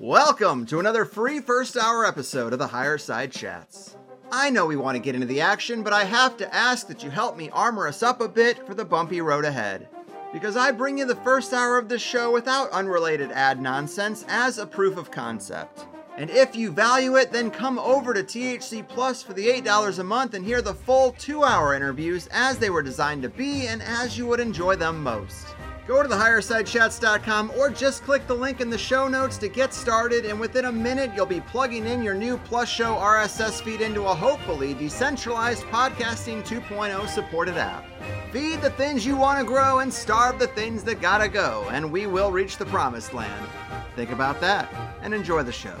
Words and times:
Welcome 0.00 0.64
to 0.66 0.78
another 0.78 1.04
free 1.04 1.40
first 1.40 1.76
hour 1.76 2.06
episode 2.06 2.52
of 2.52 2.60
the 2.60 2.68
Higher 2.68 2.98
Side 2.98 3.32
Chats. 3.32 3.96
I 4.30 4.48
know 4.48 4.64
we 4.64 4.76
want 4.76 4.94
to 4.94 5.02
get 5.02 5.16
into 5.16 5.26
the 5.26 5.40
action, 5.40 5.82
but 5.82 5.92
I 5.92 6.04
have 6.04 6.36
to 6.36 6.54
ask 6.54 6.86
that 6.86 7.02
you 7.02 7.10
help 7.10 7.36
me 7.36 7.50
armor 7.50 7.88
us 7.88 8.00
up 8.00 8.20
a 8.20 8.28
bit 8.28 8.64
for 8.64 8.74
the 8.74 8.84
bumpy 8.84 9.20
road 9.20 9.44
ahead. 9.44 9.88
Because 10.32 10.56
I 10.56 10.70
bring 10.70 10.98
you 10.98 11.04
the 11.04 11.16
first 11.16 11.52
hour 11.52 11.78
of 11.78 11.88
this 11.88 12.00
show 12.00 12.30
without 12.30 12.70
unrelated 12.70 13.32
ad 13.32 13.60
nonsense 13.60 14.24
as 14.28 14.58
a 14.58 14.66
proof 14.66 14.96
of 14.96 15.10
concept. 15.10 15.86
And 16.16 16.30
if 16.30 16.54
you 16.54 16.70
value 16.70 17.16
it, 17.16 17.32
then 17.32 17.50
come 17.50 17.80
over 17.80 18.14
to 18.14 18.22
THC 18.22 18.86
Plus 18.86 19.20
for 19.20 19.32
the 19.32 19.48
$8 19.48 19.98
a 19.98 20.04
month 20.04 20.34
and 20.34 20.44
hear 20.44 20.62
the 20.62 20.74
full 20.74 21.10
two 21.18 21.42
hour 21.42 21.74
interviews 21.74 22.28
as 22.30 22.56
they 22.58 22.70
were 22.70 22.82
designed 22.82 23.22
to 23.22 23.28
be 23.28 23.66
and 23.66 23.82
as 23.82 24.16
you 24.16 24.28
would 24.28 24.38
enjoy 24.38 24.76
them 24.76 25.02
most. 25.02 25.44
Go 25.88 26.02
to 26.02 26.08
thehighersidechats.com 26.10 27.52
or 27.56 27.70
just 27.70 28.04
click 28.04 28.26
the 28.26 28.34
link 28.34 28.60
in 28.60 28.68
the 28.68 28.76
show 28.76 29.08
notes 29.08 29.38
to 29.38 29.48
get 29.48 29.72
started, 29.72 30.26
and 30.26 30.38
within 30.38 30.66
a 30.66 30.72
minute, 30.72 31.12
you'll 31.16 31.24
be 31.24 31.40
plugging 31.40 31.86
in 31.86 32.02
your 32.02 32.12
new 32.12 32.36
Plus 32.36 32.68
Show 32.68 32.96
RSS 32.96 33.62
feed 33.62 33.80
into 33.80 34.02
a 34.02 34.14
hopefully 34.14 34.74
decentralized 34.74 35.62
podcasting 35.68 36.46
2.0 36.46 37.08
supported 37.08 37.56
app. 37.56 37.86
Feed 38.30 38.60
the 38.60 38.68
things 38.72 39.06
you 39.06 39.16
want 39.16 39.38
to 39.38 39.46
grow 39.46 39.78
and 39.78 39.90
starve 39.90 40.38
the 40.38 40.48
things 40.48 40.84
that 40.84 41.00
gotta 41.00 41.26
go, 41.26 41.66
and 41.70 41.90
we 41.90 42.06
will 42.06 42.30
reach 42.30 42.58
the 42.58 42.66
promised 42.66 43.14
land. 43.14 43.48
Think 43.96 44.10
about 44.10 44.42
that 44.42 44.70
and 45.00 45.14
enjoy 45.14 45.42
the 45.42 45.52
show. 45.52 45.80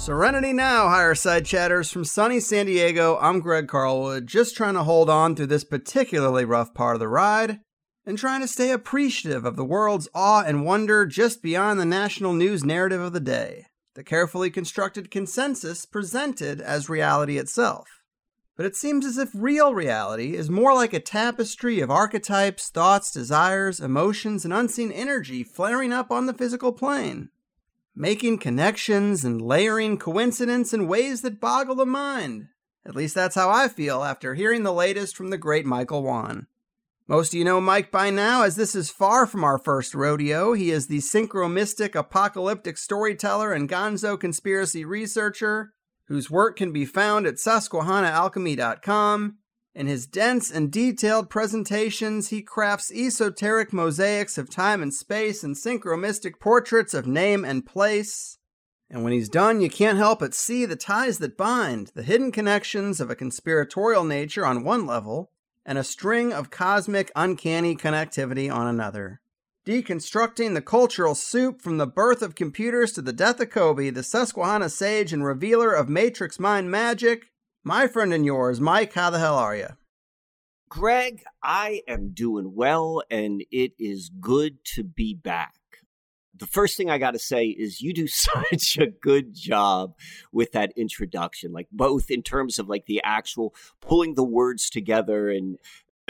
Serenity 0.00 0.54
now, 0.54 0.88
higher 0.88 1.14
side 1.14 1.44
chatters 1.44 1.90
from 1.90 2.06
sunny 2.06 2.40
San 2.40 2.64
Diego. 2.64 3.18
I'm 3.20 3.40
Greg 3.40 3.66
Carlwood, 3.66 4.24
just 4.24 4.56
trying 4.56 4.72
to 4.72 4.82
hold 4.82 5.10
on 5.10 5.36
through 5.36 5.48
this 5.48 5.62
particularly 5.62 6.46
rough 6.46 6.72
part 6.72 6.96
of 6.96 7.00
the 7.00 7.06
ride 7.06 7.60
and 8.06 8.16
trying 8.16 8.40
to 8.40 8.48
stay 8.48 8.70
appreciative 8.70 9.44
of 9.44 9.56
the 9.56 9.64
world's 9.64 10.08
awe 10.14 10.42
and 10.42 10.64
wonder 10.64 11.04
just 11.04 11.42
beyond 11.42 11.78
the 11.78 11.84
national 11.84 12.32
news 12.32 12.64
narrative 12.64 13.02
of 13.02 13.12
the 13.12 13.20
day, 13.20 13.66
the 13.94 14.02
carefully 14.02 14.48
constructed 14.48 15.10
consensus 15.10 15.84
presented 15.84 16.62
as 16.62 16.88
reality 16.88 17.36
itself. 17.36 17.86
But 18.56 18.64
it 18.64 18.76
seems 18.76 19.04
as 19.04 19.18
if 19.18 19.28
real 19.34 19.74
reality 19.74 20.34
is 20.34 20.48
more 20.48 20.72
like 20.72 20.94
a 20.94 21.00
tapestry 21.00 21.80
of 21.80 21.90
archetypes, 21.90 22.70
thoughts, 22.70 23.12
desires, 23.12 23.80
emotions, 23.80 24.46
and 24.46 24.54
unseen 24.54 24.92
energy 24.92 25.44
flaring 25.44 25.92
up 25.92 26.10
on 26.10 26.24
the 26.24 26.34
physical 26.34 26.72
plane 26.72 27.28
making 27.94 28.38
connections 28.38 29.24
and 29.24 29.42
layering 29.42 29.98
coincidence 29.98 30.72
in 30.72 30.86
ways 30.86 31.22
that 31.22 31.40
boggle 31.40 31.74
the 31.74 31.86
mind. 31.86 32.48
At 32.86 32.96
least 32.96 33.14
that's 33.14 33.34
how 33.34 33.50
I 33.50 33.68
feel 33.68 34.02
after 34.02 34.34
hearing 34.34 34.62
the 34.62 34.72
latest 34.72 35.16
from 35.16 35.30
the 35.30 35.38
great 35.38 35.66
Michael 35.66 36.02
Wann. 36.02 36.46
Most 37.10 37.34
of 37.34 37.38
you 37.38 37.44
know 37.44 37.60
Mike 37.60 37.90
by 37.90 38.10
now, 38.10 38.44
as 38.44 38.54
this 38.54 38.76
is 38.76 38.88
far 38.88 39.26
from 39.26 39.42
our 39.42 39.58
first 39.58 39.96
rodeo. 39.96 40.52
He 40.52 40.70
is 40.70 40.86
the 40.86 40.98
synchromystic 40.98 41.96
apocalyptic 41.96 42.78
storyteller 42.78 43.52
and 43.52 43.68
gonzo 43.68 44.18
conspiracy 44.18 44.84
researcher, 44.84 45.72
whose 46.04 46.30
work 46.30 46.56
can 46.56 46.72
be 46.72 46.84
found 46.84 47.26
at 47.26 47.34
susquehannaalchemy.com. 47.34 49.38
In 49.74 49.86
his 49.86 50.06
dense 50.06 50.50
and 50.50 50.70
detailed 50.70 51.30
presentations, 51.30 52.28
he 52.28 52.42
crafts 52.42 52.90
esoteric 52.90 53.72
mosaics 53.72 54.36
of 54.36 54.50
time 54.50 54.82
and 54.82 54.92
space 54.92 55.44
and 55.44 55.54
synchromystic 55.54 56.40
portraits 56.40 56.92
of 56.92 57.06
name 57.06 57.44
and 57.44 57.64
place. 57.64 58.38
And 58.90 59.04
when 59.04 59.12
he's 59.12 59.28
done, 59.28 59.60
you 59.60 59.70
can't 59.70 59.98
help 59.98 60.18
but 60.18 60.34
see 60.34 60.66
the 60.66 60.74
ties 60.74 61.18
that 61.18 61.36
bind, 61.36 61.92
the 61.94 62.02
hidden 62.02 62.32
connections 62.32 63.00
of 63.00 63.10
a 63.10 63.14
conspiratorial 63.14 64.02
nature 64.02 64.44
on 64.44 64.64
one 64.64 64.86
level, 64.86 65.30
and 65.64 65.78
a 65.78 65.84
string 65.84 66.32
of 66.32 66.50
cosmic, 66.50 67.12
uncanny 67.14 67.76
connectivity 67.76 68.52
on 68.52 68.66
another. 68.66 69.20
Deconstructing 69.64 70.54
the 70.54 70.62
cultural 70.62 71.14
soup 71.14 71.62
from 71.62 71.78
the 71.78 71.86
birth 71.86 72.22
of 72.22 72.34
computers 72.34 72.92
to 72.92 73.02
the 73.02 73.12
death 73.12 73.38
of 73.38 73.50
Kobe, 73.50 73.90
the 73.90 74.02
Susquehanna 74.02 74.68
sage 74.68 75.12
and 75.12 75.24
revealer 75.24 75.72
of 75.72 75.88
Matrix 75.88 76.40
mind 76.40 76.70
magic, 76.72 77.29
my 77.64 77.86
friend 77.86 78.12
and 78.12 78.24
yours, 78.24 78.60
Mike, 78.60 78.94
how 78.94 79.10
the 79.10 79.18
hell 79.18 79.36
are 79.36 79.54
you? 79.54 79.68
Greg, 80.68 81.22
I 81.42 81.82
am 81.88 82.10
doing 82.14 82.54
well, 82.54 83.02
and 83.10 83.44
it 83.50 83.72
is 83.78 84.10
good 84.20 84.64
to 84.76 84.84
be 84.84 85.14
back. 85.14 85.54
The 86.34 86.46
first 86.46 86.76
thing 86.76 86.88
I 86.88 86.98
got 86.98 87.10
to 87.10 87.18
say 87.18 87.46
is 87.46 87.82
you 87.82 87.92
do 87.92 88.06
such 88.08 88.78
a 88.78 88.86
good 88.86 89.34
job 89.34 89.94
with 90.32 90.52
that 90.52 90.72
introduction, 90.76 91.52
like 91.52 91.68
both 91.72 92.10
in 92.10 92.22
terms 92.22 92.58
of 92.58 92.68
like 92.68 92.86
the 92.86 93.02
actual 93.04 93.54
pulling 93.80 94.14
the 94.14 94.24
words 94.24 94.70
together 94.70 95.28
and 95.28 95.58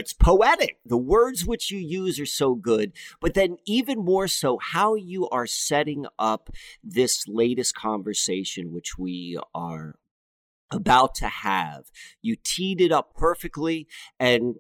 it's 0.00 0.12
poetic. 0.12 0.78
The 0.86 0.96
words 0.96 1.44
which 1.44 1.70
you 1.70 1.78
use 1.78 2.18
are 2.18 2.26
so 2.26 2.54
good, 2.54 2.92
but 3.20 3.34
then 3.34 3.56
even 3.66 3.98
more 3.98 4.28
so, 4.28 4.58
how 4.58 4.94
you 4.94 5.28
are 5.28 5.46
setting 5.46 6.06
up 6.18 6.48
this 6.82 7.24
latest 7.28 7.74
conversation, 7.74 8.72
which 8.72 8.96
we 8.98 9.38
are 9.54 9.96
about 10.70 11.14
to 11.16 11.28
have. 11.28 11.90
You 12.22 12.36
teed 12.42 12.80
it 12.80 12.92
up 12.92 13.14
perfectly. 13.14 13.86
And 14.18 14.56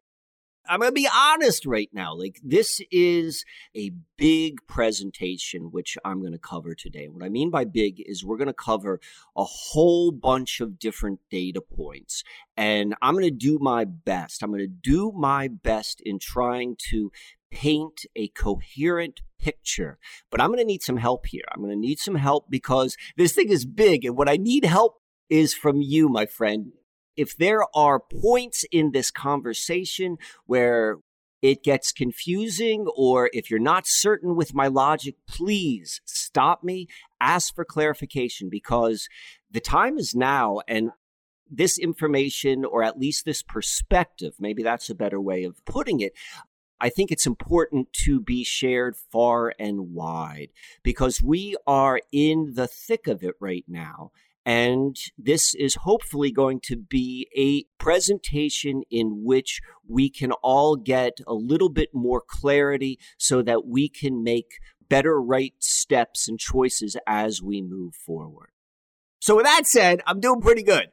I'm 0.68 0.78
going 0.80 0.90
to 0.90 0.94
be 0.94 1.08
honest 1.12 1.66
right 1.66 1.88
now. 1.92 2.14
Like, 2.14 2.38
this 2.44 2.80
is 2.92 3.44
a 3.74 3.90
big 4.16 4.58
presentation, 4.68 5.70
which 5.72 5.98
I'm 6.04 6.20
going 6.20 6.32
to 6.32 6.38
cover 6.38 6.74
today. 6.74 7.08
What 7.08 7.24
I 7.24 7.28
mean 7.28 7.50
by 7.50 7.64
big 7.64 8.00
is 8.06 8.24
we're 8.24 8.36
going 8.36 8.46
to 8.46 8.52
cover 8.52 9.00
a 9.36 9.42
whole 9.42 10.12
bunch 10.12 10.60
of 10.60 10.78
different 10.78 11.20
data 11.28 11.60
points. 11.60 12.22
And 12.56 12.94
I'm 13.02 13.14
going 13.14 13.24
to 13.24 13.30
do 13.30 13.58
my 13.60 13.84
best. 13.84 14.42
I'm 14.42 14.50
going 14.50 14.60
to 14.60 14.68
do 14.68 15.12
my 15.16 15.48
best 15.48 16.00
in 16.02 16.18
trying 16.20 16.76
to 16.90 17.10
paint 17.50 18.06
a 18.14 18.28
coherent 18.28 19.22
picture. 19.40 19.98
But 20.30 20.40
I'm 20.40 20.48
going 20.48 20.60
to 20.60 20.64
need 20.64 20.82
some 20.82 20.98
help 20.98 21.26
here. 21.26 21.42
I'm 21.50 21.62
going 21.62 21.72
to 21.74 21.78
need 21.78 21.98
some 21.98 22.14
help 22.14 22.48
because 22.48 22.96
this 23.16 23.32
thing 23.32 23.48
is 23.48 23.64
big. 23.64 24.04
And 24.04 24.16
what 24.16 24.28
I 24.28 24.36
need 24.36 24.64
help 24.64 24.99
is 25.30 25.54
from 25.54 25.80
you, 25.80 26.08
my 26.08 26.26
friend. 26.26 26.72
If 27.16 27.36
there 27.36 27.62
are 27.74 28.00
points 28.00 28.64
in 28.70 28.92
this 28.92 29.10
conversation 29.10 30.18
where 30.46 30.98
it 31.42 31.62
gets 31.62 31.92
confusing, 31.92 32.86
or 32.94 33.30
if 33.32 33.50
you're 33.50 33.58
not 33.58 33.86
certain 33.86 34.36
with 34.36 34.54
my 34.54 34.66
logic, 34.66 35.14
please 35.26 36.02
stop 36.04 36.62
me, 36.62 36.86
ask 37.20 37.54
for 37.54 37.64
clarification 37.64 38.50
because 38.50 39.08
the 39.50 39.60
time 39.60 39.98
is 39.98 40.14
now. 40.14 40.60
And 40.68 40.90
this 41.50 41.78
information, 41.78 42.64
or 42.64 42.82
at 42.82 42.98
least 42.98 43.24
this 43.24 43.42
perspective, 43.42 44.34
maybe 44.38 44.62
that's 44.62 44.90
a 44.90 44.94
better 44.94 45.20
way 45.20 45.44
of 45.44 45.64
putting 45.64 46.00
it, 46.00 46.12
I 46.80 46.88
think 46.88 47.10
it's 47.10 47.26
important 47.26 47.92
to 48.04 48.20
be 48.20 48.44
shared 48.44 48.96
far 48.96 49.52
and 49.58 49.92
wide 49.92 50.48
because 50.82 51.20
we 51.22 51.56
are 51.66 52.00
in 52.12 52.52
the 52.54 52.66
thick 52.66 53.06
of 53.06 53.22
it 53.22 53.34
right 53.40 53.64
now. 53.68 54.12
And 54.50 54.96
this 55.16 55.54
is 55.54 55.76
hopefully 55.82 56.32
going 56.32 56.58
to 56.64 56.76
be 56.76 57.28
a 57.38 57.66
presentation 57.80 58.82
in 58.90 59.22
which 59.22 59.60
we 59.86 60.10
can 60.10 60.32
all 60.32 60.74
get 60.74 61.18
a 61.24 61.34
little 61.34 61.68
bit 61.68 61.90
more 61.94 62.20
clarity 62.20 62.98
so 63.16 63.42
that 63.42 63.64
we 63.64 63.88
can 63.88 64.24
make 64.24 64.58
better 64.88 65.22
right 65.22 65.54
steps 65.60 66.26
and 66.26 66.36
choices 66.36 66.96
as 67.06 67.40
we 67.40 67.62
move 67.62 67.94
forward. 67.94 68.48
So, 69.20 69.36
with 69.36 69.44
that 69.44 69.68
said, 69.68 70.00
I'm 70.04 70.18
doing 70.18 70.40
pretty 70.40 70.64
good. 70.64 70.88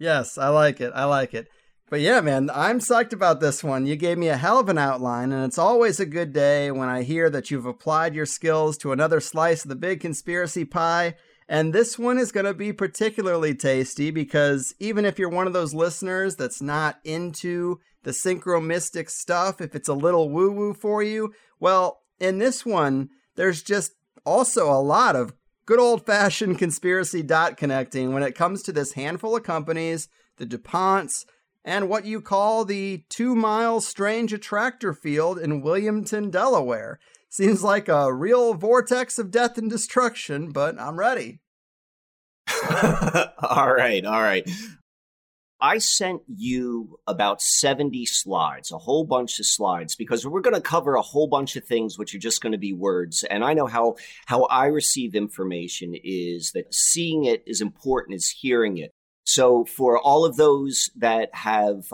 Yes, 0.00 0.36
I 0.36 0.48
like 0.48 0.80
it. 0.80 0.90
I 0.92 1.04
like 1.04 1.34
it. 1.34 1.46
But 1.88 2.00
yeah, 2.00 2.20
man, 2.20 2.50
I'm 2.52 2.80
psyched 2.80 3.12
about 3.12 3.38
this 3.38 3.62
one. 3.62 3.86
You 3.86 3.94
gave 3.94 4.18
me 4.18 4.26
a 4.26 4.36
hell 4.36 4.58
of 4.58 4.68
an 4.68 4.76
outline, 4.76 5.30
and 5.30 5.44
it's 5.44 5.56
always 5.56 6.00
a 6.00 6.06
good 6.06 6.32
day 6.32 6.72
when 6.72 6.88
I 6.88 7.02
hear 7.04 7.30
that 7.30 7.48
you've 7.48 7.64
applied 7.64 8.16
your 8.16 8.26
skills 8.26 8.76
to 8.78 8.90
another 8.90 9.20
slice 9.20 9.64
of 9.64 9.68
the 9.68 9.76
big 9.76 10.00
conspiracy 10.00 10.64
pie 10.64 11.14
and 11.48 11.72
this 11.72 11.98
one 11.98 12.18
is 12.18 12.32
going 12.32 12.46
to 12.46 12.54
be 12.54 12.72
particularly 12.72 13.54
tasty 13.54 14.10
because 14.10 14.74
even 14.78 15.04
if 15.04 15.18
you're 15.18 15.30
one 15.30 15.46
of 15.46 15.54
those 15.54 15.72
listeners 15.72 16.36
that's 16.36 16.60
not 16.60 16.98
into 17.04 17.80
the 18.02 18.10
synchromystic 18.10 19.08
stuff, 19.08 19.60
if 19.60 19.74
it's 19.74 19.88
a 19.88 19.94
little 19.94 20.28
woo 20.28 20.50
woo 20.50 20.74
for 20.74 21.02
you, 21.02 21.32
well, 21.58 22.02
in 22.20 22.38
this 22.38 22.66
one, 22.66 23.08
there's 23.36 23.62
just 23.62 23.92
also 24.26 24.70
a 24.70 24.82
lot 24.82 25.16
of 25.16 25.32
good 25.64 25.78
old 25.78 26.04
fashioned 26.04 26.58
conspiracy 26.58 27.22
dot 27.22 27.56
connecting 27.56 28.12
when 28.12 28.22
it 28.22 28.34
comes 28.34 28.62
to 28.62 28.72
this 28.72 28.92
handful 28.92 29.36
of 29.36 29.42
companies, 29.42 30.08
the 30.36 30.46
DuPonts, 30.46 31.24
and 31.64 31.88
what 31.88 32.04
you 32.04 32.20
call 32.20 32.64
the 32.64 33.04
two 33.08 33.34
mile 33.34 33.80
strange 33.80 34.32
attractor 34.32 34.92
field 34.92 35.38
in 35.38 35.62
Wilmington, 35.62 36.30
Delaware. 36.30 36.98
Seems 37.30 37.62
like 37.62 37.88
a 37.88 38.12
real 38.12 38.54
vortex 38.54 39.18
of 39.18 39.30
death 39.30 39.58
and 39.58 39.68
destruction, 39.68 40.50
but 40.50 40.80
I'm 40.80 40.98
ready. 40.98 41.40
all 43.42 43.72
right, 43.72 44.04
all 44.04 44.22
right. 44.22 44.48
I 45.60 45.78
sent 45.78 46.22
you 46.28 47.00
about 47.06 47.42
70 47.42 48.06
slides, 48.06 48.70
a 48.70 48.78
whole 48.78 49.04
bunch 49.04 49.40
of 49.40 49.46
slides, 49.46 49.96
because 49.96 50.24
we're 50.24 50.40
going 50.40 50.54
to 50.54 50.60
cover 50.60 50.94
a 50.94 51.02
whole 51.02 51.26
bunch 51.26 51.56
of 51.56 51.64
things 51.64 51.98
which 51.98 52.14
are 52.14 52.18
just 52.18 52.40
going 52.40 52.52
to 52.52 52.58
be 52.58 52.72
words. 52.72 53.24
And 53.24 53.44
I 53.44 53.54
know 53.54 53.66
how, 53.66 53.96
how 54.26 54.44
I 54.44 54.66
receive 54.66 55.14
information 55.16 55.94
is 56.02 56.52
that 56.52 56.72
seeing 56.72 57.24
it 57.24 57.42
is 57.44 57.60
important 57.60 58.14
as 58.14 58.28
hearing 58.28 58.78
it. 58.78 58.92
So 59.24 59.64
for 59.64 59.98
all 59.98 60.24
of 60.24 60.36
those 60.36 60.90
that 60.96 61.34
have 61.34 61.92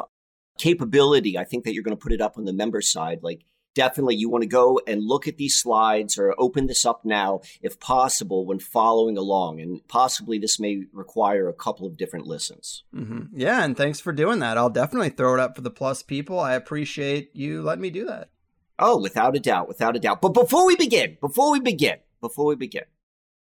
capability, 0.59 1.39
I 1.39 1.45
think 1.45 1.65
that 1.65 1.73
you're 1.73 1.83
going 1.83 1.97
to 1.97 2.03
put 2.03 2.13
it 2.13 2.21
up 2.21 2.37
on 2.37 2.45
the 2.45 2.53
member 2.53 2.83
side, 2.83 3.21
like 3.23 3.47
definitely 3.75 4.15
you 4.15 4.29
want 4.29 4.43
to 4.43 4.49
go 4.49 4.81
and 4.87 5.03
look 5.03 5.29
at 5.29 5.37
these 5.37 5.59
slides 5.59 6.19
or 6.19 6.35
open 6.39 6.67
this 6.67 6.85
up 6.85 7.05
now 7.05 7.41
if 7.63 7.79
possible 7.81 8.47
when 8.47 8.59
following 8.59 9.19
along 9.19 9.61
and 9.61 9.87
possibly 9.89 10.39
this 10.39 10.59
may 10.59 10.85
require 10.93 11.49
a 11.49 11.53
couple 11.53 11.87
of 11.87 11.97
different 11.97 12.27
listens 12.27 12.85
mm-hmm. 12.95 13.25
yeah 13.33 13.65
and 13.65 13.77
thanks 13.77 14.01
for 14.01 14.13
doing 14.13 14.39
that 14.39 14.57
i'll 14.57 14.71
definitely 14.71 15.11
throw 15.11 15.35
it 15.35 15.41
up 15.41 15.55
for 15.55 15.63
the 15.63 15.71
plus 15.71 16.03
people 16.03 16.39
i 16.39 16.55
appreciate 16.55 17.31
you 17.35 17.63
letting 17.63 17.83
me 17.83 17.91
do 17.91 18.05
that 18.05 18.31
oh 18.79 19.01
without 19.01 19.37
a 19.37 19.41
doubt 19.41 19.69
without 19.69 19.97
a 19.97 20.01
doubt 20.01 20.21
but 20.21 20.31
before 20.31 20.67
we 20.67 20.77
begin 20.77 21.17
before 21.21 21.51
we 21.53 21.61
begin 21.61 21.99
before 22.21 22.47
we 22.47 22.57
begin 22.57 22.85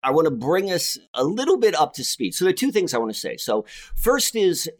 I 0.01 0.13
want 0.13 0.27
to 0.27 0.31
bring 0.31 0.71
us 0.71 0.97
a 1.13 1.25
little 1.25 1.59
bit 1.59 1.75
up 1.75 1.95
to 1.95 2.05
speed. 2.05 2.33
So 2.33 2.45
there 2.45 2.51
are 2.51 2.57
two 2.57 2.71
things 2.71 2.95
I 2.95 2.99
want 2.99 3.13
to 3.13 3.19
say. 3.19 3.37
So 3.37 3.65
first 3.97 4.37
is 4.37 4.71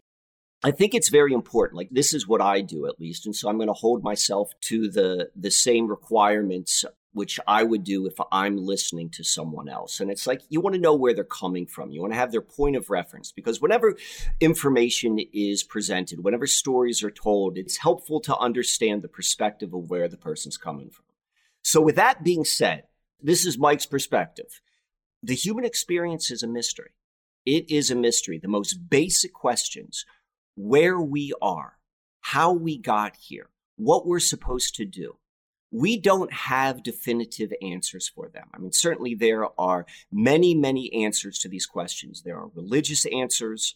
I 0.63 0.71
think 0.71 0.93
it's 0.93 1.09
very 1.09 1.33
important. 1.33 1.77
Like 1.77 1.89
this 1.91 2.13
is 2.13 2.27
what 2.27 2.41
I 2.41 2.61
do 2.61 2.85
at 2.87 2.99
least. 2.99 3.25
And 3.25 3.35
so 3.35 3.49
I'm 3.49 3.57
going 3.57 3.67
to 3.67 3.73
hold 3.73 4.03
myself 4.03 4.51
to 4.61 4.89
the 4.89 5.29
the 5.35 5.51
same 5.51 5.87
requirements 5.87 6.85
which 7.11 7.39
I 7.47 7.63
would 7.63 7.83
do 7.83 8.05
if 8.05 8.13
I'm 8.31 8.57
listening 8.57 9.09
to 9.11 9.23
someone 9.23 9.67
else. 9.67 9.99
And 9.99 10.11
it's 10.11 10.27
like 10.27 10.41
you 10.49 10.61
want 10.61 10.75
to 10.75 10.81
know 10.81 10.93
where 10.93 11.13
they're 11.13 11.23
coming 11.23 11.65
from. 11.65 11.91
You 11.91 12.01
want 12.01 12.13
to 12.13 12.19
have 12.19 12.31
their 12.31 12.41
point 12.41 12.75
of 12.75 12.89
reference 12.89 13.31
because 13.31 13.61
whenever 13.61 13.95
information 14.39 15.19
is 15.33 15.63
presented, 15.63 16.23
whenever 16.23 16.45
stories 16.45 17.03
are 17.03 17.11
told, 17.11 17.57
it's 17.57 17.77
helpful 17.77 18.19
to 18.21 18.37
understand 18.37 19.01
the 19.01 19.07
perspective 19.07 19.73
of 19.73 19.89
where 19.89 20.07
the 20.07 20.17
person's 20.17 20.57
coming 20.57 20.89
from. 20.89 21.05
So 21.63 21.81
with 21.81 21.95
that 21.95 22.23
being 22.23 22.45
said, 22.45 22.83
this 23.21 23.45
is 23.45 23.57
Mike's 23.57 23.85
perspective. 23.85 24.61
The 25.23 25.35
human 25.35 25.65
experience 25.65 26.31
is 26.31 26.43
a 26.43 26.47
mystery. 26.47 26.91
It 27.45 27.69
is 27.69 27.89
a 27.89 27.95
mystery. 27.95 28.37
The 28.37 28.47
most 28.47 28.89
basic 28.89 29.33
questions 29.33 30.05
where 30.59 30.99
we 30.99 31.31
are, 31.41 31.77
how 32.19 32.51
we 32.51 32.77
got 32.77 33.15
here, 33.15 33.49
what 33.77 34.05
we're 34.05 34.19
supposed 34.19 34.75
to 34.75 34.83
do. 34.83 35.15
We 35.71 35.97
don't 35.97 36.33
have 36.33 36.83
definitive 36.83 37.53
answers 37.61 38.09
for 38.09 38.27
them. 38.27 38.49
I 38.53 38.57
mean, 38.57 38.73
certainly 38.73 39.15
there 39.15 39.47
are 39.57 39.85
many, 40.11 40.53
many 40.55 40.91
answers 41.05 41.39
to 41.39 41.47
these 41.47 41.65
questions. 41.65 42.23
There 42.23 42.35
are 42.35 42.49
religious 42.53 43.05
answers, 43.05 43.75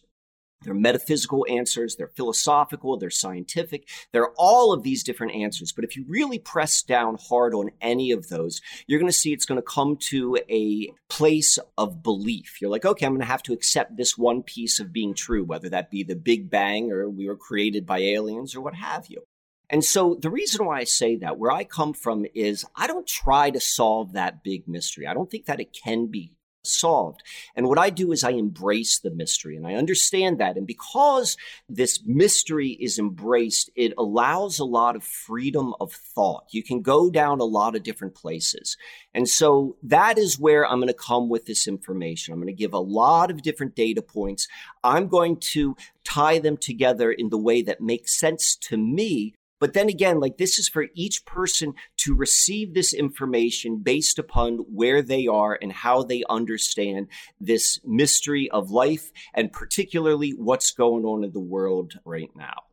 they're 0.64 0.74
metaphysical 0.74 1.46
answers, 1.48 1.96
they're 1.96 2.08
philosophical, 2.08 2.96
they're 2.96 3.10
scientific, 3.10 3.88
they're 4.12 4.32
all 4.36 4.72
of 4.72 4.82
these 4.82 5.02
different 5.02 5.34
answers. 5.34 5.72
But 5.72 5.84
if 5.84 5.96
you 5.96 6.04
really 6.08 6.38
press 6.38 6.82
down 6.82 7.16
hard 7.28 7.54
on 7.54 7.70
any 7.80 8.10
of 8.10 8.28
those, 8.28 8.60
you're 8.86 9.00
going 9.00 9.10
to 9.10 9.16
see 9.16 9.32
it's 9.32 9.46
going 9.46 9.60
to 9.60 9.62
come 9.62 9.96
to 10.10 10.38
a 10.48 10.92
place 11.08 11.58
of 11.78 12.02
belief. 12.02 12.60
You're 12.60 12.70
like, 12.70 12.84
okay, 12.84 13.06
I'm 13.06 13.12
going 13.12 13.20
to 13.20 13.26
have 13.26 13.42
to 13.44 13.52
accept 13.52 13.96
this 13.96 14.18
one 14.18 14.42
piece 14.42 14.80
of 14.80 14.92
being 14.92 15.14
true, 15.14 15.44
whether 15.44 15.68
that 15.68 15.90
be 15.90 16.02
the 16.02 16.16
Big 16.16 16.50
Bang 16.50 16.90
or 16.90 17.08
we 17.08 17.28
were 17.28 17.36
created 17.36 17.86
by 17.86 17.98
aliens 17.98 18.54
or 18.54 18.60
what 18.60 18.74
have 18.74 19.06
you. 19.08 19.22
And 19.70 19.84
so 19.84 20.16
the 20.20 20.30
reason 20.30 20.66
why 20.66 20.80
I 20.80 20.84
say 20.84 21.16
that, 21.16 21.38
where 21.38 21.50
I 21.50 21.64
come 21.64 21.94
from, 21.94 22.26
is 22.34 22.64
I 22.76 22.86
don't 22.86 23.06
try 23.06 23.50
to 23.50 23.60
solve 23.60 24.12
that 24.12 24.44
big 24.44 24.68
mystery. 24.68 25.06
I 25.06 25.14
don't 25.14 25.30
think 25.30 25.46
that 25.46 25.60
it 25.60 25.72
can 25.72 26.06
be 26.06 26.32
solved. 26.66 27.22
And 27.54 27.68
what 27.68 27.78
I 27.78 27.90
do 27.90 28.12
is 28.12 28.24
I 28.24 28.30
embrace 28.30 28.98
the 28.98 29.10
mystery 29.10 29.56
and 29.56 29.66
I 29.66 29.74
understand 29.74 30.38
that. 30.38 30.56
And 30.56 30.66
because 30.66 31.36
this 31.68 32.02
mystery 32.04 32.70
is 32.80 32.98
embraced, 32.98 33.70
it 33.76 33.92
allows 33.98 34.58
a 34.58 34.64
lot 34.64 34.96
of 34.96 35.04
freedom 35.04 35.74
of 35.80 35.92
thought. 35.92 36.46
You 36.50 36.62
can 36.62 36.82
go 36.82 37.10
down 37.10 37.40
a 37.40 37.44
lot 37.44 37.76
of 37.76 37.82
different 37.82 38.14
places. 38.14 38.76
And 39.14 39.28
so 39.28 39.76
that 39.82 40.18
is 40.18 40.38
where 40.38 40.66
I'm 40.66 40.78
going 40.78 40.88
to 40.88 40.94
come 40.94 41.28
with 41.28 41.46
this 41.46 41.66
information. 41.66 42.32
I'm 42.32 42.40
going 42.40 42.46
to 42.48 42.52
give 42.52 42.74
a 42.74 42.78
lot 42.78 43.30
of 43.30 43.42
different 43.42 43.74
data 43.74 44.02
points. 44.02 44.48
I'm 44.82 45.08
going 45.08 45.38
to 45.52 45.76
tie 46.04 46.38
them 46.38 46.56
together 46.56 47.10
in 47.12 47.30
the 47.30 47.38
way 47.38 47.62
that 47.62 47.80
makes 47.80 48.18
sense 48.18 48.56
to 48.56 48.76
me 48.76 49.34
but 49.64 49.72
then 49.72 49.88
again, 49.88 50.20
like 50.20 50.36
this 50.36 50.58
is 50.58 50.68
for 50.68 50.88
each 50.92 51.24
person 51.24 51.72
to 51.96 52.14
receive 52.14 52.74
this 52.74 52.92
information 52.92 53.78
based 53.78 54.18
upon 54.18 54.58
where 54.70 55.00
they 55.00 55.26
are 55.26 55.58
and 55.62 55.72
how 55.72 56.02
they 56.02 56.22
understand 56.28 57.08
this 57.40 57.80
mystery 57.82 58.50
of 58.50 58.70
life 58.70 59.10
and 59.32 59.54
particularly 59.54 60.32
what's 60.32 60.70
going 60.70 61.06
on 61.06 61.24
in 61.24 61.32
the 61.32 61.40
world 61.40 61.94
right 62.04 62.28
now. 62.36 62.64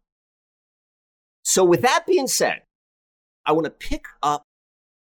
So, 1.43 1.63
with 1.63 1.81
that 1.83 2.05
being 2.05 2.27
said, 2.27 2.63
I 3.45 3.53
want 3.53 3.67
to 3.67 3.71
pick 3.71 4.03
up 4.21 4.43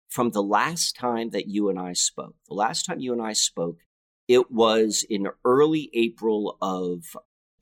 from 0.09 0.31
the 0.31 0.41
last 0.41 0.95
time 0.95 1.29
that 1.29 1.47
you 1.47 1.69
and 1.69 1.77
I 1.77 1.93
spoke. 1.93 2.33
The 2.47 2.55
last 2.55 2.87
time 2.87 3.01
you 3.01 3.13
and 3.13 3.21
I 3.21 3.33
spoke, 3.33 3.77
it 4.27 4.49
was 4.49 5.05
in 5.07 5.27
early 5.45 5.91
April 5.93 6.57
of 6.59 7.15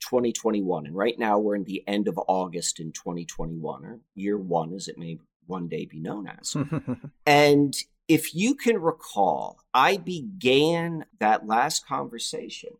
2021. 0.08 0.86
And 0.86 0.96
right 0.96 1.18
now 1.18 1.38
we're 1.38 1.56
in 1.56 1.64
the 1.64 1.82
end 1.86 2.08
of 2.08 2.18
August 2.28 2.80
in 2.80 2.92
2021, 2.92 3.84
or 3.84 4.00
year 4.14 4.38
one, 4.38 4.72
as 4.72 4.88
it 4.88 4.98
may 4.98 5.18
one 5.46 5.68
day 5.68 5.84
be 5.84 6.00
known 6.00 6.28
as. 6.28 6.56
and 7.26 7.76
if 8.08 8.34
you 8.34 8.54
can 8.54 8.78
recall, 8.78 9.60
I 9.74 9.96
began 9.96 11.06
that 11.18 11.46
last 11.46 11.86
conversation 11.86 12.70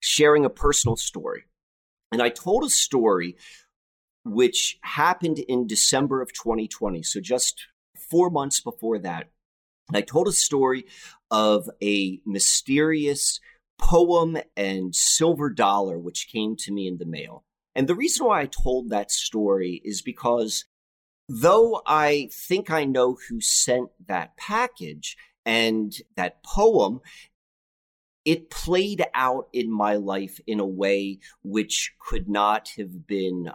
sharing 0.00 0.44
a 0.44 0.50
personal 0.50 0.96
story. 0.96 1.44
And 2.10 2.20
I 2.20 2.28
told 2.28 2.64
a 2.64 2.70
story 2.70 3.36
which 4.24 4.78
happened 4.82 5.38
in 5.38 5.66
December 5.66 6.20
of 6.20 6.32
2020. 6.32 7.02
So 7.02 7.20
just 7.20 7.66
four 8.10 8.30
months 8.30 8.60
before 8.60 8.98
that. 8.98 9.30
I 9.92 10.00
told 10.00 10.28
a 10.28 10.32
story 10.32 10.86
of 11.30 11.68
a 11.82 12.20
mysterious 12.24 13.40
poem 13.82 14.38
and 14.56 14.94
silver 14.94 15.50
dollar 15.50 15.98
which 15.98 16.28
came 16.30 16.56
to 16.56 16.72
me 16.72 16.86
in 16.86 16.98
the 16.98 17.04
mail. 17.04 17.44
And 17.74 17.88
the 17.88 17.94
reason 17.94 18.26
why 18.26 18.42
I 18.42 18.46
told 18.46 18.88
that 18.88 19.10
story 19.10 19.82
is 19.84 20.02
because 20.02 20.66
though 21.28 21.82
I 21.84 22.28
think 22.32 22.70
I 22.70 22.84
know 22.84 23.16
who 23.28 23.40
sent 23.40 23.90
that 24.06 24.36
package 24.36 25.16
and 25.44 25.92
that 26.16 26.44
poem, 26.44 27.00
it 28.24 28.50
played 28.50 29.04
out 29.14 29.48
in 29.52 29.70
my 29.70 29.96
life 29.96 30.38
in 30.46 30.60
a 30.60 30.66
way 30.66 31.18
which 31.42 31.94
could 31.98 32.28
not 32.28 32.70
have 32.76 33.06
been 33.06 33.50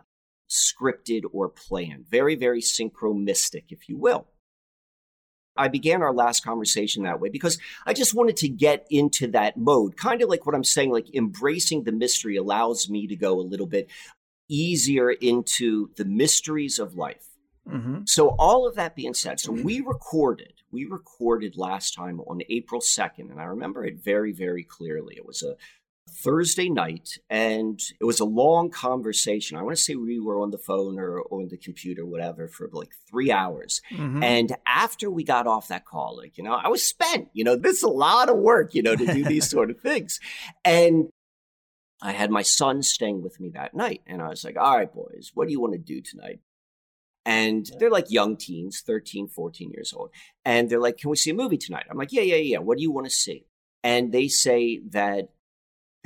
scripted 0.49 1.23
or 1.31 1.47
planned. 1.47 2.05
Very, 2.09 2.35
very 2.35 2.61
synchromistic, 2.61 3.65
if 3.69 3.87
you 3.87 3.97
will. 3.97 4.27
I 5.57 5.67
began 5.67 6.01
our 6.01 6.13
last 6.13 6.43
conversation 6.43 7.03
that 7.03 7.19
way 7.19 7.29
because 7.29 7.57
I 7.85 7.93
just 7.93 8.13
wanted 8.13 8.37
to 8.37 8.49
get 8.49 8.85
into 8.89 9.27
that 9.31 9.57
mode. 9.57 9.97
Kind 9.97 10.21
of 10.21 10.29
like 10.29 10.45
what 10.45 10.55
I'm 10.55 10.63
saying, 10.63 10.91
like 10.91 11.13
embracing 11.13 11.83
the 11.83 11.91
mystery 11.91 12.37
allows 12.37 12.89
me 12.89 13.07
to 13.07 13.15
go 13.15 13.39
a 13.39 13.41
little 13.41 13.67
bit 13.67 13.89
easier 14.49 15.11
into 15.11 15.89
the 15.95 16.05
mysteries 16.05 16.79
of 16.79 16.95
life. 16.95 17.27
Mm-hmm. 17.67 18.01
So, 18.05 18.29
all 18.39 18.67
of 18.67 18.75
that 18.75 18.95
being 18.95 19.13
said, 19.13 19.39
so 19.39 19.51
we 19.51 19.81
recorded, 19.81 20.53
we 20.71 20.85
recorded 20.85 21.57
last 21.57 21.93
time 21.93 22.21
on 22.21 22.41
April 22.49 22.79
2nd, 22.79 23.29
and 23.29 23.41
I 23.41 23.45
remember 23.45 23.85
it 23.85 24.01
very, 24.01 24.31
very 24.31 24.63
clearly. 24.63 25.15
It 25.17 25.25
was 25.25 25.43
a 25.43 25.55
Thursday 26.09 26.69
night, 26.69 27.19
and 27.29 27.79
it 27.99 28.05
was 28.05 28.19
a 28.19 28.25
long 28.25 28.69
conversation. 28.69 29.57
I 29.57 29.61
want 29.61 29.75
to 29.75 29.81
say 29.81 29.95
we 29.95 30.19
were 30.19 30.39
on 30.39 30.51
the 30.51 30.57
phone 30.57 30.97
or 30.99 31.21
on 31.31 31.49
the 31.49 31.57
computer, 31.57 32.05
whatever, 32.05 32.47
for 32.47 32.69
like 32.71 32.91
three 33.09 33.31
hours. 33.31 33.81
Mm-hmm. 33.91 34.23
And 34.23 34.55
after 34.65 35.11
we 35.11 35.23
got 35.23 35.47
off 35.47 35.67
that 35.67 35.85
call, 35.85 36.17
like, 36.17 36.37
you 36.37 36.43
know, 36.43 36.53
I 36.53 36.69
was 36.69 36.83
spent. 36.83 37.29
You 37.33 37.43
know, 37.43 37.55
this 37.55 37.77
is 37.77 37.83
a 37.83 37.89
lot 37.89 38.29
of 38.29 38.37
work, 38.37 38.73
you 38.73 38.81
know, 38.81 38.95
to 38.95 39.05
do 39.05 39.23
these 39.23 39.49
sort 39.49 39.69
of 39.69 39.79
things. 39.79 40.19
And 40.63 41.09
I 42.01 42.11
had 42.11 42.31
my 42.31 42.43
son 42.43 42.83
staying 42.83 43.21
with 43.21 43.39
me 43.39 43.49
that 43.49 43.75
night. 43.75 44.01
And 44.07 44.21
I 44.21 44.29
was 44.29 44.43
like, 44.43 44.57
all 44.57 44.77
right, 44.77 44.93
boys, 44.93 45.31
what 45.33 45.47
do 45.47 45.51
you 45.51 45.59
want 45.59 45.73
to 45.73 45.79
do 45.79 46.01
tonight? 46.01 46.39
And 47.25 47.69
they're 47.79 47.91
like 47.91 48.09
young 48.09 48.37
teens, 48.37 48.81
13, 48.85 49.27
14 49.27 49.71
years 49.71 49.91
old. 49.93 50.11
And 50.45 50.69
they're 50.69 50.79
like, 50.79 50.97
can 50.97 51.09
we 51.09 51.17
see 51.17 51.31
a 51.31 51.33
movie 51.33 51.57
tonight? 51.57 51.85
I'm 51.89 51.97
like, 51.97 52.13
yeah, 52.13 52.21
yeah, 52.21 52.35
yeah. 52.35 52.59
What 52.59 52.77
do 52.77 52.83
you 52.83 52.91
want 52.91 53.05
to 53.07 53.11
see? 53.11 53.45
And 53.83 54.13
they 54.13 54.29
say 54.29 54.79
that 54.91 55.29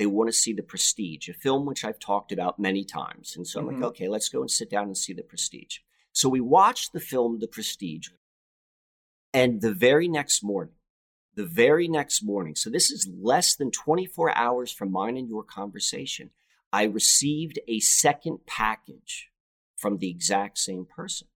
they 0.02 0.06
want 0.06 0.28
to 0.28 0.32
see 0.32 0.52
The 0.52 0.64
Prestige, 0.64 1.28
a 1.28 1.32
film 1.32 1.64
which 1.64 1.84
I've 1.84 2.00
talked 2.00 2.32
about 2.32 2.58
many 2.58 2.84
times. 2.84 3.36
And 3.36 3.46
so 3.46 3.60
I'm 3.60 3.66
mm-hmm. 3.66 3.82
like, 3.82 3.90
okay, 3.90 4.08
let's 4.08 4.28
go 4.28 4.40
and 4.40 4.50
sit 4.50 4.68
down 4.68 4.86
and 4.86 4.96
see 4.96 5.12
The 5.12 5.22
Prestige. 5.22 5.78
So 6.12 6.28
we 6.28 6.40
watched 6.40 6.92
the 6.92 6.98
film 6.98 7.38
The 7.38 7.46
Prestige. 7.46 8.08
And 9.32 9.60
the 9.60 9.72
very 9.72 10.08
next 10.08 10.42
morning, 10.42 10.74
the 11.36 11.46
very 11.46 11.86
next 11.86 12.20
morning, 12.20 12.56
so 12.56 12.68
this 12.68 12.90
is 12.90 13.08
less 13.16 13.54
than 13.54 13.70
24 13.70 14.36
hours 14.36 14.72
from 14.72 14.90
mine 14.90 15.16
and 15.16 15.28
your 15.28 15.44
conversation, 15.44 16.30
I 16.72 16.82
received 16.82 17.60
a 17.68 17.78
second 17.78 18.40
package 18.44 19.30
from 19.76 19.98
the 19.98 20.10
exact 20.10 20.58
same 20.58 20.84
person. 20.84 21.28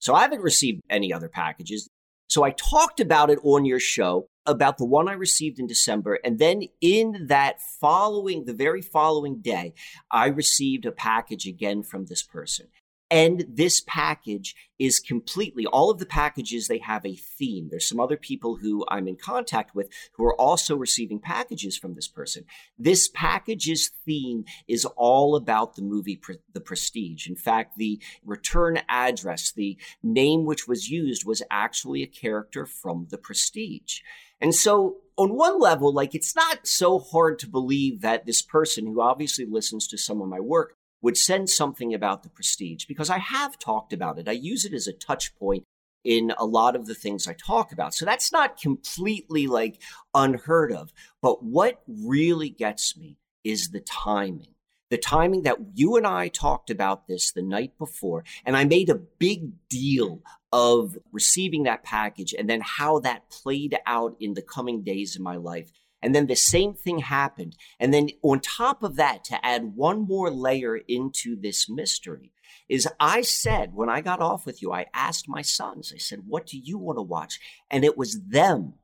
So 0.00 0.14
I 0.14 0.22
haven't 0.22 0.42
received 0.42 0.82
any 0.90 1.12
other 1.12 1.28
packages. 1.28 1.88
So 2.34 2.42
I 2.42 2.50
talked 2.50 2.98
about 2.98 3.30
it 3.30 3.38
on 3.44 3.64
your 3.64 3.78
show 3.78 4.28
about 4.44 4.76
the 4.76 4.84
one 4.84 5.08
I 5.08 5.12
received 5.12 5.60
in 5.60 5.68
December. 5.68 6.18
And 6.24 6.40
then 6.40 6.62
in 6.80 7.28
that 7.28 7.62
following, 7.80 8.44
the 8.44 8.52
very 8.52 8.82
following 8.82 9.40
day, 9.40 9.72
I 10.10 10.26
received 10.26 10.84
a 10.84 10.90
package 10.90 11.46
again 11.46 11.84
from 11.84 12.06
this 12.06 12.24
person. 12.24 12.66
And 13.14 13.44
this 13.48 13.80
package 13.86 14.56
is 14.76 14.98
completely, 14.98 15.66
all 15.66 15.88
of 15.88 16.00
the 16.00 16.04
packages, 16.04 16.66
they 16.66 16.78
have 16.78 17.06
a 17.06 17.14
theme. 17.14 17.68
There's 17.70 17.88
some 17.88 18.00
other 18.00 18.16
people 18.16 18.56
who 18.56 18.84
I'm 18.88 19.06
in 19.06 19.14
contact 19.14 19.72
with 19.72 19.88
who 20.14 20.24
are 20.24 20.34
also 20.34 20.76
receiving 20.76 21.20
packages 21.20 21.78
from 21.78 21.94
this 21.94 22.08
person. 22.08 22.44
This 22.76 23.08
package's 23.14 23.92
theme 24.04 24.46
is 24.66 24.84
all 24.96 25.36
about 25.36 25.76
the 25.76 25.82
movie 25.82 26.20
The 26.54 26.60
Prestige. 26.60 27.28
In 27.28 27.36
fact, 27.36 27.76
the 27.76 28.02
return 28.24 28.80
address, 28.88 29.52
the 29.52 29.78
name 30.02 30.44
which 30.44 30.66
was 30.66 30.90
used, 30.90 31.24
was 31.24 31.40
actually 31.52 32.02
a 32.02 32.08
character 32.08 32.66
from 32.66 33.06
The 33.10 33.18
Prestige. 33.18 34.00
And 34.40 34.52
so, 34.52 34.96
on 35.16 35.36
one 35.36 35.60
level, 35.60 35.94
like 35.94 36.16
it's 36.16 36.34
not 36.34 36.66
so 36.66 36.98
hard 36.98 37.38
to 37.38 37.48
believe 37.48 38.00
that 38.00 38.26
this 38.26 38.42
person 38.42 38.86
who 38.86 39.00
obviously 39.00 39.46
listens 39.46 39.86
to 39.86 39.96
some 39.96 40.20
of 40.20 40.26
my 40.26 40.40
work 40.40 40.74
would 41.04 41.18
send 41.18 41.50
something 41.50 41.92
about 41.92 42.22
the 42.22 42.30
prestige 42.30 42.86
because 42.86 43.10
I 43.10 43.18
have 43.18 43.58
talked 43.58 43.92
about 43.92 44.18
it. 44.18 44.26
I 44.26 44.32
use 44.32 44.64
it 44.64 44.72
as 44.72 44.86
a 44.86 44.92
touch 44.92 45.36
point 45.36 45.64
in 46.02 46.32
a 46.38 46.46
lot 46.46 46.74
of 46.74 46.86
the 46.86 46.94
things 46.94 47.28
I 47.28 47.34
talk 47.34 47.72
about. 47.72 47.92
So 47.92 48.06
that's 48.06 48.32
not 48.32 48.58
completely 48.58 49.46
like 49.46 49.82
unheard 50.14 50.72
of. 50.72 50.94
But 51.20 51.44
what 51.44 51.82
really 51.86 52.48
gets 52.48 52.96
me 52.96 53.18
is 53.44 53.68
the 53.68 53.80
timing. 53.80 54.54
The 54.88 54.96
timing 54.96 55.42
that 55.42 55.58
you 55.74 55.96
and 55.96 56.06
I 56.06 56.28
talked 56.28 56.70
about 56.70 57.06
this 57.06 57.32
the 57.32 57.42
night 57.42 57.76
before, 57.78 58.24
and 58.46 58.56
I 58.56 58.64
made 58.64 58.88
a 58.88 58.94
big 58.94 59.68
deal 59.68 60.22
of 60.52 60.96
receiving 61.12 61.64
that 61.64 61.82
package 61.82 62.32
and 62.32 62.48
then 62.48 62.62
how 62.62 63.00
that 63.00 63.28
played 63.28 63.76
out 63.84 64.16
in 64.20 64.32
the 64.32 64.42
coming 64.42 64.82
days 64.82 65.16
of 65.16 65.22
my 65.22 65.36
life. 65.36 65.70
And 66.04 66.14
then 66.14 66.26
the 66.26 66.36
same 66.36 66.74
thing 66.74 66.98
happened. 66.98 67.56
And 67.80 67.92
then 67.94 68.10
on 68.22 68.40
top 68.40 68.82
of 68.82 68.96
that, 68.96 69.24
to 69.24 69.44
add 69.44 69.74
one 69.74 70.06
more 70.06 70.30
layer 70.30 70.76
into 70.76 71.34
this 71.34 71.66
mystery, 71.66 72.30
is 72.68 72.86
I 73.00 73.22
said, 73.22 73.72
when 73.72 73.88
I 73.88 74.02
got 74.02 74.20
off 74.20 74.44
with 74.44 74.60
you, 74.60 74.70
I 74.70 74.84
asked 74.92 75.30
my 75.30 75.40
sons, 75.40 75.92
I 75.94 75.98
said, 75.98 76.24
what 76.26 76.46
do 76.46 76.58
you 76.58 76.76
want 76.76 76.98
to 76.98 77.02
watch? 77.02 77.40
And 77.70 77.84
it 77.84 77.96
was 77.96 78.20
them 78.28 78.74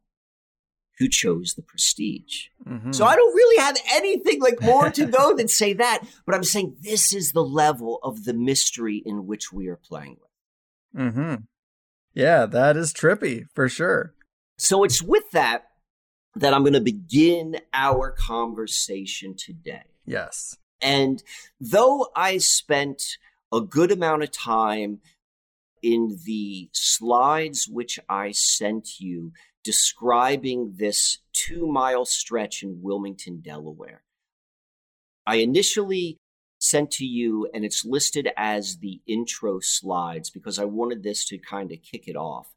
who 0.99 1.11
chose 1.11 1.55
the 1.55 1.63
prestige. 1.63 2.47
Mm-hmm. 2.67 2.93
So 2.93 3.05
I 3.05 3.17
don't 3.17 3.35
really 3.35 3.63
have 3.63 3.77
anything 3.93 4.41
like 4.41 4.63
more 4.63 4.89
to 4.89 5.05
go 5.05 5.37
than 5.37 5.49
say 5.49 5.75
that, 5.75 6.03
but 6.25 6.35
I'm 6.35 6.45
saying 6.45 6.77
this 6.81 7.13
is 7.13 7.33
the 7.33 7.45
level 7.45 7.99
of 8.03 8.25
the 8.25 8.35
mystery 8.35 9.03
in 9.05 9.27
which 9.27 9.53
we 9.53 9.69
are 9.69 9.77
playing 9.77 10.17
with. 10.21 11.03
Mm-hmm. 11.03 11.35
Yeah, 12.15 12.47
that 12.47 12.79
is 12.79 12.95
trippy 12.95 13.45
for 13.55 13.69
sure. 13.69 14.15
So 14.57 14.85
it's 14.85 15.03
with 15.03 15.31
that 15.33 15.70
that 16.37 16.55
I'm 16.55 16.63
going 16.63 16.75
to 16.75 16.81
begin 16.81 17.57
our 17.73 18.11
conversation 18.11 19.35
today. 19.35 19.83
Yes. 20.07 20.57
And 20.81 21.23
though 21.61 22.09
I 22.15 22.39
spent 22.39 23.19
a 23.53 23.61
good 23.61 23.91
amount 23.91 24.23
of 24.23 24.31
time 24.31 25.01
in 25.83 26.19
the 26.25 26.69
slides 26.73 27.69
which 27.69 27.99
I 28.09 28.33
sent 28.33 29.01
you 29.01 29.33
describing 29.65 30.75
this 30.79 31.19
two 31.33 31.67
mile 31.67 32.05
stretch 32.05 32.63
in 32.63 32.81
Wilmington, 32.83 33.41
Delaware, 33.41 34.03
I 35.27 35.37
initially 35.37 36.19
sent 36.59 36.91
to 36.93 37.07
you 37.07 37.49
and 37.55 37.65
it's 37.65 37.85
listed 37.85 38.29
as 38.37 38.79
the 38.79 39.01
intro 39.07 39.61
slides 39.61 40.31
because 40.31 40.59
I 40.59 40.67
wanted 40.67 41.03
this 41.03 41.25
to 41.27 41.39
kind 41.39 41.73
of 41.73 41.83
kick 41.83 42.07
it 42.07 42.17
off 42.17 42.53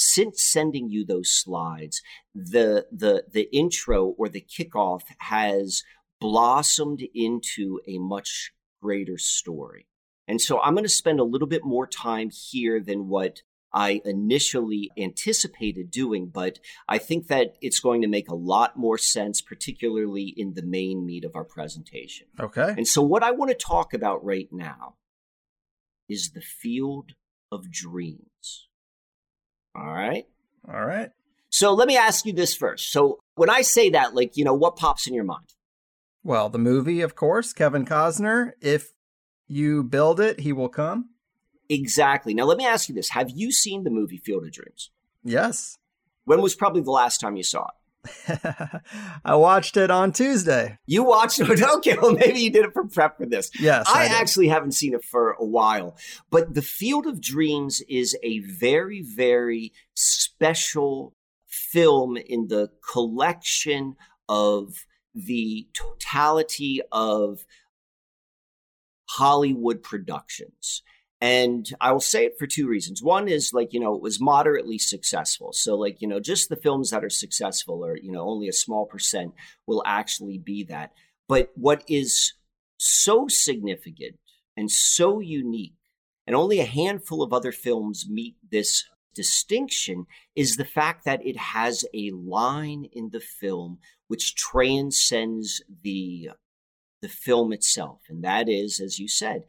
since 0.00 0.42
sending 0.42 0.88
you 0.88 1.04
those 1.04 1.30
slides, 1.30 2.02
the 2.34 2.86
the 2.90 3.24
the 3.30 3.48
intro 3.54 4.06
or 4.06 4.28
the 4.28 4.40
kickoff 4.40 5.02
has 5.18 5.82
blossomed 6.20 7.02
into 7.14 7.80
a 7.86 7.98
much 7.98 8.52
greater 8.82 9.18
story. 9.18 9.86
And 10.26 10.40
so 10.40 10.60
I'm 10.60 10.74
going 10.74 10.84
to 10.84 10.88
spend 10.88 11.20
a 11.20 11.24
little 11.24 11.48
bit 11.48 11.64
more 11.64 11.86
time 11.86 12.30
here 12.30 12.80
than 12.80 13.08
what 13.08 13.42
I 13.72 14.00
initially 14.04 14.90
anticipated 14.96 15.90
doing, 15.90 16.26
but 16.26 16.58
I 16.88 16.98
think 16.98 17.28
that 17.28 17.54
it's 17.60 17.78
going 17.78 18.02
to 18.02 18.08
make 18.08 18.28
a 18.28 18.34
lot 18.34 18.76
more 18.76 18.98
sense, 18.98 19.40
particularly 19.40 20.34
in 20.36 20.54
the 20.54 20.62
main 20.62 21.04
meat 21.06 21.24
of 21.24 21.36
our 21.36 21.44
presentation. 21.44 22.26
Okay. 22.38 22.74
And 22.76 22.86
so, 22.86 23.02
what 23.02 23.22
I 23.22 23.30
want 23.30 23.50
to 23.50 23.56
talk 23.56 23.94
about 23.94 24.24
right 24.24 24.48
now 24.50 24.94
is 26.08 26.30
the 26.30 26.40
field 26.40 27.12
of 27.52 27.70
dreams. 27.70 28.29
All 29.74 29.92
right. 29.92 30.24
All 30.72 30.84
right. 30.84 31.10
So 31.50 31.74
let 31.74 31.88
me 31.88 31.96
ask 31.96 32.26
you 32.26 32.32
this 32.32 32.54
first. 32.54 32.92
So 32.92 33.18
when 33.34 33.50
I 33.50 33.62
say 33.62 33.90
that, 33.90 34.14
like, 34.14 34.36
you 34.36 34.44
know, 34.44 34.54
what 34.54 34.76
pops 34.76 35.06
in 35.06 35.14
your 35.14 35.24
mind? 35.24 35.54
Well, 36.22 36.48
the 36.48 36.58
movie, 36.58 37.00
of 37.00 37.14
course, 37.14 37.52
Kevin 37.52 37.84
Costner. 37.84 38.52
If 38.60 38.92
you 39.48 39.82
build 39.82 40.20
it, 40.20 40.40
he 40.40 40.52
will 40.52 40.68
come. 40.68 41.10
Exactly. 41.68 42.34
Now, 42.34 42.44
let 42.44 42.58
me 42.58 42.66
ask 42.66 42.88
you 42.88 42.94
this 42.94 43.10
Have 43.10 43.30
you 43.30 43.52
seen 43.52 43.84
the 43.84 43.90
movie 43.90 44.18
Field 44.18 44.44
of 44.44 44.52
Dreams? 44.52 44.90
Yes. 45.24 45.78
When 46.24 46.42
was 46.42 46.54
probably 46.54 46.82
the 46.82 46.90
last 46.90 47.18
time 47.18 47.36
you 47.36 47.42
saw 47.42 47.62
it? 47.62 47.74
I 49.24 49.34
watched 49.34 49.76
it 49.76 49.90
on 49.90 50.12
Tuesday. 50.12 50.78
You 50.86 51.02
watched 51.04 51.40
it? 51.40 51.48
Okay, 51.80 51.96
well, 52.00 52.12
maybe 52.12 52.40
you 52.40 52.50
did 52.50 52.64
it 52.64 52.72
for 52.72 52.86
prep 52.86 53.18
for 53.18 53.26
this. 53.26 53.50
Yes. 53.58 53.86
I, 53.88 54.04
I 54.04 54.06
actually 54.06 54.48
haven't 54.48 54.72
seen 54.72 54.94
it 54.94 55.04
for 55.04 55.32
a 55.32 55.44
while. 55.44 55.96
But 56.30 56.54
The 56.54 56.62
Field 56.62 57.06
of 57.06 57.20
Dreams 57.20 57.82
is 57.88 58.16
a 58.22 58.40
very, 58.40 59.02
very 59.02 59.72
special 59.94 61.14
film 61.46 62.16
in 62.16 62.48
the 62.48 62.70
collection 62.92 63.96
of 64.28 64.86
the 65.14 65.68
totality 65.74 66.80
of 66.92 67.44
Hollywood 69.10 69.82
productions. 69.82 70.82
And 71.20 71.70
I 71.80 71.92
will 71.92 72.00
say 72.00 72.24
it 72.24 72.38
for 72.38 72.46
two 72.46 72.66
reasons. 72.66 73.02
One 73.02 73.28
is 73.28 73.52
like, 73.52 73.74
you 73.74 73.80
know, 73.80 73.94
it 73.94 74.00
was 74.00 74.20
moderately 74.20 74.78
successful. 74.78 75.52
So, 75.52 75.76
like, 75.76 76.00
you 76.00 76.08
know, 76.08 76.18
just 76.18 76.48
the 76.48 76.56
films 76.56 76.90
that 76.90 77.04
are 77.04 77.10
successful 77.10 77.84
or, 77.84 77.98
you 77.98 78.10
know, 78.10 78.26
only 78.26 78.48
a 78.48 78.54
small 78.54 78.86
percent 78.86 79.34
will 79.66 79.82
actually 79.84 80.38
be 80.38 80.64
that. 80.64 80.92
But 81.28 81.50
what 81.54 81.84
is 81.86 82.32
so 82.78 83.28
significant 83.28 84.16
and 84.56 84.70
so 84.70 85.20
unique, 85.20 85.74
and 86.26 86.34
only 86.34 86.60
a 86.60 86.64
handful 86.64 87.22
of 87.22 87.32
other 87.32 87.52
films 87.52 88.06
meet 88.08 88.36
this 88.50 88.84
distinction, 89.14 90.06
is 90.34 90.56
the 90.56 90.64
fact 90.64 91.04
that 91.04 91.24
it 91.26 91.36
has 91.36 91.84
a 91.92 92.10
line 92.12 92.86
in 92.92 93.10
the 93.10 93.20
film 93.20 93.78
which 94.08 94.34
transcends 94.34 95.62
the 95.82 96.30
the 97.02 97.08
film 97.08 97.52
itself. 97.52 98.00
And 98.08 98.24
that 98.24 98.48
is, 98.48 98.80
as 98.80 98.98
you 98.98 99.08
said, 99.08 99.44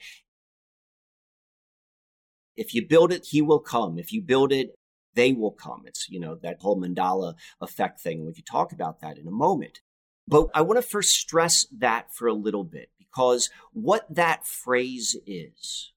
if 2.61 2.75
you 2.75 2.87
build 2.87 3.11
it, 3.11 3.25
he 3.25 3.41
will 3.41 3.59
come. 3.59 3.97
If 3.97 4.13
you 4.13 4.21
build 4.21 4.51
it, 4.51 4.75
they 5.15 5.33
will 5.33 5.51
come. 5.51 5.81
It's, 5.85 6.07
you 6.09 6.19
know, 6.19 6.35
that 6.43 6.61
whole 6.61 6.79
Mandela 6.79 7.33
effect 7.59 7.99
thing. 7.99 8.25
We 8.25 8.33
can 8.33 8.43
talk 8.43 8.71
about 8.71 9.01
that 9.01 9.17
in 9.17 9.27
a 9.27 9.31
moment. 9.31 9.79
But 10.27 10.49
I 10.53 10.61
want 10.61 10.77
to 10.77 10.87
first 10.87 11.13
stress 11.13 11.65
that 11.79 12.13
for 12.13 12.27
a 12.27 12.33
little 12.33 12.63
bit 12.63 12.89
because 12.99 13.49
what 13.73 14.05
that 14.13 14.45
phrase 14.45 15.17
is, 15.25 15.91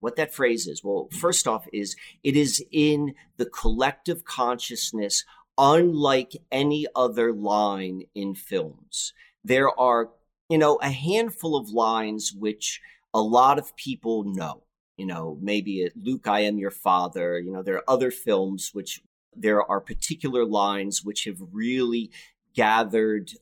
what 0.00 0.16
that 0.16 0.34
phrase 0.34 0.66
is, 0.66 0.84
well, 0.84 1.08
first 1.18 1.48
off, 1.48 1.66
is 1.72 1.96
it 2.22 2.36
is 2.36 2.62
in 2.70 3.14
the 3.38 3.46
collective 3.46 4.24
consciousness, 4.24 5.24
unlike 5.56 6.32
any 6.52 6.86
other 6.94 7.32
line 7.32 8.02
in 8.14 8.34
films. 8.34 9.14
There 9.42 9.70
are, 9.80 10.10
you 10.50 10.58
know, 10.58 10.76
a 10.82 10.90
handful 10.90 11.56
of 11.56 11.70
lines 11.70 12.34
which 12.38 12.80
a 13.14 13.22
lot 13.22 13.58
of 13.58 13.74
people 13.76 14.24
know 14.24 14.64
you 15.02 15.08
know, 15.08 15.36
maybe 15.40 15.90
Luke, 15.96 16.28
I 16.28 16.42
am 16.42 16.58
your 16.58 16.70
father. 16.70 17.36
You 17.40 17.50
know, 17.50 17.64
there 17.64 17.74
are 17.74 17.90
other 17.90 18.12
films 18.12 18.70
which 18.72 19.02
there 19.34 19.60
are 19.68 19.80
particular 19.80 20.44
lines 20.44 21.02
which 21.02 21.24
have 21.24 21.38
really 21.50 22.12
gathered 22.54 23.32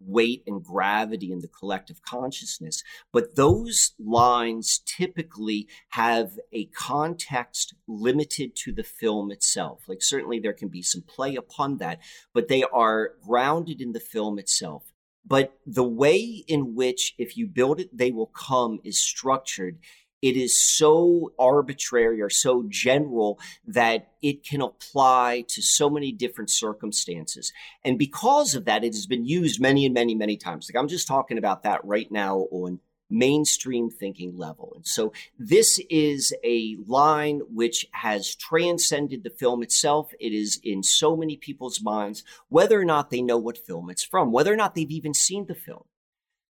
weight 0.00 0.42
and 0.44 0.64
gravity 0.64 1.30
in 1.30 1.38
the 1.38 1.46
collective 1.46 2.02
consciousness. 2.02 2.82
But 3.12 3.36
those 3.36 3.92
lines 3.96 4.80
typically 4.84 5.68
have 5.90 6.32
a 6.52 6.64
context 6.64 7.76
limited 7.86 8.56
to 8.64 8.72
the 8.72 8.82
film 8.82 9.30
itself. 9.30 9.84
Like, 9.86 10.02
certainly 10.02 10.40
there 10.40 10.52
can 10.52 10.66
be 10.66 10.82
some 10.82 11.02
play 11.02 11.36
upon 11.36 11.76
that, 11.76 12.00
but 12.34 12.48
they 12.48 12.64
are 12.64 13.12
grounded 13.24 13.80
in 13.80 13.92
the 13.92 14.00
film 14.00 14.36
itself. 14.40 14.92
But 15.24 15.52
the 15.64 15.84
way 15.84 16.44
in 16.48 16.74
which, 16.74 17.14
if 17.18 17.36
you 17.36 17.46
build 17.46 17.78
it, 17.78 17.96
they 17.96 18.10
will 18.10 18.26
come 18.26 18.80
is 18.82 18.98
structured 18.98 19.78
it 20.26 20.36
is 20.36 20.60
so 20.60 21.32
arbitrary 21.38 22.20
or 22.20 22.28
so 22.28 22.64
general 22.68 23.38
that 23.64 24.12
it 24.22 24.44
can 24.44 24.60
apply 24.60 25.44
to 25.48 25.62
so 25.62 25.88
many 25.88 26.10
different 26.10 26.50
circumstances. 26.50 27.52
And 27.84 27.96
because 27.96 28.56
of 28.56 28.64
that, 28.64 28.82
it 28.82 28.92
has 28.94 29.06
been 29.06 29.24
used 29.24 29.60
many 29.60 29.84
and 29.84 29.94
many, 29.94 30.16
many 30.16 30.36
times. 30.36 30.68
Like 30.68 30.80
I'm 30.80 30.88
just 30.88 31.06
talking 31.06 31.38
about 31.38 31.62
that 31.62 31.84
right 31.84 32.10
now 32.10 32.48
on 32.50 32.80
mainstream 33.08 33.88
thinking 33.88 34.36
level. 34.36 34.72
And 34.74 34.84
so 34.84 35.12
this 35.38 35.78
is 35.88 36.34
a 36.42 36.76
line 36.88 37.40
which 37.48 37.86
has 37.92 38.34
transcended 38.34 39.22
the 39.22 39.30
film 39.30 39.62
itself. 39.62 40.10
It 40.18 40.32
is 40.32 40.58
in 40.64 40.82
so 40.82 41.16
many 41.16 41.36
people's 41.36 41.80
minds, 41.80 42.24
whether 42.48 42.80
or 42.80 42.84
not 42.84 43.10
they 43.10 43.22
know 43.22 43.38
what 43.38 43.64
film 43.64 43.90
it's 43.90 44.02
from, 44.04 44.32
whether 44.32 44.52
or 44.52 44.56
not 44.56 44.74
they've 44.74 44.90
even 44.90 45.14
seen 45.14 45.46
the 45.46 45.54
film. 45.54 45.84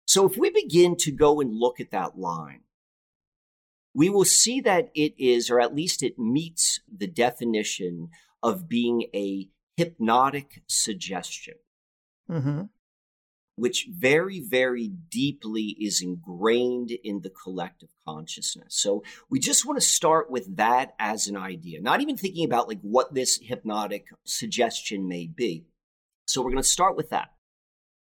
So 0.07 0.25
if 0.25 0.39
we 0.39 0.49
begin 0.49 0.97
to 1.01 1.11
go 1.11 1.41
and 1.43 1.53
look 1.53 1.79
at 1.79 1.91
that 1.91 2.19
line, 2.19 2.61
we 3.97 4.11
will 4.11 4.27
see 4.27 4.61
that 4.61 4.91
it 4.95 5.15
is, 5.19 5.49
or 5.49 5.59
at 5.59 5.75
least 5.75 6.03
it 6.03 6.19
meets 6.19 6.81
the 6.95 7.07
definition 7.07 8.11
of 8.43 8.69
being 8.69 9.07
a 9.15 9.49
hypnotic 9.77 10.63
suggestion. 10.69 11.55
Mm-hmm 12.31 12.65
which 13.57 13.89
very, 13.91 14.39
very 14.39 14.89
deeply 15.11 15.77
is 15.81 16.03
ingrained 16.03 16.91
in 17.03 17.23
the 17.23 17.31
collective 17.31 17.89
consciousness. 18.07 18.77
So 18.77 19.03
we 19.31 19.41
just 19.41 19.65
want 19.65 19.81
to 19.81 19.87
start 19.87 20.31
with 20.31 20.57
that 20.57 20.95
as 20.99 21.27
an 21.27 21.37
idea, 21.37 21.81
not 21.81 22.03
even 22.03 22.19
thinking 22.19 22.45
about 22.45 22.69
like 22.69 22.81
what 22.83 23.15
this 23.15 23.41
hypnotic 23.43 24.09
suggestion 24.25 25.09
may 25.09 25.27
be. 25.27 25.65
So 26.27 26.43
we're 26.43 26.51
going 26.51 26.63
to 26.63 26.69
start 26.69 26.97
with 26.97 27.09
that. 27.11 27.31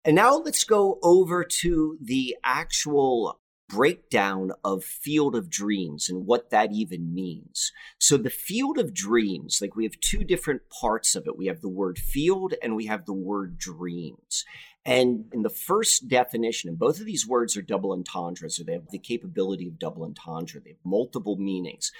And 0.04 0.16
now 0.16 0.36
let's 0.36 0.64
go 0.64 0.98
over 1.02 1.44
to 1.44 1.96
the 2.02 2.36
actual 2.44 3.40
breakdown 3.68 4.52
of 4.64 4.84
field 4.84 5.34
of 5.34 5.50
dreams 5.50 6.08
and 6.08 6.26
what 6.26 6.50
that 6.50 6.72
even 6.72 7.12
means. 7.12 7.72
So 7.98 8.16
the 8.16 8.30
field 8.30 8.78
of 8.78 8.94
dreams, 8.94 9.58
like 9.60 9.74
we 9.74 9.84
have 9.84 9.98
two 10.00 10.24
different 10.24 10.62
parts 10.70 11.16
of 11.16 11.26
it. 11.26 11.36
We 11.36 11.46
have 11.46 11.60
the 11.60 11.68
word 11.68 11.98
field 11.98 12.54
and 12.62 12.76
we 12.76 12.86
have 12.86 13.06
the 13.06 13.12
word 13.12 13.58
dreams. 13.58 14.44
And 14.84 15.24
in 15.32 15.42
the 15.42 15.50
first 15.50 16.08
definition, 16.08 16.68
and 16.68 16.78
both 16.78 17.00
of 17.00 17.06
these 17.06 17.26
words 17.26 17.56
are 17.56 17.62
double 17.62 17.92
entendres, 17.92 18.60
or 18.60 18.64
they 18.64 18.74
have 18.74 18.88
the 18.90 19.00
capability 19.00 19.66
of 19.66 19.80
double 19.80 20.04
entendre. 20.04 20.60
They 20.60 20.70
have 20.70 20.78
multiple 20.84 21.36
meanings. 21.36 21.90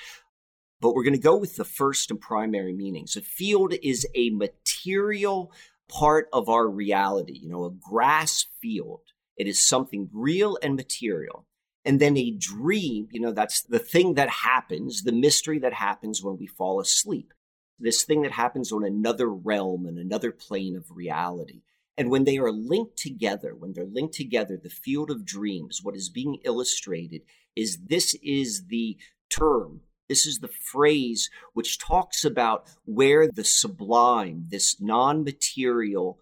But 0.80 0.94
we're 0.94 1.02
going 1.02 1.14
to 1.14 1.18
go 1.18 1.36
with 1.36 1.56
the 1.56 1.64
first 1.64 2.12
and 2.12 2.20
primary 2.20 2.74
meanings. 2.74 3.16
A 3.16 3.22
field 3.22 3.74
is 3.82 4.06
a 4.14 4.30
material 4.30 5.50
part 5.88 6.28
of 6.32 6.48
our 6.48 6.68
reality, 6.68 7.40
you 7.42 7.48
know, 7.48 7.64
a 7.64 7.70
grass 7.70 8.46
field. 8.60 9.00
It 9.36 9.48
is 9.48 9.66
something 9.66 10.08
real 10.12 10.56
and 10.62 10.76
material. 10.76 11.44
And 11.86 12.00
then 12.00 12.16
a 12.16 12.32
dream, 12.32 13.06
you 13.12 13.20
know, 13.20 13.30
that's 13.30 13.62
the 13.62 13.78
thing 13.78 14.14
that 14.14 14.28
happens, 14.28 15.04
the 15.04 15.12
mystery 15.12 15.60
that 15.60 15.72
happens 15.72 16.20
when 16.20 16.36
we 16.36 16.48
fall 16.48 16.80
asleep. 16.80 17.32
This 17.78 18.02
thing 18.02 18.22
that 18.22 18.32
happens 18.32 18.72
on 18.72 18.84
another 18.84 19.30
realm 19.30 19.86
and 19.86 19.96
another 19.96 20.32
plane 20.32 20.76
of 20.76 20.90
reality. 20.90 21.62
And 21.96 22.10
when 22.10 22.24
they 22.24 22.38
are 22.38 22.50
linked 22.50 22.96
together, 22.96 23.54
when 23.54 23.72
they're 23.72 23.86
linked 23.86 24.14
together, 24.14 24.58
the 24.60 24.68
field 24.68 25.12
of 25.12 25.24
dreams, 25.24 25.80
what 25.80 25.94
is 25.94 26.08
being 26.08 26.40
illustrated 26.44 27.22
is 27.54 27.78
this 27.86 28.16
is 28.20 28.66
the 28.66 28.98
term, 29.30 29.82
this 30.08 30.26
is 30.26 30.40
the 30.40 30.48
phrase 30.48 31.30
which 31.54 31.78
talks 31.78 32.24
about 32.24 32.68
where 32.84 33.28
the 33.28 33.44
sublime, 33.44 34.46
this 34.48 34.80
non 34.80 35.22
material 35.22 36.18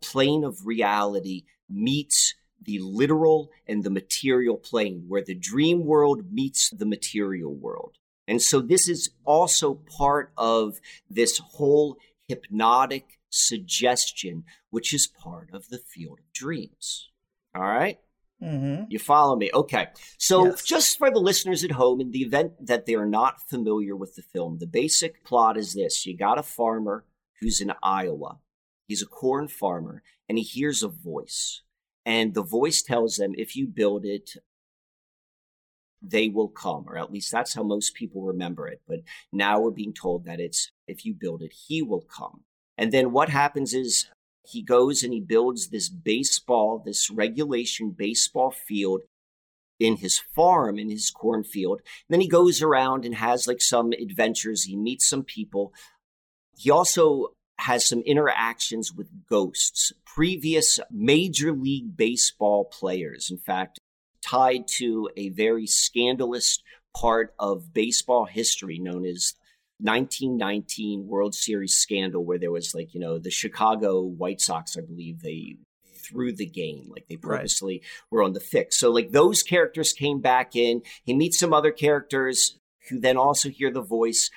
plane 0.00 0.44
of 0.44 0.64
reality, 0.64 1.44
meets 1.68 2.34
the 2.66 2.78
literal 2.80 3.50
and 3.66 3.84
the 3.84 3.90
material 3.90 4.56
plane, 4.56 5.04
where 5.08 5.24
the 5.24 5.34
dream 5.34 5.84
world 5.84 6.32
meets 6.32 6.70
the 6.70 6.86
material 6.86 7.54
world. 7.54 7.96
And 8.28 8.42
so 8.42 8.60
this 8.60 8.88
is 8.88 9.10
also 9.24 9.74
part 9.74 10.32
of 10.36 10.80
this 11.08 11.38
whole 11.38 11.96
hypnotic 12.28 13.20
suggestion, 13.30 14.44
which 14.70 14.92
is 14.92 15.06
part 15.06 15.50
of 15.52 15.68
the 15.68 15.78
field 15.78 16.18
of 16.18 16.32
dreams. 16.32 17.10
All 17.54 17.62
right? 17.62 17.98
mm-hmm. 18.42 18.84
You 18.88 18.98
follow 18.98 19.36
me? 19.36 19.50
Okay. 19.52 19.88
So, 20.18 20.46
yes. 20.46 20.62
just 20.62 20.98
for 20.98 21.10
the 21.10 21.18
listeners 21.18 21.64
at 21.64 21.72
home, 21.72 22.00
in 22.00 22.10
the 22.10 22.22
event 22.22 22.66
that 22.66 22.86
they 22.86 22.94
are 22.94 23.06
not 23.06 23.48
familiar 23.48 23.96
with 23.96 24.14
the 24.14 24.22
film, 24.22 24.58
the 24.58 24.66
basic 24.66 25.24
plot 25.24 25.56
is 25.56 25.74
this 25.74 26.06
you 26.06 26.16
got 26.16 26.38
a 26.38 26.42
farmer 26.42 27.04
who's 27.40 27.60
in 27.60 27.72
Iowa, 27.82 28.38
he's 28.86 29.02
a 29.02 29.06
corn 29.06 29.48
farmer, 29.48 30.02
and 30.28 30.38
he 30.38 30.44
hears 30.44 30.82
a 30.82 30.88
voice. 30.88 31.62
And 32.06 32.34
the 32.34 32.44
voice 32.44 32.82
tells 32.82 33.16
them, 33.16 33.34
if 33.36 33.56
you 33.56 33.66
build 33.66 34.04
it, 34.04 34.30
they 36.00 36.28
will 36.28 36.48
come, 36.48 36.84
or 36.86 36.96
at 36.96 37.12
least 37.12 37.32
that's 37.32 37.54
how 37.54 37.64
most 37.64 37.94
people 37.94 38.22
remember 38.22 38.68
it. 38.68 38.80
But 38.86 39.00
now 39.32 39.60
we're 39.60 39.72
being 39.72 39.92
told 39.92 40.24
that 40.24 40.38
it's 40.38 40.70
if 40.86 41.04
you 41.04 41.14
build 41.14 41.42
it, 41.42 41.52
he 41.66 41.82
will 41.82 42.02
come. 42.02 42.44
And 42.78 42.92
then 42.92 43.10
what 43.10 43.28
happens 43.28 43.74
is 43.74 44.06
he 44.46 44.62
goes 44.62 45.02
and 45.02 45.12
he 45.12 45.20
builds 45.20 45.68
this 45.68 45.88
baseball, 45.88 46.80
this 46.84 47.10
regulation 47.10 47.90
baseball 47.90 48.52
field 48.52 49.00
in 49.80 49.96
his 49.96 50.20
farm, 50.34 50.78
in 50.78 50.88
his 50.88 51.10
cornfield. 51.10 51.80
Then 52.08 52.20
he 52.20 52.28
goes 52.28 52.62
around 52.62 53.04
and 53.04 53.16
has 53.16 53.48
like 53.48 53.60
some 53.60 53.92
adventures. 53.92 54.64
He 54.64 54.76
meets 54.76 55.08
some 55.08 55.24
people. 55.24 55.72
He 56.56 56.70
also 56.70 57.32
has 57.58 57.86
some 57.86 58.00
interactions 58.00 58.92
with 58.92 59.08
ghosts, 59.28 59.92
previous 60.04 60.78
Major 60.90 61.52
League 61.52 61.96
Baseball 61.96 62.64
players. 62.64 63.30
In 63.30 63.38
fact, 63.38 63.78
tied 64.22 64.66
to 64.66 65.08
a 65.16 65.30
very 65.30 65.66
scandalous 65.66 66.62
part 66.94 67.34
of 67.38 67.72
baseball 67.72 68.24
history 68.24 68.78
known 68.78 69.04
as 69.04 69.34
1919 69.78 71.06
World 71.06 71.34
Series 71.34 71.76
scandal 71.76 72.24
where 72.24 72.38
there 72.38 72.50
was 72.50 72.74
like, 72.74 72.94
you 72.94 73.00
know, 73.00 73.18
the 73.18 73.30
Chicago 73.30 74.00
White 74.00 74.40
Sox, 74.40 74.76
I 74.76 74.80
believe 74.80 75.20
they 75.20 75.56
threw 75.98 76.32
the 76.32 76.46
game. 76.46 76.86
Like 76.88 77.06
they 77.08 77.16
purposely 77.16 77.74
right. 77.74 77.84
were 78.10 78.22
on 78.22 78.32
the 78.32 78.40
fix. 78.40 78.78
So 78.78 78.90
like 78.90 79.12
those 79.12 79.42
characters 79.42 79.92
came 79.92 80.20
back 80.20 80.56
in. 80.56 80.82
He 81.04 81.14
meets 81.14 81.38
some 81.38 81.52
other 81.52 81.72
characters 81.72 82.58
who 82.88 83.00
then 83.00 83.16
also 83.16 83.48
hear 83.48 83.70
the 83.70 83.82
voice 83.82 84.30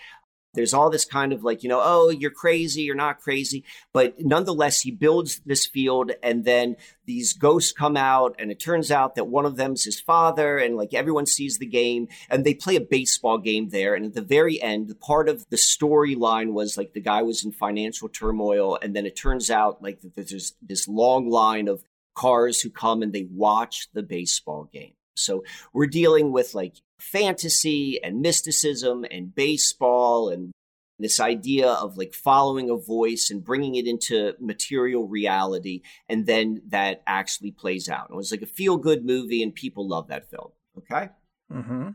there's 0.53 0.73
all 0.73 0.89
this 0.89 1.05
kind 1.05 1.31
of 1.31 1.43
like, 1.43 1.63
you 1.63 1.69
know, 1.69 1.81
oh, 1.83 2.09
you're 2.09 2.31
crazy, 2.31 2.81
you're 2.81 2.95
not 2.95 3.21
crazy. 3.21 3.63
But 3.93 4.15
nonetheless, 4.19 4.81
he 4.81 4.91
builds 4.91 5.41
this 5.45 5.65
field 5.65 6.12
and 6.23 6.43
then 6.43 6.75
these 7.05 7.33
ghosts 7.33 7.71
come 7.71 7.95
out 7.95 8.35
and 8.39 8.51
it 8.51 8.59
turns 8.59 8.91
out 8.91 9.15
that 9.15 9.27
one 9.27 9.45
of 9.45 9.55
them's 9.55 9.83
his 9.83 9.99
father 9.99 10.57
and 10.57 10.75
like 10.75 10.93
everyone 10.93 11.25
sees 11.25 11.57
the 11.57 11.65
game 11.65 12.07
and 12.29 12.43
they 12.43 12.53
play 12.53 12.75
a 12.75 12.81
baseball 12.81 13.38
game 13.38 13.69
there. 13.69 13.93
And 13.93 14.05
at 14.05 14.13
the 14.13 14.21
very 14.21 14.62
end, 14.62 14.88
the 14.88 14.95
part 14.95 15.29
of 15.29 15.47
the 15.49 15.57
storyline 15.57 16.53
was 16.53 16.77
like 16.77 16.93
the 16.93 17.01
guy 17.01 17.21
was 17.21 17.43
in 17.43 17.51
financial 17.51 18.09
turmoil. 18.09 18.77
And 18.81 18.95
then 18.95 19.05
it 19.05 19.15
turns 19.15 19.49
out 19.49 19.81
like 19.81 20.01
that 20.01 20.15
there's 20.15 20.53
this 20.62 20.88
long 20.88 21.29
line 21.29 21.67
of 21.67 21.83
cars 22.15 22.59
who 22.62 22.69
come 22.69 23.01
and 23.01 23.13
they 23.13 23.27
watch 23.31 23.88
the 23.93 24.03
baseball 24.03 24.69
game. 24.73 24.93
So 25.15 25.43
we're 25.73 25.88
dealing 25.88 26.31
with 26.31 26.55
like 26.55 26.75
fantasy 26.99 27.99
and 28.03 28.21
mysticism 28.21 29.05
and 29.09 29.33
baseball 29.33 30.29
and 30.29 30.51
this 30.99 31.19
idea 31.19 31.69
of 31.69 31.97
like 31.97 32.13
following 32.13 32.69
a 32.69 32.75
voice 32.75 33.29
and 33.31 33.43
bringing 33.43 33.75
it 33.75 33.88
into 33.88 34.33
material 34.39 35.07
reality 35.07 35.81
and 36.09 36.25
then 36.25 36.62
that 36.67 37.01
actually 37.07 37.51
plays 37.51 37.89
out 37.89 38.09
it 38.09 38.15
was 38.15 38.31
like 38.31 38.41
a 38.41 38.45
feel 38.45 38.77
good 38.77 39.05
movie 39.05 39.41
and 39.41 39.55
people 39.55 39.88
love 39.88 40.09
that 40.09 40.29
film 40.29 40.49
okay 40.77 41.09
mm-hmm. 41.51 41.89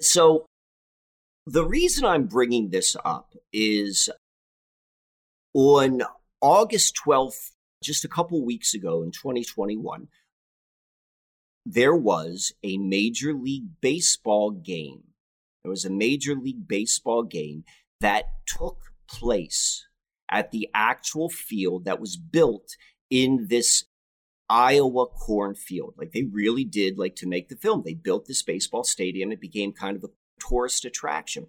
so 0.00 0.44
the 1.46 1.64
reason 1.64 2.04
i'm 2.04 2.26
bringing 2.26 2.68
this 2.68 2.94
up 3.04 3.34
is 3.52 4.10
on 5.54 6.02
august 6.42 6.94
12th 7.04 7.52
just 7.82 8.04
a 8.04 8.08
couple 8.08 8.44
weeks 8.44 8.74
ago 8.74 9.02
in 9.02 9.10
2021 9.10 10.08
there 11.70 11.94
was 11.94 12.52
a 12.62 12.78
Major 12.78 13.34
League 13.34 13.80
Baseball 13.82 14.50
game. 14.50 15.02
There 15.62 15.70
was 15.70 15.84
a 15.84 15.90
Major 15.90 16.34
League 16.34 16.66
Baseball 16.66 17.24
game 17.24 17.64
that 18.00 18.24
took 18.46 18.78
place 19.06 19.86
at 20.30 20.50
the 20.50 20.68
actual 20.72 21.28
field 21.28 21.84
that 21.84 22.00
was 22.00 22.16
built 22.16 22.70
in 23.10 23.48
this 23.50 23.84
Iowa 24.48 25.06
cornfield. 25.06 25.94
Like 25.98 26.12
they 26.12 26.22
really 26.22 26.64
did 26.64 26.98
like 26.98 27.16
to 27.16 27.28
make 27.28 27.50
the 27.50 27.56
film. 27.56 27.82
They 27.84 27.94
built 27.94 28.26
this 28.26 28.42
baseball 28.42 28.84
stadium. 28.84 29.30
It 29.30 29.40
became 29.40 29.72
kind 29.72 29.96
of 29.96 30.04
a 30.04 30.10
tourist 30.40 30.86
attraction. 30.86 31.48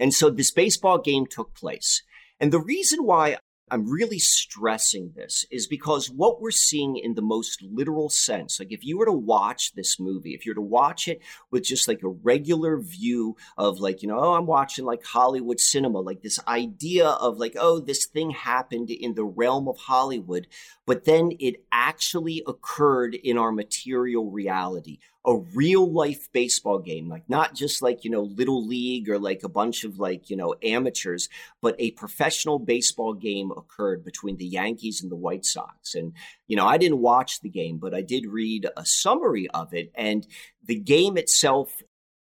And 0.00 0.12
so 0.12 0.30
this 0.30 0.50
baseball 0.50 0.98
game 0.98 1.26
took 1.26 1.54
place. 1.54 2.02
And 2.40 2.52
the 2.52 2.58
reason 2.58 3.04
why 3.04 3.36
I'm 3.72 3.88
really 3.88 4.18
stressing 4.18 5.12
this 5.16 5.46
is 5.50 5.66
because 5.66 6.10
what 6.10 6.42
we're 6.42 6.50
seeing 6.50 6.98
in 6.98 7.14
the 7.14 7.22
most 7.22 7.62
literal 7.62 8.10
sense, 8.10 8.60
like 8.60 8.70
if 8.70 8.84
you 8.84 8.98
were 8.98 9.06
to 9.06 9.12
watch 9.12 9.72
this 9.72 9.98
movie, 9.98 10.34
if 10.34 10.44
you 10.44 10.50
were 10.50 10.56
to 10.56 10.60
watch 10.60 11.08
it 11.08 11.22
with 11.50 11.64
just 11.64 11.88
like 11.88 12.02
a 12.02 12.08
regular 12.08 12.78
view 12.78 13.34
of 13.56 13.80
like, 13.80 14.02
you 14.02 14.08
know, 14.08 14.20
oh, 14.20 14.34
I'm 14.34 14.44
watching 14.44 14.84
like 14.84 15.02
Hollywood 15.02 15.58
cinema, 15.58 16.00
like 16.00 16.20
this 16.20 16.38
idea 16.46 17.08
of 17.08 17.38
like, 17.38 17.56
oh, 17.58 17.80
this 17.80 18.04
thing 18.04 18.32
happened 18.32 18.90
in 18.90 19.14
the 19.14 19.24
realm 19.24 19.66
of 19.68 19.78
Hollywood, 19.78 20.48
but 20.84 21.06
then 21.06 21.32
it 21.40 21.64
actually 21.72 22.42
occurred 22.46 23.14
in 23.14 23.38
our 23.38 23.52
material 23.52 24.30
reality. 24.30 24.98
A 25.24 25.36
real 25.54 25.90
life 25.90 26.28
baseball 26.32 26.80
game, 26.80 27.08
like 27.08 27.28
not 27.28 27.54
just 27.54 27.80
like, 27.80 28.04
you 28.04 28.10
know, 28.10 28.22
little 28.22 28.66
league 28.66 29.08
or 29.08 29.18
like 29.18 29.42
a 29.44 29.48
bunch 29.48 29.84
of 29.84 29.98
like, 29.98 30.28
you 30.28 30.36
know, 30.36 30.54
amateurs, 30.64 31.28
but 31.60 31.76
a 31.78 31.92
professional 31.92 32.58
baseball 32.58 33.14
game 33.14 33.52
occurred 33.56 34.04
between 34.04 34.36
the 34.36 34.46
Yankees 34.46 35.00
and 35.00 35.12
the 35.12 35.16
White 35.16 35.44
Sox. 35.44 35.94
And, 35.94 36.12
you 36.48 36.56
know, 36.56 36.66
I 36.66 36.76
didn't 36.76 36.98
watch 36.98 37.40
the 37.40 37.48
game, 37.48 37.78
but 37.78 37.94
I 37.94 38.02
did 38.02 38.26
read 38.26 38.66
a 38.76 38.84
summary 38.84 39.48
of 39.50 39.72
it. 39.72 39.92
And 39.94 40.26
the 40.64 40.78
game 40.78 41.16
itself 41.16 41.82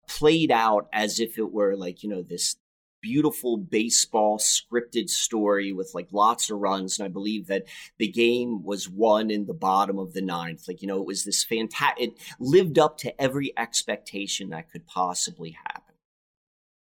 played 0.08 0.50
out 0.50 0.88
as 0.92 1.20
if 1.20 1.38
it 1.38 1.52
were 1.52 1.76
like, 1.76 2.02
you 2.02 2.08
know, 2.08 2.22
this 2.22 2.56
beautiful 3.00 3.56
baseball 3.56 4.38
scripted 4.38 5.08
story 5.08 5.72
with 5.72 5.92
like 5.94 6.08
lots 6.12 6.50
of 6.50 6.58
runs. 6.58 6.98
And 6.98 7.06
I 7.06 7.08
believe 7.08 7.46
that 7.46 7.64
the 7.98 8.08
game 8.08 8.62
was 8.62 8.88
won 8.88 9.30
in 9.30 9.46
the 9.46 9.54
bottom 9.54 9.98
of 9.98 10.12
the 10.12 10.22
ninth. 10.22 10.66
Like, 10.66 10.82
you 10.82 10.88
know, 10.88 11.00
it 11.00 11.06
was 11.06 11.24
this 11.24 11.44
fantastic, 11.44 12.08
it 12.08 12.18
lived 12.38 12.78
up 12.78 12.98
to 12.98 13.20
every 13.20 13.52
expectation 13.56 14.50
that 14.50 14.70
could 14.70 14.86
possibly 14.86 15.56
happen. 15.64 15.94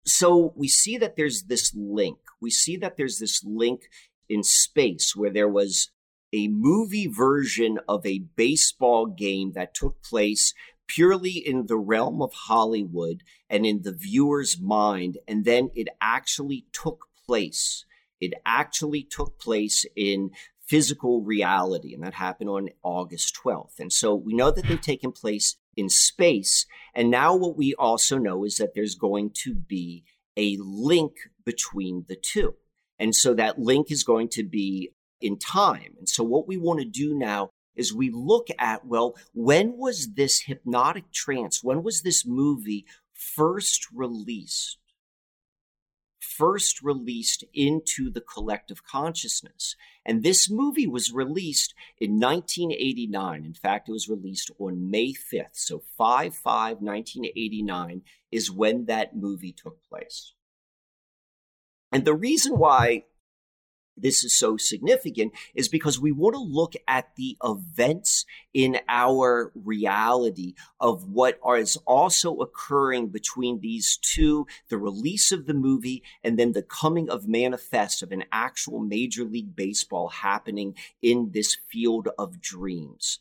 So 0.06 0.54
we 0.56 0.68
see 0.68 0.98
that 0.98 1.18
there's 1.18 1.44
this 1.44 1.74
link. 1.76 2.20
We 2.40 2.50
see 2.50 2.78
that 2.78 2.98
there's 2.98 3.20
this 3.20 3.44
link 3.44 3.90
in 4.30 4.44
space 4.44 5.16
where 5.16 5.32
there 5.32 5.50
was 5.50 5.92
a 6.34 6.48
movie 6.48 7.08
version 7.08 7.80
of 7.88 8.06
a 8.06 8.20
baseball 8.36 9.06
game 9.06 9.54
that 9.54 9.74
took 9.74 10.02
place 10.02 10.54
purely 10.88 11.32
in 11.32 11.68
the 11.68 11.78
realm 11.78 12.22
of 12.22 12.34
Hollywood 12.34 13.24
and 13.50 13.66
in 13.66 13.82
the 13.84 13.94
viewer's 13.94 14.60
mind. 14.60 15.18
And 15.28 15.46
then 15.46 15.70
it 15.76 15.88
actually 16.02 16.66
took 16.72 17.06
place. 17.26 17.86
It 18.20 18.34
actually 18.46 19.04
took 19.04 19.40
place 19.40 19.86
in 19.96 20.32
physical 20.66 21.22
reality. 21.22 21.94
And 21.94 22.04
that 22.04 22.16
happened 22.16 22.50
on 22.50 22.70
August 22.84 23.38
12th. 23.44 23.80
And 23.80 23.92
so 23.92 24.16
we 24.16 24.34
know 24.34 24.52
that 24.52 24.68
they've 24.68 24.82
taken 24.82 25.12
place 25.12 25.56
in 25.76 25.90
space. 25.90 26.66
And 26.94 27.10
now 27.10 27.36
what 27.36 27.58
we 27.58 27.74
also 27.76 28.18
know 28.18 28.44
is 28.44 28.58
that 28.58 28.74
there's 28.74 28.96
going 28.96 29.32
to 29.44 29.54
be 29.54 30.04
a 30.36 30.58
link 30.60 31.14
between 31.46 32.06
the 32.08 32.16
two. 32.16 32.56
And 33.00 33.16
so 33.16 33.34
that 33.36 33.60
link 33.60 33.92
is 33.92 34.04
going 34.04 34.30
to 34.30 34.44
be 34.44 34.92
in 35.22 35.38
time. 35.38 35.96
And 35.98 36.10
so 36.10 36.24
what 36.24 36.48
we 36.48 36.58
want 36.58 36.80
to 36.80 36.86
do 36.86 37.18
now 37.18 37.52
is 37.78 37.94
we 37.94 38.10
look 38.10 38.48
at, 38.60 38.86
well, 38.86 39.16
when 39.34 39.78
was 39.78 40.16
this 40.16 40.42
hypnotic 40.42 41.12
trance? 41.14 41.64
When 41.64 41.84
was 41.84 42.02
this 42.02 42.26
movie 42.26 42.86
first 43.14 43.88
released? 43.94 44.78
First 46.20 46.82
released 46.82 47.44
into 47.54 48.10
the 48.12 48.22
collective 48.22 48.84
consciousness. 48.84 49.76
And 50.06 50.24
this 50.24 50.50
movie 50.50 50.88
was 50.88 51.12
released 51.12 51.74
in 52.00 52.20
1989. 52.20 53.46
In 53.46 53.54
fact, 53.54 53.90
it 53.90 53.92
was 53.92 54.10
released 54.10 54.52
on 54.60 54.92
May 54.92 55.14
5th. 55.14 55.54
So 55.54 55.84
5 55.98 56.36
5 56.36 56.78
1989 56.82 58.02
is 58.32 58.52
when 58.52 58.86
that 58.86 59.16
movie 59.16 59.54
took 59.54 59.82
place. 59.88 60.34
And 61.92 62.06
the 62.06 62.14
reason 62.14 62.58
why 62.58 63.06
this 63.98 64.24
is 64.24 64.38
so 64.38 64.58
significant 64.58 65.34
is 65.56 65.68
because 65.68 66.00
we 66.00 66.12
want 66.12 66.36
to 66.36 66.42
look 66.42 66.74
at 66.88 67.16
the 67.16 67.38
events 67.44 68.26
in 68.54 68.80
our 68.88 69.52
reality 69.56 70.54
of 70.80 71.10
what 71.10 71.40
is 71.58 71.78
also 71.86 72.38
occurring 72.38 73.08
between 73.08 73.60
these 73.60 73.98
two 73.98 74.46
the 74.70 74.78
release 74.78 75.32
of 75.32 75.46
the 75.46 75.54
movie 75.54 76.04
and 76.24 76.38
then 76.38 76.52
the 76.52 76.64
coming 76.64 77.10
of 77.10 77.28
manifest 77.28 78.04
of 78.04 78.12
an 78.12 78.24
actual 78.32 78.80
major 78.80 79.24
league 79.24 79.56
baseball 79.56 80.10
happening 80.10 80.76
in 81.02 81.32
this 81.34 81.58
field 81.70 82.08
of 82.18 82.42
dreams 82.42 83.20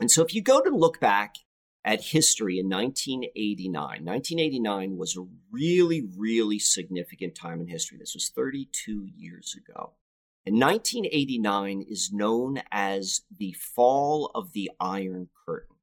and 0.00 0.10
so 0.10 0.22
if 0.22 0.34
you 0.34 0.42
go 0.42 0.60
to 0.60 0.70
look 0.70 1.00
back 1.00 1.36
at 1.84 2.02
history 2.02 2.58
in 2.58 2.68
1989. 2.68 4.04
1989 4.04 4.98
was 4.98 5.16
a 5.16 5.26
really, 5.50 6.06
really 6.16 6.58
significant 6.58 7.34
time 7.34 7.62
in 7.62 7.66
history. 7.66 7.96
This 7.98 8.12
was 8.12 8.28
32 8.28 9.08
years 9.16 9.56
ago. 9.56 9.92
And 10.46 10.60
1989 10.60 11.84
is 11.88 12.10
known 12.12 12.62
as 12.72 13.22
the 13.36 13.52
fall 13.52 14.30
of 14.34 14.52
the 14.52 14.70
Iron 14.80 15.28
Curtain. 15.46 15.76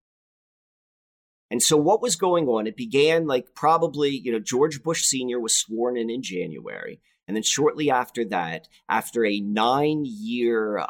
And 1.51 1.61
so 1.61 1.77
what 1.77 2.01
was 2.01 2.15
going 2.15 2.47
on? 2.47 2.65
It 2.65 2.75
began 2.75 3.27
like 3.27 3.53
probably, 3.53 4.09
you 4.09 4.31
know, 4.31 4.39
George 4.39 4.81
Bush 4.81 5.03
Sr. 5.03 5.39
was 5.39 5.55
sworn 5.55 5.97
in 5.97 6.09
in 6.09 6.23
January. 6.23 6.99
And 7.27 7.35
then 7.35 7.43
shortly 7.43 7.89
after 7.89 8.25
that, 8.25 8.67
after 8.89 9.25
a 9.25 9.39
nine 9.39 10.03
year 10.05 10.85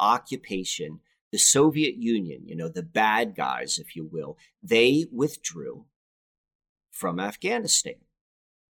occupation, 0.00 1.00
the 1.30 1.38
Soviet 1.38 1.96
Union, 1.96 2.46
you 2.46 2.54
know, 2.54 2.68
the 2.68 2.82
bad 2.82 3.34
guys, 3.34 3.78
if 3.78 3.96
you 3.96 4.08
will, 4.10 4.36
they 4.62 5.06
withdrew 5.10 5.86
from 6.90 7.18
Afghanistan. 7.18 7.94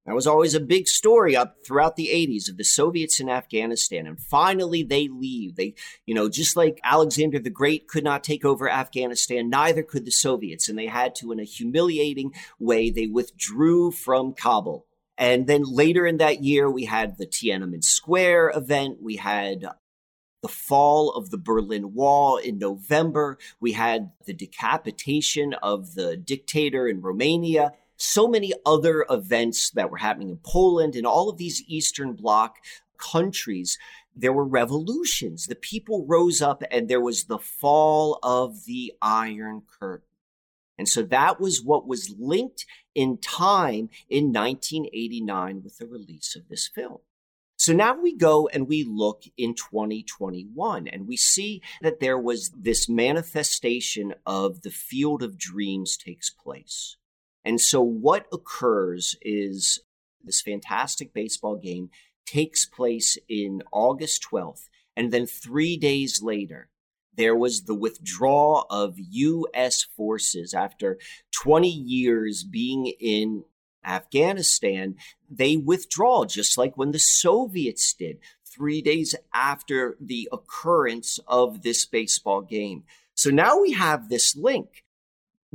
That 0.06 0.13
was 0.13 0.28
always 0.28 0.54
a 0.54 0.60
big 0.60 0.88
story 0.88 1.36
up 1.36 1.58
throughout 1.65 1.96
the 1.96 2.10
80s 2.10 2.48
of 2.48 2.58
the 2.58 2.63
Soviets 2.63 3.20
in 3.20 3.28
Afghanistan. 3.28 4.06
And 4.06 4.20
finally 4.20 4.84
they 4.84 5.08
leave. 5.08 5.56
They, 5.56 5.74
you 6.06 6.13
know, 6.13 6.30
just 6.30 6.56
like 6.56 6.80
Alexander 6.84 7.39
the 7.39 7.50
Great 7.50 7.88
could 7.88 8.04
not 8.04 8.24
take 8.24 8.46
over 8.46 8.70
Afghanistan, 8.70 9.50
neither 9.50 9.82
could 9.82 10.06
the 10.06 10.12
Soviets. 10.12 10.70
And 10.70 10.78
they 10.78 10.86
had 10.86 11.15
to, 11.15 11.32
in 11.32 11.39
a 11.39 11.44
humiliating 11.44 12.34
way, 12.60 12.91
they 12.91 13.08
withdrew 13.08 13.91
from 13.91 14.34
Kabul. 14.34 14.86
And 15.18 15.48
then 15.48 15.63
later 15.63 16.06
in 16.06 16.18
that 16.18 16.44
year, 16.44 16.70
we 16.70 16.86
had 16.86 17.18
the 17.18 17.26
Tiananmen 17.26 17.84
Square 17.84 18.52
event. 18.56 19.02
We 19.02 19.15
had 19.15 19.65
the 20.44 20.48
fall 20.50 21.13
of 21.13 21.32
the 21.32 21.38
Berlin 21.39 21.96
Wall 21.96 22.38
in 22.38 22.60
November. 22.60 23.39
We 23.60 23.72
had 23.72 24.12
the 24.28 24.34
decapitation 24.34 25.56
of 25.63 25.96
the 25.96 26.15
dictator 26.15 26.88
in 26.88 27.02
Romania 27.02 27.72
so 27.98 28.28
many 28.28 28.54
other 28.66 29.06
events 29.10 29.70
that 29.72 29.90
were 29.90 29.98
happening 29.98 30.30
in 30.30 30.40
Poland 30.44 30.96
and 30.96 31.06
all 31.06 31.30
of 31.30 31.38
these 31.38 31.64
Eastern 31.68 32.14
Bloc 32.14 32.58
countries. 32.98 33.78
There 34.16 34.34
were 34.34 34.46
revolutions. 34.46 35.48
The 35.48 35.56
people 35.56 36.06
rose 36.06 36.42
up 36.42 36.64
and 36.72 36.88
there 36.88 37.02
was 37.02 37.26
the 37.26 37.40
fall 37.40 38.20
of 38.24 38.66
the 38.66 38.94
Iron 39.02 39.64
Curtain. 39.80 40.08
And 40.78 40.88
so 40.90 41.04
that 41.04 41.40
was 41.40 41.62
what 41.64 41.88
was 41.88 42.16
linked 42.18 42.66
in 42.94 43.18
time 43.18 43.90
in 44.10 44.34
1989 44.34 45.64
with 45.64 45.78
the 45.78 45.88
release 45.88 46.36
of 46.36 46.48
this 46.50 46.68
film. 46.68 47.00
So 47.58 47.72
now 47.74 47.98
we 47.98 48.14
go 48.16 48.48
and 48.50 48.68
we 48.68 48.84
look 48.84 49.24
in 49.38 49.56
2021 49.56 50.88
and 50.88 51.08
we 51.08 51.16
see 51.16 51.62
that 51.82 52.02
there 52.02 52.20
was 52.20 52.52
this 52.56 52.90
manifestation 52.90 54.14
of 54.26 54.62
the 54.62 54.72
field 54.72 55.24
of 55.24 55.38
dreams 55.38 55.96
takes 55.96 56.30
place. 56.30 56.98
And 57.46 57.62
so 57.62 57.82
what 57.82 58.26
occurs 58.34 59.16
is 59.22 59.80
this 60.24 60.42
fantastic 60.42 61.14
baseball 61.14 61.56
game 61.56 61.90
takes 62.26 62.66
place 62.66 63.18
in 63.30 63.62
August 63.72 64.26
12th. 64.32 64.68
And 64.98 65.14
then 65.14 65.28
three 65.28 65.78
days 65.78 66.22
later, 66.24 66.70
there 67.16 67.36
was 67.36 67.64
the 67.64 67.76
withdrawal 67.76 68.66
of 68.70 68.96
U.S. 68.98 69.84
forces 69.84 70.54
after 70.54 70.98
20 71.32 71.70
years 71.70 72.44
being 72.44 72.88
in 73.00 73.44
Afghanistan. 73.86 74.96
They 75.30 75.56
withdraw, 75.56 76.26
just 76.26 76.58
like 76.58 76.76
when 76.76 76.92
the 76.92 77.00
Soviets 77.00 77.94
did, 77.94 78.18
three 78.46 78.82
days 78.82 79.16
after 79.34 79.98
the 80.00 80.28
occurrence 80.32 81.20
of 81.28 81.62
this 81.62 81.86
baseball 81.86 82.42
game. 82.42 82.84
So 83.14 83.30
now 83.30 83.62
we 83.62 83.74
have 83.74 84.10
this 84.10 84.36
link 84.36 84.84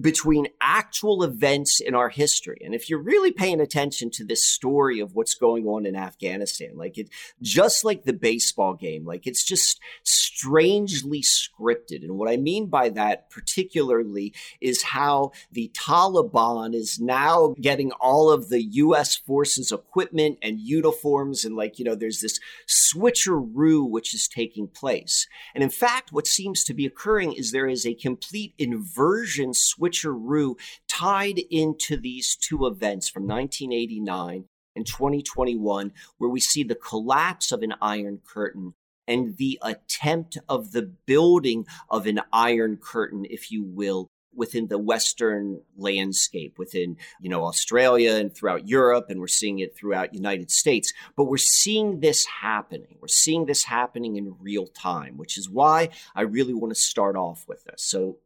between 0.01 0.49
actual 0.61 1.23
events 1.23 1.81
in 1.81 1.95
our 1.95 2.09
history. 2.09 2.61
And 2.65 2.75
if 2.75 2.89
you're 2.89 3.03
really 3.03 3.33
paying 3.33 3.61
attention 3.61 4.11
to 4.13 4.25
this 4.25 4.47
story 4.47 5.01
of 5.01 5.15
what's 5.15 5.35
going 5.35 5.67
on 5.67 5.85
in 5.85 5.97
Afghanistan, 5.97 6.77
like 6.77 6.97
it 6.97 7.11
just 7.43 7.85
like 7.85 8.05
the 8.05 8.13
baseball 8.13 8.75
game, 8.75 9.05
like 9.05 9.27
it's 9.27 9.45
just 9.45 9.81
strangely 10.05 11.23
scripted. 11.23 12.03
And 12.03 12.17
what 12.17 12.31
I 12.31 12.37
mean 12.37 12.67
by 12.67 12.89
that 12.91 13.31
particularly 13.31 14.33
is 14.61 14.83
how 14.83 15.33
the 15.53 15.71
Taliban 15.75 16.75
is 16.75 17.01
now 17.01 17.55
getting 17.61 17.93
all 17.93 18.31
of 18.31 18.49
the 18.49 18.63
US 18.63 19.17
forces 19.17 19.73
equipment 19.73 20.39
and 20.43 20.61
uniforms 20.61 21.45
and 21.45 21.57
like, 21.57 21.79
you 21.79 21.85
know, 21.85 21.95
there's 21.95 22.21
this 22.21 22.39
switcheroo 22.69 23.89
which 23.89 24.15
is 24.15 24.29
taking 24.29 24.69
place. 24.69 25.27
And 25.55 25.65
in 25.65 25.71
fact, 25.71 26.13
what 26.13 26.27
seems 26.27 26.65
to 26.65 26.75
be 26.75 26.87
occurring 26.87 27.33
is 27.33 27.51
there 27.51 27.69
is 27.69 27.85
a 27.85 27.95
complete 27.95 28.55
inversion 28.59 29.53
switch 29.53 29.90
switcheroo 29.91 30.57
tied 30.89 31.39
into 31.51 31.97
these 31.97 32.37
two 32.37 32.67
events 32.67 33.09
from 33.09 33.27
1989 33.27 34.45
and 34.77 34.87
2021, 34.87 35.93
where 36.19 36.31
we 36.31 36.41
see 36.41 36.63
the 36.63 36.75
collapse 36.75 37.53
of 37.53 37.63
an 37.63 37.75
iron 37.81 38.21
curtain 38.27 38.75
and 39.09 39.37
the 39.39 39.59
attempt 39.63 40.39
of 40.49 40.73
the 40.73 40.83
building 40.83 41.67
of 41.89 42.07
an 42.07 42.21
iron 42.33 42.77
curtain, 42.77 43.27
if 43.29 43.51
you 43.51 43.65
will, 43.65 44.07
within 44.33 44.69
the 44.69 44.79
Western 44.79 45.61
landscape, 45.77 46.57
within, 46.57 46.97
you 47.21 47.29
know, 47.29 47.45
Australia 47.45 48.13
and 48.13 48.33
throughout 48.33 48.69
Europe, 48.69 49.07
and 49.09 49.19
we're 49.19 49.27
seeing 49.27 49.59
it 49.59 49.77
throughout 49.77 50.15
United 50.15 50.53
States. 50.53 50.93
But 51.17 51.25
we're 51.25 51.37
seeing 51.37 51.99
this 51.99 52.25
happening. 52.41 52.97
We're 53.01 53.09
seeing 53.09 53.47
this 53.47 53.65
happening 53.65 54.15
in 54.15 54.37
real 54.39 54.69
time, 54.69 55.17
which 55.17 55.37
is 55.37 55.51
why 55.51 55.89
I 56.15 56.23
really 56.23 56.55
want 56.55 56.73
to 56.73 56.81
start 56.81 57.17
off 57.17 57.45
with 57.49 57.65
this. 57.65 57.83
So 57.83 58.19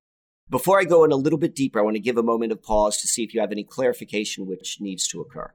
Before 0.51 0.79
I 0.79 0.85
go 0.85 1.05
in 1.05 1.13
a 1.13 1.17
little 1.17 1.39
bit 1.39 1.55
deeper, 1.55 1.81
I 1.81 1.83
want 1.83 1.97
to 1.97 2.01
give 2.01 2.19
a 2.19 2.23
moment 2.23 2.53
of 2.53 2.63
pause 2.63 2.99
to 2.99 3.09
see 3.09 3.25
if 3.25 3.35
you 3.35 3.41
have 3.41 3.53
any 3.53 3.65
clarification 3.65 4.47
which 4.47 4.79
needs 4.81 5.09
to 5.09 5.21
occur. 5.21 5.53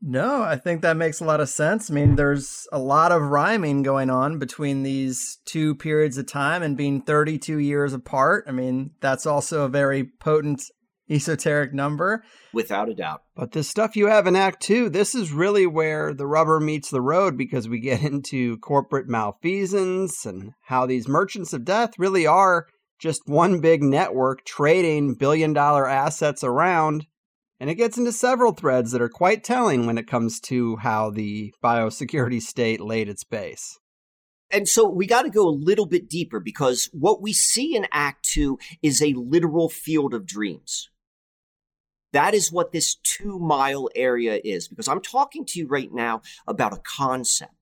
No, 0.00 0.42
I 0.42 0.56
think 0.56 0.82
that 0.82 0.96
makes 0.96 1.20
a 1.20 1.24
lot 1.24 1.40
of 1.40 1.48
sense. 1.48 1.90
I 1.90 1.94
mean, 1.94 2.14
there's 2.14 2.68
a 2.70 2.78
lot 2.78 3.10
of 3.10 3.22
rhyming 3.22 3.82
going 3.82 4.10
on 4.10 4.38
between 4.38 4.84
these 4.84 5.38
two 5.44 5.74
periods 5.74 6.16
of 6.18 6.26
time 6.26 6.62
and 6.62 6.76
being 6.76 7.02
32 7.02 7.58
years 7.58 7.92
apart. 7.92 8.44
I 8.46 8.52
mean, 8.52 8.92
that's 9.00 9.26
also 9.26 9.64
a 9.64 9.68
very 9.68 10.04
potent 10.04 10.62
esoteric 11.10 11.74
number. 11.74 12.22
Without 12.52 12.88
a 12.88 12.94
doubt. 12.94 13.22
But 13.34 13.52
the 13.52 13.64
stuff 13.64 13.96
you 13.96 14.06
have 14.06 14.26
in 14.26 14.36
Act 14.36 14.62
Two, 14.62 14.88
this 14.88 15.14
is 15.14 15.32
really 15.32 15.66
where 15.66 16.14
the 16.14 16.26
rubber 16.26 16.60
meets 16.60 16.90
the 16.90 17.00
road 17.00 17.36
because 17.36 17.68
we 17.68 17.80
get 17.80 18.02
into 18.04 18.58
corporate 18.58 19.08
malfeasance 19.08 20.24
and 20.24 20.52
how 20.66 20.86
these 20.86 21.08
merchants 21.08 21.52
of 21.52 21.64
death 21.64 21.98
really 21.98 22.26
are 22.26 22.66
just 22.98 23.22
one 23.26 23.60
big 23.60 23.82
network 23.82 24.44
trading 24.44 25.14
billion 25.14 25.52
dollar 25.52 25.88
assets 25.88 26.42
around 26.42 27.06
and 27.60 27.68
it 27.68 27.74
gets 27.74 27.98
into 27.98 28.12
several 28.12 28.52
threads 28.52 28.92
that 28.92 29.02
are 29.02 29.08
quite 29.08 29.42
telling 29.42 29.86
when 29.86 29.98
it 29.98 30.06
comes 30.06 30.38
to 30.40 30.76
how 30.76 31.10
the 31.10 31.52
biosecurity 31.62 32.40
state 32.40 32.80
laid 32.80 33.08
its 33.08 33.24
base. 33.24 33.78
And 34.50 34.68
so 34.68 34.88
we 34.88 35.06
got 35.06 35.22
to 35.22 35.30
go 35.30 35.46
a 35.46 35.50
little 35.50 35.86
bit 35.86 36.08
deeper 36.08 36.40
because 36.40 36.88
what 36.92 37.20
we 37.20 37.32
see 37.32 37.74
in 37.74 37.86
Act 37.92 38.24
Two 38.24 38.58
is 38.82 39.02
a 39.02 39.12
literal 39.14 39.68
field 39.68 40.14
of 40.14 40.26
dreams. 40.26 40.88
That 42.12 42.32
is 42.32 42.50
what 42.50 42.72
this 42.72 42.94
two 42.94 43.38
mile 43.38 43.90
area 43.94 44.40
is 44.42 44.68
because 44.68 44.88
I'm 44.88 45.02
talking 45.02 45.44
to 45.46 45.58
you 45.58 45.66
right 45.66 45.92
now 45.92 46.22
about 46.46 46.72
a 46.72 46.80
concept. 46.82 47.52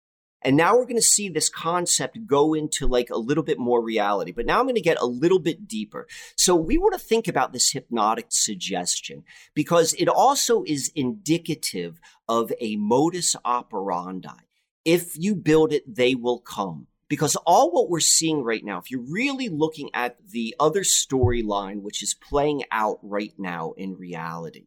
And 0.43 0.57
now 0.57 0.77
we're 0.77 0.85
going 0.85 0.97
to 0.97 1.03
see 1.03 1.29
this 1.29 1.49
concept 1.49 2.27
go 2.27 2.55
into 2.55 2.87
like 2.87 3.11
a 3.11 3.17
little 3.17 3.43
bit 3.43 3.59
more 3.59 3.83
reality. 3.83 4.33
But 4.33 4.47
now 4.47 4.61
I'm 4.61 4.67
going 4.67 4.75
to 4.77 4.81
get 4.81 5.01
a 5.01 5.07
little 5.07 5.39
bit 5.39 5.67
deeper. 5.67 6.07
So 6.37 6.55
we 6.55 6.79
want 6.79 6.95
to 6.95 7.01
think 7.01 7.27
about 7.27 7.53
this 7.53 7.73
hypnotic 7.73 8.27
suggestion 8.31 9.25
because 9.55 9.95
it 9.95 10.09
also 10.09 10.63
is 10.65 10.93
indicative 10.95 12.01
of 12.29 12.53
a 12.61 12.77
modus 12.77 13.35
operandi. 13.45 14.45
If 14.85 15.19
you 15.19 15.35
build 15.35 15.73
it, 15.73 15.97
they 15.97 16.15
will 16.15 16.39
come. 16.39 16.87
Because 17.09 17.37
all 17.47 17.71
what 17.71 17.89
we're 17.89 18.01
seeing 18.01 18.43
right 18.43 18.65
now, 18.65 18.79
if 18.79 18.91
you're 18.91 19.01
really 19.01 19.49
looking 19.49 19.91
at 19.95 20.17
the 20.29 20.55
other 20.59 20.83
storyline, 20.83 21.83
which 21.83 22.03
is 22.03 22.15
playing 22.15 22.65
out 22.71 22.99
right 23.03 23.33
now 23.39 23.73
in 23.77 23.97
reality, 23.97 24.67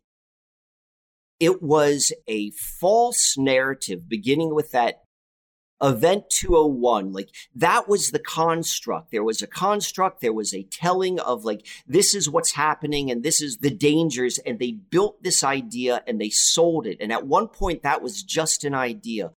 it 1.39 1.61
was 1.61 2.13
a 2.27 2.51
false 2.51 3.35
narrative 3.37 4.07
beginning 4.09 4.53
with 4.53 4.71
that 4.71 5.03
Event 5.81 6.29
201, 6.29 7.13
like 7.13 7.29
that 7.55 7.87
was 7.87 8.11
the 8.11 8.19
construct. 8.19 9.11
There 9.11 9.23
was 9.23 9.41
a 9.41 9.47
construct, 9.47 10.19
there 10.21 10.33
was 10.33 10.53
a 10.53 10.63
telling 10.63 11.19
of 11.19 11.45
like, 11.45 11.65
this 11.87 12.13
is 12.13 12.29
what's 12.29 12.53
happening 12.53 13.09
and 13.09 13.23
this 13.23 13.41
is 13.41 13.57
the 13.57 13.69
dangers. 13.69 14.39
And 14.39 14.59
they 14.59 14.71
built 14.71 15.23
this 15.23 15.43
idea 15.43 16.03
and 16.05 16.19
they 16.19 16.29
sold 16.29 16.85
it. 16.85 16.97
And 16.99 17.13
at 17.13 17.25
one 17.25 17.47
point, 17.47 17.83
that 17.83 18.01
was 18.01 18.23
just 18.23 18.63
an 18.63 18.73
idea. 18.73 19.31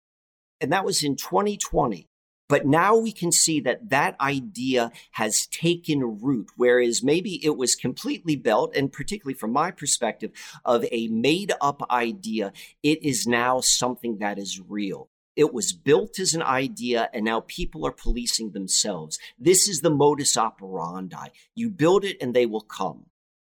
And 0.61 0.73
that 0.73 0.85
was 0.85 1.03
in 1.03 1.17
2020. 1.17 2.09
But 2.49 2.67
now 2.67 2.97
we 2.97 3.13
can 3.13 3.33
see 3.33 3.61
that 3.61 3.89
that 3.89 4.21
idea 4.21 4.93
has 5.13 5.47
taken 5.47 6.21
root, 6.21 6.49
whereas 6.57 7.03
maybe 7.03 7.43
it 7.43 7.57
was 7.57 7.75
completely 7.75 8.37
built, 8.37 8.77
and 8.77 8.93
particularly 8.93 9.33
from 9.33 9.53
my 9.53 9.71
perspective, 9.71 10.33
of 10.63 10.85
a 10.93 11.09
made 11.09 11.53
up 11.63 11.83
idea, 11.91 12.53
it 12.83 13.03
is 13.03 13.27
now 13.27 13.63
something 13.63 14.19
that 14.19 14.39
is 14.39 14.61
real. 14.61 15.09
It 15.35 15.53
was 15.53 15.73
built 15.73 16.19
as 16.19 16.35
an 16.35 16.43
idea, 16.43 17.09
and 17.15 17.25
now 17.25 17.41
people 17.41 17.87
are 17.87 17.93
policing 17.93 18.51
themselves. 18.51 19.19
This 19.39 19.67
is 19.67 19.81
the 19.81 19.91
modus 19.91 20.37
operandi. 20.37 21.29
You 21.55 21.71
build 21.71 22.05
it, 22.05 22.17
and 22.21 22.35
they 22.35 22.47
will 22.47 22.61
come. 22.61 23.07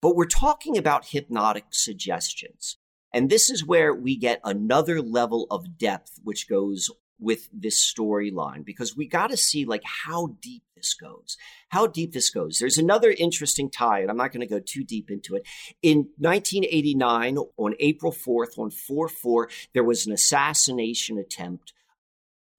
But 0.00 0.14
we're 0.14 0.26
talking 0.26 0.78
about 0.78 1.08
hypnotic 1.08 1.66
suggestions. 1.70 2.76
And 3.12 3.30
this 3.30 3.48
is 3.48 3.64
where 3.64 3.94
we 3.94 4.16
get 4.16 4.40
another 4.44 5.00
level 5.00 5.46
of 5.50 5.78
depth, 5.78 6.20
which 6.22 6.48
goes 6.48 6.90
with 7.18 7.48
this 7.52 7.80
storyline 7.80 8.64
because 8.64 8.96
we 8.96 9.06
got 9.06 9.30
to 9.30 9.36
see 9.36 9.64
like 9.64 9.82
how 9.84 10.36
deep 10.40 10.62
this 10.84 10.94
goes. 10.94 11.38
How 11.70 11.86
deep 11.86 12.12
this 12.12 12.30
goes. 12.30 12.58
There's 12.58 12.78
another 12.78 13.14
interesting 13.16 13.70
tie 13.70 14.00
and 14.00 14.10
i'm 14.10 14.16
not 14.16 14.32
going 14.32 14.46
to 14.46 14.54
go 14.54 14.60
too 14.60 14.84
deep 14.84 15.10
into 15.10 15.34
it. 15.34 15.46
In 15.82 16.08
1989 16.18 17.38
on 17.56 17.74
april 17.80 18.12
4th 18.12 18.58
on 18.58 18.70
4-4 18.70 19.46
there 19.72 19.84
was 19.84 20.06
an 20.06 20.12
assassination 20.12 21.18
attempt 21.18 21.72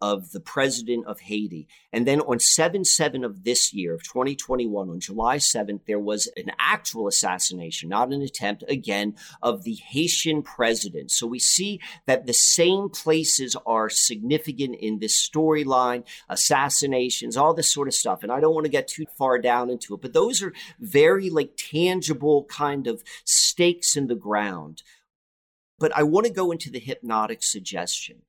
of 0.01 0.31
the 0.31 0.39
president 0.39 1.05
of 1.05 1.21
Haiti. 1.21 1.67
And 1.93 2.05
then 2.05 2.21
on 2.21 2.39
7 2.39 2.83
7 2.83 3.23
of 3.23 3.43
this 3.43 3.73
year, 3.73 3.93
of 3.93 4.03
2021, 4.03 4.89
on 4.89 4.99
July 4.99 5.37
7th, 5.37 5.85
there 5.85 5.99
was 5.99 6.29
an 6.35 6.51
actual 6.59 7.07
assassination, 7.07 7.89
not 7.89 8.11
an 8.11 8.21
attempt, 8.21 8.63
again, 8.67 9.15
of 9.41 9.63
the 9.63 9.75
Haitian 9.75 10.43
president. 10.43 11.11
So 11.11 11.25
we 11.25 11.39
see 11.39 11.79
that 12.05 12.25
the 12.25 12.33
same 12.33 12.89
places 12.89 13.55
are 13.65 13.89
significant 13.89 14.75
in 14.75 14.99
this 14.99 15.15
storyline 15.27 16.03
assassinations, 16.29 17.37
all 17.37 17.53
this 17.53 17.73
sort 17.73 17.87
of 17.87 17.93
stuff. 17.93 18.21
And 18.21 18.31
I 18.31 18.39
don't 18.39 18.53
want 18.53 18.65
to 18.65 18.71
get 18.71 18.87
too 18.87 19.05
far 19.17 19.39
down 19.39 19.69
into 19.69 19.93
it, 19.95 20.01
but 20.01 20.13
those 20.13 20.41
are 20.43 20.53
very 20.79 21.29
like 21.29 21.51
tangible 21.57 22.45
kind 22.45 22.87
of 22.87 23.03
stakes 23.23 23.95
in 23.95 24.07
the 24.07 24.15
ground. 24.15 24.83
But 25.79 25.95
I 25.95 26.03
want 26.03 26.25
to 26.25 26.31
go 26.31 26.51
into 26.51 26.69
the 26.69 26.79
hypnotic 26.79 27.43
suggestion 27.43 28.21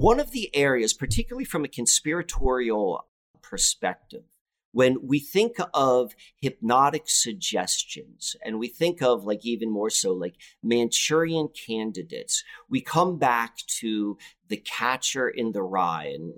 one 0.00 0.18
of 0.18 0.30
the 0.30 0.48
areas, 0.56 0.94
particularly 0.94 1.44
from 1.44 1.62
a 1.62 1.68
conspiratorial 1.68 3.06
perspective, 3.42 4.24
when 4.72 5.06
we 5.06 5.18
think 5.18 5.56
of 5.74 6.14
hypnotic 6.40 7.02
suggestions 7.04 8.34
and 8.42 8.58
we 8.58 8.66
think 8.66 9.02
of 9.02 9.24
like 9.24 9.44
even 9.44 9.70
more 9.70 9.90
so 9.90 10.14
like 10.14 10.36
Manchurian 10.62 11.48
candidates, 11.48 12.42
we 12.70 12.80
come 12.80 13.18
back 13.18 13.58
to 13.80 14.16
the 14.48 14.56
catcher 14.56 15.28
in 15.28 15.52
the 15.52 15.62
rye. 15.62 16.06
And 16.14 16.32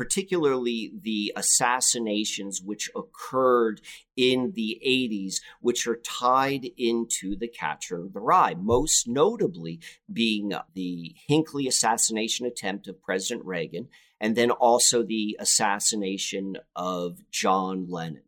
particularly 0.00 0.90
the 1.02 1.30
assassinations 1.36 2.62
which 2.62 2.90
occurred 2.96 3.82
in 4.16 4.50
the 4.54 4.80
80s, 4.82 5.42
which 5.60 5.86
are 5.86 6.00
tied 6.02 6.64
into 6.78 7.36
the 7.36 7.46
catcher 7.46 8.00
in 8.00 8.10
the 8.14 8.18
rye, 8.18 8.54
most 8.54 9.06
notably 9.06 9.78
being 10.10 10.54
the 10.72 11.14
Hinckley 11.28 11.68
assassination 11.68 12.46
attempt 12.46 12.88
of 12.88 13.02
President 13.02 13.44
Reagan, 13.44 13.88
and 14.18 14.36
then 14.36 14.50
also 14.50 15.02
the 15.02 15.36
assassination 15.38 16.56
of 16.74 17.18
John 17.30 17.84
Lennon. 17.86 18.22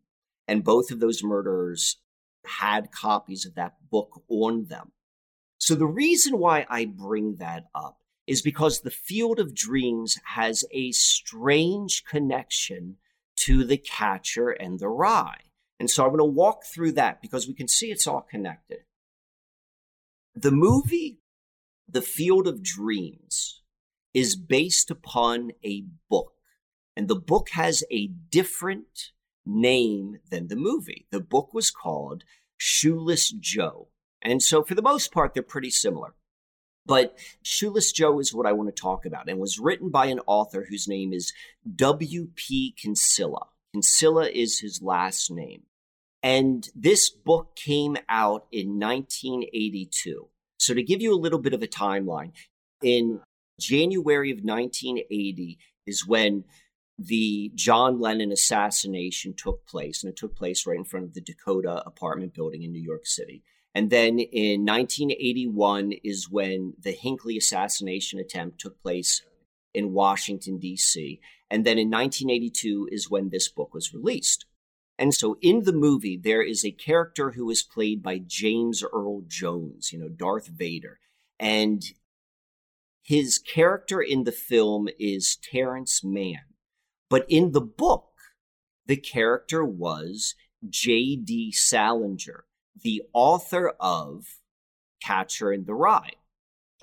And 0.47 0.63
both 0.63 0.91
of 0.91 1.01
those 1.01 1.25
murderers 1.25 1.97
had 2.45 2.93
copies 2.93 3.47
of 3.47 3.55
that 3.55 3.77
book 3.91 4.23
on 4.29 4.67
them. 4.67 4.93
So 5.57 5.75
the 5.75 5.87
reason 5.87 6.39
why 6.39 6.67
I 6.69 6.85
bring 6.85 7.37
that 7.37 7.65
up 7.75 8.02
is 8.33 8.41
because 8.41 8.81
the 8.81 8.91
field 8.91 9.39
of 9.39 9.55
dreams 9.55 10.19
has 10.25 10.65
a 10.73 10.91
strange 10.93 12.03
connection 12.03 12.97
to 13.37 13.63
the 13.63 13.77
catcher 13.77 14.49
and 14.49 14.81
the 14.81 14.89
rye. 14.89 15.43
And 15.79 15.91
so 15.91 16.03
I'm 16.03 16.09
going 16.09 16.19
to 16.21 16.25
walk 16.25 16.65
through 16.65 16.93
that 16.93 17.21
because 17.21 17.47
we 17.47 17.53
can 17.53 17.69
see 17.69 17.91
it's 17.91 18.07
all 18.07 18.23
connected. 18.23 18.79
The 20.35 20.51
movie, 20.51 21.19
The 21.87 22.01
Field 22.01 22.49
of 22.49 22.63
Dreams, 22.63 23.61
is 24.15 24.35
based 24.35 24.91
upon 24.91 25.51
a 25.63 25.85
book. 26.09 26.33
And 26.97 27.09
the 27.09 27.21
book 27.21 27.51
has 27.51 27.85
a 27.91 28.07
different 28.07 29.11
name 29.45 30.21
than 30.31 30.49
the 30.49 30.57
movie. 30.57 31.07
The 31.11 31.21
book 31.21 31.53
was 31.53 31.71
called 31.71 32.25
Shoeless 32.57 33.31
Joe. 33.31 33.89
And 34.23 34.43
so, 34.43 34.63
for 34.63 34.75
the 34.75 34.81
most 34.81 35.13
part, 35.13 35.35
they're 35.35 35.43
pretty 35.43 35.71
similar. 35.71 36.15
But 36.85 37.17
Shoeless 37.43 37.93
Joe 37.93 38.19
is 38.19 38.35
what 38.35 38.47
I 38.47 38.53
want 38.53 38.75
to 38.75 38.81
talk 38.81 39.07
about 39.07 39.29
and 39.29 39.39
was 39.39 39.59
written 39.59 39.91
by 39.91 40.07
an 40.07 40.21
author 40.27 40.67
whose 40.69 40.89
name 40.89 41.13
is 41.13 41.33
W.P. 41.77 42.75
Kinsella. 42.77 43.47
Kinsella 43.73 44.29
is 44.29 44.61
his 44.61 44.83
last 44.83 45.31
name. 45.31 45.63
And 46.23 46.69
this 46.75 47.11
book 47.11 47.57
came 47.57 47.97
out 48.09 48.47
in 48.53 48.79
1982. 48.79 50.29
So, 50.59 50.75
to 50.75 50.83
give 50.83 51.03
you 51.03 51.13
a 51.13 51.19
little 51.19 51.41
bit 51.41 51.55
of 51.55 51.63
a 51.63 51.67
timeline, 51.67 52.33
in 52.83 53.21
January 53.61 54.31
of 54.31 54.39
1980 54.39 55.59
is 55.87 56.07
when 56.07 56.45
the 56.99 57.51
John 57.55 58.01
Lennon 58.01 58.31
assassination 58.31 59.35
took 59.37 59.67
place, 59.67 60.03
and 60.03 60.13
it 60.13 60.17
took 60.17 60.37
place 60.37 60.67
right 60.67 60.77
in 60.77 60.85
front 60.85 61.07
of 61.07 61.15
the 61.15 61.21
Dakota 61.21 61.83
apartment 61.87 62.35
building 62.35 62.63
in 62.63 62.73
New 62.73 62.83
York 62.83 63.07
City. 63.07 63.43
And 63.75 63.91
then 63.91 64.19
in 64.19 64.65
1981 64.65 65.93
is 66.05 66.31
when 66.31 66.75
the 66.79 66.93
Hinckley 66.93 67.37
assassination 67.37 68.19
attempt 68.19 68.61
took 68.61 68.81
place 68.83 69.23
in 69.73 69.93
Washington, 69.93 70.59
D.C. 70.59 71.21
And 71.51 71.65
then 71.65 71.79
in 71.79 71.91
1982 71.91 72.89
is 72.93 73.11
when 73.11 73.31
this 73.31 73.49
book 73.49 73.73
was 73.73 73.95
released. 73.95 74.45
And 74.99 75.15
so 75.15 75.39
in 75.41 75.65
the 75.65 75.73
movie, 75.73 76.19
there 76.23 76.43
is 76.43 76.65
a 76.65 76.71
character 76.71 77.31
who 77.33 77.51
is 77.51 77.63
played 77.63 78.03
by 78.03 78.19
James 78.19 78.85
Earl 78.85 79.23
Jones, 79.27 79.93
you 79.93 79.99
know, 79.99 80.09
Darth 80.09 80.49
Vader. 80.49 80.99
And 81.41 81.83
his 83.03 83.39
character 83.39 84.01
in 84.01 84.25
the 84.25 84.33
film 84.33 84.89
is 84.99 85.37
Terrence 85.37 86.05
Mann. 86.05 86.45
But 87.09 87.27
in 87.29 87.53
the 87.53 87.61
book, 87.61 88.11
the 88.87 88.97
character 88.97 89.65
was 89.65 90.35
J.D. 90.69 91.53
Salinger, 91.53 92.45
the 92.81 93.03
author 93.13 93.75
of 93.81 94.25
Catcher 95.03 95.53
in 95.53 95.65
the 95.65 95.75
Rye. 95.75 96.13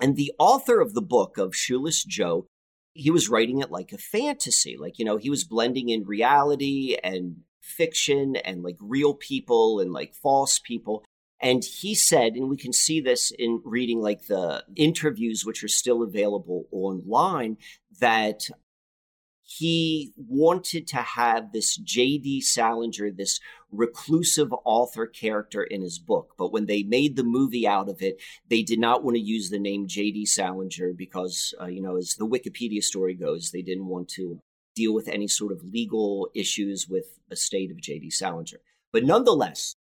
And 0.00 0.16
the 0.16 0.32
author 0.38 0.80
of 0.80 0.94
the 0.94 1.02
book 1.02 1.36
of 1.36 1.54
Shoeless 1.54 2.04
Joe, 2.04 2.46
he 2.94 3.10
was 3.10 3.28
writing 3.28 3.60
it 3.60 3.70
like 3.70 3.92
a 3.92 3.98
fantasy. 3.98 4.76
Like, 4.78 4.98
you 4.98 5.04
know, 5.04 5.16
he 5.16 5.30
was 5.30 5.44
blending 5.44 5.88
in 5.90 6.04
reality 6.04 6.96
and 7.02 7.36
fiction 7.60 8.36
and 8.36 8.62
like 8.62 8.76
real 8.80 9.14
people 9.14 9.80
and 9.80 9.92
like 9.92 10.14
false 10.14 10.58
people. 10.58 11.04
And 11.42 11.64
he 11.64 11.94
said, 11.94 12.34
and 12.34 12.50
we 12.50 12.56
can 12.56 12.72
see 12.72 13.00
this 13.00 13.30
in 13.30 13.62
reading 13.64 14.00
like 14.00 14.26
the 14.26 14.64
interviews, 14.76 15.44
which 15.44 15.64
are 15.64 15.68
still 15.68 16.02
available 16.02 16.64
online, 16.70 17.56
that 18.00 18.48
he 19.52 20.12
wanted 20.16 20.86
to 20.86 20.98
have 20.98 21.50
this 21.50 21.76
J.D. 21.76 22.40
Salinger, 22.40 23.10
this 23.10 23.40
reclusive 23.72 24.54
author 24.64 25.06
character 25.06 25.64
in 25.64 25.82
his 25.82 25.98
book. 25.98 26.34
But 26.38 26.52
when 26.52 26.66
they 26.66 26.84
made 26.84 27.16
the 27.16 27.24
movie 27.24 27.66
out 27.66 27.88
of 27.88 28.00
it, 28.00 28.20
they 28.48 28.62
did 28.62 28.78
not 28.78 29.02
want 29.02 29.16
to 29.16 29.20
use 29.20 29.50
the 29.50 29.58
name 29.58 29.88
J.D. 29.88 30.26
Salinger 30.26 30.92
because, 30.92 31.52
uh, 31.60 31.66
you 31.66 31.82
know, 31.82 31.96
as 31.96 32.14
the 32.14 32.28
Wikipedia 32.28 32.80
story 32.80 33.14
goes, 33.14 33.50
they 33.50 33.62
didn't 33.62 33.88
want 33.88 34.08
to 34.10 34.40
deal 34.76 34.94
with 34.94 35.08
any 35.08 35.26
sort 35.26 35.50
of 35.50 35.64
legal 35.64 36.30
issues 36.32 36.86
with 36.88 37.18
the 37.28 37.34
state 37.34 37.72
of 37.72 37.80
J.D. 37.80 38.10
Salinger. 38.10 38.58
But 38.92 39.02
nonetheless, 39.02 39.74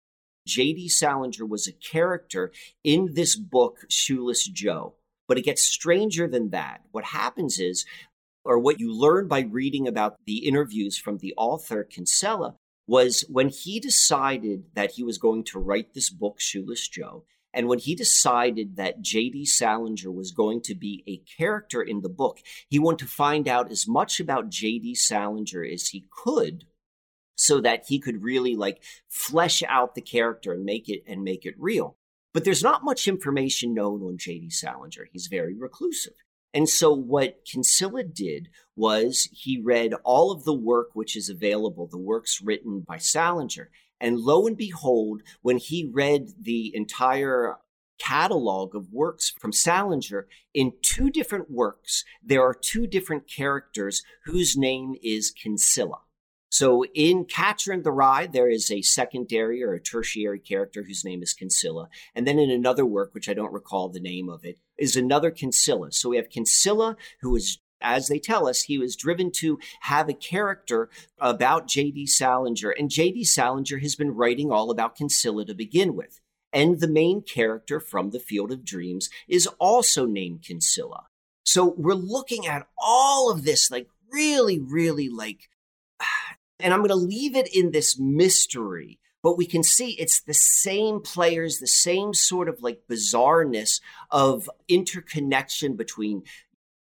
J.D. 0.46 0.88
Salinger 0.88 1.46
was 1.46 1.68
a 1.68 1.74
character 1.74 2.54
in 2.86 3.16
this 3.16 3.36
book, 3.36 3.80
Shoeless 3.90 4.48
Joe. 4.48 4.94
But 5.28 5.38
it 5.38 5.44
gets 5.44 5.62
stranger 5.62 6.26
than 6.26 6.52
that. 6.52 6.84
What 6.92 7.04
happens 7.04 7.60
is 7.60 7.86
or 8.48 8.58
what 8.58 8.80
you 8.80 8.92
learn 8.92 9.28
by 9.28 9.42
reading 9.42 9.88
about 9.88 10.16
the 10.26 10.48
interviews 10.48 10.98
from 10.98 11.18
the 11.18 11.34
author 11.36 11.84
Kinsella 11.84 12.56
was 12.88 13.26
when 13.28 13.50
he 13.50 13.80
decided 13.80 14.64
that 14.74 14.92
he 14.92 15.04
was 15.04 15.18
going 15.18 15.44
to 15.44 15.60
write 15.60 15.94
this 15.94 16.10
book, 16.10 16.40
Shoeless 16.40 16.88
Joe, 16.88 17.26
and 17.54 17.68
when 17.68 17.80
he 17.80 17.94
decided 17.94 18.78
that 18.78 19.02
J.D. 19.02 19.46
Salinger 19.46 20.12
was 20.12 20.32
going 20.32 20.62
to 20.62 20.76
be 20.76 21.04
a 21.08 21.18
character 21.38 21.82
in 21.82 22.02
the 22.02 22.10
book, 22.10 22.40
he 22.70 22.80
wanted 22.80 23.00
to 23.00 23.12
find 23.12 23.48
out 23.48 23.70
as 23.70 23.88
much 23.88 24.20
about 24.20 24.50
J.D. 24.50 24.96
Salinger 24.96 25.64
as 25.64 25.90
he 25.90 26.06
could 26.10 26.66
so 27.36 27.60
that 27.62 27.86
he 27.88 28.00
could 28.00 28.24
really 28.24 28.56
like 28.56 28.82
flesh 29.10 29.62
out 29.68 29.96
the 29.96 30.02
character 30.02 30.54
and 30.54 30.64
make 30.64 30.88
it 30.88 31.04
and 31.06 31.24
make 31.24 31.46
it 31.46 31.56
real. 31.58 31.98
But 32.34 32.46
there's 32.46 32.64
not 32.64 32.86
much 32.86 33.08
information 33.08 33.74
known 33.74 34.02
on 34.04 34.18
J.D. 34.18 34.52
Salinger. 34.52 35.08
He's 35.12 35.28
very 35.28 35.56
reclusive. 35.56 36.14
And 36.58 36.68
so, 36.68 36.92
what 36.92 37.46
Kinsella 37.46 38.04
did 38.04 38.50
was 38.76 39.30
he 39.32 39.62
read 39.62 39.94
all 40.04 40.32
of 40.32 40.44
the 40.44 40.56
work 40.56 40.88
which 40.96 41.16
is 41.16 41.30
available, 41.30 41.86
the 41.86 42.00
works 42.00 42.42
written 42.42 42.80
by 42.80 42.98
Salinger. 42.98 43.70
And 44.02 44.18
lo 44.18 44.48
and 44.48 44.58
behold, 44.58 45.22
when 45.44 45.58
he 45.58 45.88
read 45.94 46.30
the 46.42 46.76
entire 46.76 47.58
catalog 48.00 48.76
of 48.76 48.92
works 48.92 49.36
from 49.40 49.52
Salinger, 49.52 50.28
in 50.52 50.74
two 50.82 51.12
different 51.12 51.52
works, 51.52 52.04
there 52.24 52.42
are 52.42 52.56
two 52.56 52.88
different 52.88 53.28
characters 53.28 54.02
whose 54.26 54.58
name 54.58 54.96
is 55.04 55.30
Kinsella. 55.30 56.00
So 56.50 56.86
in 56.96 57.26
Catcher 57.26 57.72
in 57.72 57.84
the 57.84 57.92
Rye, 57.92 58.26
there 58.26 58.50
is 58.50 58.72
a 58.72 58.82
secondary 58.82 59.62
or 59.62 59.74
a 59.74 59.80
tertiary 59.80 60.40
character 60.40 60.82
whose 60.82 61.06
name 61.06 61.22
is 61.22 61.36
Kinsella. 61.36 61.90
And 62.16 62.26
then 62.26 62.40
in 62.40 62.50
another 62.50 62.84
work, 62.84 63.14
which 63.14 63.30
I 63.30 63.36
don't 63.36 63.54
recall 63.54 63.90
the 63.90 64.00
name 64.00 64.28
of 64.28 64.44
it, 64.44 64.58
is 64.78 64.96
another 64.96 65.32
Kinsella. 65.32 65.92
So 65.92 66.10
we 66.10 66.18
have 66.18 66.30
Kinsella, 66.30 66.98
who 67.22 67.36
is 67.36 67.60
as 67.80 68.08
they 68.08 68.18
tell 68.18 68.48
us, 68.48 68.64
he 68.64 68.80
was 68.80 68.96
driven 68.96 69.32
to 69.32 69.60
have 69.82 70.10
a 70.10 70.14
character 70.14 70.90
about 71.20 71.68
J.D. 71.68 72.08
Salinger, 72.08 72.72
and 72.72 72.90
J.D. 72.90 73.24
Salinger 73.24 73.78
has 73.78 73.96
been 73.96 74.16
writing 74.16 74.52
all 74.52 74.72
about 74.72 74.96
Kinsella 74.96 75.46
to 75.46 75.54
begin 75.54 75.96
with. 75.96 76.20
And 76.52 76.80
the 76.80 76.88
main 76.88 77.22
character 77.22 77.80
from 77.80 78.10
the 78.10 78.20
Field 78.20 78.52
of 78.52 78.66
Dreams 78.66 79.10
is 79.28 79.48
also 79.60 80.08
named 80.08 80.42
Kinsella. 80.42 81.04
So 81.44 81.76
we're 81.78 81.94
looking 81.94 82.48
at 82.48 82.68
all 82.78 83.32
of 83.32 83.44
this, 83.44 83.70
like 83.70 83.88
really, 84.12 84.58
really 84.60 85.08
like 85.08 85.50
and 86.60 86.74
I'm 86.74 86.80
going 86.80 86.90
to 86.90 86.96
leave 86.96 87.36
it 87.36 87.54
in 87.54 87.72
this 87.72 88.00
mystery, 88.00 89.00
but 89.28 89.38
we 89.38 89.46
can 89.46 89.62
see 89.62 89.90
it's 90.00 90.22
the 90.22 90.34
same 90.34 91.02
players, 91.02 91.58
the 91.58 91.68
same 91.68 92.14
sort 92.14 92.48
of 92.48 92.62
like 92.62 92.84
bizarreness 92.90 93.82
of 94.10 94.50
interconnection 94.70 95.76
between 95.76 96.24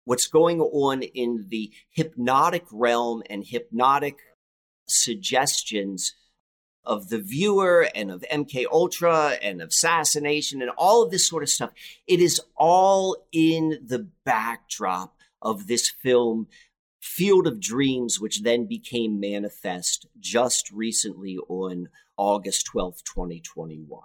what's 0.07 0.27
going 0.27 0.59
on 0.59 1.03
in 1.03 1.45
the 1.51 1.71
hypnotic 1.91 2.65
realm 2.73 3.23
and 3.29 3.45
hypnotic 3.45 4.21
suggestions 4.89 6.15
of 6.83 7.11
the 7.11 7.19
viewer 7.19 7.91
and 7.95 8.11
of 8.11 8.25
MK 8.33 8.65
Ultra 8.73 9.33
and 9.43 9.61
of 9.61 9.69
assassination 9.69 10.63
and 10.63 10.71
all 10.79 11.03
of 11.03 11.11
this 11.11 11.29
sort 11.29 11.43
of 11.43 11.51
stuff. 11.51 11.73
It 12.07 12.21
is 12.21 12.41
all 12.57 13.19
in 13.33 13.81
the 13.87 14.09
backdrop 14.25 15.15
of 15.43 15.67
this 15.67 15.91
film 15.91 16.47
Field 17.01 17.47
of 17.47 17.61
Dreams, 17.61 18.21
which 18.21 18.43
then 18.43 18.67
became 18.67 19.19
manifest 19.19 20.07
just 20.19 20.71
recently 20.71 21.39
on 21.49 21.89
August 22.17 22.69
12th, 22.75 23.03
2021. 23.05 24.03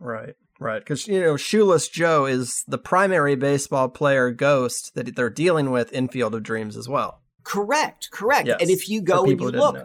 Right, 0.00 0.34
right. 0.58 0.80
Because, 0.80 1.06
you 1.06 1.20
know, 1.20 1.36
Shoeless 1.36 1.88
Joe 1.88 2.26
is 2.26 2.64
the 2.66 2.78
primary 2.78 3.36
baseball 3.36 3.88
player 3.88 4.30
ghost 4.30 4.94
that 4.94 5.14
they're 5.14 5.30
dealing 5.30 5.70
with 5.70 5.92
in 5.92 6.08
Field 6.08 6.34
of 6.34 6.42
Dreams 6.42 6.76
as 6.76 6.88
well. 6.88 7.22
Correct, 7.44 8.10
correct. 8.10 8.48
Yes. 8.48 8.58
And 8.60 8.70
if 8.70 8.88
you 8.88 9.02
go 9.02 9.24
and 9.24 9.40
you 9.40 9.50
look, 9.50 9.76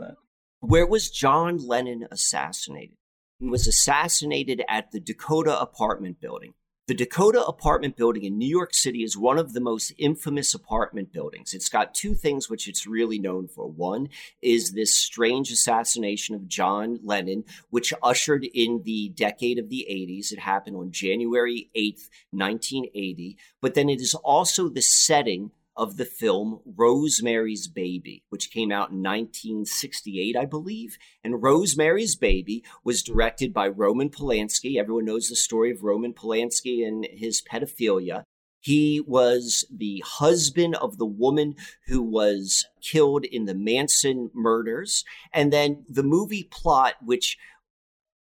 where 0.59 0.88
was 0.88 1.09
John 1.09 1.57
Lennon 1.57 2.07
assassinated? 2.11 2.97
He 3.39 3.49
was 3.49 3.67
assassinated 3.67 4.63
at 4.67 4.91
the 4.91 4.99
Dakota 4.99 5.59
apartment 5.59 6.19
building. 6.19 6.53
The 6.87 6.93
Dakota 6.93 7.43
apartment 7.43 7.95
building 7.95 8.25
in 8.25 8.37
New 8.37 8.47
York 8.47 8.71
City 8.71 9.01
is 9.01 9.17
one 9.17 9.39
of 9.39 9.53
the 9.53 9.59
most 9.59 9.91
infamous 9.97 10.53
apartment 10.53 11.11
buildings. 11.11 11.51
It's 11.51 11.67
got 11.67 11.95
two 11.95 12.13
things 12.13 12.47
which 12.47 12.67
it's 12.67 12.85
really 12.85 13.17
known 13.17 13.47
for. 13.47 13.65
One 13.67 14.07
is 14.39 14.73
this 14.73 14.93
strange 14.93 15.49
assassination 15.49 16.35
of 16.35 16.47
John 16.47 16.99
Lennon, 17.03 17.43
which 17.71 17.91
ushered 18.03 18.45
in 18.53 18.83
the 18.85 19.09
decade 19.09 19.57
of 19.57 19.69
the 19.69 19.87
80s. 19.89 20.31
It 20.31 20.37
happened 20.37 20.75
on 20.75 20.91
January 20.91 21.71
8th, 21.75 22.07
1980. 22.29 23.35
But 23.61 23.73
then 23.73 23.89
it 23.89 23.99
is 23.99 24.13
also 24.13 24.69
the 24.69 24.83
setting 24.83 25.49
of 25.75 25.97
the 25.97 26.05
film 26.05 26.59
Rosemary's 26.65 27.67
Baby, 27.67 28.23
which 28.29 28.51
came 28.51 28.71
out 28.71 28.91
in 28.91 29.03
1968, 29.03 30.35
I 30.35 30.45
believe. 30.45 30.97
And 31.23 31.41
Rosemary's 31.43 32.15
Baby 32.15 32.63
was 32.83 33.03
directed 33.03 33.53
by 33.53 33.67
Roman 33.67 34.09
Polanski. 34.09 34.77
Everyone 34.77 35.05
knows 35.05 35.27
the 35.27 35.35
story 35.35 35.71
of 35.71 35.83
Roman 35.83 36.13
Polanski 36.13 36.88
and 36.88 37.07
his 37.11 37.41
pedophilia. 37.41 38.23
He 38.61 38.99
was 39.05 39.63
the 39.71 40.03
husband 40.05 40.75
of 40.77 40.97
the 40.97 41.05
woman 41.05 41.55
who 41.88 42.01
was 42.01 42.65
killed 42.81 43.23
in 43.25 43.45
the 43.45 43.53
Manson 43.53 44.31
murders. 44.33 45.03
And 45.31 45.53
then 45.53 45.85
the 45.88 46.03
movie 46.03 46.49
plot, 46.49 46.95
which 47.03 47.38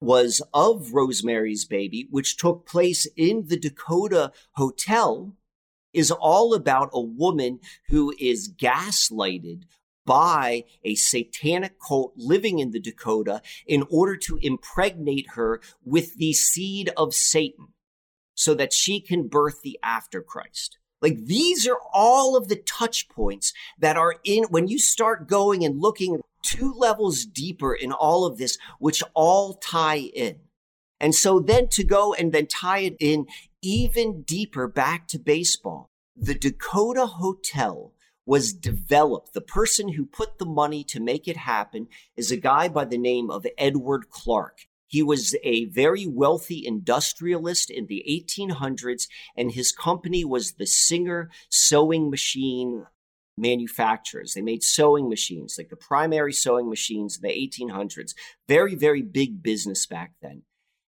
was 0.01 0.43
of 0.53 0.93
Rosemary's 0.93 1.65
Baby, 1.65 2.09
which 2.11 2.37
took 2.37 2.67
place 2.67 3.07
in 3.17 3.47
the 3.47 3.59
Dakota 3.59 4.33
Hotel, 4.53 5.35
is 5.95 6.11
all 6.11 6.55
about 6.55 6.91
a 6.93 7.01
woman 7.01 7.61
who 7.89 8.15
is 8.19 8.53
gaslighted 8.53 9.65
by 10.07 10.65
a 10.85 10.95
satanic 10.95 11.75
cult 11.81 12.13
living 12.17 12.59
in 12.59 12.71
the 12.73 12.81
Dakota 12.81 13.41
in 13.67 13.85
order 13.91 14.17
to 14.17 14.39
impregnate 14.43 15.31
her 15.31 15.61
with 15.85 16.17
the 16.17 16.33
seed 16.33 16.91
of 16.97 17.15
Satan 17.15 17.69
so 18.35 18.55
that 18.55 18.73
she 18.73 19.01
can 19.01 19.29
birth 19.29 19.63
the 19.63 19.79
after 19.83 20.21
Christ. 20.21 20.77
Like 21.01 21.25
these 21.27 21.67
are 21.67 21.79
all 21.93 22.37
of 22.37 22.49
the 22.49 22.57
touch 22.57 23.09
points 23.09 23.53
that 23.79 23.97
are 23.97 24.17
in 24.25 24.45
when 24.45 24.69
you 24.69 24.79
start 24.79 25.29
going 25.29 25.65
and 25.65 25.81
looking 25.81 26.21
two 26.43 26.73
levels 26.73 27.25
deeper 27.25 27.75
in 27.75 27.93
all 27.93 28.27
of 28.27 28.39
this, 28.39 28.59
which 28.79 29.03
all 29.15 29.55
tie 29.55 29.99
in. 30.15 30.41
And 31.01 31.15
so 31.15 31.41
then 31.41 31.69
to 31.73 31.85
go 31.85 32.15
and 32.15 32.33
then 32.33 32.47
tie 32.47 32.79
it 32.81 32.97
in 33.01 33.27
even 33.65 34.23
deeper 34.23 34.69
back 34.69 35.09
to 35.09 35.19
baseball, 35.19 35.91
the 36.17 36.35
Dakota 36.35 37.07
Hotel 37.07 37.93
was 38.27 38.53
developed. 38.53 39.35
The 39.35 39.41
person 39.41 39.91
who 39.91 40.07
put 40.07 40.39
the 40.39 40.47
money 40.47 40.85
to 40.85 41.01
make 41.01 41.27
it 41.29 41.37
happen 41.37 41.89
is 42.17 42.31
a 42.31 42.37
guy 42.37 42.69
by 42.69 42.85
the 42.85 42.99
name 42.99 43.31
of 43.31 43.47
Edward 43.59 44.11
Clark. 44.11 44.67
He 44.87 45.03
was 45.03 45.35
a 45.43 45.65
very 45.67 46.07
wealthy 46.07 46.65
industrialist 46.65 47.71
in 47.71 47.87
the 47.87 48.05
1800s, 48.09 49.09
and 49.37 49.53
his 49.53 49.73
company 49.73 50.25
was 50.25 50.53
the 50.53 50.67
Singer 50.67 51.31
Sewing 51.51 52.11
Machine 52.11 52.87
manufacturers. 53.37 54.35
They 54.35 54.43
made 54.43 54.63
sewing 54.63 55.09
machines, 55.09 55.57
like 55.59 55.71
the 55.71 55.77
primary 55.77 56.33
sewing 56.33 56.69
machines 56.69 57.17
in 57.17 57.23
the 57.23 57.35
1800s. 57.35 58.15
Very, 58.47 58.75
very 58.75 59.03
big 59.03 59.43
business 59.43 59.87
back 59.87 60.13
then. 60.23 60.43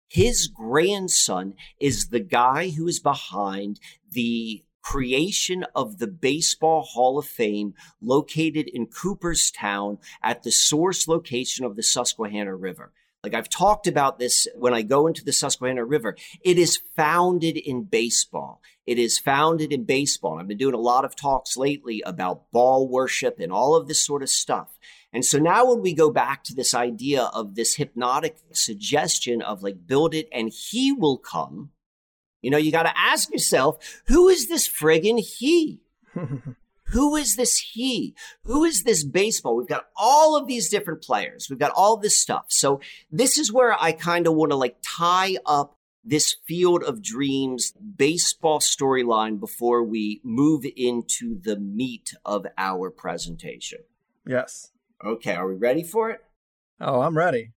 His 0.08 0.48
grandson 0.48 1.56
is 1.80 2.08
the 2.08 2.20
guy 2.20 2.70
who 2.70 2.88
is 2.88 3.00
behind 3.00 3.80
the 4.12 4.64
creation 4.82 5.66
of 5.74 5.98
the 5.98 6.08
Baseball 6.08 6.84
Hall 6.84 7.18
of 7.18 7.26
Fame 7.26 7.74
located 8.02 8.70
in 8.72 8.86
Cooperstown 8.86 9.98
at 10.22 10.44
the 10.44 10.52
source 10.52 11.08
location 11.08 11.66
of 11.66 11.76
the 11.76 11.84
Susquehanna 11.84 12.56
River. 12.56 12.94
Like 13.24 13.34
I've 13.34 13.50
talked 13.50 13.88
about 13.88 14.20
this 14.20 14.48
when 14.54 14.76
I 14.76 14.84
go 14.84 15.08
into 15.08 15.26
the 15.26 15.34
Susquehanna 15.34 15.84
River. 15.84 16.16
It 16.44 16.60
is 16.60 16.80
founded 16.96 17.58
in 17.58 17.86
baseball. 17.86 18.62
It 18.86 19.00
is 19.00 19.18
founded 19.18 19.74
in 19.74 19.86
baseball. 19.86 20.38
I've 20.38 20.48
been 20.48 20.60
doing 20.60 20.76
a 20.76 20.80
lot 20.80 21.04
of 21.04 21.16
talks 21.16 21.58
lately 21.58 22.04
about 22.06 22.52
ball 22.52 22.88
worship 22.88 23.40
and 23.40 23.52
all 23.52 23.76
of 23.76 23.88
this 23.88 24.06
sort 24.06 24.22
of 24.22 24.30
stuff. 24.30 24.78
And 25.16 25.24
so 25.24 25.40
now 25.40 25.66
when 25.66 25.82
we 25.82 25.94
go 25.94 26.12
back 26.12 26.44
to 26.44 26.54
this 26.54 26.74
idea 26.74 27.24
of 27.34 27.56
this 27.56 27.76
hypnotic 27.76 28.36
suggestion 28.52 29.42
of 29.42 29.64
like 29.64 29.88
build 29.88 30.14
it 30.14 30.28
and 30.30 30.52
he 30.54 30.92
will 30.92 31.18
come, 31.18 31.72
you 32.42 32.52
know, 32.52 32.58
you 32.58 32.70
got 32.70 32.84
to 32.84 33.00
ask 33.00 33.32
yourself, 33.32 34.02
who 34.08 34.28
is 34.28 34.50
this 34.50 34.68
friggin' 34.68 35.20
he? 35.20 35.80
Who 36.90 37.16
is 37.16 37.36
this 37.36 37.58
he? 37.58 38.14
Who 38.44 38.64
is 38.64 38.84
this 38.84 39.04
baseball? 39.04 39.56
We've 39.56 39.68
got 39.68 39.88
all 39.98 40.38
of 40.38 40.48
these 40.48 40.70
different 40.70 41.02
players. 41.02 41.48
We've 41.50 41.58
got 41.58 41.72
all 41.76 41.98
this 41.98 42.22
stuff. 42.22 42.46
So 42.50 42.80
this 43.10 43.40
is 43.40 43.52
where 43.52 43.76
I 43.82 43.92
kind 43.92 44.28
of 44.28 44.36
want 44.36 44.52
to 44.52 44.56
like 44.56 44.78
tie 44.86 45.38
up 45.48 45.78
this 46.04 46.36
field 46.46 46.84
of 46.84 47.02
dreams 47.02 47.74
baseball 47.98 48.60
storyline 48.60 49.40
before 49.40 49.82
we 49.82 50.22
move 50.24 50.64
into 50.76 51.40
the 51.42 51.58
meat 51.58 52.14
of 52.24 52.46
our 52.58 52.92
presentation. 52.92 53.80
Yes. 54.28 54.72
Okay, 55.06 55.36
are 55.36 55.48
we 55.48 55.56
ready 55.56 55.84
for 55.84 56.10
it? 56.10 56.20
Oh, 56.82 57.02
I'm 57.02 57.18
ready. 57.18 57.52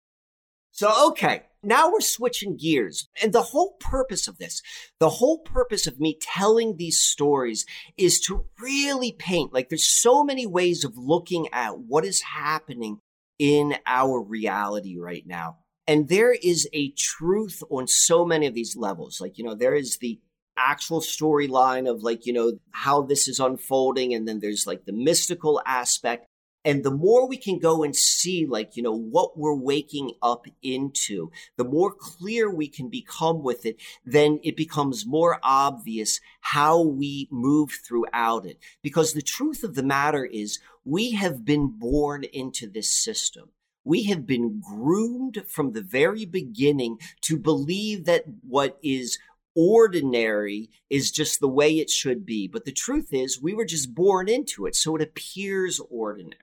So, 0.71 1.09
okay, 1.09 1.45
now 1.63 1.91
we're 1.91 2.01
switching 2.01 2.57
gears. 2.57 3.09
And 3.23 3.33
the 3.33 3.43
whole 3.43 3.77
purpose 3.81 4.29
of 4.29 4.39
this, 4.39 4.63
the 5.01 5.09
whole 5.09 5.39
purpose 5.39 5.87
of 5.87 5.99
me 5.99 6.19
telling 6.21 6.77
these 6.77 7.01
stories 7.01 7.65
is 7.97 8.21
to 8.21 8.45
really 8.61 9.13
paint 9.13 9.53
like 9.53 9.69
there's 9.69 9.91
so 9.91 10.23
many 10.23 10.47
ways 10.47 10.85
of 10.85 10.93
looking 10.97 11.49
at 11.53 11.79
what 11.79 12.05
is 12.05 12.21
happening 12.21 12.99
in 13.39 13.77
our 13.87 14.21
reality 14.21 14.97
right 14.99 15.25
now. 15.27 15.59
And 15.87 16.09
there 16.09 16.33
is 16.33 16.69
a 16.75 16.93
truth 16.97 17.63
on 17.71 17.87
so 17.87 18.27
many 18.27 18.47
of 18.47 18.55
these 18.55 18.77
levels. 18.77 19.21
Like, 19.21 19.39
you 19.39 19.45
know, 19.45 19.55
there 19.55 19.75
is 19.75 19.97
the 19.99 20.21
actual 20.57 21.01
storyline 21.01 21.91
of 21.91 22.03
like, 22.03 22.27
you 22.27 22.33
know, 22.33 22.59
how 22.73 23.03
this 23.03 23.27
is 23.27 23.41
unfolding. 23.41 24.13
And 24.13 24.29
then 24.29 24.41
there's 24.41 24.67
like 24.67 24.85
the 24.85 24.93
mystical 24.93 25.63
aspect. 25.65 26.27
And 26.65 26.85
the 26.85 26.91
more 26.91 27.27
we 27.27 27.37
can 27.37 27.59
go 27.59 27.83
and 27.83 27.95
see, 27.95 28.45
like, 28.45 28.77
you 28.77 28.83
know, 28.83 28.97
what 28.97 29.39
we're 29.39 29.55
waking 29.55 30.13
up 30.21 30.47
into, 30.61 31.31
the 31.57 31.65
more 31.65 31.93
clear 31.93 32.51
we 32.51 32.69
can 32.69 32.89
become 32.89 33.43
with 33.43 33.65
it, 33.65 33.77
then 34.05 34.41
it 34.43 34.57
becomes 34.57 35.07
more 35.07 35.39
obvious 35.43 36.21
how 36.41 36.83
we 36.83 37.29
move 37.31 37.71
throughout 37.87 38.45
it. 38.45 38.59
Because 38.83 39.13
the 39.13 39.23
truth 39.23 39.63
of 39.63 39.77
the 39.77 39.83
matter 39.83 40.25
is, 40.25 40.59
we 40.85 41.13
have 41.13 41.45
been 41.45 41.69
born 41.79 42.25
into 42.25 42.69
this 42.69 42.91
system. 42.91 43.51
We 43.85 44.05
have 44.05 44.27
been 44.27 44.61
groomed 44.61 45.45
from 45.49 45.73
the 45.73 45.83
very 45.83 46.27
beginning 46.27 46.99
to 47.23 47.39
believe 47.39 48.05
that 48.05 48.25
what 48.43 48.79
is 48.83 49.19
ordinary 49.55 50.71
is 50.91 51.11
just 51.11 51.41
the 51.41 51.49
way 51.49 51.79
it 51.79 51.89
should 51.89 52.27
be. 52.27 52.47
But 52.49 52.65
the 52.65 52.73
truth 52.73 53.09
is, 53.13 53.41
we 53.41 53.55
were 53.55 53.65
just 53.65 53.95
born 53.95 54.29
into 54.29 54.67
it, 54.67 54.77
so 54.77 54.97
it 54.97 55.03
appears 55.03 55.81
ordinary. 55.89 56.37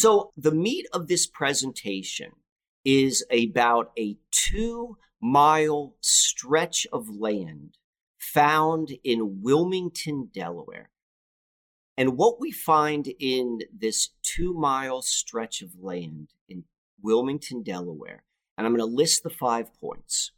So, 0.00 0.30
the 0.36 0.52
meat 0.52 0.86
of 0.92 1.08
this 1.08 1.26
presentation 1.26 2.30
is 2.84 3.26
about 3.32 3.90
a 3.98 4.16
two 4.30 4.96
mile 5.20 5.96
stretch 6.00 6.86
of 6.92 7.08
land 7.08 7.78
found 8.16 8.92
in 9.02 9.42
Wilmington, 9.42 10.30
Delaware. 10.32 10.90
And 11.96 12.16
what 12.16 12.38
we 12.38 12.52
find 12.52 13.12
in 13.18 13.58
this 13.76 14.10
two 14.22 14.54
mile 14.54 15.02
stretch 15.02 15.62
of 15.62 15.70
land 15.80 16.28
in 16.48 16.62
Wilmington, 17.02 17.64
Delaware, 17.64 18.22
and 18.56 18.68
I'm 18.68 18.76
going 18.76 18.88
to 18.88 18.96
list 18.96 19.24
the 19.24 19.30
five 19.30 19.74
points. 19.80 20.30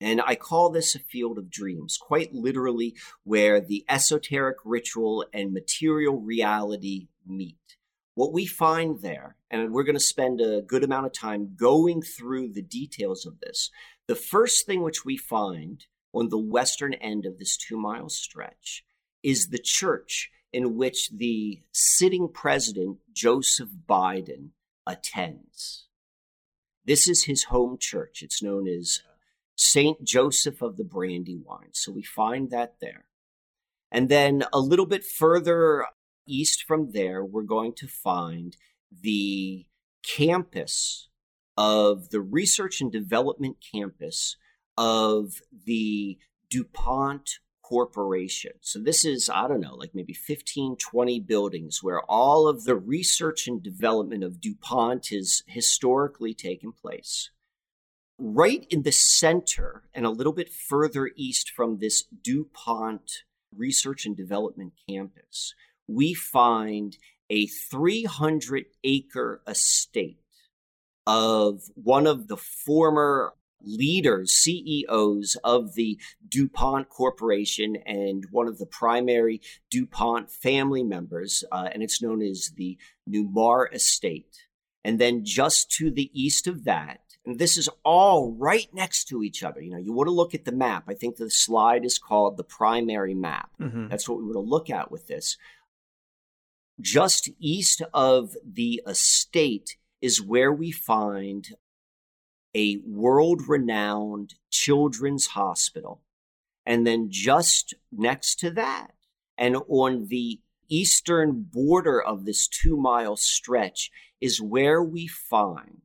And 0.00 0.20
I 0.20 0.34
call 0.34 0.70
this 0.70 0.96
a 0.96 0.98
field 0.98 1.38
of 1.38 1.48
dreams, 1.48 1.96
quite 1.96 2.34
literally, 2.34 2.96
where 3.22 3.60
the 3.60 3.84
esoteric 3.88 4.56
ritual 4.64 5.24
and 5.32 5.52
material 5.52 6.20
reality 6.20 7.06
meet 7.24 7.75
what 8.16 8.32
we 8.32 8.46
find 8.46 9.02
there, 9.02 9.36
and 9.50 9.70
we're 9.72 9.84
going 9.84 9.94
to 9.94 10.00
spend 10.00 10.40
a 10.40 10.62
good 10.62 10.82
amount 10.82 11.04
of 11.04 11.12
time 11.12 11.54
going 11.54 12.00
through 12.00 12.50
the 12.50 12.62
details 12.62 13.26
of 13.26 13.40
this. 13.40 13.70
The 14.08 14.14
first 14.14 14.64
thing 14.64 14.82
which 14.82 15.04
we 15.04 15.18
find 15.18 15.84
on 16.14 16.30
the 16.30 16.38
western 16.38 16.94
end 16.94 17.26
of 17.26 17.38
this 17.38 17.58
two 17.58 17.76
mile 17.76 18.08
stretch 18.08 18.84
is 19.22 19.48
the 19.48 19.58
church 19.62 20.30
in 20.50 20.76
which 20.76 21.10
the 21.10 21.60
sitting 21.72 22.30
president, 22.32 22.96
Joseph 23.12 23.68
Biden, 23.86 24.48
attends. 24.86 25.84
This 26.86 27.06
is 27.06 27.24
his 27.24 27.44
home 27.44 27.76
church. 27.78 28.22
It's 28.22 28.42
known 28.42 28.66
as 28.66 29.02
uh, 29.06 29.12
St. 29.56 30.02
Joseph 30.02 30.62
of 30.62 30.78
the 30.78 30.84
Brandywine. 30.84 31.74
So 31.74 31.92
we 31.92 32.02
find 32.02 32.50
that 32.50 32.76
there. 32.80 33.04
And 33.92 34.08
then 34.08 34.44
a 34.54 34.60
little 34.60 34.86
bit 34.86 35.04
further 35.04 35.84
east 36.26 36.64
from 36.66 36.92
there, 36.92 37.24
we're 37.24 37.42
going 37.42 37.72
to 37.74 37.86
find 37.86 38.56
the 38.90 39.66
campus 40.02 41.08
of 41.56 42.10
the 42.10 42.20
research 42.20 42.80
and 42.80 42.92
development 42.92 43.56
campus 43.72 44.36
of 44.76 45.40
the 45.64 46.18
DuPont 46.50 47.38
Corporation. 47.62 48.52
So 48.60 48.78
this 48.78 49.04
is, 49.04 49.28
I 49.28 49.48
don't 49.48 49.60
know, 49.60 49.74
like 49.74 49.90
maybe 49.92 50.12
15, 50.12 50.76
20 50.76 51.20
buildings 51.20 51.82
where 51.82 52.00
all 52.02 52.46
of 52.46 52.62
the 52.64 52.76
research 52.76 53.48
and 53.48 53.60
development 53.60 54.22
of 54.22 54.40
DuPont 54.40 55.08
has 55.08 55.42
historically 55.48 56.32
taken 56.32 56.70
place. 56.70 57.30
Right 58.18 58.64
in 58.70 58.82
the 58.82 58.92
center 58.92 59.82
and 59.92 60.06
a 60.06 60.10
little 60.10 60.32
bit 60.32 60.48
further 60.48 61.10
east 61.16 61.50
from 61.50 61.78
this 61.78 62.04
DuPont 62.04 63.24
Research 63.54 64.06
and 64.06 64.16
Development 64.16 64.72
Campus, 64.88 65.54
we 65.88 66.14
find 66.14 66.96
a 67.30 67.46
300 67.46 68.66
acre 68.84 69.42
estate 69.46 70.20
of 71.06 71.62
one 71.74 72.06
of 72.06 72.28
the 72.28 72.36
former 72.36 73.34
leaders, 73.62 74.32
CEOs 74.32 75.36
of 75.42 75.74
the 75.74 75.98
DuPont 76.28 76.88
Corporation 76.88 77.76
and 77.86 78.24
one 78.30 78.48
of 78.48 78.58
the 78.58 78.66
primary 78.66 79.40
DuPont 79.70 80.30
family 80.30 80.82
members, 80.82 81.42
uh, 81.50 81.68
and 81.72 81.82
it's 81.82 82.02
known 82.02 82.22
as 82.22 82.52
the 82.56 82.78
Nemours 83.06 83.70
Estate. 83.72 84.46
And 84.84 85.00
then 85.00 85.24
just 85.24 85.70
to 85.72 85.90
the 85.90 86.10
east 86.12 86.46
of 86.46 86.64
that, 86.64 87.00
and 87.24 87.40
this 87.40 87.56
is 87.56 87.68
all 87.84 88.32
right 88.38 88.68
next 88.72 89.06
to 89.08 89.24
each 89.24 89.42
other. 89.42 89.60
You 89.60 89.72
know, 89.72 89.78
you 89.78 89.92
want 89.92 90.06
to 90.06 90.12
look 90.12 90.32
at 90.32 90.44
the 90.44 90.52
map. 90.52 90.84
I 90.86 90.94
think 90.94 91.16
the 91.16 91.28
slide 91.28 91.84
is 91.84 91.98
called 91.98 92.36
the 92.36 92.44
primary 92.44 93.14
map. 93.14 93.50
Mm-hmm. 93.60 93.88
That's 93.88 94.08
what 94.08 94.18
we 94.18 94.24
want 94.24 94.36
to 94.36 94.40
look 94.40 94.70
at 94.70 94.92
with 94.92 95.08
this. 95.08 95.36
Just 96.80 97.30
east 97.38 97.82
of 97.94 98.36
the 98.44 98.82
estate 98.86 99.76
is 100.02 100.22
where 100.22 100.52
we 100.52 100.70
find 100.70 101.56
a 102.54 102.78
world 102.86 103.42
renowned 103.48 104.34
children's 104.50 105.28
hospital. 105.28 106.02
And 106.64 106.86
then 106.86 107.08
just 107.10 107.74
next 107.92 108.40
to 108.40 108.50
that, 108.52 108.92
and 109.38 109.56
on 109.68 110.06
the 110.06 110.40
eastern 110.68 111.42
border 111.42 112.02
of 112.02 112.24
this 112.24 112.48
two 112.48 112.76
mile 112.76 113.16
stretch, 113.16 113.90
is 114.20 114.40
where 114.40 114.82
we 114.82 115.06
find 115.06 115.82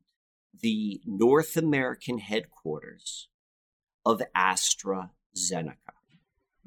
the 0.60 1.00
North 1.06 1.56
American 1.56 2.18
headquarters 2.18 3.28
of 4.04 4.22
AstraZeneca. 4.36 5.76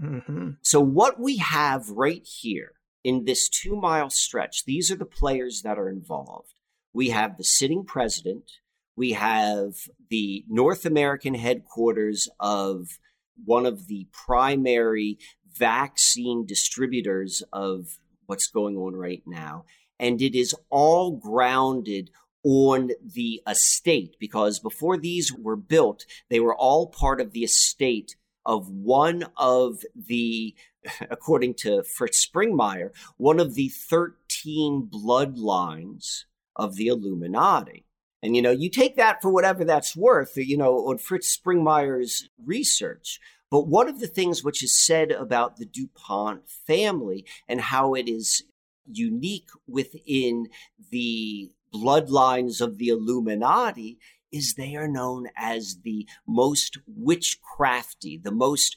Mm-hmm. 0.01 0.49
So, 0.61 0.79
what 0.81 1.19
we 1.19 1.37
have 1.37 1.89
right 1.89 2.25
here 2.25 2.73
in 3.05 3.25
this 3.25 3.47
two 3.47 3.75
mile 3.75 4.09
stretch, 4.09 4.65
these 4.65 4.89
are 4.89 4.95
the 4.95 5.05
players 5.05 5.61
that 5.61 5.77
are 5.77 5.87
involved. 5.87 6.55
We 6.91 7.09
have 7.09 7.37
the 7.37 7.43
sitting 7.43 7.85
president, 7.85 8.49
we 8.97 9.11
have 9.11 9.73
the 10.09 10.43
North 10.49 10.87
American 10.87 11.35
headquarters 11.35 12.27
of 12.39 12.97
one 13.43 13.67
of 13.67 13.85
the 13.85 14.07
primary 14.11 15.19
vaccine 15.55 16.47
distributors 16.47 17.43
of 17.53 17.99
what's 18.25 18.47
going 18.47 18.75
on 18.75 18.95
right 18.95 19.21
now. 19.27 19.65
And 19.99 20.19
it 20.19 20.35
is 20.35 20.55
all 20.71 21.11
grounded 21.11 22.09
on 22.43 22.89
the 23.03 23.39
estate 23.47 24.15
because 24.19 24.59
before 24.59 24.97
these 24.97 25.31
were 25.31 25.55
built, 25.55 26.05
they 26.31 26.39
were 26.39 26.55
all 26.55 26.87
part 26.87 27.21
of 27.21 27.33
the 27.33 27.43
estate 27.43 28.15
of 28.47 28.69
one 28.69 29.25
of 29.37 29.83
the 29.95 30.55
according 31.09 31.55
to 31.55 31.83
Fritz 31.83 32.25
Springmeier, 32.25 32.91
one 33.17 33.39
of 33.39 33.55
the 33.55 33.69
13 33.69 34.89
bloodlines 34.91 36.23
of 36.55 36.75
the 36.75 36.87
Illuminati. 36.87 37.85
And, 38.23 38.35
you 38.35 38.41
know, 38.41 38.51
you 38.51 38.69
take 38.69 38.95
that 38.95 39.21
for 39.21 39.29
whatever 39.29 39.63
that's 39.63 39.95
worth, 39.95 40.33
you 40.35 40.57
know, 40.57 40.87
on 40.87 40.97
Fritz 40.97 41.37
Springmeier's 41.37 42.29
research. 42.43 43.19
But 43.51 43.67
one 43.67 43.87
of 43.87 43.99
the 43.99 44.07
things 44.07 44.43
which 44.43 44.63
is 44.63 44.83
said 44.83 45.11
about 45.11 45.57
the 45.57 45.65
DuPont 45.65 46.49
family 46.49 47.25
and 47.47 47.61
how 47.61 47.93
it 47.93 48.09
is 48.09 48.43
unique 48.87 49.49
within 49.67 50.47
the 50.89 51.51
bloodlines 51.73 52.61
of 52.61 52.77
the 52.77 52.89
Illuminati 52.89 53.99
is 54.31 54.55
they 54.55 54.75
are 54.75 54.87
known 54.87 55.27
as 55.37 55.79
the 55.83 56.07
most 56.27 56.77
witchcrafty, 56.89 58.21
the 58.21 58.31
most 58.31 58.75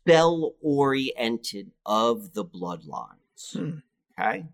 spell 0.00 0.54
oriented 0.62 1.70
of 1.86 2.34
the 2.34 2.44
bloodlines. 2.44 3.52
Hmm. 3.52 3.78
Okay. 4.18 4.46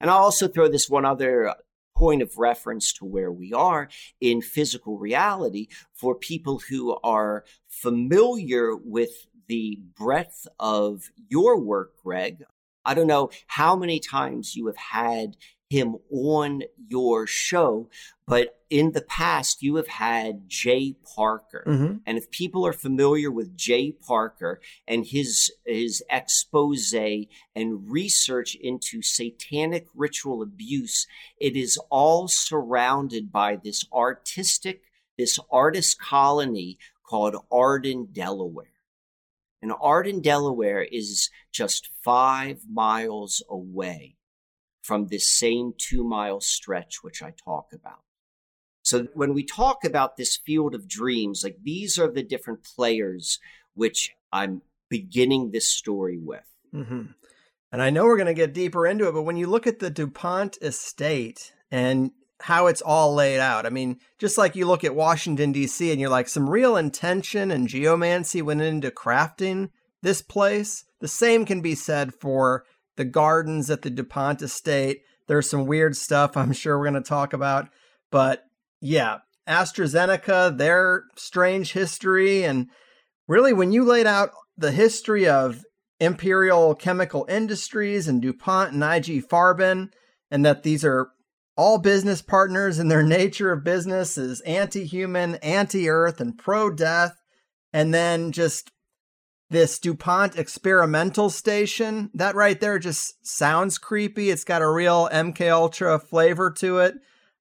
And 0.00 0.10
I'll 0.10 0.18
also 0.18 0.48
throw 0.48 0.68
this 0.68 0.88
one 0.88 1.04
other 1.04 1.54
point 1.96 2.22
of 2.22 2.38
reference 2.38 2.92
to 2.94 3.04
where 3.04 3.30
we 3.30 3.52
are 3.52 3.88
in 4.20 4.40
physical 4.40 4.98
reality 4.98 5.68
for 5.92 6.14
people 6.14 6.62
who 6.70 6.96
are 7.04 7.44
familiar 7.68 8.74
with 8.74 9.10
the 9.48 9.80
breadth 9.98 10.46
of 10.58 11.10
your 11.28 11.60
work, 11.60 11.92
Greg. 12.02 12.44
I 12.84 12.94
don't 12.94 13.06
know 13.06 13.30
how 13.46 13.76
many 13.76 14.00
times 14.00 14.56
you 14.56 14.66
have 14.68 14.76
had 14.76 15.36
him 15.70 15.96
on 16.10 16.64
your 16.88 17.26
show, 17.26 17.88
but 18.26 18.58
in 18.68 18.92
the 18.92 19.00
past 19.00 19.62
you 19.62 19.76
have 19.76 19.86
had 19.86 20.48
Jay 20.48 20.96
Parker. 21.16 21.64
Mm-hmm. 21.66 21.96
And 22.04 22.18
if 22.18 22.30
people 22.30 22.66
are 22.66 22.72
familiar 22.72 23.30
with 23.30 23.56
Jay 23.56 23.92
Parker 23.92 24.60
and 24.86 25.06
his 25.06 25.50
his 25.64 26.02
expose 26.10 26.92
and 26.92 27.90
research 27.90 28.56
into 28.56 29.00
satanic 29.00 29.86
ritual 29.94 30.42
abuse, 30.42 31.06
it 31.38 31.56
is 31.56 31.78
all 31.88 32.26
surrounded 32.26 33.30
by 33.32 33.56
this 33.56 33.84
artistic 33.92 34.82
this 35.16 35.38
artist 35.50 36.00
colony 36.00 36.78
called 37.04 37.36
Arden, 37.52 38.08
Delaware. 38.10 38.72
And 39.60 39.70
Arden, 39.78 40.22
Delaware 40.22 40.82
is 40.82 41.28
just 41.52 41.90
5 42.02 42.62
miles 42.72 43.42
away 43.50 44.16
from 44.90 45.06
this 45.06 45.30
same 45.30 45.72
two 45.78 46.02
mile 46.02 46.40
stretch, 46.40 47.04
which 47.04 47.22
I 47.22 47.32
talk 47.44 47.68
about. 47.72 48.00
So 48.82 49.06
when 49.14 49.34
we 49.34 49.44
talk 49.44 49.84
about 49.84 50.16
this 50.16 50.36
field 50.36 50.74
of 50.74 50.88
dreams, 50.88 51.44
like 51.44 51.58
these 51.62 51.96
are 51.96 52.10
the 52.10 52.24
different 52.24 52.64
players 52.64 53.38
which 53.74 54.10
I'm 54.32 54.62
beginning 54.88 55.52
this 55.52 55.68
story 55.68 56.18
with. 56.18 56.48
Mm-hmm. 56.74 57.02
And 57.70 57.80
I 57.80 57.90
know 57.90 58.04
we're 58.04 58.16
going 58.16 58.26
to 58.26 58.34
get 58.34 58.52
deeper 58.52 58.84
into 58.84 59.06
it, 59.06 59.12
but 59.12 59.22
when 59.22 59.36
you 59.36 59.46
look 59.46 59.68
at 59.68 59.78
the 59.78 59.90
DuPont 59.90 60.58
estate 60.60 61.52
and 61.70 62.10
how 62.40 62.66
it's 62.66 62.82
all 62.82 63.14
laid 63.14 63.38
out, 63.38 63.66
I 63.66 63.70
mean, 63.70 64.00
just 64.18 64.36
like 64.36 64.56
you 64.56 64.66
look 64.66 64.82
at 64.82 64.96
Washington, 64.96 65.52
D.C., 65.52 65.92
and 65.92 66.00
you're 66.00 66.10
like, 66.10 66.26
some 66.26 66.50
real 66.50 66.76
intention 66.76 67.52
and 67.52 67.68
geomancy 67.68 68.42
went 68.42 68.62
into 68.62 68.90
crafting 68.90 69.70
this 70.02 70.20
place. 70.20 70.84
The 70.98 71.06
same 71.06 71.44
can 71.44 71.60
be 71.60 71.76
said 71.76 72.12
for 72.12 72.64
the 73.00 73.04
gardens 73.06 73.70
at 73.70 73.80
the 73.80 73.88
DuPont 73.88 74.42
estate. 74.42 75.00
There's 75.26 75.48
some 75.48 75.64
weird 75.64 75.96
stuff 75.96 76.36
I'm 76.36 76.52
sure 76.52 76.78
we're 76.78 76.90
going 76.90 77.02
to 77.02 77.08
talk 77.08 77.32
about. 77.32 77.70
But 78.10 78.42
yeah, 78.82 79.20
AstraZeneca, 79.48 80.58
their 80.58 81.04
strange 81.16 81.72
history. 81.72 82.44
And 82.44 82.68
really, 83.26 83.54
when 83.54 83.72
you 83.72 83.84
laid 83.84 84.06
out 84.06 84.32
the 84.58 84.70
history 84.70 85.26
of 85.26 85.64
Imperial 85.98 86.74
Chemical 86.74 87.24
Industries 87.26 88.06
and 88.06 88.20
DuPont 88.20 88.74
and 88.74 88.82
IG 88.82 89.26
Farben, 89.26 89.88
and 90.30 90.44
that 90.44 90.62
these 90.62 90.84
are 90.84 91.08
all 91.56 91.78
business 91.78 92.20
partners 92.20 92.78
and 92.78 92.90
their 92.90 93.02
nature 93.20 93.50
of 93.50 93.64
business 93.64 94.18
is 94.18 94.42
anti 94.42 94.84
human, 94.84 95.36
anti 95.36 95.88
earth, 95.88 96.20
and 96.20 96.36
pro 96.36 96.68
death. 96.68 97.16
And 97.72 97.94
then 97.94 98.30
just 98.32 98.70
this 99.50 99.78
DuPont 99.78 100.38
experimental 100.38 101.28
station, 101.28 102.10
that 102.14 102.36
right 102.36 102.58
there 102.58 102.78
just 102.78 103.26
sounds 103.26 103.78
creepy. 103.78 104.30
It's 104.30 104.44
got 104.44 104.62
a 104.62 104.70
real 104.70 105.08
MK 105.12 105.50
Ultra 105.50 105.98
flavor 105.98 106.50
to 106.52 106.78
it. 106.78 106.94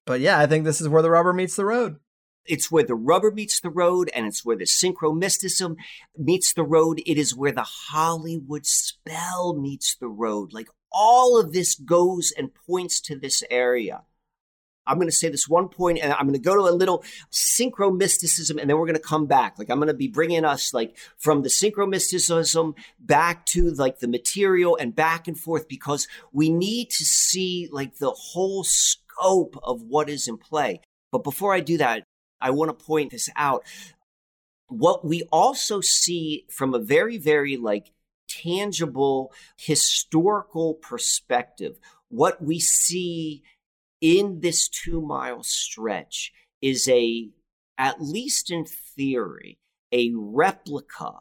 But 0.06 0.20
yeah, 0.20 0.40
I 0.40 0.48
think 0.48 0.66
this 0.66 0.82
is 0.82 0.90
where 0.90 1.04
the 1.04 1.12
rubber 1.12 1.34
meets 1.34 1.56
the 1.56 1.66
road. 1.66 1.98
It's 2.46 2.72
where 2.72 2.84
the 2.84 2.96
rubber 2.96 3.30
meets 3.30 3.62
the 3.62 3.70
road 3.70 4.10
and 4.16 4.26
it's 4.26 4.44
where 4.44 4.58
the 4.58 4.66
synchro 4.66 5.16
mysticism 5.16 5.76
meets 6.18 6.52
the 6.52 6.64
road. 6.64 7.00
It 7.06 7.20
is 7.20 7.36
where 7.36 7.52
the 7.52 7.68
Hollywood 7.92 8.66
spell 8.66 9.54
meets 9.54 9.96
the 9.96 10.08
road. 10.08 10.52
Like 10.52 10.70
all 10.92 11.40
of 11.40 11.54
this 11.54 11.76
goes 11.76 12.34
and 12.36 12.50
points 12.68 13.00
to 13.02 13.20
this 13.20 13.44
area. 13.52 14.02
I'm 14.90 14.98
going 14.98 15.08
to 15.08 15.16
say 15.16 15.30
this 15.30 15.48
one 15.48 15.70
point 15.70 16.00
and 16.00 16.12
I'm 16.12 16.26
going 16.26 16.34
to 16.34 16.40
go 16.40 16.56
to 16.56 16.62
a 16.62 16.76
little 16.76 17.04
synchro 17.32 17.96
mysticism 17.96 18.58
and 18.58 18.68
then 18.68 18.78
we're 18.78 18.88
going 18.88 18.96
to 18.96 19.02
come 19.02 19.28
back. 19.28 19.60
Like 19.60 19.70
I'm 19.70 19.78
going 19.78 19.88
to 19.88 19.94
be 19.94 20.08
bringing 20.08 20.44
us 20.44 20.74
like 20.74 20.98
from 21.18 21.44
the 21.44 21.50
synchro 21.50 21.88
mysticism 21.88 22.74
back 23.00 23.46
to 23.48 23.70
like 23.72 24.00
the 24.00 24.08
material 24.08 24.76
and 24.76 24.96
back 24.96 25.28
and 25.28 25.40
forth 25.40 25.68
because 25.68 26.08
we 26.34 26.50
need 26.50 26.90
to 26.90 27.06
see 27.06 27.70
like 27.72 27.98
the 27.98 28.10
whole 28.10 28.64
scope 28.64 29.60
of 29.62 29.84
what 29.84 30.10
is 30.10 30.28
in 30.28 30.38
play. 30.38 30.82
But 31.12 31.24
before 31.24 31.54
I 31.54 31.60
do 31.60 31.78
that, 31.78 32.04
I 32.42 32.50
want 32.50 32.70
to 32.70 32.86
point 32.86 33.12
this 33.12 33.30
out. 33.36 33.64
What 34.68 35.06
we 35.06 35.24
also 35.32 35.82
see 35.82 36.46
from 36.50 36.74
a 36.74 36.80
very, 36.80 37.18
very 37.18 37.58
like 37.58 37.92
tangible 38.28 39.34
historical 39.56 40.76
perspective, 40.76 41.80
what 42.10 42.42
we 42.42 42.60
see 42.60 43.44
in 44.02 44.40
this 44.42 44.68
two 44.68 45.02
mile 45.02 45.44
stretch 45.44 46.32
is 46.62 46.88
a, 46.88 47.30
at 47.78 48.02
least 48.02 48.52
in 48.52 48.66
theory, 48.66 49.60
a 49.92 50.12
replica 50.16 51.12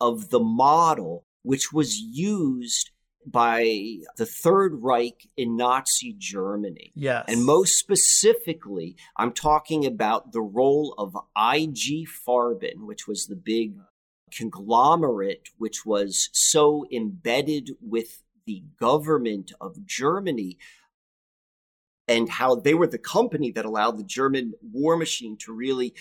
of 0.00 0.30
the 0.30 0.40
model 0.40 1.24
which 1.42 1.72
was 1.72 1.98
used 1.98 2.90
by 3.26 3.96
the 4.16 4.26
Third 4.26 4.82
Reich 4.82 5.28
in 5.36 5.56
Nazi 5.56 6.14
Germany. 6.16 6.92
Yes. 6.94 7.24
And 7.28 7.44
most 7.44 7.78
specifically, 7.78 8.96
I'm 9.16 9.32
talking 9.32 9.84
about 9.84 10.32
the 10.32 10.40
role 10.40 10.94
of 10.96 11.14
IG 11.36 12.08
Farben, 12.08 12.86
which 12.86 13.06
was 13.06 13.26
the 13.26 13.36
big 13.36 13.74
conglomerate 14.30 15.48
which 15.58 15.84
was 15.84 16.30
so 16.32 16.86
embedded 16.92 17.70
with 17.80 18.22
the 18.46 18.62
government 18.78 19.52
of 19.60 19.84
Germany 19.84 20.56
and 22.10 22.28
how 22.28 22.56
they 22.56 22.74
were 22.74 22.88
the 22.88 22.98
company 22.98 23.52
that 23.52 23.64
allowed 23.64 23.96
the 23.96 24.04
German 24.04 24.52
war 24.60 24.96
machine 24.96 25.36
to 25.38 25.52
really 25.52 25.94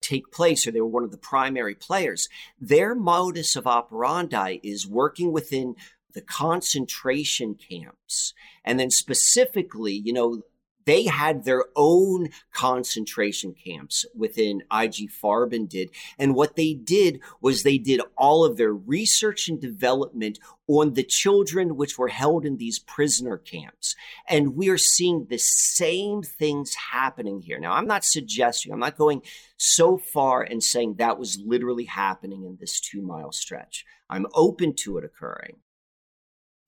take 0.00 0.32
place, 0.32 0.66
or 0.66 0.70
they 0.70 0.80
were 0.80 0.86
one 0.86 1.04
of 1.04 1.10
the 1.10 1.18
primary 1.18 1.74
players. 1.74 2.28
Their 2.58 2.94
modus 2.94 3.54
of 3.54 3.66
operandi 3.66 4.58
is 4.62 4.88
working 4.88 5.32
within 5.32 5.76
the 6.14 6.22
concentration 6.22 7.54
camps. 7.54 8.32
And 8.64 8.80
then 8.80 8.90
specifically, 8.90 9.92
you 9.92 10.14
know, 10.14 10.42
they 10.90 11.04
had 11.04 11.44
their 11.44 11.66
own 11.76 12.30
concentration 12.52 13.54
camps 13.54 14.04
within 14.12 14.64
IG 14.72 15.08
Farben 15.08 15.68
did. 15.68 15.88
And 16.18 16.34
what 16.34 16.56
they 16.56 16.74
did 16.74 17.20
was 17.40 17.62
they 17.62 17.78
did 17.78 18.00
all 18.18 18.44
of 18.44 18.56
their 18.56 18.72
research 18.72 19.48
and 19.48 19.60
development 19.60 20.40
on 20.66 20.94
the 20.94 21.04
children 21.04 21.76
which 21.76 21.96
were 21.96 22.08
held 22.08 22.44
in 22.44 22.56
these 22.56 22.80
prisoner 22.80 23.38
camps. 23.38 23.94
And 24.28 24.56
we 24.56 24.68
are 24.68 24.76
seeing 24.76 25.26
the 25.30 25.38
same 25.38 26.22
things 26.22 26.74
happening 26.74 27.40
here. 27.40 27.60
Now, 27.60 27.74
I'm 27.74 27.86
not 27.86 28.04
suggesting, 28.04 28.72
I'm 28.72 28.80
not 28.80 28.98
going 28.98 29.22
so 29.56 29.96
far 29.96 30.42
and 30.42 30.60
saying 30.60 30.94
that 30.94 31.20
was 31.20 31.40
literally 31.46 31.84
happening 31.84 32.44
in 32.44 32.56
this 32.58 32.80
two 32.80 33.00
mile 33.00 33.30
stretch. 33.30 33.84
I'm 34.08 34.26
open 34.34 34.74
to 34.80 34.98
it 34.98 35.04
occurring. 35.04 35.58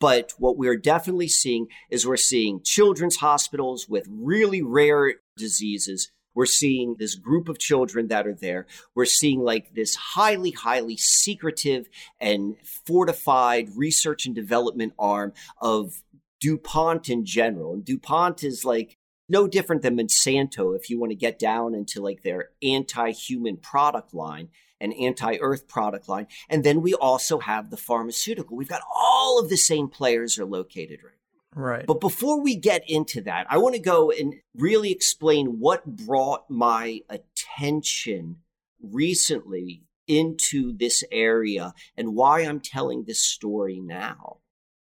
But 0.03 0.33
what 0.37 0.59
we're 0.59 0.77
definitely 0.77 1.29
seeing 1.29 1.69
is 1.89 2.05
we're 2.05 2.17
seeing 2.17 2.61
children's 2.65 3.19
hospitals 3.19 3.89
with 3.89 4.09
really 4.11 4.61
rare 4.61 5.15
diseases. 5.37 6.11
We're 6.35 6.45
seeing 6.45 6.97
this 6.99 7.15
group 7.15 7.49
of 7.49 7.61
children 7.61 8.09
that 8.09 8.27
are 8.27 8.35
there. 8.35 8.67
We're 8.97 9.05
seeing 9.05 9.45
like 9.45 9.77
this 9.77 9.95
highly, 9.95 10.51
highly 10.51 10.97
secretive 10.97 11.89
and 12.21 12.57
fortified 12.85 13.69
research 13.77 14.27
and 14.27 14.35
development 14.35 14.95
arm 14.99 15.35
of 15.61 16.03
DuPont 16.41 17.09
in 17.09 17.25
general. 17.25 17.75
And 17.75 17.85
DuPont 17.85 18.43
is 18.43 18.65
like 18.65 18.97
no 19.29 19.47
different 19.47 19.83
than 19.83 19.97
Monsanto 19.97 20.75
if 20.75 20.91
you 20.91 20.99
want 20.99 21.11
to 21.11 21.17
get 21.17 21.39
down 21.39 21.77
into 21.77 22.01
like 22.01 22.25
their 22.25 22.49
anti 22.61 23.13
human 23.13 23.57
product 23.57 24.15
line 24.15 24.49
an 24.83 24.93
anti 24.93 25.39
earth 25.41 25.69
product 25.69 26.09
line. 26.09 26.27
And 26.49 26.65
then 26.65 26.83
we 26.83 26.93
also 26.93 27.39
have 27.39 27.71
the 27.71 27.77
pharmaceutical. 27.77 28.57
We've 28.57 28.69
got 28.69 28.83
all 28.95 29.39
of 29.39 29.49
the 29.49 29.57
same 29.57 29.89
players 29.89 30.39
are 30.39 30.45
located 30.45 31.01
right. 31.03 31.13
Right. 31.55 31.87
But 31.87 32.01
before 32.01 32.41
we 32.41 32.57
get 32.57 32.83
into 32.89 33.21
that, 33.23 33.47
I 33.51 33.59
want 33.59 33.75
to 33.75 33.81
go 33.81 34.11
and 34.11 34.35
really 34.55 34.91
explain 34.91 35.59
what 35.59 35.85
brought 35.85 36.49
my 36.49 37.01
attention 37.11 38.37
recently 38.83 39.83
into 40.09 40.77
this 40.77 41.05
area 41.13 41.75
and 41.97 42.15
why 42.15 42.41
I'm 42.41 42.61
telling 42.61 43.05
this 43.05 43.23
story 43.23 43.81
now. 43.81 44.39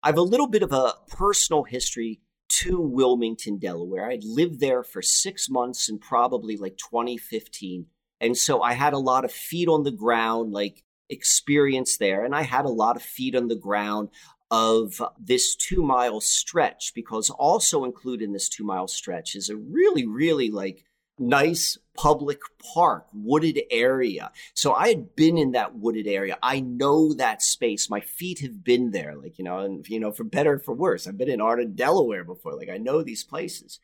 I 0.02 0.08
have 0.08 0.18
a 0.18 0.22
little 0.22 0.48
bit 0.48 0.64
of 0.64 0.72
a 0.72 0.96
personal 1.10 1.64
history 1.64 2.22
to 2.50 2.80
Wilmington, 2.80 3.58
Delaware. 3.58 4.10
I'd 4.10 4.24
lived 4.24 4.60
there 4.60 4.84
for 4.84 5.02
six 5.02 5.50
months 5.50 5.90
in 5.90 6.00
probably 6.00 6.56
like 6.56 6.78
2015. 6.78 7.88
And 8.24 8.38
so 8.38 8.62
I 8.62 8.72
had 8.74 8.94
a 8.94 9.00
lot 9.00 9.26
of 9.26 9.32
feet 9.32 9.68
on 9.68 9.84
the 9.84 9.92
ground, 9.92 10.54
like 10.54 10.84
experience 11.10 11.98
there. 11.98 12.24
And 12.24 12.34
I 12.34 12.44
had 12.44 12.64
a 12.64 12.70
lot 12.70 12.96
of 12.96 13.04
feet 13.04 13.36
on 13.36 13.50
the 13.50 13.56
ground 13.56 14.10
of 14.50 15.02
this 15.20 15.56
two 15.58 15.84
mile 15.84 16.22
stretch 16.22 16.94
because 16.96 17.30
also 17.30 17.84
included 17.84 18.24
in 18.24 18.32
this 18.32 18.48
two 18.48 18.64
mile 18.64 18.88
stretch 18.88 19.36
is 19.36 19.50
a 19.50 19.58
really, 19.58 20.08
really 20.08 20.50
like 20.50 20.86
nice 21.20 21.78
public 21.98 22.40
park, 22.74 23.08
wooded 23.14 23.60
area. 23.70 24.32
So 24.54 24.74
I 24.74 24.88
had 24.88 25.18
been 25.18 25.38
in 25.38 25.52
that 25.52 25.76
wooded 25.76 26.08
area. 26.08 26.38
I 26.42 26.62
know 26.62 27.14
that 27.14 27.42
space. 27.42 27.90
My 27.90 28.00
feet 28.00 28.40
have 28.40 28.64
been 28.64 28.92
there, 28.92 29.16
like, 29.16 29.38
you 29.38 29.44
know, 29.44 29.60
and, 29.60 29.88
you 29.90 30.00
know, 30.00 30.14
for 30.14 30.24
better 30.24 30.60
for 30.60 30.74
worse. 30.74 31.08
I've 31.08 31.18
been 31.18 31.30
in 31.30 31.42
Arden, 31.42 31.76
Delaware 31.76 32.24
before. 32.24 32.56
Like, 32.56 32.70
I 32.70 32.78
know 32.78 33.04
these 33.04 33.24
places. 33.24 33.80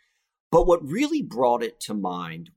But 0.49 0.65
what 0.65 0.83
really 0.83 1.21
brought 1.21 1.61
it 1.61 1.79
to 1.81 1.93
mind 1.93 2.51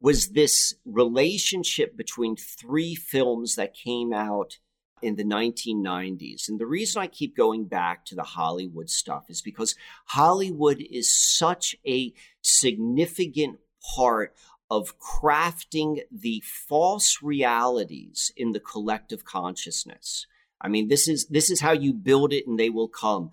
was 0.00 0.28
this 0.28 0.74
relationship 0.84 1.96
between 1.96 2.36
three 2.36 2.94
films 2.94 3.54
that 3.56 3.74
came 3.74 4.12
out 4.12 4.58
in 5.02 5.16
the 5.16 5.24
1990s. 5.24 6.48
And 6.48 6.58
the 6.58 6.66
reason 6.66 7.02
I 7.02 7.06
keep 7.06 7.36
going 7.36 7.64
back 7.64 8.04
to 8.06 8.14
the 8.14 8.22
Hollywood 8.22 8.90
stuff 8.90 9.24
is 9.28 9.42
because 9.42 9.74
Hollywood 10.06 10.80
is 10.80 11.14
such 11.14 11.76
a 11.86 12.12
significant 12.42 13.58
part 13.94 14.34
of 14.70 14.98
crafting 14.98 16.00
the 16.10 16.42
false 16.44 17.18
realities 17.22 18.32
in 18.36 18.52
the 18.52 18.60
collective 18.60 19.24
consciousness. 19.24 20.26
I 20.60 20.68
mean, 20.68 20.88
this 20.88 21.06
is 21.06 21.26
this 21.26 21.50
is 21.50 21.60
how 21.60 21.72
you 21.72 21.92
build 21.92 22.32
it 22.32 22.46
and 22.46 22.58
they 22.58 22.70
will 22.70 22.88
come 22.88 23.30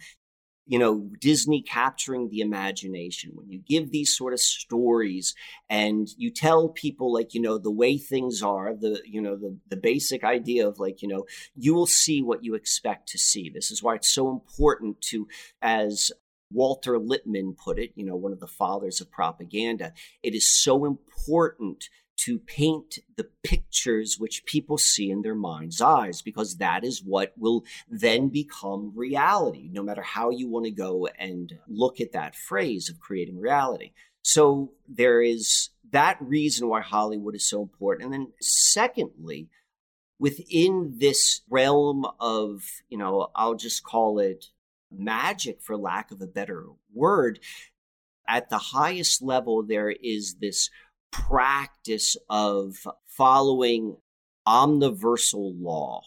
you 0.66 0.80
know, 0.80 1.09
Disney 1.20 1.61
capturing 1.61 2.30
the 2.30 2.39
imagination. 2.39 3.32
When 3.34 3.49
you 3.49 3.59
give 3.59 3.91
these 3.91 4.16
sort 4.16 4.34
of 4.34 4.39
stories 4.39 5.36
and 5.70 6.07
you 6.18 6.32
tell 6.32 6.70
people 6.70 7.14
like, 7.14 7.34
you 7.34 7.41
know, 7.41 7.57
the 7.57 7.72
way 7.72 7.97
things 7.97 8.41
are, 8.41 8.74
the, 8.74 9.01
you 9.05 9.22
know, 9.22 9.36
the, 9.36 9.57
the 9.68 9.76
basic 9.76 10.24
idea 10.24 10.68
of 10.68 10.80
like, 10.80 11.01
you 11.01 11.07
know, 11.07 11.26
you 11.55 11.74
will 11.74 11.88
see 11.88 12.22
what 12.22 12.43
you 12.43 12.55
expect 12.55 13.09
to 13.09 13.18
see. 13.18 13.49
This 13.49 13.72
is 13.72 13.84
why 13.84 13.95
it's 13.95 14.14
so 14.14 14.30
important 14.32 15.01
to, 15.09 15.28
as 15.61 16.11
Walter 16.49 16.97
Lippmann 16.97 17.55
put 17.55 17.80
it, 17.80 17.91
you 17.95 18.05
know, 18.05 18.16
one 18.16 18.32
of 18.32 18.39
the 18.39 18.47
fathers 18.47 19.01
of 19.01 19.11
propaganda, 19.11 19.91
it 20.22 20.34
is 20.34 20.55
so 20.64 20.86
important 20.86 21.89
to 22.16 22.39
paint 22.39 22.99
the 23.18 23.28
pictures 23.43 24.18
which 24.18 24.45
people 24.45 24.78
see 24.78 25.09
in 25.09 25.22
their 25.22 25.36
mind's 25.36 25.82
eyes, 25.82 26.22
because 26.22 26.57
that 26.57 26.84
is 26.84 27.03
what 27.03 27.34
will 27.38 27.64
then 27.89 28.30
become 28.30 28.93
reality, 28.95 29.70
no 29.72 29.84
matter 29.84 30.01
how 30.01 30.30
you 30.30 30.47
want 30.47 30.66
to 30.66 30.72
go 30.72 31.07
and 31.18 31.53
look 31.68 31.99
at 31.99 32.11
that 32.14 32.36
phrase 32.36 32.89
of 32.89 32.99
creating 32.99 33.39
reality. 33.39 33.91
So 34.22 34.72
there 34.88 35.22
is 35.22 35.70
that 35.91 36.18
reason 36.22 36.68
why 36.68 36.82
Hollywood 36.82 37.36
is 37.36 37.47
so 37.47 37.61
important. 37.61 38.05
And 38.05 38.14
then, 38.14 38.32
secondly, 38.39 39.49
within 40.20 40.95
this 40.97 41.41
realm 41.49 42.05
of, 42.20 42.64
you 42.89 42.97
know, 42.97 43.30
I'll 43.36 43.55
just 43.55 43.84
call 43.84 44.20
it 44.20 44.45
magic 44.91 45.61
for 45.61 45.76
lack 45.76 46.11
of 46.11 46.22
a 46.22 46.28
better 46.28 46.66
word, 46.93 47.39
at 48.28 48.49
the 48.49 48.57
highest 48.57 49.22
level, 49.22 49.64
there 49.64 49.89
is 49.89 50.36
this 50.36 50.70
practice 51.14 52.18
of 52.30 52.76
following 53.07 53.95
omniversal 54.45 55.53
law 55.57 56.01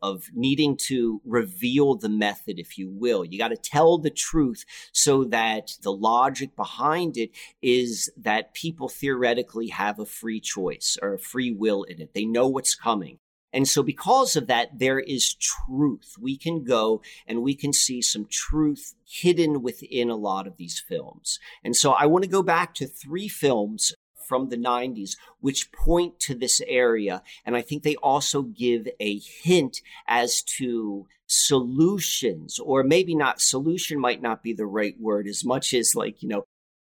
of 0.00 0.28
needing 0.34 0.76
to 0.76 1.20
reveal 1.24 1.96
the 1.96 2.08
method, 2.08 2.58
if 2.58 2.78
you 2.78 2.88
will. 2.88 3.24
You 3.24 3.38
got 3.38 3.48
to 3.48 3.56
tell 3.56 3.98
the 3.98 4.10
truth 4.10 4.64
so 4.92 5.24
that 5.24 5.72
the 5.82 5.92
logic 5.92 6.54
behind 6.54 7.16
it 7.16 7.30
is 7.62 8.10
that 8.16 8.54
people 8.54 8.88
theoretically 8.88 9.68
have 9.68 9.98
a 9.98 10.06
free 10.06 10.40
choice 10.40 10.96
or 11.02 11.14
a 11.14 11.18
free 11.18 11.52
will 11.52 11.82
in 11.84 12.00
it. 12.00 12.14
They 12.14 12.26
know 12.26 12.48
what's 12.48 12.74
coming. 12.74 13.18
And 13.52 13.66
so, 13.66 13.82
because 13.82 14.36
of 14.36 14.46
that, 14.48 14.78
there 14.78 15.00
is 15.00 15.34
truth. 15.34 16.14
We 16.20 16.36
can 16.36 16.64
go 16.64 17.00
and 17.26 17.42
we 17.42 17.54
can 17.54 17.72
see 17.72 18.02
some 18.02 18.26
truth 18.30 18.94
hidden 19.06 19.62
within 19.62 20.10
a 20.10 20.16
lot 20.16 20.46
of 20.46 20.58
these 20.58 20.84
films. 20.86 21.38
And 21.64 21.74
so, 21.74 21.92
I 21.92 22.04
want 22.04 22.24
to 22.24 22.30
go 22.30 22.42
back 22.42 22.74
to 22.74 22.86
three 22.86 23.26
films 23.26 23.94
from 24.28 24.48
the 24.48 24.56
90s, 24.56 25.16
which 25.40 25.72
point 25.72 26.20
to 26.20 26.34
this 26.34 26.60
area. 26.66 27.22
And 27.44 27.56
I 27.56 27.62
think 27.62 27.82
they 27.82 27.96
also 27.96 28.42
give 28.42 28.86
a 29.00 29.18
hint 29.18 29.80
as 30.06 30.42
to 30.58 31.06
solutions, 31.26 32.58
or 32.58 32.82
maybe 32.82 33.14
not 33.14 33.40
solution 33.40 33.98
might 33.98 34.22
not 34.22 34.42
be 34.42 34.52
the 34.52 34.66
right 34.66 34.94
word 35.00 35.26
as 35.26 35.44
much 35.44 35.74
as 35.74 35.92
like, 35.94 36.22
you 36.22 36.28
know, 36.28 36.44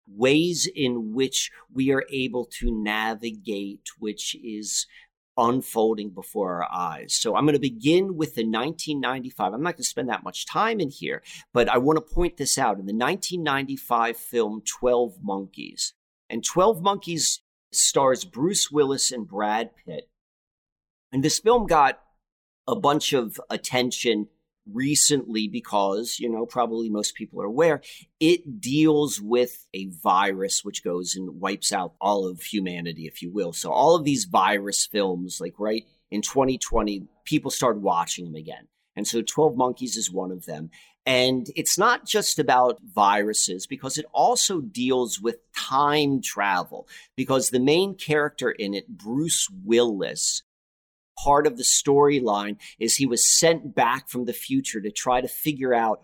ways 0.07 0.69
in 0.75 1.15
which 1.15 1.51
we 1.73 1.93
are 1.93 2.05
able 2.13 2.45
to 2.45 2.71
navigate, 2.71 3.87
which 3.99 4.35
is 4.43 4.87
unfolding 5.37 6.11
before 6.11 6.63
our 6.63 6.69
eyes. 6.73 7.15
So 7.15 7.35
I'm 7.35 7.45
going 7.45 7.55
to 7.55 7.61
begin 7.61 8.17
with 8.17 8.35
the 8.35 8.43
1995. 8.45 9.55
I'm 9.55 9.63
not 9.63 9.75
going 9.75 9.77
to 9.77 9.85
spend 9.85 10.09
that 10.09 10.25
much 10.25 10.47
time 10.47 10.81
in 10.81 10.91
here, 10.91 11.23
but 11.53 11.69
I 11.69 11.79
want 11.79 11.97
to 11.97 12.15
point 12.15 12.37
this 12.37 12.59
out. 12.59 12.79
In 12.79 12.87
the 12.87 12.93
1995 12.93 14.17
film 14.17 14.63
12 14.67 15.23
Monkeys, 15.23 15.95
and 16.31 16.45
12 16.45 16.81
Monkeys 16.81 17.43
stars 17.73 18.25
Bruce 18.25 18.71
Willis 18.71 19.13
and 19.13 19.29
Brad 19.29 19.71
Pitt. 19.77 20.09
And 21.13 21.23
this 21.23 21.41
film 21.41 21.67
got 21.67 22.01
a 22.67 22.77
bunch 22.77 23.13
of 23.13 23.41
attention 23.51 24.29
recently 24.73 25.49
because, 25.49 26.19
you 26.19 26.29
know, 26.29 26.47
probably 26.47 26.89
most 26.89 27.15
people 27.15 27.41
are 27.41 27.47
aware, 27.47 27.81
it 28.21 28.61
deals 28.61 29.21
with 29.21 29.67
a 29.75 29.87
virus 29.87 30.65
which 30.65 30.85
goes 30.85 31.17
and 31.17 31.41
wipes 31.41 31.73
out 31.73 31.95
all 32.01 32.29
of 32.29 32.43
humanity, 32.43 33.07
if 33.07 33.23
you 33.23 33.31
will. 33.33 33.53
So 33.53 33.73
all 33.73 33.97
of 33.97 34.05
these 34.05 34.25
virus 34.25 34.87
films, 34.87 35.41
like 35.41 35.55
right 35.59 35.85
in 36.11 36.23
2020, 36.23 37.09
people 37.25 37.51
started 37.51 37.83
watching 37.83 38.27
them 38.27 38.35
again. 38.37 38.69
And 38.97 39.07
so 39.07 39.23
12 39.23 39.57
Monkeys 39.57 39.97
is 39.97 40.11
one 40.11 40.31
of 40.31 40.47
them. 40.47 40.71
And 41.07 41.49
it's 41.57 41.79
not 41.79 42.07
just 42.07 42.39
about 42.39 42.81
viruses 42.83 43.67
because 43.67 43.97
it 43.97 44.05
also 44.13 44.61
deals 44.61 45.21
with 45.21 45.39
time 45.53 46.21
travel. 46.21 46.87
Because 47.17 47.49
the 47.49 47.61
main 47.61 47.95
character 47.95 48.51
in 48.51 48.75
it, 48.75 48.87
Bruce 48.87 49.49
Willis, 49.65 50.43
part 51.19 51.47
of 51.47 51.57
the 51.57 51.65
storyline 51.65 52.59
is 52.79 52.97
he 52.97 53.07
was 53.07 53.29
sent 53.29 53.75
back 53.75 54.09
from 54.09 54.27
the 54.27 54.33
future 54.33 54.81
to 54.81 54.91
try 54.91 55.21
to 55.21 55.29
figure 55.29 55.75
out 55.75 56.03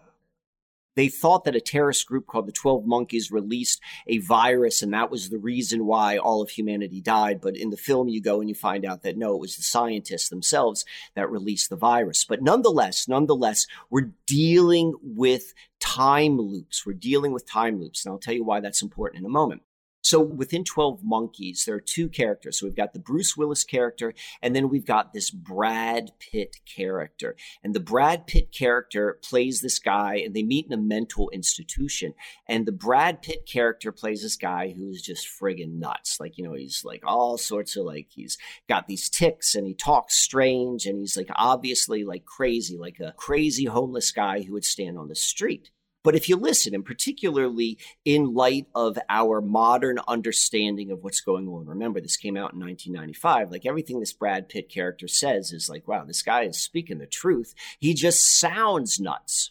they 0.96 1.08
thought 1.08 1.44
that 1.44 1.54
a 1.54 1.60
terrorist 1.60 2.06
group 2.06 2.26
called 2.26 2.46
the 2.46 2.52
12 2.52 2.86
Monkeys 2.86 3.30
released 3.30 3.80
a 4.06 4.18
virus, 4.18 4.82
and 4.82 4.92
that 4.92 5.10
was 5.10 5.28
the 5.28 5.38
reason 5.38 5.86
why 5.86 6.16
all 6.16 6.42
of 6.42 6.50
humanity 6.50 7.00
died. 7.00 7.40
But 7.40 7.56
in 7.56 7.70
the 7.70 7.76
film, 7.76 8.08
you 8.08 8.20
go 8.20 8.40
and 8.40 8.48
you 8.48 8.54
find 8.54 8.84
out 8.84 9.02
that 9.02 9.16
no, 9.16 9.34
it 9.34 9.40
was 9.40 9.56
the 9.56 9.62
scientists 9.62 10.30
themselves 10.30 10.84
that 11.14 11.30
released 11.30 11.70
the 11.70 11.76
virus. 11.76 12.24
But 12.24 12.42
nonetheless, 12.42 13.06
nonetheless, 13.06 13.66
we're 13.90 14.12
dealing 14.26 14.94
with 15.02 15.54
time 15.80 16.38
loops. 16.38 16.84
We're 16.86 16.94
dealing 16.94 17.32
with 17.32 17.48
time 17.48 17.78
loops. 17.78 18.04
And 18.04 18.12
I'll 18.12 18.18
tell 18.18 18.34
you 18.34 18.44
why 18.44 18.60
that's 18.60 18.82
important 18.82 19.20
in 19.20 19.26
a 19.26 19.30
moment. 19.30 19.62
So 20.06 20.20
within 20.20 20.62
12 20.62 21.00
Monkeys, 21.02 21.64
there 21.64 21.74
are 21.74 21.80
two 21.80 22.08
characters. 22.08 22.60
So 22.60 22.66
we've 22.66 22.76
got 22.76 22.92
the 22.92 23.00
Bruce 23.00 23.36
Willis 23.36 23.64
character, 23.64 24.14
and 24.40 24.54
then 24.54 24.68
we've 24.68 24.86
got 24.86 25.12
this 25.12 25.32
Brad 25.32 26.12
Pitt 26.20 26.58
character. 26.64 27.34
And 27.64 27.74
the 27.74 27.80
Brad 27.80 28.28
Pitt 28.28 28.52
character 28.52 29.18
plays 29.20 29.60
this 29.60 29.80
guy, 29.80 30.22
and 30.24 30.32
they 30.32 30.44
meet 30.44 30.66
in 30.66 30.72
a 30.72 30.76
mental 30.80 31.28
institution. 31.30 32.14
And 32.46 32.66
the 32.66 32.72
Brad 32.72 33.20
Pitt 33.20 33.48
character 33.50 33.90
plays 33.90 34.22
this 34.22 34.36
guy 34.36 34.72
who 34.76 34.90
is 34.90 35.02
just 35.02 35.26
friggin' 35.26 35.80
nuts. 35.80 36.20
Like, 36.20 36.38
you 36.38 36.44
know, 36.44 36.54
he's 36.54 36.84
like 36.84 37.02
all 37.04 37.36
sorts 37.36 37.76
of 37.76 37.84
like, 37.84 38.06
he's 38.10 38.38
got 38.68 38.86
these 38.86 39.10
ticks 39.10 39.56
and 39.56 39.66
he 39.66 39.74
talks 39.74 40.14
strange, 40.14 40.86
and 40.86 41.00
he's 41.00 41.16
like 41.16 41.30
obviously 41.34 42.04
like 42.04 42.24
crazy, 42.24 42.76
like 42.76 43.00
a 43.00 43.12
crazy 43.16 43.64
homeless 43.64 44.12
guy 44.12 44.42
who 44.42 44.52
would 44.52 44.64
stand 44.64 44.96
on 44.96 45.08
the 45.08 45.16
street. 45.16 45.72
But 46.06 46.14
if 46.14 46.28
you 46.28 46.36
listen, 46.36 46.72
and 46.72 46.84
particularly 46.84 47.78
in 48.04 48.32
light 48.32 48.68
of 48.76 48.96
our 49.08 49.40
modern 49.40 49.98
understanding 50.06 50.92
of 50.92 51.02
what's 51.02 51.20
going 51.20 51.48
on, 51.48 51.66
remember 51.66 52.00
this 52.00 52.16
came 52.16 52.36
out 52.36 52.52
in 52.52 52.60
1995, 52.60 53.50
like 53.50 53.66
everything 53.66 53.98
this 53.98 54.12
Brad 54.12 54.48
Pitt 54.48 54.68
character 54.68 55.08
says 55.08 55.50
is 55.50 55.68
like, 55.68 55.88
wow, 55.88 56.04
this 56.04 56.22
guy 56.22 56.42
is 56.42 56.62
speaking 56.62 56.98
the 56.98 57.06
truth. 57.06 57.56
He 57.80 57.92
just 57.92 58.38
sounds 58.38 59.00
nuts. 59.00 59.50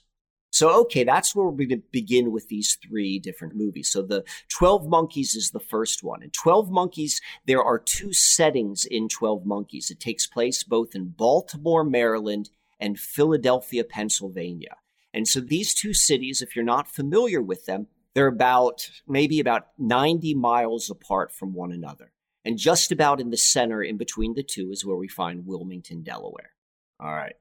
So, 0.49 0.69
okay, 0.83 1.03
that's 1.03 1.35
where 1.35 1.45
we're 1.45 1.65
going 1.65 1.81
to 1.81 1.87
begin 1.91 2.31
with 2.31 2.47
these 2.47 2.77
three 2.81 3.19
different 3.19 3.53
movies. 3.53 3.89
So, 3.89 4.01
the 4.01 4.23
12 4.47 4.87
Monkeys 4.87 5.35
is 5.35 5.51
the 5.51 5.59
first 5.59 6.05
one. 6.05 6.23
And 6.23 6.31
12 6.31 6.71
Monkeys, 6.71 7.19
there 7.45 7.61
are 7.61 7.79
two 7.79 8.13
settings 8.13 8.85
in 8.85 9.09
12 9.09 9.45
Monkeys. 9.45 9.91
It 9.91 9.99
takes 9.99 10.25
place 10.25 10.63
both 10.63 10.95
in 10.95 11.09
Baltimore, 11.09 11.83
Maryland, 11.83 12.49
and 12.79 12.97
Philadelphia, 12.97 13.83
Pennsylvania. 13.83 14.77
And 15.15 15.27
so 15.29 15.39
these 15.39 15.73
two 15.73 15.93
cities, 15.93 16.41
if 16.41 16.55
you're 16.55 16.65
not 16.65 16.89
familiar 16.89 17.41
with 17.41 17.65
them, 17.65 17.87
they're 18.13 18.27
about 18.27 18.89
maybe 19.07 19.39
about 19.39 19.67
90 19.77 20.35
miles 20.35 20.89
apart 20.89 21.31
from 21.31 21.53
one 21.53 21.71
another. 21.71 22.11
And 22.43 22.57
just 22.57 22.91
about 22.91 23.21
in 23.21 23.29
the 23.29 23.37
center, 23.37 23.81
in 23.81 23.95
between 23.95 24.35
the 24.35 24.43
two, 24.43 24.71
is 24.71 24.85
where 24.85 24.97
we 24.97 25.07
find 25.07 25.47
Wilmington, 25.47 26.03
Delaware. 26.03 26.51
All 26.99 27.13
right. 27.13 27.35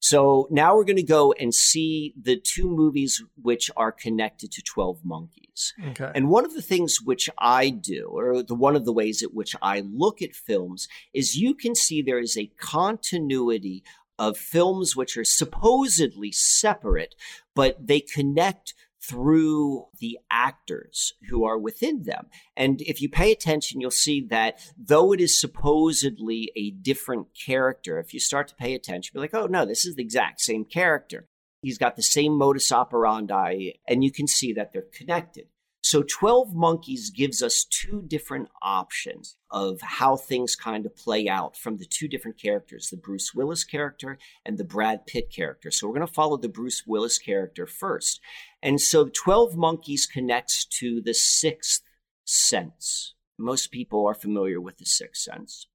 So 0.00 0.48
now 0.50 0.76
we're 0.76 0.84
going 0.84 0.96
to 0.96 1.02
go 1.02 1.32
and 1.32 1.54
see 1.54 2.12
the 2.20 2.36
two 2.36 2.68
movies 2.68 3.24
which 3.40 3.70
are 3.74 3.90
connected 3.90 4.52
to 4.52 4.62
12 4.62 4.98
Monkeys. 5.02 5.72
Okay. 5.88 6.12
And 6.14 6.28
one 6.28 6.44
of 6.44 6.52
the 6.52 6.60
things 6.60 6.98
which 7.02 7.30
I 7.38 7.70
do, 7.70 8.10
or 8.12 8.42
the 8.42 8.54
one 8.54 8.76
of 8.76 8.84
the 8.84 8.92
ways 8.92 9.22
at 9.22 9.32
which 9.32 9.56
I 9.62 9.80
look 9.80 10.20
at 10.20 10.34
films, 10.34 10.88
is 11.14 11.36
you 11.36 11.54
can 11.54 11.74
see 11.74 12.02
there 12.02 12.18
is 12.18 12.36
a 12.36 12.50
continuity 12.58 13.82
of 14.18 14.36
films 14.36 14.96
which 14.96 15.16
are 15.16 15.24
supposedly 15.24 16.32
separate, 16.32 17.14
but 17.54 17.86
they 17.86 18.00
connect 18.00 18.74
through 19.02 19.86
the 20.00 20.18
actors 20.30 21.12
who 21.28 21.44
are 21.44 21.58
within 21.58 22.04
them. 22.04 22.26
And 22.56 22.80
if 22.82 23.02
you 23.02 23.08
pay 23.08 23.32
attention, 23.32 23.80
you'll 23.80 23.90
see 23.90 24.26
that 24.30 24.58
though 24.78 25.12
it 25.12 25.20
is 25.20 25.40
supposedly 25.40 26.50
a 26.56 26.70
different 26.70 27.28
character, 27.46 27.98
if 27.98 28.14
you 28.14 28.20
start 28.20 28.48
to 28.48 28.54
pay 28.54 28.74
attention, 28.74 29.12
you're 29.14 29.22
like, 29.22 29.34
oh 29.34 29.46
no, 29.46 29.66
this 29.66 29.84
is 29.84 29.96
the 29.96 30.02
exact 30.02 30.40
same 30.40 30.64
character. 30.64 31.28
He's 31.60 31.78
got 31.78 31.96
the 31.96 32.02
same 32.02 32.36
modus 32.36 32.70
operandi, 32.72 33.70
and 33.88 34.04
you 34.04 34.12
can 34.12 34.26
see 34.26 34.52
that 34.52 34.72
they're 34.72 34.82
connected. 34.92 35.46
So 35.94 36.02
12 36.02 36.56
Monkeys 36.56 37.10
gives 37.10 37.40
us 37.40 37.64
two 37.64 38.02
different 38.04 38.48
options 38.60 39.36
of 39.48 39.80
how 39.80 40.16
things 40.16 40.56
kind 40.56 40.86
of 40.86 40.96
play 40.96 41.28
out 41.28 41.56
from 41.56 41.76
the 41.76 41.84
two 41.84 42.08
different 42.08 42.36
characters, 42.36 42.88
the 42.90 42.96
Bruce 42.96 43.32
Willis 43.32 43.62
character 43.62 44.18
and 44.44 44.58
the 44.58 44.64
Brad 44.64 45.06
Pitt 45.06 45.30
character. 45.30 45.70
So 45.70 45.86
we're 45.86 45.94
going 45.94 46.04
to 46.04 46.12
follow 46.12 46.36
the 46.36 46.48
Bruce 46.48 46.82
Willis 46.84 47.16
character 47.18 47.64
first. 47.64 48.20
And 48.60 48.80
so 48.80 49.08
12 49.08 49.56
Monkeys 49.56 50.04
connects 50.04 50.64
to 50.80 51.00
the 51.00 51.14
sixth 51.14 51.82
sense. 52.24 53.14
Most 53.38 53.70
people 53.70 54.04
are 54.04 54.14
familiar 54.14 54.60
with 54.60 54.78
the 54.78 54.86
sixth 54.86 55.22
sense. 55.22 55.68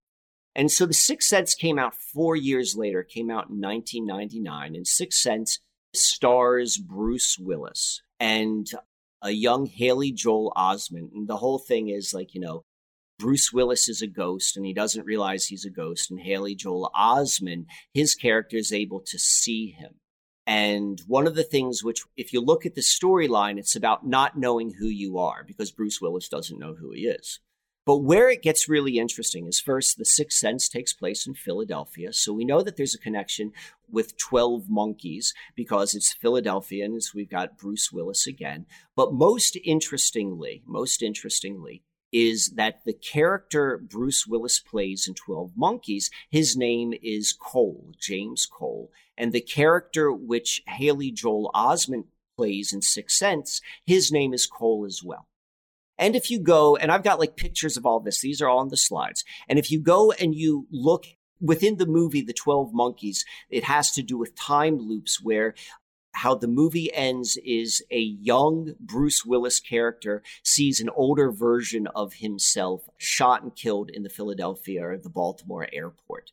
And 0.53 0.69
so 0.69 0.85
the 0.85 0.93
Sixth 0.93 1.29
Sense 1.29 1.55
came 1.55 1.79
out 1.79 1.95
four 1.95 2.35
years 2.35 2.75
later, 2.75 3.03
came 3.03 3.29
out 3.29 3.49
in 3.49 3.61
1999, 3.61 4.75
and 4.75 4.85
Sixth 4.85 5.19
Sense 5.19 5.59
stars 5.93 6.75
Bruce 6.77 7.37
Willis. 7.39 8.01
And 8.19 8.69
a 9.21 9.31
young 9.31 9.65
Haley 9.65 10.11
Joel 10.11 10.53
Osment. 10.55 11.11
And 11.13 11.27
the 11.27 11.37
whole 11.37 11.59
thing 11.59 11.89
is 11.89 12.13
like, 12.13 12.33
you 12.33 12.41
know, 12.41 12.63
Bruce 13.17 13.51
Willis 13.51 13.89
is 13.89 14.01
a 14.01 14.07
ghost 14.07 14.55
and 14.55 14.65
he 14.65 14.73
doesn't 14.73 15.05
realize 15.05 15.45
he's 15.45 15.65
a 15.65 15.69
ghost. 15.69 16.09
And 16.09 16.21
Haley 16.21 16.55
Joel 16.55 16.89
Osment, 16.97 17.65
his 17.93 18.15
character 18.15 18.55
is 18.57 18.71
able 18.71 19.01
to 19.01 19.19
see 19.19 19.71
him. 19.71 19.95
And 20.47 20.99
one 21.05 21.27
of 21.27 21.35
the 21.35 21.43
things 21.43 21.83
which, 21.83 22.01
if 22.17 22.33
you 22.33 22.41
look 22.41 22.65
at 22.65 22.73
the 22.73 22.81
storyline, 22.81 23.59
it's 23.59 23.75
about 23.75 24.07
not 24.07 24.37
knowing 24.37 24.73
who 24.79 24.87
you 24.87 25.19
are 25.19 25.43
because 25.45 25.71
Bruce 25.71 26.01
Willis 26.01 26.27
doesn't 26.27 26.57
know 26.57 26.73
who 26.73 26.91
he 26.91 27.01
is. 27.01 27.39
But 27.85 27.97
where 27.97 28.29
it 28.29 28.43
gets 28.43 28.69
really 28.69 28.99
interesting 28.99 29.47
is 29.47 29.59
first, 29.59 29.97
The 29.97 30.05
Sixth 30.05 30.37
Sense 30.37 30.69
takes 30.69 30.93
place 30.93 31.25
in 31.25 31.33
Philadelphia. 31.33 32.13
So 32.13 32.33
we 32.33 32.45
know 32.45 32.61
that 32.61 32.77
there's 32.77 32.93
a 32.93 32.99
connection 32.99 33.51
with 33.89 34.17
12 34.17 34.69
Monkeys 34.69 35.33
because 35.55 35.95
it's 35.95 36.13
Philadelphia 36.13 36.85
and 36.85 37.01
we've 37.15 37.29
got 37.29 37.57
Bruce 37.57 37.91
Willis 37.91 38.27
again. 38.27 38.65
But 38.95 39.13
most 39.13 39.57
interestingly, 39.63 40.61
most 40.67 41.01
interestingly, 41.01 41.83
is 42.11 42.51
that 42.55 42.81
the 42.85 42.93
character 42.93 43.77
Bruce 43.77 44.25
Willis 44.25 44.59
plays 44.59 45.07
in 45.07 45.13
12 45.13 45.51
Monkeys, 45.55 46.09
his 46.29 46.57
name 46.57 46.93
is 47.01 47.33
Cole, 47.33 47.93
James 47.99 48.45
Cole. 48.45 48.91
And 49.17 49.31
the 49.31 49.41
character 49.41 50.11
which 50.11 50.63
Haley 50.67 51.11
Joel 51.11 51.51
Osment 51.53 52.05
plays 52.35 52.73
in 52.73 52.81
Sixth 52.81 53.17
Sense, 53.17 53.61
his 53.85 54.11
name 54.11 54.33
is 54.33 54.47
Cole 54.47 54.85
as 54.85 55.03
well. 55.03 55.27
And 55.99 56.15
if 56.15 56.31
you 56.31 56.39
go, 56.39 56.77
and 56.77 56.91
I've 56.91 57.03
got 57.03 57.19
like 57.19 57.35
pictures 57.35 57.77
of 57.77 57.85
all 57.85 57.99
this, 57.99 58.21
these 58.21 58.41
are 58.41 58.47
all 58.47 58.59
on 58.59 58.69
the 58.69 58.77
slides. 58.77 59.23
And 59.47 59.59
if 59.59 59.69
you 59.69 59.79
go 59.81 60.11
and 60.13 60.33
you 60.33 60.65
look 60.71 61.05
within 61.41 61.77
the 61.77 61.85
movie, 61.85 62.21
The 62.21 62.33
12 62.33 62.73
Monkeys, 62.73 63.25
it 63.49 63.65
has 63.65 63.91
to 63.91 64.01
do 64.01 64.17
with 64.17 64.35
time 64.35 64.77
loops 64.77 65.21
where 65.21 65.53
how 66.13 66.35
the 66.35 66.47
movie 66.47 66.91
ends 66.93 67.37
is 67.45 67.83
a 67.91 67.99
young 67.99 68.73
Bruce 68.79 69.23
Willis 69.25 69.59
character 69.59 70.23
sees 70.43 70.79
an 70.79 70.89
older 70.89 71.31
version 71.31 71.87
of 71.87 72.13
himself 72.15 72.89
shot 72.97 73.43
and 73.43 73.55
killed 73.55 73.89
in 73.89 74.03
the 74.03 74.09
Philadelphia 74.09 74.83
or 74.83 74.97
the 74.97 75.09
Baltimore 75.09 75.67
airport. 75.71 76.31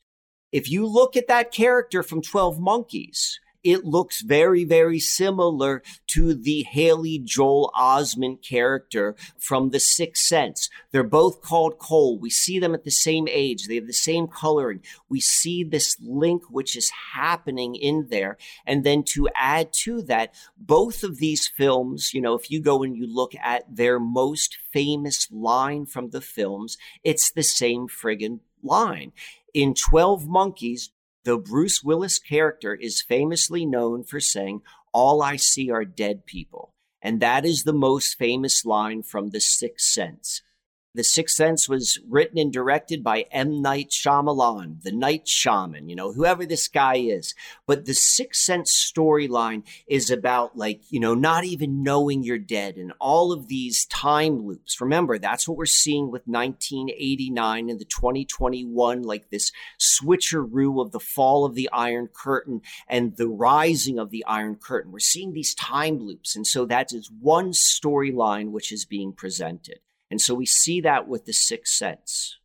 If 0.51 0.71
you 0.71 0.87
look 0.87 1.17
at 1.17 1.29
that 1.29 1.53
character 1.53 2.03
from 2.03 2.23
12 2.23 2.59
Monkeys, 2.59 3.39
it 3.67 3.85
looks 3.85 4.23
very, 4.23 4.62
very 4.62 5.01
similar 5.01 5.83
to 6.07 6.35
the 6.35 6.62
Haley 6.62 7.19
Joel 7.19 7.73
Osment 7.77 8.41
character 8.41 9.17
from 9.39 9.71
The 9.71 9.81
Sixth 9.81 10.23
Sense. 10.25 10.71
They're 10.93 11.03
both 11.03 11.43
called 11.43 11.79
Cole. 11.79 12.17
We 12.17 12.31
see 12.31 12.61
them 12.61 12.75
at 12.75 12.85
the 12.85 12.93
same 12.93 13.27
age. 13.29 13.67
They 13.67 13.75
have 13.75 13.89
the 13.89 13.93
same 13.93 14.29
coloring. 14.29 14.83
We 15.09 15.19
see 15.19 15.64
this 15.64 15.97
link 16.01 16.45
which 16.49 16.77
is 16.77 16.93
happening 17.14 17.75
in 17.75 18.07
there. 18.09 18.39
And 18.64 18.85
then 18.85 19.03
to 19.14 19.29
add 19.35 19.73
to 19.83 20.01
that, 20.03 20.33
both 20.57 21.03
of 21.03 21.17
these 21.17 21.49
films, 21.49 22.14
you 22.14 22.21
know, 22.21 22.35
if 22.35 22.49
you 22.53 22.61
go 22.61 22.85
and 22.85 22.97
you 22.97 23.12
look 23.12 23.35
at 23.43 23.64
their 23.69 23.99
most 23.99 24.59
famous 24.73 25.27
line 25.33 25.87
from 25.87 26.11
the 26.11 26.21
films, 26.21 26.79
it's 27.03 27.33
the 27.33 27.43
same 27.43 27.89
friggin' 27.89 28.39
line. 28.62 29.11
In 29.53 29.75
12 29.75 30.29
Monkeys, 30.29 30.91
the 31.27 31.37
Bruce 31.37 31.83
Willis 31.83 32.20
character 32.20 32.72
is 32.72 33.03
famously 33.03 33.66
known 33.66 34.05
for 34.05 34.20
saying, 34.20 34.62
All 34.93 35.22
I 35.22 35.35
see 35.35 35.72
are 35.72 35.85
dead 35.85 36.24
people. 36.24 36.72
And 37.03 37.18
that 37.20 37.45
is 37.45 37.64
the 37.64 37.72
most 37.72 38.16
famous 38.16 38.64
line 38.64 39.03
from 39.03 39.31
The 39.31 39.41
Sixth 39.41 39.89
Sense. 39.89 40.43
The 40.97 41.05
Sixth 41.05 41.37
Sense 41.37 41.69
was 41.69 42.01
written 42.09 42.39
and 42.39 42.51
directed 42.51 43.05
by 43.05 43.27
M. 43.31 43.61
Night 43.61 43.91
Shyamalan, 43.91 44.83
the 44.83 44.93
Night 44.93 45.29
Shaman, 45.29 45.91
you 45.91 45.95
know, 45.95 46.15
whoever 46.15 46.47
this 46.47 46.69
guy 46.69 46.97
is. 46.97 47.35
But 47.67 47.85
the 47.85 47.93
Sixth 47.93 48.41
Sense 48.41 48.91
storyline 48.97 49.65
is 49.87 50.11
about, 50.11 50.57
like, 50.57 50.81
you 50.89 50.99
know, 50.99 51.13
not 51.13 51.45
even 51.45 51.83
knowing 51.83 52.23
you're 52.23 52.39
dead 52.39 52.79
and 52.79 52.95
all 52.99 53.31
of 53.31 53.49
these 53.49 53.85
time 53.85 54.47
loops. 54.47 54.81
Remember, 54.81 55.19
that's 55.19 55.47
what 55.47 55.59
we're 55.59 55.67
seeing 55.67 56.11
with 56.11 56.23
1989 56.25 57.69
and 57.69 57.79
the 57.79 57.85
2021, 57.85 59.03
like 59.03 59.29
this 59.29 59.53
switcheroo 59.79 60.81
of 60.81 60.93
the 60.93 60.99
fall 60.99 61.45
of 61.45 61.55
the 61.55 61.69
Iron 61.75 62.09
Curtain 62.09 62.63
and 62.89 63.19
the 63.19 63.29
rising 63.29 63.99
of 63.99 64.09
the 64.09 64.25
Iron 64.25 64.57
Curtain. 64.57 64.93
We're 64.93 65.01
seeing 65.01 65.35
these 65.35 65.55
time 65.55 65.99
loops. 65.99 66.35
And 66.35 66.47
so 66.47 66.65
that 66.65 66.95
is 66.95 67.11
one 67.11 67.53
storyline 67.53 68.51
which 68.51 68.73
is 68.73 68.87
being 68.87 69.13
presented. 69.13 69.81
And 70.11 70.21
so 70.21 70.35
we 70.35 70.47
see 70.47 70.81
that 70.83 71.09
with 71.09 71.25
the 71.25 71.33
sixth 71.33 71.75
sense. 71.75 72.39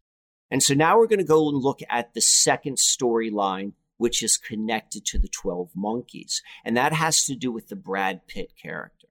And 0.49 0.61
so 0.61 0.73
now 0.73 0.97
we're 0.97 1.07
going 1.07 1.19
to 1.19 1.25
go 1.25 1.47
and 1.47 1.57
look 1.57 1.79
at 1.89 2.13
the 2.13 2.21
second 2.21 2.77
storyline, 2.77 3.73
which 3.97 4.21
is 4.21 4.37
connected 4.37 5.05
to 5.05 5.19
the 5.19 5.29
12 5.29 5.69
monkeys. 5.75 6.41
And 6.65 6.75
that 6.75 6.93
has 6.93 7.23
to 7.25 7.35
do 7.35 7.51
with 7.51 7.69
the 7.69 7.75
Brad 7.75 8.27
Pitt 8.27 8.53
character. 8.61 9.07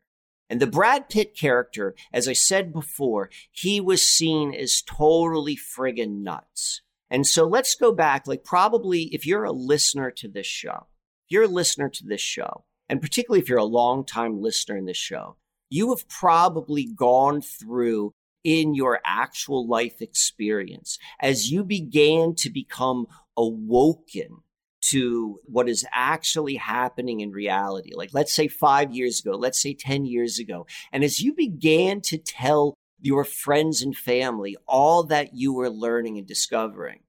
And 0.50 0.60
the 0.60 0.66
Brad 0.66 1.08
Pitt 1.08 1.36
character, 1.36 1.94
as 2.12 2.26
I 2.26 2.32
said 2.32 2.72
before, 2.72 3.30
he 3.52 3.80
was 3.80 4.02
seen 4.02 4.52
as 4.52 4.82
totally 4.82 5.56
friggin' 5.56 6.22
nuts. 6.22 6.82
And 7.08 7.26
so 7.26 7.46
let's 7.46 7.74
go 7.74 7.92
back, 7.92 8.26
like 8.26 8.44
probably 8.44 9.04
if 9.14 9.24
you're 9.24 9.44
a 9.44 9.52
listener 9.52 10.10
to 10.10 10.28
this 10.28 10.46
show, 10.46 10.88
if 11.26 11.30
you're 11.30 11.44
a 11.44 11.48
listener 11.48 11.88
to 11.88 12.04
this 12.04 12.20
show, 12.20 12.64
and 12.88 13.00
particularly 13.00 13.40
if 13.40 13.48
you're 13.48 13.58
a 13.58 13.64
long 13.64 14.04
time 14.04 14.42
listener 14.42 14.76
in 14.76 14.86
this 14.86 14.96
show, 14.96 15.36
you 15.70 15.90
have 15.90 16.08
probably 16.08 16.84
gone 16.84 17.40
through 17.40 18.12
in 18.44 18.74
your 18.74 19.00
actual 19.04 19.66
life 19.66 20.00
experience 20.00 20.98
as 21.20 21.50
you 21.50 21.64
began 21.64 22.34
to 22.34 22.50
become 22.50 23.06
awoken 23.36 24.42
to 24.82 25.38
what 25.44 25.68
is 25.68 25.86
actually 25.92 26.56
happening 26.56 27.20
in 27.20 27.30
reality. 27.32 27.90
Like, 27.94 28.10
let's 28.12 28.32
say 28.32 28.48
five 28.48 28.92
years 28.92 29.20
ago, 29.20 29.32
let's 29.36 29.60
say 29.60 29.74
10 29.74 30.06
years 30.06 30.38
ago. 30.38 30.66
And 30.90 31.04
as 31.04 31.20
you 31.20 31.34
began 31.34 32.00
to 32.02 32.18
tell 32.18 32.74
your 33.00 33.24
friends 33.24 33.82
and 33.82 33.96
family 33.96 34.56
all 34.66 35.04
that 35.04 35.34
you 35.34 35.52
were 35.52 35.70
learning 35.70 36.18
and 36.18 36.26
discovering, 36.26 37.00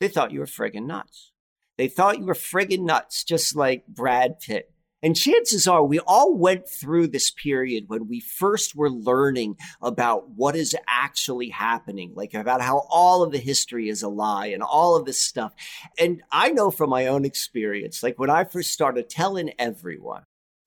they 0.00 0.08
thought 0.08 0.32
you 0.32 0.40
were 0.40 0.46
friggin' 0.46 0.86
nuts. 0.86 1.32
They 1.76 1.88
thought 1.88 2.18
you 2.18 2.26
were 2.26 2.34
friggin' 2.34 2.84
nuts, 2.84 3.24
just 3.24 3.56
like 3.56 3.86
Brad 3.86 4.40
Pitt 4.40 4.71
and 5.02 5.16
chances 5.16 5.66
are 5.66 5.82
we 5.82 5.98
all 6.00 6.36
went 6.36 6.68
through 6.68 7.08
this 7.08 7.30
period 7.30 7.84
when 7.88 8.08
we 8.08 8.20
first 8.20 8.76
were 8.76 8.90
learning 8.90 9.56
about 9.80 10.30
what 10.30 10.54
is 10.54 10.76
actually 10.88 11.48
happening, 11.48 12.12
like 12.14 12.34
about 12.34 12.60
how 12.60 12.86
all 12.88 13.22
of 13.22 13.32
the 13.32 13.38
history 13.38 13.88
is 13.88 14.02
a 14.02 14.08
lie 14.08 14.46
and 14.46 14.62
all 14.62 14.96
of 14.96 15.04
this 15.04 15.22
stuff. 15.22 15.52
And 15.98 16.22
I 16.30 16.50
know 16.50 16.70
from 16.70 16.90
my 16.90 17.06
own 17.06 17.24
experience, 17.24 18.02
like 18.02 18.18
when 18.18 18.30
I 18.30 18.44
first 18.44 18.72
started 18.72 19.10
telling 19.10 19.52
everyone, 19.58 20.22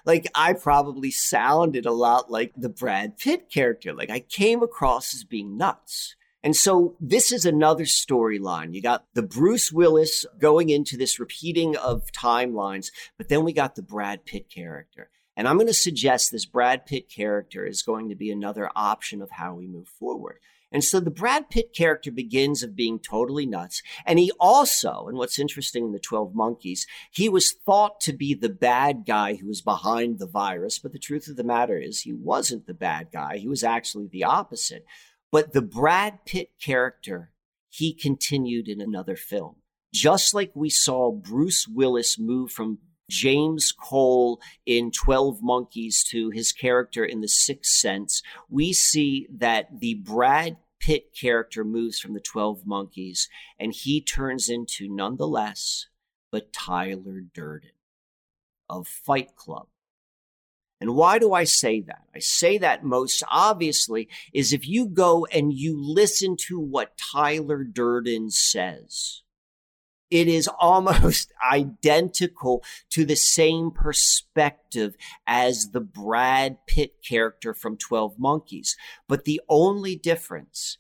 like 0.05 0.27
I 0.36 0.53
probably 0.53 1.11
sounded 1.11 1.86
a 1.86 1.91
lot 1.91 2.29
like 2.29 2.53
the 2.55 2.69
Brad 2.69 3.17
Pitt 3.17 3.49
character. 3.49 3.93
Like 3.93 4.09
I 4.09 4.19
came 4.19 4.61
across 4.61 5.13
as 5.13 5.23
being 5.23 5.57
nuts. 5.57 6.15
And 6.46 6.56
so 6.56 6.96
this 7.02 7.32
is 7.32 7.43
another 7.43 7.86
storyline. 7.86 8.76
You 8.76 8.82
got 8.84 9.06
the 9.16 9.24
Bruce 9.24 9.72
Willis 9.72 10.28
going 10.39 10.70
into 10.70 10.96
this 10.96 11.20
repeating 11.20 11.76
of 11.76 12.12
timelines, 12.12 12.91
but 13.18 13.30
then 13.30 13.43
we 13.43 13.52
got 13.52 13.74
the 13.74 13.82
Brad 13.82 14.26
Pitt 14.26 14.48
character. 14.48 15.10
And 15.36 15.48
I'm 15.48 15.58
going 15.58 15.66
to 15.66 15.74
suggest 15.74 16.32
this 16.32 16.46
Brad 16.46 16.86
Pitt 16.86 17.10
character 17.10 17.66
is 17.66 17.82
going 17.82 18.10
to 18.10 18.16
be 18.16 18.30
another 18.30 18.70
option 18.76 19.24
of 19.24 19.32
how 19.32 19.56
we 19.56 19.66
move 19.66 19.88
forward. 19.88 20.38
And 20.72 20.84
so 20.84 21.00
the 21.00 21.10
Brad 21.10 21.50
Pitt 21.50 21.74
character 21.74 22.12
begins 22.12 22.62
of 22.62 22.76
being 22.76 23.00
totally 23.00 23.48
nuts. 23.48 23.82
And 24.06 24.20
he 24.20 24.32
also, 24.39 25.08
and 25.08 25.18
what's 25.18 25.39
interesting 25.39 25.86
in 25.86 25.91
the 25.93 26.00
12 26.00 26.36
Monkeys, 26.36 26.86
he 27.10 27.28
was 27.28 27.54
thought 27.54 28.00
to 28.02 28.14
be 28.14 28.36
the 28.36 28.50
bad 28.50 29.04
guy 29.08 29.36
who 29.36 29.48
was 29.48 29.62
behind 29.62 30.20
the 30.20 30.28
virus. 30.28 30.78
But 30.78 30.91
the 30.91 31.00
truth 31.00 31.28
of 31.28 31.38
the 31.38 31.43
matter 31.43 31.80
is, 31.80 32.02
he 32.02 32.14
wasn't 32.14 32.68
the 32.68 32.76
bad 32.76 33.08
guy. 33.12 33.38
He 33.38 33.48
was 33.48 33.64
actually 33.64 34.08
the 34.08 34.26
opposite. 34.26 34.86
But 35.36 35.51
the 35.51 35.61
Brad 35.61 36.23
Pitt 36.23 36.51
character, 36.61 37.33
he 37.67 37.93
continued 37.93 38.69
in 38.69 38.79
another 38.79 39.17
film. 39.17 39.57
just 39.93 40.33
like 40.33 40.51
we 40.55 40.69
saw 40.69 41.11
Bruce 41.11 41.67
Willis 41.67 42.17
move 42.17 42.53
from 42.53 42.79
James 43.09 43.73
Cole 43.73 44.39
in 44.65 44.91
12 44.91 45.43
Monkeys 45.43 46.05
to 46.05 46.29
his 46.29 46.53
character 46.53 47.03
in 47.03 47.19
The 47.19 47.27
Sixth 47.27 47.73
Sense, 47.73 48.21
we 48.49 48.71
see 48.71 49.27
that 49.29 49.81
the 49.81 49.95
Brad 49.95 50.55
Pitt 50.79 51.13
character 51.13 51.65
moves 51.65 51.99
from 51.99 52.13
the 52.13 52.21
12 52.21 52.65
Monkeys 52.65 53.27
and 53.59 53.73
he 53.73 53.99
turns 53.99 54.47
into 54.47 54.88
none 54.88 55.17
the 55.17 55.27
less 55.27 55.88
but 56.31 56.53
Tyler 56.53 57.19
Durden 57.19 57.71
of 58.69 58.88
Fight 58.88 59.36
Club. 59.36 59.67
And 60.86 60.93
why 60.93 61.17
do 61.17 61.33
I 61.33 61.45
say 61.45 61.81
that? 61.81 62.03
I 62.13 62.19
say 62.19 62.59
that 62.59 62.83
most 62.83 63.23
obviously 63.31 64.07
is 64.36 64.53
if 64.53 64.67
you 64.67 64.86
go 64.86 65.25
and 65.33 65.51
you 65.51 65.75
listen 65.75 66.38
to 66.41 66.59
what 66.59 66.95
Tyler 67.11 67.63
Durden 67.63 68.29
says, 68.29 69.23
it 70.11 70.27
is 70.27 70.47
almost 70.59 71.33
identical 71.51 72.63
to 72.91 73.03
the 73.03 73.15
same 73.15 73.71
perspective 73.71 74.95
as 75.25 75.69
the 75.73 75.81
Brad 75.81 76.59
Pitt 76.67 76.97
character 77.03 77.55
from 77.55 77.77
12 77.77 78.19
Monkeys. 78.19 78.77
But 79.07 79.23
the 79.23 79.41
only 79.49 79.95
difference 79.95 80.77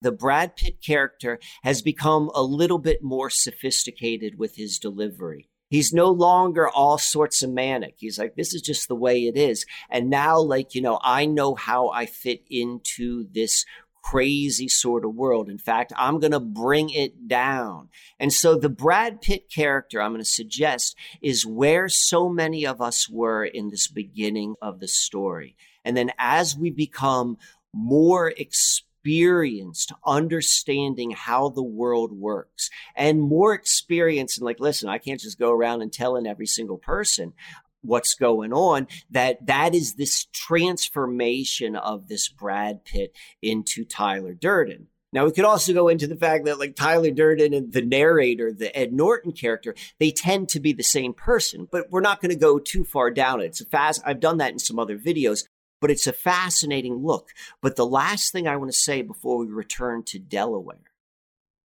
the 0.00 0.12
Brad 0.12 0.56
Pitt 0.56 0.82
character 0.82 1.38
has 1.62 1.82
become 1.82 2.30
a 2.34 2.42
little 2.42 2.78
bit 2.78 3.02
more 3.02 3.28
sophisticated 3.28 4.38
with 4.38 4.56
his 4.56 4.78
delivery. 4.78 5.50
He's 5.68 5.92
no 5.92 6.10
longer 6.10 6.68
all 6.68 6.98
sorts 6.98 7.42
of 7.42 7.50
manic. 7.50 7.94
He's 7.98 8.18
like, 8.18 8.36
this 8.36 8.54
is 8.54 8.62
just 8.62 8.88
the 8.88 8.94
way 8.94 9.26
it 9.26 9.36
is. 9.36 9.66
And 9.90 10.08
now, 10.08 10.38
like, 10.38 10.74
you 10.74 10.82
know, 10.82 11.00
I 11.02 11.26
know 11.26 11.54
how 11.54 11.88
I 11.90 12.06
fit 12.06 12.42
into 12.48 13.26
this 13.32 13.64
crazy 14.02 14.68
sort 14.68 15.04
of 15.04 15.16
world. 15.16 15.48
In 15.48 15.58
fact, 15.58 15.92
I'm 15.96 16.20
going 16.20 16.32
to 16.32 16.38
bring 16.38 16.90
it 16.90 17.26
down. 17.26 17.88
And 18.20 18.32
so 18.32 18.56
the 18.56 18.68
Brad 18.68 19.20
Pitt 19.20 19.50
character 19.50 20.00
I'm 20.00 20.12
going 20.12 20.22
to 20.22 20.24
suggest 20.24 20.96
is 21.20 21.44
where 21.44 21.88
so 21.88 22.28
many 22.28 22.64
of 22.64 22.80
us 22.80 23.08
were 23.08 23.44
in 23.44 23.70
this 23.70 23.88
beginning 23.88 24.54
of 24.62 24.78
the 24.78 24.86
story. 24.86 25.56
And 25.84 25.96
then 25.96 26.12
as 26.18 26.56
we 26.56 26.70
become 26.70 27.38
more 27.74 28.28
experienced, 28.28 28.85
experienced 29.06 29.92
understanding 30.04 31.12
how 31.12 31.48
the 31.48 31.62
world 31.62 32.10
works 32.10 32.68
and 32.96 33.20
more 33.20 33.54
experience 33.54 34.36
and 34.36 34.44
like 34.44 34.58
listen 34.58 34.88
i 34.88 34.98
can't 34.98 35.20
just 35.20 35.38
go 35.38 35.52
around 35.52 35.80
and 35.80 35.92
telling 35.92 36.26
every 36.26 36.46
single 36.46 36.76
person 36.76 37.32
what's 37.82 38.14
going 38.14 38.52
on 38.52 38.84
that 39.08 39.46
that 39.46 39.76
is 39.76 39.94
this 39.94 40.24
transformation 40.32 41.76
of 41.76 42.08
this 42.08 42.28
brad 42.28 42.84
pitt 42.84 43.14
into 43.40 43.84
tyler 43.84 44.34
durden 44.34 44.88
now 45.12 45.24
we 45.24 45.30
could 45.30 45.44
also 45.44 45.72
go 45.72 45.86
into 45.86 46.08
the 46.08 46.16
fact 46.16 46.44
that 46.44 46.58
like 46.58 46.74
Tyler 46.74 47.12
Durden 47.12 47.54
and 47.54 47.72
the 47.72 47.80
narrator, 47.80 48.52
the 48.52 48.76
Ed 48.76 48.92
Norton 48.92 49.32
character, 49.32 49.74
they 49.98 50.10
tend 50.10 50.50
to 50.50 50.60
be 50.60 50.74
the 50.74 50.82
same 50.82 51.14
person, 51.14 51.68
but 51.70 51.90
we're 51.90 52.00
not 52.00 52.20
going 52.20 52.32
to 52.32 52.36
go 52.38 52.58
too 52.58 52.84
far 52.84 53.10
down 53.10 53.40
it. 53.40 53.46
It's 53.46 53.60
a 53.62 53.66
fast 53.66 54.02
I've 54.04 54.20
done 54.20 54.38
that 54.38 54.52
in 54.52 54.58
some 54.58 54.78
other 54.78 54.98
videos 54.98 55.44
but 55.80 55.90
it's 55.90 56.06
a 56.06 56.12
fascinating 56.12 57.04
look. 57.04 57.30
But 57.60 57.76
the 57.76 57.86
last 57.86 58.32
thing 58.32 58.46
I 58.46 58.56
want 58.56 58.70
to 58.70 58.76
say 58.76 59.02
before 59.02 59.38
we 59.38 59.46
return 59.46 60.02
to 60.04 60.18
Delaware 60.18 60.92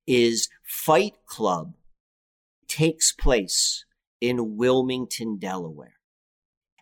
is 0.07 0.49
Fight 0.64 1.16
Club 1.26 1.74
takes 2.68 3.12
place 3.12 3.86
in 4.20 4.57
Wilmington, 4.57 5.38
Delaware. 5.38 5.95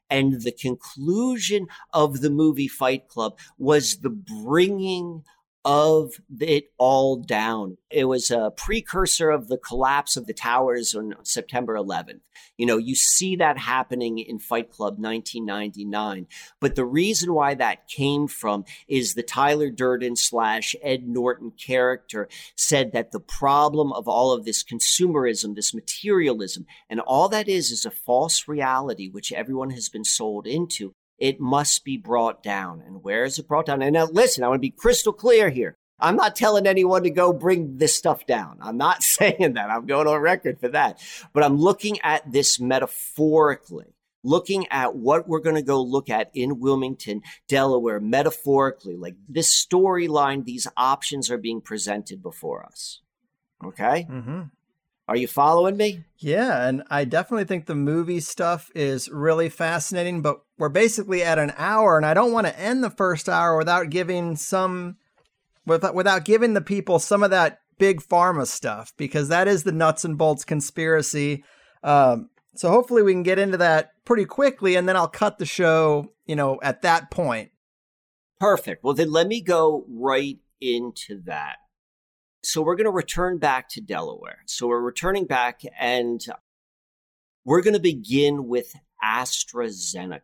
And 0.10 0.42
the 0.42 0.52
conclusion 0.52 1.68
of 1.94 2.22
the 2.22 2.32
movie 2.32 2.68
Fight 2.68 3.08
Club 3.08 3.38
was 3.58 3.98
the 3.98 4.10
bringing 4.10 5.24
of 5.66 6.14
it 6.40 6.72
all 6.78 7.18
down. 7.18 7.78
It 7.90 8.06
was 8.06 8.32
a 8.32 8.52
precursor 8.56 9.30
of 9.30 9.48
the 9.48 9.58
collapse 9.58 10.16
of 10.16 10.26
the 10.26 10.34
towers 10.34 10.96
on 10.96 11.16
September 11.24 11.76
11th. 11.76 12.22
You 12.58 12.66
know, 12.66 12.78
you 12.78 12.96
see 12.96 13.36
that 13.36 13.58
happening 13.58 14.20
in 14.20 14.40
Fight 14.40 14.72
Club 14.72 15.00
1999. 15.00 16.28
But 16.60 16.76
the 16.76 16.86
reason 16.86 17.34
why 17.34 17.56
that 17.56 17.88
came 17.88 18.28
from 18.28 18.66
is 18.88 19.14
the 19.14 19.24
Tyler 19.24 19.70
Durden 19.70 20.16
slash 20.16 20.76
Ed 20.82 21.08
Norton 21.08 21.52
character 21.52 22.30
said 22.56 22.92
that 22.94 23.12
the 23.12 23.20
problem 23.20 23.92
of 23.92 24.08
all 24.08 24.32
of 24.32 24.46
this 24.46 24.64
consumerism, 24.64 25.56
this 25.56 25.74
materialism, 25.74 26.66
and 26.90 27.00
all 27.02 27.28
that 27.30 27.50
is 27.50 27.72
is 27.72 27.86
a 27.86 27.92
false 27.92 28.48
reality 28.48 29.10
which 29.10 29.34
everyone 29.34 29.72
has 29.72 29.90
been 29.90 30.06
sold 30.06 30.48
into 30.48 30.94
it 31.20 31.40
must 31.40 31.84
be 31.84 31.98
brought 31.98 32.44
down. 32.44 32.82
And 32.86 33.04
where 33.04 33.24
is 33.24 33.40
it 33.40 33.48
brought 33.48 33.66
down? 33.66 33.82
And 33.82 33.94
now 33.94 34.06
listen, 34.06 34.44
I 34.44 34.48
want 34.48 34.60
to 34.60 34.68
be 34.68 34.72
crystal 34.72 35.14
clear 35.14 35.50
here. 35.50 35.78
I'm 36.00 36.16
not 36.16 36.36
telling 36.36 36.66
anyone 36.66 37.04
to 37.04 37.10
go 37.10 37.34
bring 37.34 37.78
this 37.78 37.96
stuff 37.96 38.26
down. 38.26 38.58
I'm 38.62 38.78
not 38.78 39.04
saying 39.04 39.54
that. 39.54 39.70
I'm 39.70 39.86
going 39.86 40.08
on 40.08 40.20
record 40.20 40.60
for 40.60 40.70
that. 40.70 41.02
But 41.34 41.44
I'm 41.44 41.58
looking 41.58 42.00
at 42.02 42.32
this 42.32 42.60
metaphorically, 42.60 43.96
looking 44.24 44.68
at 44.72 44.96
what 44.96 45.28
we're 45.28 45.40
going 45.40 45.56
to 45.56 45.62
go 45.62 45.82
look 45.82 46.10
at 46.10 46.32
in 46.34 46.60
Wilmington, 46.60 47.22
Delaware, 47.48 48.00
metaphorically. 48.00 48.96
Like 48.96 49.16
this 49.28 49.54
storyline, 49.54 50.46
these 50.46 50.68
options 50.78 51.30
are 51.30 51.38
being 51.38 51.62
presented 51.62 52.24
before 52.24 52.66
us. 52.66 53.02
Okay? 53.64 54.08
Mm-hmm. 54.10 54.42
Are 55.10 55.18
you 55.18 55.28
following 55.28 55.76
me? 55.76 56.04
Yeah, 56.20 56.68
and 56.68 56.84
I 56.92 57.04
definitely 57.04 57.46
think 57.46 57.66
the 57.66 57.74
movie 57.74 58.20
stuff 58.20 58.70
is 58.76 59.10
really 59.10 59.50
fascinating, 59.50 60.22
but 60.22 60.42
we're 60.60 60.70
basically 60.70 61.24
at 61.24 61.40
an 61.40 61.52
hour 61.58 61.98
and 61.98 62.06
I 62.06 62.14
don't 62.14 62.32
want 62.32 62.46
to 62.46 62.60
end 62.60 62.84
the 62.84 62.92
first 62.92 63.28
hour 63.28 63.58
without 63.58 63.90
giving 63.90 64.36
some 64.36 64.98
without 65.66 65.96
without 65.96 66.26
giving 66.26 66.54
the 66.54 66.62
people 66.62 67.00
some 67.00 67.24
of 67.24 67.32
that 67.32 67.60
big 67.80 68.04
pharma 68.04 68.46
stuff 68.46 68.94
because 68.98 69.30
that 69.30 69.48
is 69.48 69.64
the 69.64 69.72
nuts 69.72 70.06
and 70.06 70.16
bolts 70.16 70.46
conspiracy. 70.46 71.44
Um, 71.84 72.30
so 72.54 72.70
hopefully 72.70 73.02
we 73.02 73.14
can 73.14 73.24
get 73.24 73.40
into 73.40 73.58
that 73.58 73.94
pretty 74.06 74.26
quickly 74.26 74.76
and 74.76 74.88
then 74.88 74.96
I'll 74.96 75.08
cut 75.08 75.40
the 75.40 75.46
show, 75.46 76.14
you 76.28 76.36
know, 76.36 76.60
at 76.62 76.84
that 76.84 77.10
point. 77.10 77.50
Perfect. 78.40 78.84
Well, 78.84 78.94
then 78.94 79.12
let 79.12 79.26
me 79.26 79.42
go 79.42 79.88
right 79.90 80.38
into 80.62 81.24
that. 81.24 81.56
So 82.44 82.62
we're 82.62 82.76
going 82.76 82.86
to 82.86 82.92
return 82.92 83.38
back 83.38 83.70
to 83.70 83.82
Delaware. 83.82 84.40
So 84.46 84.68
we're 84.68 84.82
returning 84.82 85.26
back 85.26 85.62
and 85.80 86.26
we're 87.46 87.62
going 87.62 87.74
to 87.74 87.80
begin 87.80 88.48
with 88.48 88.76
AstraZeneca. 89.04 90.22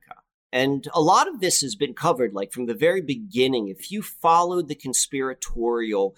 And 0.51 0.87
a 0.93 1.01
lot 1.01 1.27
of 1.27 1.41
this 1.41 1.59
has 1.61 1.75
been 1.75 1.93
covered, 1.93 2.33
like 2.33 2.53
from 2.53 2.65
the 2.65 2.73
very 2.73 3.01
beginning. 3.01 3.67
If 3.67 3.91
you 3.91 4.01
followed 4.01 4.67
the 4.67 4.75
conspiratorial 4.75 6.15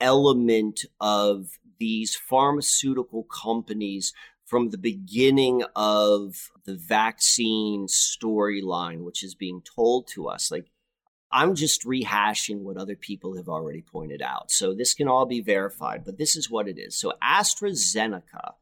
element 0.00 0.84
of 1.00 1.58
these 1.78 2.14
pharmaceutical 2.14 3.24
companies 3.24 4.12
from 4.44 4.68
the 4.68 4.78
beginning 4.78 5.64
of 5.74 6.50
the 6.66 6.74
vaccine 6.76 7.86
storyline, 7.86 9.04
which 9.04 9.22
is 9.22 9.34
being 9.34 9.62
told 9.62 10.06
to 10.08 10.28
us, 10.28 10.50
like 10.50 10.71
I'm 11.32 11.54
just 11.54 11.84
rehashing 11.84 12.58
what 12.58 12.76
other 12.76 12.96
people 12.96 13.36
have 13.36 13.48
already 13.48 13.82
pointed 13.82 14.20
out. 14.22 14.50
So 14.50 14.74
this 14.74 14.94
can 14.94 15.08
all 15.08 15.26
be 15.26 15.40
verified, 15.40 16.04
but 16.04 16.18
this 16.18 16.36
is 16.36 16.50
what 16.50 16.68
it 16.68 16.78
is. 16.78 16.98
So 16.98 17.14
AstraZeneca, 17.22 18.54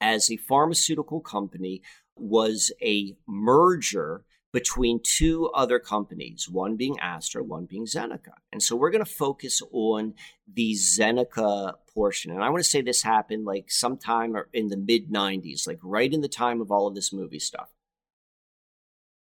as 0.00 0.30
a 0.30 0.36
pharmaceutical 0.36 1.20
company, 1.20 1.82
was 2.16 2.72
a 2.80 3.16
merger 3.26 4.24
between 4.52 5.00
two 5.02 5.48
other 5.54 5.78
companies, 5.78 6.48
one 6.48 6.76
being 6.76 6.98
Astra, 7.00 7.42
one 7.42 7.64
being 7.64 7.86
Zeneca. 7.86 8.34
And 8.52 8.62
so 8.62 8.76
we're 8.76 8.90
going 8.90 9.04
to 9.04 9.10
focus 9.10 9.62
on 9.72 10.14
the 10.52 10.74
Zeneca 10.74 11.74
portion. 11.92 12.30
And 12.30 12.44
I 12.44 12.50
want 12.50 12.62
to 12.62 12.68
say 12.68 12.82
this 12.82 13.02
happened 13.02 13.46
like 13.46 13.70
sometime 13.70 14.36
in 14.52 14.68
the 14.68 14.76
mid 14.76 15.10
90s, 15.10 15.66
like 15.66 15.78
right 15.82 16.12
in 16.12 16.20
the 16.20 16.28
time 16.28 16.60
of 16.60 16.70
all 16.70 16.86
of 16.86 16.94
this 16.94 17.12
movie 17.12 17.38
stuff. 17.38 17.70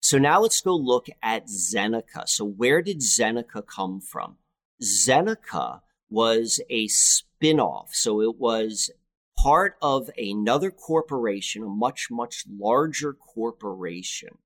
So 0.07 0.17
now 0.17 0.39
let's 0.39 0.61
go 0.61 0.73
look 0.73 1.07
at 1.21 1.47
Zeneca. 1.47 2.29
So 2.29 2.45
where 2.45 2.81
did 2.81 3.01
Zeneca 3.01 3.61
come 3.67 3.99
from? 3.99 4.37
Zeneca 4.81 5.81
was 6.09 6.61
a 6.69 6.87
spin-off. 6.87 7.89
So 7.91 8.21
it 8.21 8.39
was 8.39 8.89
part 9.37 9.75
of 9.81 10.09
another 10.17 10.71
corporation, 10.71 11.61
a 11.61 11.67
much, 11.67 12.07
much 12.09 12.45
larger 12.49 13.11
corporation 13.11 14.37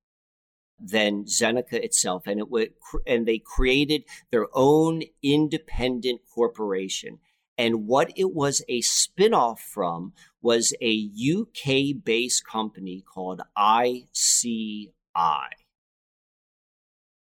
than 0.80 1.26
Zeneca 1.26 1.74
itself. 1.74 2.24
And 2.26 2.40
it 2.40 2.50
would, 2.50 2.72
and 3.06 3.28
they 3.28 3.38
created 3.38 4.06
their 4.32 4.48
own 4.56 5.04
independent 5.22 6.22
corporation. 6.34 7.20
And 7.56 7.86
what 7.86 8.12
it 8.16 8.34
was 8.34 8.64
a 8.68 8.82
spinoff 8.82 9.60
from 9.60 10.14
was 10.42 10.74
a 10.82 11.08
UK 11.22 12.04
based 12.04 12.48
company 12.48 13.04
called 13.08 13.42
ICI. 13.56 14.92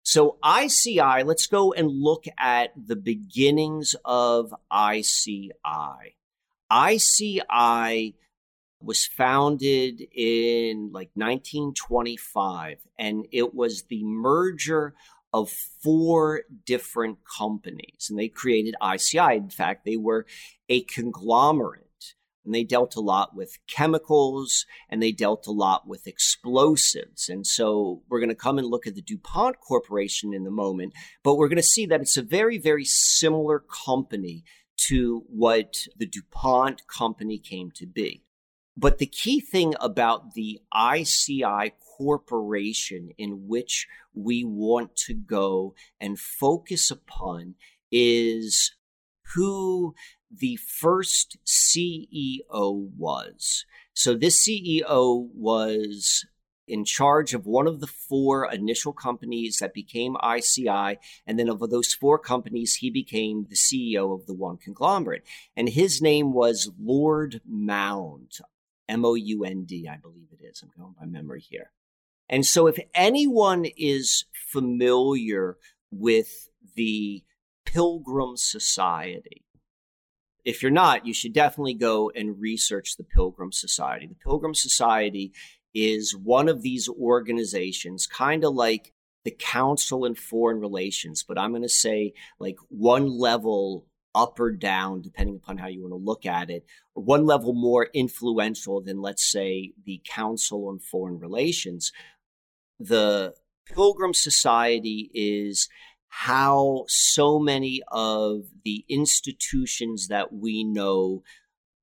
So, 0.04 0.38
ICI, 0.44 1.24
let's 1.24 1.48
go 1.48 1.74
and 1.74 1.90
look 1.90 2.26
at 2.38 2.72
the 2.76 2.96
beginnings 2.96 3.96
of 4.04 4.54
ICI. 4.72 5.54
ICI 6.72 8.16
was 8.82 9.06
founded 9.06 10.02
in 10.14 10.90
like 10.92 11.12
1925, 11.14 12.80
and 12.98 13.28
it 13.32 13.54
was 13.54 13.84
the 13.84 14.04
merger 14.04 14.96
of 15.34 15.50
four 15.50 16.42
different 16.66 17.20
companies, 17.38 18.08
and 18.10 18.18
they 18.18 18.28
created 18.28 18.76
ICI. 18.82 19.36
In 19.36 19.50
fact, 19.50 19.86
they 19.86 19.98
were 19.98 20.26
a 20.68 20.82
conglomerate 20.82 21.91
and 22.44 22.54
they 22.54 22.64
dealt 22.64 22.96
a 22.96 23.02
lot 23.02 23.36
with 23.36 23.60
chemicals 23.68 24.66
and 24.90 25.02
they 25.02 25.12
dealt 25.12 25.48
a 25.48 25.52
lot 25.52 25.88
with 25.88 26.08
explosives. 26.08 27.30
And 27.30 27.46
so 27.46 28.02
we're 28.10 28.20
going 28.20 28.30
to 28.30 28.36
come 28.36 28.58
and 28.58 28.68
look 28.68 28.88
at 28.88 28.96
the 28.96 29.02
DuPont 29.02 29.60
Corporation 29.60 30.34
in 30.34 30.44
the 30.44 30.52
moment, 30.52 30.94
but 31.24 31.36
we're 31.36 31.50
going 31.50 31.58
to 31.58 31.64
see 31.64 31.86
that 31.86 32.02
it's 32.02 32.18
a 32.18 32.24
very, 32.24 32.58
very 32.58 32.86
similar 32.86 33.60
company 33.86 34.44
to 34.88 35.24
what 35.28 35.76
the 35.96 36.08
DuPont 36.08 36.88
company 36.88 37.38
came 37.38 37.72
to 37.76 37.86
be. 37.86 38.24
But 38.76 38.98
the 38.98 39.06
key 39.06 39.40
thing 39.42 39.76
about 39.80 40.34
the 40.34 40.60
ICI 40.74 41.74
corporation 41.98 43.12
in 43.18 43.48
which 43.48 43.88
we 44.14 44.44
want 44.44 44.96
to 44.96 45.14
go 45.14 45.76
and 46.00 46.18
focus 46.18 46.90
upon 46.90 47.56
is 47.92 48.74
who 49.36 49.94
the 50.32 50.56
first 50.56 51.38
CEO 51.46 52.42
was. 52.98 53.66
So 53.94 54.16
this 54.16 54.48
CEO 54.48 55.28
was 55.34 56.26
in 56.68 56.86
charge 56.86 57.34
of 57.34 57.46
one 57.46 57.68
of 57.68 57.82
the 57.82 57.88
four 57.88 58.50
initial 58.50 58.94
companies 58.94 59.58
that 59.58 59.74
became 59.74 60.16
ICI. 60.24 60.98
And 61.28 61.38
then 61.38 61.50
of 61.50 61.60
those 61.70 61.94
four 61.94 62.18
companies, 62.18 62.76
he 62.76 62.90
became 62.90 63.48
the 63.50 63.56
CEO 63.56 64.18
of 64.18 64.26
the 64.26 64.34
one 64.34 64.58
conglomerate. 64.58 65.24
And 65.56 65.68
his 65.68 66.02
name 66.02 66.32
was 66.32 66.72
Lord 66.80 67.42
Mound, 67.46 68.38
M 68.88 69.04
O 69.04 69.16
U 69.16 69.44
N 69.44 69.66
D, 69.66 69.90
I 69.92 69.98
believe 69.98 70.30
it 70.32 70.44
is. 70.44 70.64
I'm 70.64 70.72
going 70.78 70.96
by 70.98 71.06
memory 71.06 71.42
here. 71.42 71.72
And 72.30 72.46
so 72.46 72.68
if 72.68 72.80
anyone 72.96 73.66
is 73.76 74.24
familiar 74.32 75.58
with 75.92 76.48
the 76.76 77.24
Pilgrim 77.66 78.38
Society, 78.38 79.44
if 80.44 80.62
you're 80.62 80.72
not, 80.72 81.06
you 81.06 81.14
should 81.14 81.34
definitely 81.34 81.74
go 81.74 82.12
and 82.16 82.40
research 82.40 82.98
the 82.98 83.04
Pilgrim 83.04 83.52
Society. 83.52 84.08
The 84.08 84.16
Pilgrim 84.16 84.54
Society 84.54 85.34
is 85.74 86.16
one 86.16 86.50
of 86.50 86.62
these 86.62 86.90
organizations, 86.90 88.08
kind 88.08 88.44
of 88.44 88.54
like 88.54 88.94
the 89.24 89.32
Council 89.32 90.06
in 90.06 90.16
Foreign 90.16 90.60
Relations, 90.60 91.24
but 91.28 91.38
I'm 91.38 91.52
going 91.52 91.62
to 91.62 91.70
say 91.70 92.14
like 92.40 92.58
one 92.70 93.08
level 93.08 93.86
up 94.14 94.40
or 94.40 94.52
down, 94.52 95.02
depending 95.02 95.36
upon 95.36 95.58
how 95.58 95.68
you 95.68 95.82
want 95.82 95.94
to 95.94 95.96
look 95.96 96.26
at 96.26 96.50
it, 96.50 96.66
one 96.94 97.26
level 97.26 97.54
more 97.54 97.88
influential 97.94 98.82
than, 98.82 99.02
let's 99.02 99.30
say, 99.30 99.72
the 99.86 100.02
Council 100.06 100.68
on 100.68 100.80
Foreign 100.80 101.20
Relations. 101.20 101.92
The 102.80 103.34
Pilgrim 103.66 104.14
Society 104.14 105.10
is 105.14 105.70
how 106.14 106.84
so 106.88 107.40
many 107.40 107.82
of 107.88 108.44
the 108.66 108.84
institutions 108.90 110.10
that 110.10 110.34
we 110.34 110.64
know 110.64 111.24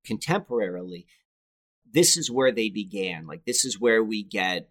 contemporarily 0.07 1.05
this 1.91 2.15
is 2.15 2.29
where 2.29 2.51
they 2.51 2.69
began 2.69 3.25
like 3.25 3.43
this 3.45 3.65
is 3.65 3.79
where 3.79 4.03
we 4.03 4.23
get 4.23 4.69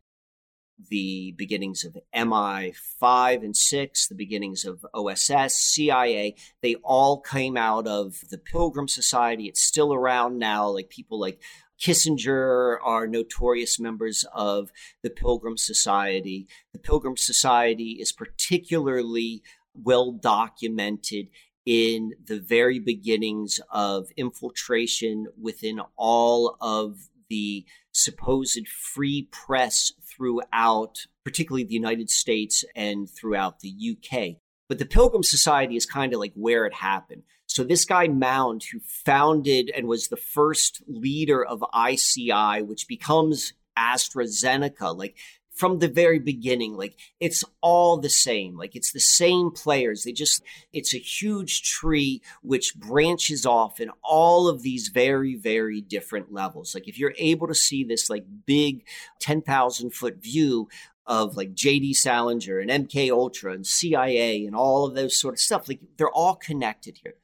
the 0.90 1.34
beginnings 1.36 1.84
of 1.84 1.96
MI5 2.14 3.42
and 3.42 3.56
6, 3.56 4.08
the 4.08 4.14
beginnings 4.14 4.64
of 4.64 4.86
OSS, 4.94 5.54
CIA, 5.56 6.36
they 6.62 6.76
all 6.76 7.20
came 7.20 7.56
out 7.56 7.86
of 7.86 8.20
the 8.30 8.38
Pilgrim 8.38 8.86
Society. 8.86 9.46
It's 9.46 9.62
still 9.62 9.92
around 9.92 10.38
now. 10.38 10.68
Like 10.68 10.88
people 10.88 11.18
like 11.18 11.40
Kissinger 11.80 12.78
are 12.82 13.06
notorious 13.06 13.78
members 13.78 14.24
of 14.34 14.70
the 15.02 15.10
Pilgrim 15.10 15.56
Society. 15.56 16.48
The 16.72 16.78
Pilgrim 16.78 17.16
Society 17.16 17.98
is 18.00 18.12
particularly 18.12 19.42
well 19.74 20.12
documented 20.12 21.28
in 21.64 22.12
the 22.26 22.40
very 22.40 22.78
beginnings 22.78 23.60
of 23.70 24.08
infiltration 24.16 25.26
within 25.40 25.80
all 25.96 26.56
of 26.60 27.08
the 27.28 27.66
supposed 27.92 28.66
free 28.68 29.28
press 29.30 29.92
throughout, 30.02 31.06
particularly 31.24 31.64
the 31.64 31.74
United 31.74 32.10
States 32.10 32.64
and 32.74 33.08
throughout 33.08 33.60
the 33.60 33.70
UK. 33.70 34.38
But 34.68 34.78
the 34.78 34.86
Pilgrim 34.86 35.22
Society 35.22 35.76
is 35.76 35.86
kind 35.86 36.12
of 36.12 36.20
like 36.20 36.32
where 36.34 36.66
it 36.66 36.74
happened. 36.74 37.22
So 37.46 37.64
this 37.64 37.84
guy 37.84 38.08
Mond, 38.08 38.62
who 38.70 38.80
founded 38.80 39.70
and 39.74 39.88
was 39.88 40.08
the 40.08 40.16
first 40.16 40.82
leader 40.86 41.44
of 41.44 41.64
ICI, 41.74 42.62
which 42.62 42.86
becomes 42.86 43.54
AstraZeneca, 43.78 44.96
like 44.96 45.16
from 45.58 45.80
the 45.80 45.88
very 45.88 46.20
beginning. 46.20 46.76
Like 46.76 46.96
it's 47.18 47.44
all 47.60 47.98
the 47.98 48.08
same. 48.08 48.56
Like 48.56 48.76
it's 48.76 48.92
the 48.92 49.00
same 49.00 49.50
players. 49.50 50.04
They 50.04 50.12
just, 50.12 50.40
it's 50.72 50.94
a 50.94 50.98
huge 50.98 51.62
tree 51.62 52.22
which 52.42 52.76
branches 52.76 53.44
off 53.44 53.80
in 53.80 53.90
all 54.04 54.46
of 54.46 54.62
these 54.62 54.88
very, 54.88 55.34
very 55.34 55.80
different 55.80 56.32
levels. 56.32 56.74
Like 56.74 56.86
if 56.86 56.96
you're 56.96 57.14
able 57.18 57.48
to 57.48 57.56
see 57.56 57.82
this 57.82 58.08
like 58.08 58.24
big 58.46 58.84
10,000 59.20 59.90
foot 59.90 60.22
view 60.22 60.68
of 61.08 61.36
like 61.36 61.54
JD 61.54 61.96
Salinger 61.96 62.60
and 62.60 62.70
MK 62.70 63.10
Ultra 63.10 63.54
and 63.54 63.66
CIA 63.66 64.46
and 64.46 64.54
all 64.54 64.86
of 64.86 64.94
those 64.94 65.20
sort 65.20 65.34
of 65.34 65.40
stuff, 65.40 65.68
like 65.68 65.80
they're 65.96 66.10
all 66.10 66.36
connected 66.36 66.98
here. 67.02 67.14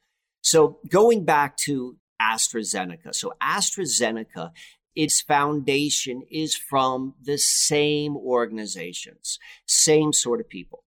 So 0.41 0.79
going 0.89 1.23
back 1.23 1.55
to 1.65 1.97
AstraZeneca. 2.21 3.13
So 3.13 3.33
AstraZeneca 3.41 4.51
its 4.95 5.21
foundation 5.21 6.23
is 6.31 6.55
from 6.55 7.15
the 7.21 7.37
same 7.37 8.15
organizations, 8.15 9.37
same 9.65 10.13
sort 10.13 10.39
of 10.39 10.47
people 10.47 10.84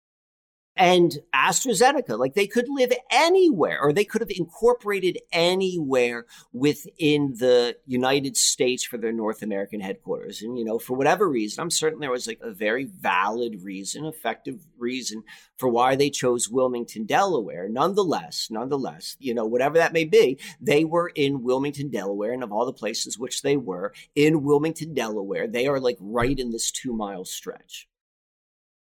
and 0.78 1.18
AstraZeneca, 1.34 2.16
like 2.16 2.34
they 2.34 2.46
could 2.46 2.66
live 2.68 2.92
anywhere 3.10 3.80
or 3.82 3.92
they 3.92 4.04
could 4.04 4.20
have 4.20 4.30
incorporated 4.30 5.18
anywhere 5.32 6.24
within 6.52 7.34
the 7.36 7.76
United 7.84 8.36
States 8.36 8.84
for 8.84 8.96
their 8.96 9.12
North 9.12 9.42
American 9.42 9.80
headquarters. 9.80 10.40
And, 10.40 10.56
you 10.56 10.64
know, 10.64 10.78
for 10.78 10.96
whatever 10.96 11.28
reason, 11.28 11.60
I'm 11.60 11.70
certain 11.70 11.98
there 11.98 12.12
was 12.12 12.28
like 12.28 12.38
a 12.42 12.52
very 12.52 12.84
valid 12.84 13.64
reason, 13.64 14.04
effective 14.04 14.60
reason 14.78 15.24
for 15.56 15.68
why 15.68 15.96
they 15.96 16.10
chose 16.10 16.48
Wilmington, 16.48 17.06
Delaware. 17.06 17.68
Nonetheless, 17.68 18.46
nonetheless, 18.48 19.16
you 19.18 19.34
know, 19.34 19.46
whatever 19.46 19.78
that 19.78 19.92
may 19.92 20.04
be, 20.04 20.38
they 20.60 20.84
were 20.84 21.08
in 21.08 21.42
Wilmington, 21.42 21.90
Delaware. 21.90 22.32
And 22.32 22.44
of 22.44 22.52
all 22.52 22.66
the 22.66 22.72
places 22.72 23.18
which 23.18 23.42
they 23.42 23.56
were 23.56 23.92
in 24.14 24.44
Wilmington, 24.44 24.94
Delaware, 24.94 25.48
they 25.48 25.66
are 25.66 25.80
like 25.80 25.96
right 26.00 26.38
in 26.38 26.50
this 26.50 26.70
two 26.70 26.92
mile 26.92 27.24
stretch. 27.24 27.88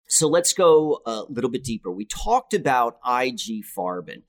So 0.08 0.28
let's 0.28 0.52
go 0.52 1.00
a 1.04 1.24
little 1.28 1.50
bit 1.50 1.64
deeper. 1.64 1.90
We 1.90 2.04
talked 2.04 2.54
about 2.54 2.98
IG 3.04 3.64
Farben, 3.76 4.22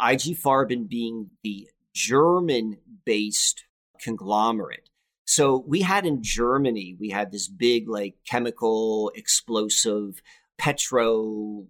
IG 0.00 0.38
Farben 0.38 0.88
being 0.88 1.30
the 1.42 1.68
German 1.94 2.78
based 3.04 3.64
conglomerate. 4.00 4.88
So 5.26 5.62
we 5.66 5.82
had 5.82 6.06
in 6.06 6.22
Germany, 6.22 6.96
we 6.98 7.10
had 7.10 7.32
this 7.32 7.48
big, 7.48 7.88
like, 7.88 8.14
chemical, 8.26 9.12
explosive, 9.14 10.22
petro 10.56 11.66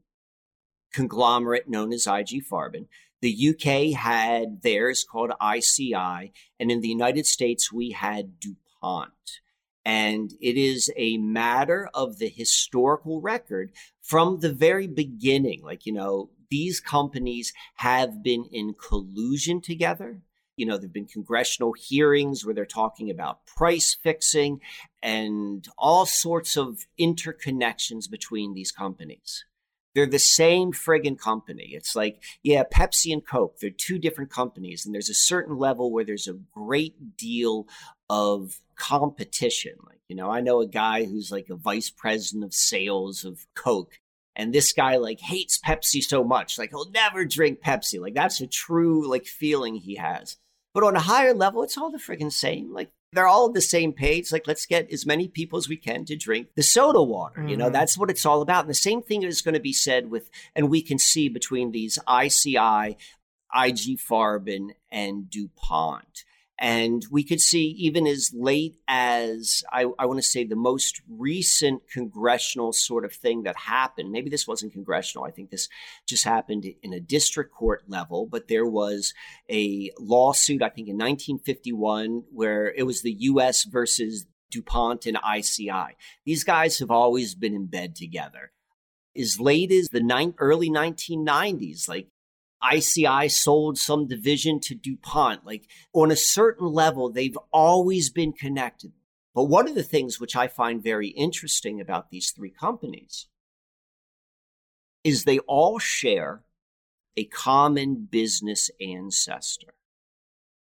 conglomerate 0.92 1.68
known 1.68 1.92
as 1.92 2.06
IG 2.06 2.44
Farben. 2.48 2.86
The 3.20 3.48
UK 3.50 3.98
had 3.98 4.62
theirs 4.62 5.04
called 5.04 5.32
ICI, 5.42 6.32
and 6.60 6.70
in 6.70 6.80
the 6.80 6.88
United 6.88 7.26
States, 7.26 7.72
we 7.72 7.90
had 7.90 8.38
DuPont. 8.38 9.40
And 9.88 10.34
it 10.38 10.58
is 10.58 10.92
a 10.98 11.16
matter 11.16 11.88
of 11.94 12.18
the 12.18 12.28
historical 12.28 13.22
record 13.22 13.72
from 14.02 14.40
the 14.40 14.52
very 14.52 14.86
beginning. 14.86 15.62
Like, 15.62 15.86
you 15.86 15.94
know, 15.94 16.28
these 16.50 16.78
companies 16.78 17.54
have 17.76 18.22
been 18.22 18.44
in 18.52 18.74
collusion 18.74 19.62
together. 19.62 20.20
You 20.56 20.66
know, 20.66 20.76
there 20.76 20.88
have 20.88 20.92
been 20.92 21.06
congressional 21.06 21.72
hearings 21.72 22.44
where 22.44 22.54
they're 22.54 22.66
talking 22.66 23.08
about 23.08 23.46
price 23.46 23.96
fixing 24.02 24.60
and 25.02 25.66
all 25.78 26.04
sorts 26.04 26.58
of 26.58 26.84
interconnections 27.00 28.10
between 28.10 28.52
these 28.52 28.70
companies. 28.70 29.46
They're 29.94 30.04
the 30.04 30.18
same 30.18 30.72
friggin' 30.72 31.18
company. 31.18 31.70
It's 31.72 31.96
like, 31.96 32.22
yeah, 32.42 32.64
Pepsi 32.70 33.10
and 33.10 33.26
Coke, 33.26 33.58
they're 33.58 33.70
two 33.70 33.98
different 33.98 34.30
companies. 34.30 34.84
And 34.84 34.94
there's 34.94 35.08
a 35.08 35.14
certain 35.14 35.56
level 35.56 35.90
where 35.90 36.04
there's 36.04 36.28
a 36.28 36.38
great 36.52 37.16
deal 37.16 37.66
of 38.10 38.60
competition. 38.78 39.74
Like, 39.86 40.00
you 40.08 40.16
know, 40.16 40.30
I 40.30 40.40
know 40.40 40.60
a 40.60 40.66
guy 40.66 41.04
who's 41.04 41.30
like 41.30 41.48
a 41.50 41.56
vice 41.56 41.90
president 41.90 42.44
of 42.44 42.54
sales 42.54 43.24
of 43.24 43.46
Coke. 43.54 44.00
And 44.34 44.52
this 44.52 44.72
guy 44.72 44.96
like 44.96 45.20
hates 45.20 45.58
Pepsi 45.58 46.02
so 46.02 46.22
much. 46.22 46.58
Like 46.58 46.70
he'll 46.70 46.90
never 46.90 47.24
drink 47.24 47.60
Pepsi. 47.60 48.00
Like 48.00 48.14
that's 48.14 48.40
a 48.40 48.46
true 48.46 49.08
like 49.08 49.26
feeling 49.26 49.74
he 49.74 49.96
has. 49.96 50.36
But 50.74 50.84
on 50.84 50.94
a 50.94 51.00
higher 51.00 51.34
level, 51.34 51.62
it's 51.64 51.76
all 51.76 51.90
the 51.90 51.98
friggin' 51.98 52.32
same. 52.32 52.72
Like 52.72 52.90
they're 53.12 53.26
all 53.26 53.46
on 53.46 53.52
the 53.52 53.60
same 53.60 53.92
page. 53.92 54.32
Like, 54.32 54.46
let's 54.46 54.66
get 54.66 54.92
as 54.92 55.06
many 55.06 55.28
people 55.28 55.58
as 55.58 55.68
we 55.68 55.76
can 55.76 56.04
to 56.06 56.16
drink 56.16 56.48
the 56.54 56.62
soda 56.62 57.02
water. 57.02 57.40
Mm-hmm. 57.40 57.48
You 57.48 57.56
know, 57.56 57.64
mm-hmm. 57.66 57.72
that's 57.72 57.96
what 57.96 58.10
it's 58.10 58.26
all 58.26 58.42
about. 58.42 58.64
And 58.64 58.70
the 58.70 58.74
same 58.74 59.02
thing 59.02 59.22
is 59.22 59.42
going 59.42 59.54
to 59.54 59.60
be 59.60 59.72
said 59.72 60.10
with, 60.10 60.30
and 60.54 60.68
we 60.68 60.82
can 60.82 60.98
see 60.98 61.28
between 61.28 61.72
these 61.72 61.98
ICI, 62.08 62.96
IG 63.54 63.98
Farben, 63.98 64.74
and 64.90 65.30
DuPont. 65.30 66.24
And 66.58 67.04
we 67.10 67.22
could 67.22 67.40
see 67.40 67.66
even 67.78 68.06
as 68.06 68.32
late 68.34 68.76
as, 68.88 69.62
I, 69.72 69.86
I 69.96 70.06
want 70.06 70.18
to 70.18 70.26
say, 70.26 70.44
the 70.44 70.56
most 70.56 71.00
recent 71.08 71.82
congressional 71.88 72.72
sort 72.72 73.04
of 73.04 73.12
thing 73.12 73.44
that 73.44 73.56
happened. 73.56 74.10
Maybe 74.10 74.28
this 74.28 74.48
wasn't 74.48 74.72
congressional. 74.72 75.24
I 75.24 75.30
think 75.30 75.50
this 75.50 75.68
just 76.06 76.24
happened 76.24 76.66
in 76.82 76.92
a 76.92 77.00
district 77.00 77.52
court 77.52 77.84
level, 77.86 78.26
but 78.26 78.48
there 78.48 78.66
was 78.66 79.14
a 79.48 79.92
lawsuit, 80.00 80.62
I 80.62 80.68
think 80.68 80.88
in 80.88 80.96
1951, 80.96 82.24
where 82.32 82.72
it 82.74 82.82
was 82.82 83.02
the 83.02 83.16
U.S. 83.20 83.64
versus 83.64 84.26
DuPont 84.50 85.06
and 85.06 85.18
ICI. 85.36 85.96
These 86.24 86.42
guys 86.42 86.80
have 86.80 86.90
always 86.90 87.36
been 87.36 87.54
in 87.54 87.66
bed 87.66 87.94
together. 87.94 88.50
As 89.16 89.38
late 89.38 89.70
as 89.70 89.88
the 89.88 90.34
early 90.38 90.70
1990s, 90.70 91.88
like 91.88 92.08
ICI 92.72 93.28
sold 93.28 93.78
some 93.78 94.06
division 94.06 94.60
to 94.60 94.74
DuPont. 94.74 95.46
Like 95.46 95.68
on 95.92 96.10
a 96.10 96.16
certain 96.16 96.66
level, 96.66 97.10
they've 97.10 97.38
always 97.52 98.10
been 98.10 98.32
connected. 98.32 98.92
But 99.34 99.44
one 99.44 99.68
of 99.68 99.74
the 99.74 99.82
things 99.82 100.18
which 100.18 100.34
I 100.34 100.48
find 100.48 100.82
very 100.82 101.08
interesting 101.08 101.80
about 101.80 102.10
these 102.10 102.32
three 102.32 102.50
companies 102.50 103.28
is 105.04 105.24
they 105.24 105.38
all 105.40 105.78
share 105.78 106.42
a 107.16 107.24
common 107.24 108.08
business 108.10 108.70
ancestor. 108.80 109.74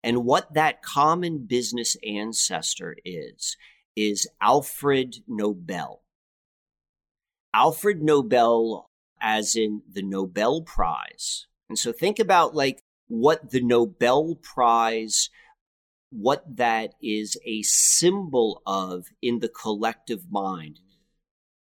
And 0.02 0.24
what 0.24 0.54
that 0.54 0.82
common 0.82 1.46
business 1.46 1.96
ancestor 2.06 2.96
is, 3.04 3.56
is 3.94 4.26
Alfred 4.40 5.16
Nobel. 5.28 6.02
Alfred 7.54 8.02
Nobel, 8.02 8.90
as 9.20 9.54
in 9.54 9.82
the 9.90 10.02
Nobel 10.02 10.62
Prize. 10.62 11.46
And 11.72 11.78
so 11.78 11.90
think 11.90 12.18
about 12.18 12.54
like 12.54 12.82
what 13.08 13.50
the 13.50 13.62
Nobel 13.62 14.34
Prize, 14.34 15.30
what 16.10 16.44
that 16.58 16.92
is 17.02 17.38
a 17.46 17.62
symbol 17.62 18.60
of 18.66 19.06
in 19.22 19.38
the 19.38 19.48
collective 19.48 20.30
mind. 20.30 20.80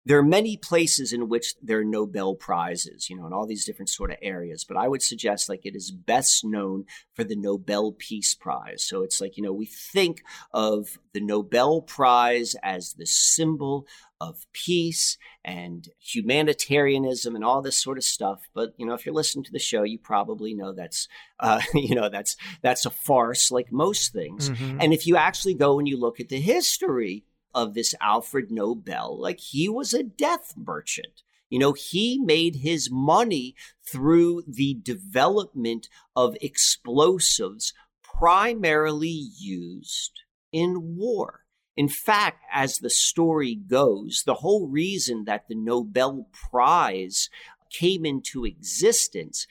There 0.04 0.18
are 0.18 0.22
many 0.22 0.56
places 0.56 1.12
in 1.12 1.28
which 1.28 1.54
there 1.62 1.78
are 1.78 1.84
Nobel 1.84 2.34
Prizes, 2.34 3.08
you 3.08 3.16
know, 3.16 3.26
in 3.26 3.32
all 3.32 3.46
these 3.46 3.64
different 3.64 3.88
sort 3.88 4.10
of 4.10 4.16
areas. 4.20 4.64
But 4.64 4.76
I 4.76 4.88
would 4.88 5.02
suggest 5.02 5.48
like 5.48 5.64
it 5.64 5.76
is 5.76 5.90
best 5.90 6.44
known 6.44 6.84
for 7.14 7.24
the 7.24 7.36
Nobel 7.36 7.92
Peace 7.92 8.34
Prize. 8.34 8.84
So 8.84 9.02
it's 9.02 9.20
like, 9.20 9.36
you 9.36 9.42
know, 9.42 9.52
we 9.52 9.66
think 9.66 10.22
of 10.52 10.98
the 11.12 11.20
Nobel 11.20 11.82
Prize 11.82 12.56
as 12.62 12.94
the 12.94 13.06
symbol 13.06 13.86
of 14.22 14.46
peace 14.52 15.18
and 15.44 15.88
humanitarianism 15.98 17.34
and 17.34 17.44
all 17.44 17.60
this 17.60 17.82
sort 17.82 17.98
of 17.98 18.04
stuff. 18.04 18.42
But 18.54 18.72
you 18.76 18.86
know, 18.86 18.94
if 18.94 19.04
you're 19.04 19.14
listening 19.14 19.44
to 19.44 19.52
the 19.52 19.58
show, 19.58 19.82
you 19.82 19.98
probably 19.98 20.54
know 20.54 20.72
that's 20.72 21.08
uh, 21.40 21.60
you 21.74 21.96
know 21.96 22.08
that's 22.08 22.36
that's 22.62 22.86
a 22.86 22.90
farce, 22.90 23.50
like 23.50 23.72
most 23.72 24.12
things. 24.12 24.48
Mm-hmm. 24.48 24.80
And 24.80 24.92
if 24.92 25.08
you 25.08 25.16
actually 25.16 25.54
go 25.54 25.78
and 25.80 25.88
you 25.88 25.98
look 25.98 26.20
at 26.20 26.28
the 26.28 26.40
history 26.40 27.24
of 27.54 27.74
this 27.74 27.94
Alfred 28.00 28.50
Nobel. 28.50 29.20
Like 29.20 29.40
he 29.40 29.68
was 29.68 29.92
a 29.92 30.02
death 30.02 30.54
merchant. 30.56 31.22
You 31.48 31.58
know, 31.58 31.74
he 31.74 32.18
made 32.18 32.56
his 32.56 32.90
money 32.90 33.54
through 33.86 34.44
the 34.46 34.74
development 34.82 35.88
of 36.16 36.36
explosives 36.40 37.74
primarily 38.02 39.28
used 39.38 40.12
in 40.50 40.96
war. 40.96 41.40
In 41.76 41.88
fact, 41.88 42.42
as 42.52 42.78
the 42.78 42.90
story 42.90 43.54
goes, 43.54 44.22
the 44.24 44.34
whole 44.34 44.68
reason 44.68 45.24
that 45.24 45.48
the 45.48 45.54
Nobel 45.54 46.28
Prize 46.32 47.28
came 47.70 48.04
into 48.04 48.44
existence 48.44 49.46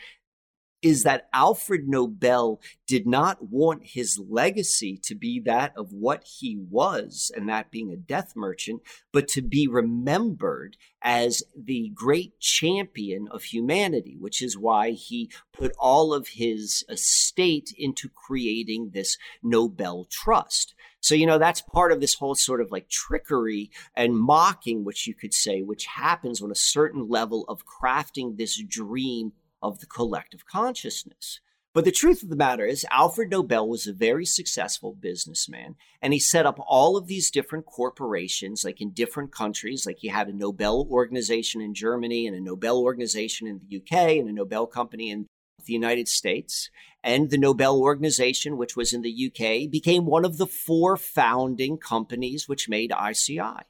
is 0.82 1.04
that 1.04 1.28
Alfred 1.34 1.88
Nobel 1.88 2.60
did 2.88 3.06
not 3.06 3.50
want 3.50 3.82
his 3.84 4.20
legacy 4.30 4.98
to 5.04 5.16
be 5.16 5.40
that 5.40 5.74
of 5.78 5.94
what 5.94 6.24
he 6.40 6.58
was, 6.70 7.32
and 7.36 7.48
that 7.48 7.72
being 7.72 7.92
a 7.92 7.98
death 7.98 8.34
merchant, 8.36 8.82
but 9.12 9.28
to 9.30 9.42
be 9.42 9.68
remembered 9.68 10.78
as 11.02 11.44
the 11.56 11.92
great 11.94 12.40
champion 12.40 13.28
of 13.32 13.44
humanity, 13.44 14.16
which 14.20 14.42
is 14.42 14.58
why 14.58 14.92
he 14.92 15.32
put 15.54 15.74
all 15.80 16.14
of 16.14 16.30
his 16.30 16.84
estate 16.90 17.74
into 17.78 18.10
creating 18.10 18.92
this 18.94 19.18
Nobel 19.44 20.06
Trust. 20.10 20.74
So, 21.00 21.16
you 21.16 21.26
know, 21.26 21.40
that's 21.40 21.62
part 21.62 21.92
of 21.92 22.00
this 22.00 22.14
whole 22.14 22.36
sort 22.36 22.62
of 22.62 22.72
like 22.72 22.88
trickery 22.88 23.72
and 23.96 24.16
mocking, 24.16 24.84
which 24.84 25.08
you 25.08 25.16
could 25.16 25.34
say, 25.34 25.62
which 25.62 25.86
happens 25.88 26.42
on 26.42 26.52
a 26.52 26.56
certain 26.56 27.10
level 27.10 27.44
of 27.48 27.64
crafting 27.66 28.38
this 28.38 28.62
dream 28.62 29.34
of 29.62 29.80
the 29.80 29.86
collective 29.86 30.46
consciousness. 30.46 31.40
But 31.74 31.86
the 31.86 31.92
truth 31.92 32.22
of 32.22 32.30
the 32.30 32.36
matter 32.36 32.66
is, 32.66 32.86
Alfred 32.92 33.30
Nobel 33.30 33.68
was 33.68 33.88
a 33.88 33.94
very 33.94 34.26
successful 34.26 34.94
businessman, 34.94 35.76
and 36.02 36.12
he 36.12 36.20
set 36.20 36.46
up 36.46 36.60
all 36.68 36.98
of 36.98 37.08
these 37.08 37.32
different 37.32 37.66
corporations, 37.66 38.66
like 38.66 38.82
in 38.82 38.92
different 38.92 39.32
countries. 39.32 39.86
Like 39.86 40.00
he 40.00 40.10
had 40.10 40.28
a 40.28 40.34
Nobel 40.34 40.86
organization 40.92 41.62
in 41.62 41.74
Germany, 41.74 42.28
and 42.28 42.36
a 42.36 42.42
Nobel 42.42 42.82
organization 42.82 43.48
in 43.48 43.62
the 43.62 43.78
UK, 43.78 44.18
and 44.18 44.28
a 44.28 44.34
Nobel 44.34 44.68
company 44.68 45.10
in 45.10 45.28
the 45.66 45.72
United 45.72 46.10
States. 46.10 46.70
And 47.04 47.30
the 47.30 47.38
Nobel 47.38 47.80
organization, 47.80 48.58
which 48.58 48.76
was 48.76 48.92
in 48.92 49.02
the 49.02 49.32
UK, 49.32 49.72
became 49.72 50.06
one 50.06 50.26
of 50.26 50.38
the 50.38 50.48
four 50.48 50.98
founding 50.98 51.78
companies 51.78 52.50
which 52.50 52.68
made 52.68 52.92
ICI 52.92 53.64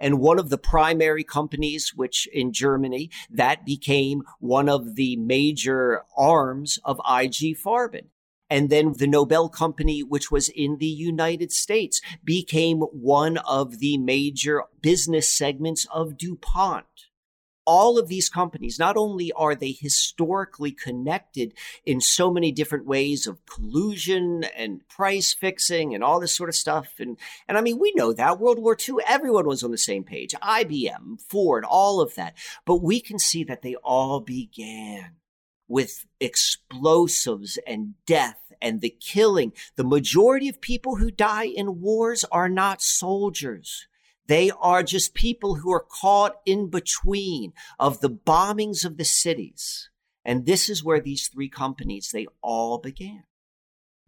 and 0.00 0.18
one 0.18 0.38
of 0.38 0.48
the 0.48 0.58
primary 0.58 1.22
companies, 1.22 1.92
which 1.94 2.26
in 2.32 2.52
Germany, 2.52 3.10
that 3.30 3.64
became 3.64 4.22
one 4.40 4.68
of 4.68 4.96
the 4.96 5.16
major 5.16 6.02
arms 6.16 6.78
of 6.84 6.98
IG 7.00 7.56
Farben. 7.56 8.06
And 8.48 8.68
then 8.68 8.94
the 8.96 9.06
Nobel 9.06 9.48
Company, 9.48 10.02
which 10.02 10.32
was 10.32 10.48
in 10.48 10.78
the 10.78 10.86
United 10.86 11.52
States, 11.52 12.00
became 12.24 12.80
one 12.80 13.36
of 13.38 13.78
the 13.78 13.96
major 13.96 14.64
business 14.82 15.30
segments 15.30 15.86
of 15.92 16.16
DuPont 16.16 16.86
all 17.72 18.00
of 18.00 18.08
these 18.08 18.28
companies, 18.28 18.80
not 18.80 18.96
only 18.96 19.30
are 19.30 19.54
they 19.54 19.70
historically 19.70 20.72
connected 20.72 21.54
in 21.86 22.00
so 22.00 22.28
many 22.28 22.50
different 22.50 22.84
ways 22.84 23.28
of 23.28 23.46
collusion 23.46 24.42
and 24.56 24.88
price 24.88 25.32
fixing 25.32 25.94
and 25.94 26.02
all 26.02 26.18
this 26.18 26.34
sort 26.34 26.48
of 26.48 26.56
stuff. 26.56 26.94
And, 26.98 27.16
and 27.46 27.56
I 27.56 27.60
mean, 27.60 27.78
we 27.78 27.92
know 27.94 28.12
that 28.12 28.40
World 28.40 28.58
War 28.58 28.76
II, 28.76 28.96
everyone 29.06 29.46
was 29.46 29.62
on 29.62 29.70
the 29.70 29.78
same 29.78 30.02
page 30.02 30.34
IBM, 30.42 31.20
Ford, 31.28 31.64
all 31.64 32.00
of 32.00 32.16
that. 32.16 32.36
But 32.64 32.82
we 32.82 33.00
can 33.00 33.20
see 33.20 33.44
that 33.44 33.62
they 33.62 33.76
all 33.76 34.18
began 34.18 35.12
with 35.68 36.06
explosives 36.18 37.56
and 37.68 37.94
death 38.04 38.52
and 38.60 38.80
the 38.80 38.96
killing. 39.00 39.52
The 39.76 39.84
majority 39.84 40.48
of 40.48 40.60
people 40.60 40.96
who 40.96 41.12
die 41.12 41.46
in 41.46 41.80
wars 41.80 42.24
are 42.32 42.48
not 42.48 42.82
soldiers. 42.82 43.86
They 44.30 44.52
are 44.60 44.84
just 44.84 45.12
people 45.12 45.56
who 45.56 45.72
are 45.72 45.84
caught 45.84 46.36
in 46.46 46.70
between 46.70 47.52
of 47.80 47.98
the 47.98 48.08
bombings 48.08 48.84
of 48.84 48.96
the 48.96 49.04
cities. 49.04 49.90
And 50.24 50.46
this 50.46 50.68
is 50.68 50.84
where 50.84 51.00
these 51.00 51.26
three 51.26 51.48
companies, 51.48 52.10
they 52.12 52.28
all 52.40 52.78
began. 52.78 53.24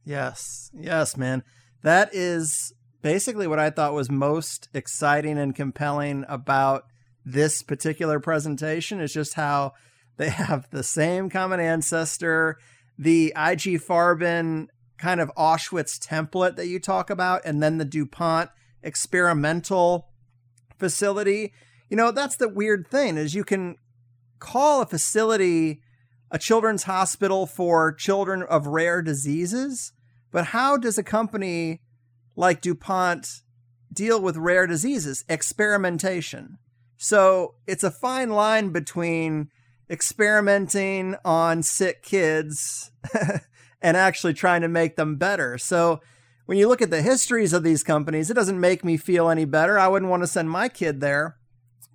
Yes. 0.05 0.71
Yes, 0.79 1.17
man. 1.17 1.43
That 1.83 2.15
is 2.15 2.73
basically 3.03 3.49
what 3.49 3.59
I 3.59 3.71
thought 3.71 3.95
was 3.95 4.13
most 4.13 4.69
exciting 4.73 5.39
and 5.39 5.57
compelling 5.57 6.25
about 6.29 6.85
this 7.25 7.65
particular 7.65 8.21
presentation 8.21 9.01
is 9.01 9.13
just 9.13 9.35
how 9.35 9.73
they 10.19 10.29
have 10.31 10.71
the 10.71 10.85
same 10.85 11.31
common 11.31 11.59
ancestor, 11.59 12.59
the 12.97 13.33
IG 13.37 13.83
Farben 13.83 14.69
kind 14.99 15.21
of 15.21 15.33
Auschwitz 15.37 15.99
template 15.99 16.55
that 16.55 16.69
you 16.69 16.79
talk 16.79 17.11
about, 17.11 17.45
and 17.45 17.61
then 17.61 17.79
the 17.79 17.85
DuPont 17.85 18.51
experimental 18.85 20.11
facility. 20.83 21.53
You 21.89 21.97
know, 21.97 22.11
that's 22.11 22.35
the 22.35 22.49
weird 22.49 22.89
thing 22.89 23.17
is 23.17 23.35
you 23.35 23.45
can 23.45 23.77
call 24.41 24.83
a 24.83 24.87
facility 24.87 25.81
a 26.33 26.39
children's 26.39 26.85
hospital 26.85 27.47
for 27.47 27.93
children 27.93 28.43
of 28.43 28.67
rare 28.67 29.03
diseases, 29.03 29.93
but 30.33 30.47
how 30.47 30.79
does 30.79 30.97
a 30.97 31.03
company 31.03 31.83
like 32.35 32.63
DuPont 32.63 33.43
deal 33.93 34.21
with 34.21 34.39
rare 34.39 34.67
diseases? 34.67 35.25
Experimentation. 35.29 36.59
So 36.97 37.57
it's 37.67 37.85
a 37.85 37.91
fine 37.91 38.31
line 38.31 38.71
between 38.71 39.51
experimenting 39.91 41.17
on 41.23 41.63
sick 41.63 42.03
kids 42.03 42.91
and 43.83 43.97
actually 43.97 44.33
trying 44.33 44.63
to 44.63 44.69
make 44.69 44.97
them 44.97 45.17
better. 45.17 45.59
So 45.59 46.01
when 46.47 46.59
you 46.59 46.69
look 46.69 46.83
at 46.83 46.91
the 46.91 47.03
histories 47.03 47.53
of 47.53 47.63
these 47.63 47.83
companies, 47.83 48.31
it 48.31 48.35
doesn't 48.35 48.61
make 48.61 48.85
me 48.85 48.97
feel 48.97 49.29
any 49.29 49.45
better. 49.45 49.79
I 49.79 49.89
wouldn't 49.89 50.11
want 50.11 50.23
to 50.23 50.27
send 50.27 50.51
my 50.51 50.69
kid 50.69 51.01
there. 51.01 51.37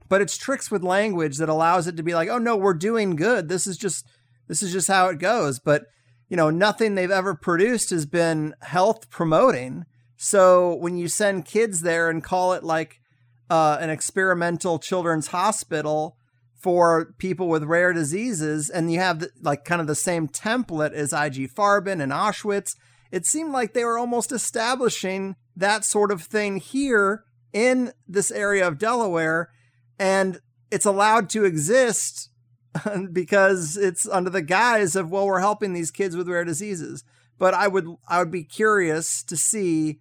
But 0.09 0.21
it's 0.21 0.37
tricks 0.37 0.71
with 0.71 0.83
language 0.83 1.37
that 1.37 1.49
allows 1.49 1.87
it 1.87 1.97
to 1.97 2.03
be 2.03 2.15
like, 2.15 2.29
"Oh 2.29 2.37
no, 2.37 2.55
we're 2.55 2.73
doing 2.73 3.15
good. 3.15 3.49
This 3.49 3.67
is 3.67 3.77
just 3.77 4.07
this 4.47 4.63
is 4.63 4.71
just 4.71 4.87
how 4.87 5.07
it 5.09 5.19
goes." 5.19 5.59
But, 5.59 5.87
you 6.29 6.37
know, 6.37 6.49
nothing 6.49 6.95
they've 6.95 7.11
ever 7.11 7.35
produced 7.35 7.89
has 7.89 8.05
been 8.05 8.55
health 8.61 9.09
promoting. 9.09 9.85
So 10.15 10.75
when 10.75 10.95
you 10.95 11.09
send 11.09 11.45
kids 11.45 11.81
there 11.81 12.09
and 12.09 12.23
call 12.23 12.53
it 12.53 12.63
like 12.63 13.01
uh, 13.49 13.77
an 13.81 13.89
experimental 13.89 14.79
children's 14.79 15.27
hospital 15.27 16.17
for 16.55 17.13
people 17.17 17.49
with 17.49 17.63
rare 17.63 17.91
diseases, 17.91 18.69
and 18.69 18.91
you 18.91 18.99
have 18.99 19.19
the, 19.19 19.29
like 19.41 19.65
kind 19.65 19.81
of 19.81 19.87
the 19.87 19.95
same 19.95 20.27
template 20.27 20.93
as 20.93 21.11
IG 21.11 21.53
Farben 21.53 22.01
and 22.01 22.11
Auschwitz, 22.11 22.75
it 23.11 23.25
seemed 23.25 23.51
like 23.51 23.73
they 23.73 23.85
were 23.85 23.97
almost 23.97 24.31
establishing 24.31 25.35
that 25.55 25.85
sort 25.85 26.11
of 26.11 26.23
thing 26.23 26.57
here 26.57 27.23
in 27.53 27.91
this 28.07 28.31
area 28.31 28.67
of 28.67 28.77
Delaware. 28.77 29.49
And 29.97 30.39
it's 30.71 30.85
allowed 30.85 31.29
to 31.31 31.45
exist 31.45 32.29
because 33.11 33.77
it's 33.77 34.07
under 34.07 34.29
the 34.29 34.41
guise 34.41 34.95
of, 34.95 35.09
well, 35.09 35.25
we're 35.25 35.39
helping 35.39 35.73
these 35.73 35.91
kids 35.91 36.15
with 36.15 36.27
rare 36.27 36.43
diseases. 36.45 37.03
But 37.39 37.53
I 37.53 37.67
would, 37.67 37.87
I 38.07 38.19
would 38.19 38.31
be 38.31 38.43
curious 38.43 39.23
to 39.23 39.37
see 39.37 39.99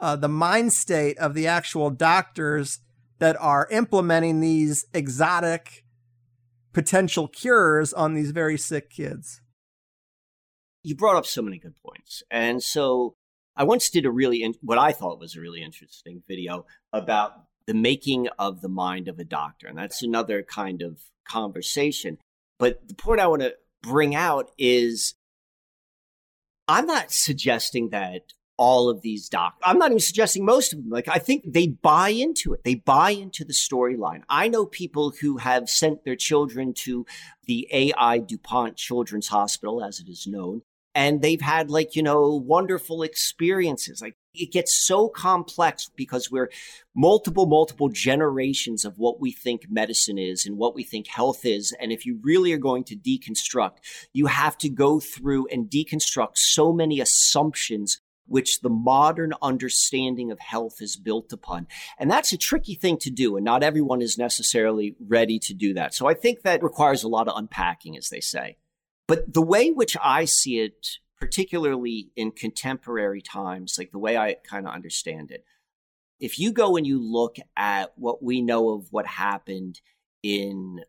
uh, 0.00 0.16
the 0.16 0.28
mind 0.28 0.72
state 0.72 1.18
of 1.18 1.34
the 1.34 1.46
actual 1.46 1.90
doctors 1.90 2.80
that 3.18 3.36
are 3.40 3.68
implementing 3.70 4.40
these 4.40 4.86
exotic 4.92 5.84
potential 6.72 7.28
cures 7.28 7.92
on 7.92 8.14
these 8.14 8.32
very 8.32 8.58
sick 8.58 8.90
kids. 8.90 9.40
You 10.84 10.94
brought 10.94 11.16
up 11.16 11.26
so 11.26 11.42
many 11.42 11.58
good 11.58 11.74
points. 11.82 12.22
And 12.30 12.62
so 12.62 13.16
I 13.56 13.64
once 13.64 13.90
did 13.90 14.06
a 14.06 14.10
really, 14.10 14.42
in- 14.42 14.54
what 14.60 14.78
I 14.78 14.92
thought 14.92 15.18
was 15.18 15.34
a 15.34 15.40
really 15.40 15.62
interesting 15.62 16.22
video 16.28 16.66
about 16.92 17.32
the 17.66 17.74
making 17.74 18.28
of 18.38 18.60
the 18.60 18.68
mind 18.68 19.08
of 19.08 19.18
a 19.18 19.24
doctor. 19.24 19.66
And 19.66 19.76
that's 19.76 20.02
another 20.02 20.42
kind 20.42 20.82
of 20.82 21.00
conversation. 21.26 22.18
But 22.58 22.86
the 22.86 22.94
point 22.94 23.20
I 23.20 23.26
want 23.26 23.42
to 23.42 23.54
bring 23.82 24.14
out 24.14 24.50
is 24.58 25.14
I'm 26.68 26.86
not 26.86 27.10
suggesting 27.10 27.90
that 27.90 28.32
all 28.56 28.88
of 28.88 29.02
these 29.02 29.28
doctors. 29.28 29.62
I'm 29.64 29.78
not 29.78 29.90
even 29.90 30.00
suggesting 30.00 30.44
most 30.44 30.72
of 30.72 30.78
them. 30.78 30.90
Like, 30.90 31.08
I 31.08 31.18
think 31.18 31.44
they 31.46 31.66
buy 31.66 32.10
into 32.10 32.52
it. 32.52 32.62
They 32.64 32.76
buy 32.76 33.10
into 33.10 33.44
the 33.44 33.52
storyline. 33.52 34.22
I 34.28 34.48
know 34.48 34.64
people 34.64 35.12
who 35.20 35.38
have 35.38 35.68
sent 35.68 36.04
their 36.04 36.16
children 36.16 36.72
to 36.74 37.04
the 37.46 37.68
AI 37.72 38.18
DuPont 38.18 38.76
Children's 38.76 39.28
Hospital, 39.28 39.82
as 39.82 39.98
it 39.98 40.08
is 40.08 40.26
known, 40.26 40.62
and 40.94 41.22
they've 41.22 41.40
had 41.40 41.70
like, 41.70 41.96
you 41.96 42.02
know, 42.02 42.34
wonderful 42.34 43.02
experiences. 43.02 44.00
Like, 44.00 44.16
it 44.34 44.52
gets 44.52 44.74
so 44.86 45.08
complex 45.08 45.90
because 45.94 46.30
we're 46.30 46.50
multiple, 46.94 47.46
multiple 47.46 47.88
generations 47.88 48.84
of 48.84 48.98
what 48.98 49.20
we 49.20 49.30
think 49.30 49.66
medicine 49.70 50.18
is 50.18 50.44
and 50.44 50.56
what 50.56 50.74
we 50.74 50.82
think 50.82 51.06
health 51.06 51.44
is. 51.44 51.74
And 51.80 51.92
if 51.92 52.04
you 52.04 52.18
really 52.22 52.52
are 52.52 52.58
going 52.58 52.84
to 52.84 52.96
deconstruct, 52.96 53.76
you 54.12 54.26
have 54.26 54.58
to 54.58 54.68
go 54.68 54.98
through 55.00 55.46
and 55.48 55.70
deconstruct 55.70 56.36
so 56.36 56.72
many 56.72 57.00
assumptions 57.00 58.00
which 58.26 58.60
the 58.60 58.70
modern 58.70 59.34
understanding 59.42 60.30
of 60.30 60.40
health 60.40 60.80
is 60.80 60.96
built 60.96 61.32
upon. 61.32 61.66
And 61.98 62.10
that's 62.10 62.32
a 62.32 62.38
tricky 62.38 62.74
thing 62.74 62.96
to 62.98 63.10
do, 63.10 63.36
and 63.36 63.44
not 63.44 63.62
everyone 63.62 64.00
is 64.00 64.16
necessarily 64.16 64.96
ready 64.98 65.38
to 65.40 65.54
do 65.54 65.74
that. 65.74 65.94
So 65.94 66.06
I 66.06 66.14
think 66.14 66.42
that 66.42 66.62
requires 66.62 67.02
a 67.02 67.08
lot 67.08 67.28
of 67.28 67.36
unpacking, 67.36 67.96
as 67.96 68.08
they 68.08 68.20
say. 68.20 68.56
But 69.06 69.32
the 69.34 69.42
way 69.42 69.70
which 69.70 69.96
I 70.02 70.24
see 70.24 70.60
it, 70.60 70.98
particularly 71.18 72.10
in 72.16 72.32
contemporary 72.32 73.20
times, 73.20 73.76
like 73.78 73.92
the 73.92 73.98
way 73.98 74.16
I 74.16 74.36
kind 74.48 74.66
of 74.66 74.74
understand 74.74 75.30
it, 75.30 75.44
if 76.20 76.38
you 76.38 76.52
go 76.52 76.76
and 76.76 76.86
you 76.86 77.00
look 77.00 77.36
at 77.56 77.92
what 77.96 78.22
we 78.22 78.40
know 78.40 78.70
of 78.70 78.86
what 78.90 79.06
happened 79.06 79.80
in 80.22 80.80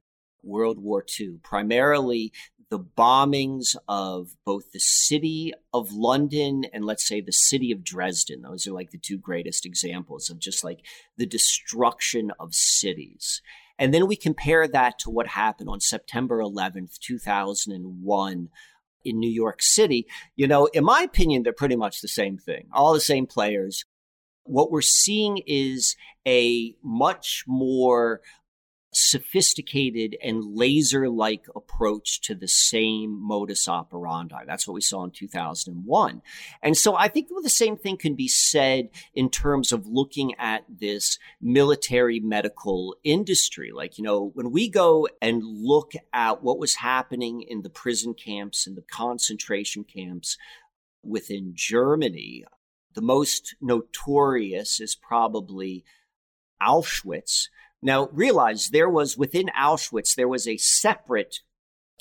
World 0.44 0.80
War 0.80 1.04
II, 1.20 1.40
primarily 1.44 2.32
the 2.70 2.80
bombings 2.80 3.76
of 3.88 4.36
both 4.46 4.72
the 4.72 4.80
city 4.80 5.54
of 5.74 5.94
London 5.94 6.66
and 6.74 6.86
let's 6.86 7.08
say 7.08 7.22
the 7.22 7.32
city 7.32 7.72
of 7.72 7.84
Dresden. 7.84 8.42
Those 8.42 8.66
are 8.68 8.72
like 8.72 8.92
the 8.92 8.98
two 8.98 9.18
greatest 9.18 9.66
examples 9.66 10.30
of 10.30 10.40
just 10.40 10.64
like 10.64 10.82
the 11.18 11.26
destruction 11.26 12.32
of 12.40 12.54
cities. 12.54 13.42
And 13.78 13.94
then 13.94 14.08
we 14.08 14.16
compare 14.16 14.68
that 14.68 15.00
to 15.00 15.10
what 15.10 15.28
happened 15.28 15.70
on 15.70 15.80
September 15.80 16.40
11th, 16.40 16.98
2001 17.00 18.50
in 19.04 19.20
New 19.20 19.30
York 19.30 19.62
City. 19.62 20.08
You 20.36 20.48
know, 20.48 20.68
in 20.68 20.84
my 20.84 21.02
opinion, 21.02 21.44
they're 21.44 21.54
pretty 21.54 21.76
much 21.76 22.02
the 22.02 22.08
same 22.08 22.38
thing, 22.38 22.68
all 22.74 22.94
the 22.94 23.00
same 23.00 23.28
players. 23.28 23.84
What 24.44 24.72
we're 24.72 24.82
seeing 24.82 25.42
is 25.46 25.96
a 26.28 26.76
much 26.84 27.44
more 27.48 28.22
sophisticated 28.96 30.16
and 30.24 30.56
laser 30.56 31.10
like 31.10 31.46
approach 31.56 32.22
to 32.22 32.36
the 32.36 32.48
same 32.48 33.20
modus 33.22 33.68
operandi. 33.68 34.44
That's 34.46 34.68
what 34.68 34.74
we 34.74 34.82
saw 34.82 35.04
in 35.04 35.12
2001. 35.12 36.22
And 36.62 36.78
so 36.78 36.96
I 36.96 37.08
think 37.08 37.28
the 37.28 37.50
same 37.50 37.78
thing 37.78 37.98
can 37.98 38.16
be 38.16 38.28
said 38.28 38.90
in 39.14 39.30
terms 39.30 39.72
of 39.72 39.88
looking 39.88 40.34
at 40.40 40.64
this 40.70 41.20
military 41.42 42.20
medical 42.20 42.96
industry. 43.04 43.72
Like, 43.74 43.98
you 43.98 44.04
know, 44.04 44.32
when 44.34 44.52
we 44.52 44.70
go 44.70 45.08
and 45.22 45.44
look 45.44 45.94
at 46.14 46.42
what 46.42 46.60
was 46.60 46.76
happening 46.76 47.42
in 47.42 47.62
the 47.62 47.70
prison 47.70 48.14
camps 48.14 48.66
and 48.66 48.78
the 48.78 48.84
concentration 48.84 49.84
camps 49.84 50.38
within 51.04 51.52
Germany, 51.54 52.46
the 52.94 53.02
most 53.02 53.56
notorious 53.62 54.80
is 54.80 54.96
probably 54.96 55.84
Auschwitz 56.62 57.50
now, 57.86 58.10
realize 58.12 58.70
there 58.70 58.90
was 58.90 59.16
within 59.16 59.52
Auschwitz, 59.56 60.16
there 60.16 60.28
was 60.28 60.48
a 60.48 60.58
separate, 60.58 61.42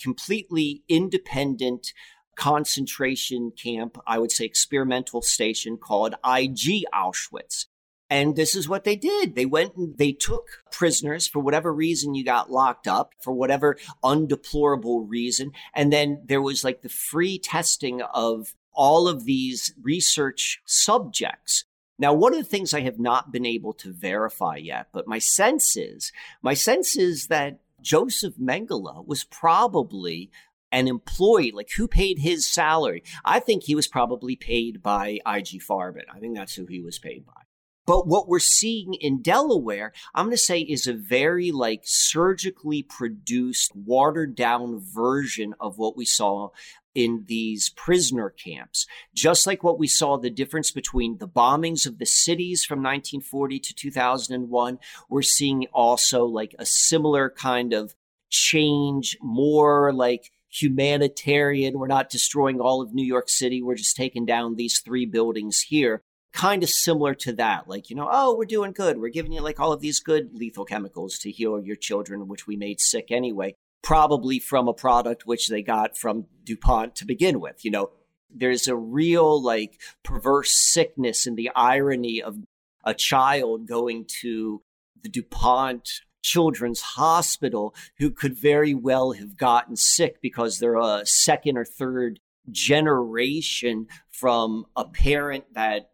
completely 0.03 0.83
independent 0.89 1.93
concentration 2.37 3.53
camp, 3.53 3.99
I 4.07 4.19
would 4.19 4.33
say 4.33 4.47
experimental 4.47 5.21
station 5.21 5.77
called 5.77 6.15
IG 6.25 6.87
Auschwitz. 6.95 7.67
And 8.09 8.35
this 8.35 8.57
is 8.57 8.67
what 8.67 8.85
they 8.85 8.97
did. 8.97 9.35
They 9.35 9.45
went 9.45 9.77
and 9.77 9.99
they 9.99 10.13
took 10.13 10.63
prisoners 10.73 11.29
for 11.29 11.41
whatever 11.41 11.71
reason 11.71 12.15
you 12.15 12.25
got 12.25 12.51
locked 12.51 12.89
up, 12.89 13.13
for 13.21 13.35
whatever 13.35 13.77
undeplorable 14.03 15.05
reason. 15.07 15.53
And 15.75 15.93
then 15.93 16.23
there 16.25 16.41
was 16.41 16.65
like 16.65 16.81
the 16.81 16.89
free 16.89 17.39
testing 17.39 18.01
of 18.01 18.55
all 18.73 19.07
of 19.07 19.27
these 19.27 19.75
research 19.83 20.63
subjects. 20.65 21.67
Now, 22.05 22.13
one 22.13 22.35
of 22.35 22.39
the 22.39 22.45
things 22.45 22.75
I 22.75 22.83
have 22.83 22.99
not 22.99 23.33
been 23.33 23.47
able 23.47 23.73
to 23.73 23.91
verify 23.91 24.57
yet, 24.57 24.89
but 24.93 25.09
my 25.09 25.19
sense 25.19 25.75
is, 25.75 26.13
my 26.43 26.53
sense 26.53 26.99
is 26.99 27.29
that 27.29 27.61
Joseph 27.81 28.35
Mengele 28.37 29.07
was 29.07 29.25
probably 29.25 30.31
an 30.71 30.87
employee, 30.87 31.51
like 31.51 31.71
who 31.79 31.89
paid 31.89 32.19
his 32.19 32.47
salary. 32.47 33.03
I 33.25 33.41
think 33.41 33.63
he 33.63 33.75
was 33.75 33.89
probably 33.89 34.37
paid 34.37 34.83
by 34.83 35.21
IG 35.27 35.63
Farben. 35.63 36.03
I 36.15 36.19
think 36.19 36.37
that's 36.37 36.55
who 36.55 36.67
he 36.67 36.83
was 36.83 36.99
paid 36.99 37.25
by. 37.25 37.41
But 37.87 38.07
what 38.07 38.29
we're 38.29 38.39
seeing 38.39 38.95
in 38.95 39.21
Delaware, 39.21 39.93
I'm 40.15 40.27
going 40.27 40.37
to 40.37 40.43
say 40.43 40.61
is 40.61 40.87
a 40.87 40.95
very 40.95 41.53
like 41.53 41.83
surgically 41.85 42.83
produced, 42.83 43.73
watered 43.75 44.35
down 44.35 44.81
version 44.81 45.55
of 45.61 45.77
what 45.77 45.97
we 45.97 46.05
saw 46.05 46.51
in 46.95 47.25
these 47.27 47.71
prisoner 47.71 48.31
camps. 48.31 48.87
Just 49.15 49.47
like 49.47 49.63
what 49.63 49.79
we 49.79 49.87
saw 49.87 50.17
the 50.17 50.31
difference 50.31 50.71
between 50.71 51.19
the 51.19 51.29
bombings 51.29 51.87
of 51.87 51.99
the 51.99 52.07
cities 52.07 52.65
from 52.65 52.79
1940 52.79 53.59
to 53.59 53.75
2001, 53.75 54.79
we're 55.09 55.23
seeing 55.23 55.67
also 55.73 56.25
like 56.25 56.55
a 56.59 56.65
similar 56.65 57.29
kind 57.29 57.73
of 57.73 57.95
change, 58.31 59.19
more 59.21 59.93
like 59.93 60.31
humanitarian. 60.49 61.79
We're 61.79 61.89
not 61.89 62.11
destroying 62.11 62.61
all 62.61 62.81
of 62.81 62.95
New 62.95 63.05
York 63.05 63.29
City. 63.29 63.63
We're 63.63 63.75
just 63.75 63.97
taking 63.97 64.25
down 64.25 64.55
these 64.55 64.81
three 64.81 65.05
buildings 65.05 65.63
here. 65.63 66.03
Kind 66.35 66.63
of 66.63 66.69
similar 66.69 67.15
to 67.15 67.33
that. 67.35 67.69
Like, 67.69 67.89
you 67.89 67.97
know, 67.97 68.09
oh, 68.11 68.37
we're 68.37 68.45
doing 68.45 68.73
good. 68.73 68.99
We're 68.99 69.09
giving 69.09 69.33
you 69.33 69.41
like 69.41 69.61
all 69.61 69.73
of 69.73 69.81
these 69.81 70.01
good 70.01 70.35
lethal 70.35 70.65
chemicals 70.65 71.19
to 71.21 71.31
heal 71.31 71.63
your 71.63 71.77
children, 71.77 72.29
which 72.29 72.47
we 72.47 72.57
made 72.57 72.81
sick 72.81 73.07
anyway 73.11 73.55
probably 73.85 74.39
from 74.39 74.67
a 74.67 74.73
product 74.73 75.27
which 75.27 75.49
they 75.49 75.63
got 75.63 75.97
from 75.97 76.25
DuPont 76.43 76.97
to 76.97 77.05
begin 77.05 77.39
with. 77.39 77.65
You 77.65 77.71
know, 77.71 77.91
there's 78.35 78.67
a 78.67 78.75
real 78.75 79.41
like 79.41 79.79
perverse 80.03 80.59
sickness 80.73 81.27
in 81.27 81.37
the 81.37 81.51
irony 81.55 82.21
of 82.21 82.39
a 82.83 82.95
child 82.95 83.69
going 83.69 84.07
to 84.23 84.63
the 85.01 85.09
DuPont 85.11 85.89
Children's 86.23 86.81
Hospital 86.81 87.75
who 87.99 88.11
could 88.11 88.37
very 88.37 88.75
well 88.75 89.13
have 89.13 89.37
gotten 89.37 89.77
sick 89.77 90.23
because 90.23 90.59
they're 90.59 90.77
a 90.77 91.03
second 91.05 91.59
or 91.59 91.67
third 91.67 92.19
generation 92.51 93.87
from 94.11 94.65
a 94.75 94.87
parent 94.87 95.45
that 95.55 95.91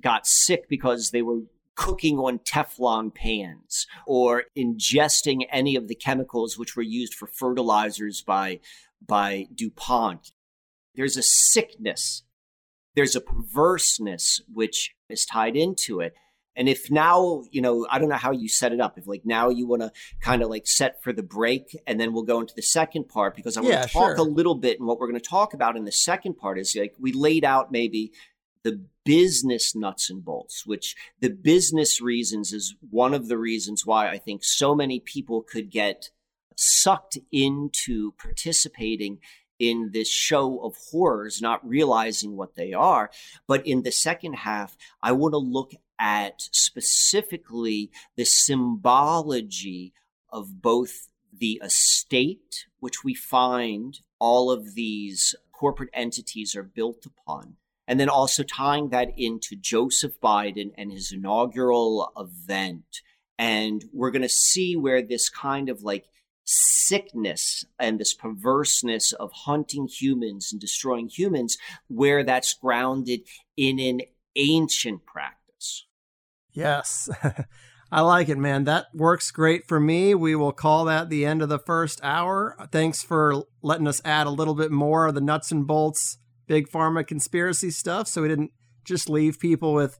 got 0.00 0.26
sick 0.26 0.68
because 0.68 1.10
they 1.10 1.22
were 1.22 1.40
cooking 1.74 2.18
on 2.18 2.38
Teflon 2.38 3.14
pans 3.14 3.86
or 4.06 4.44
ingesting 4.56 5.46
any 5.50 5.74
of 5.74 5.88
the 5.88 5.94
chemicals 5.94 6.58
which 6.58 6.76
were 6.76 6.82
used 6.82 7.14
for 7.14 7.26
fertilizers 7.26 8.22
by, 8.22 8.60
by 9.04 9.46
DuPont. 9.54 10.32
There's 10.94 11.16
a 11.16 11.22
sickness, 11.22 12.22
there's 12.94 13.16
a 13.16 13.20
perverseness 13.22 14.40
which 14.52 14.94
is 15.08 15.24
tied 15.24 15.56
into 15.56 16.00
it. 16.00 16.14
And 16.54 16.68
if 16.68 16.90
now, 16.90 17.44
you 17.50 17.62
know, 17.62 17.86
I 17.90 17.98
don't 17.98 18.10
know 18.10 18.16
how 18.16 18.32
you 18.32 18.46
set 18.46 18.72
it 18.72 18.80
up. 18.80 18.98
If 18.98 19.06
like 19.06 19.22
now 19.24 19.48
you 19.48 19.66
want 19.66 19.80
to 19.80 19.90
kind 20.20 20.42
of 20.42 20.50
like 20.50 20.66
set 20.66 21.02
for 21.02 21.10
the 21.10 21.22
break 21.22 21.74
and 21.86 21.98
then 21.98 22.12
we'll 22.12 22.24
go 22.24 22.40
into 22.40 22.52
the 22.54 22.60
second 22.60 23.08
part 23.08 23.34
because 23.34 23.56
I 23.56 23.60
want 23.62 23.72
Yeah, 23.72 23.86
to 23.86 23.88
talk 23.92 24.16
sure. 24.16 24.16
a 24.16 24.22
little 24.22 24.54
bit. 24.54 24.78
And 24.78 24.86
what 24.86 24.98
we're 24.98 25.08
going 25.08 25.18
to 25.18 25.26
talk 25.26 25.54
about 25.54 25.78
in 25.78 25.86
the 25.86 25.92
second 25.92 26.34
part 26.34 26.58
is 26.58 26.76
like 26.78 26.94
we 27.00 27.12
laid 27.12 27.42
out 27.46 27.72
maybe 27.72 28.12
the 28.64 28.84
business 29.04 29.74
nuts 29.74 30.10
and 30.10 30.24
bolts, 30.24 30.64
which 30.66 30.94
the 31.20 31.30
business 31.30 32.00
reasons 32.00 32.52
is 32.52 32.74
one 32.90 33.14
of 33.14 33.28
the 33.28 33.38
reasons 33.38 33.84
why 33.84 34.08
I 34.08 34.18
think 34.18 34.44
so 34.44 34.74
many 34.74 35.00
people 35.00 35.42
could 35.42 35.70
get 35.70 36.10
sucked 36.56 37.18
into 37.30 38.12
participating 38.12 39.18
in 39.58 39.90
this 39.92 40.08
show 40.08 40.58
of 40.64 40.76
horrors, 40.90 41.40
not 41.40 41.66
realizing 41.66 42.36
what 42.36 42.56
they 42.56 42.72
are. 42.72 43.10
But 43.46 43.66
in 43.66 43.82
the 43.82 43.92
second 43.92 44.34
half, 44.34 44.76
I 45.02 45.12
want 45.12 45.32
to 45.32 45.38
look 45.38 45.72
at 45.98 46.42
specifically 46.50 47.90
the 48.16 48.24
symbology 48.24 49.92
of 50.30 50.60
both 50.60 51.08
the 51.32 51.60
estate, 51.64 52.66
which 52.80 53.04
we 53.04 53.14
find 53.14 54.00
all 54.18 54.50
of 54.50 54.74
these 54.74 55.34
corporate 55.52 55.90
entities 55.92 56.56
are 56.56 56.64
built 56.64 57.06
upon, 57.06 57.56
and 57.86 57.98
then 57.98 58.08
also 58.08 58.42
tying 58.42 58.90
that 58.90 59.08
into 59.16 59.56
Joseph 59.56 60.12
Biden 60.22 60.70
and 60.76 60.92
his 60.92 61.12
inaugural 61.12 62.12
event. 62.16 62.84
And 63.38 63.84
we're 63.92 64.10
going 64.10 64.22
to 64.22 64.28
see 64.28 64.76
where 64.76 65.02
this 65.02 65.28
kind 65.28 65.68
of 65.68 65.82
like 65.82 66.06
sickness 66.44 67.64
and 67.78 67.98
this 67.98 68.14
perverseness 68.14 69.12
of 69.12 69.30
hunting 69.32 69.88
humans 69.88 70.50
and 70.52 70.60
destroying 70.60 71.08
humans, 71.08 71.56
where 71.88 72.24
that's 72.24 72.54
grounded 72.54 73.20
in 73.56 73.78
an 73.78 74.00
ancient 74.36 75.04
practice. 75.04 75.86
Yes. 76.52 77.08
I 77.92 78.00
like 78.00 78.30
it, 78.30 78.38
man. 78.38 78.64
That 78.64 78.86
works 78.94 79.30
great 79.30 79.68
for 79.68 79.78
me. 79.78 80.14
We 80.14 80.34
will 80.34 80.52
call 80.52 80.86
that 80.86 81.10
the 81.10 81.26
end 81.26 81.42
of 81.42 81.50
the 81.50 81.58
first 81.58 82.00
hour. 82.02 82.56
Thanks 82.70 83.02
for 83.02 83.44
letting 83.60 83.86
us 83.86 84.00
add 84.02 84.26
a 84.26 84.30
little 84.30 84.54
bit 84.54 84.70
more 84.70 85.06
of 85.06 85.14
the 85.14 85.20
nuts 85.20 85.52
and 85.52 85.66
bolts, 85.66 86.16
big 86.46 86.68
pharma 86.68 87.06
conspiracy 87.06 87.70
stuff 87.70 88.08
so 88.08 88.22
we 88.22 88.28
didn't 88.28 88.50
just 88.84 89.08
leave 89.08 89.38
people 89.38 89.74
with 89.74 89.98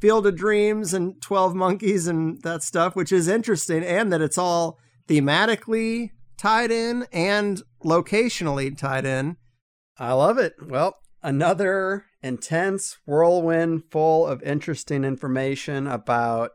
Field 0.00 0.26
of 0.26 0.36
Dreams 0.36 0.94
and 0.94 1.20
12 1.20 1.54
Monkeys 1.54 2.06
and 2.06 2.40
that 2.42 2.62
stuff, 2.62 2.96
which 2.96 3.12
is 3.12 3.28
interesting, 3.28 3.84
and 3.84 4.10
that 4.12 4.22
it's 4.22 4.38
all 4.38 4.78
thematically 5.06 6.10
tied 6.38 6.70
in 6.70 7.06
and 7.12 7.62
locationally 7.84 8.76
tied 8.76 9.04
in. 9.04 9.36
I 9.98 10.14
love 10.14 10.38
it. 10.38 10.54
Well, 10.66 10.96
another 11.22 12.06
intense 12.22 12.96
whirlwind 13.06 13.84
full 13.90 14.26
of 14.26 14.42
interesting 14.42 15.04
information 15.04 15.86
about 15.86 16.52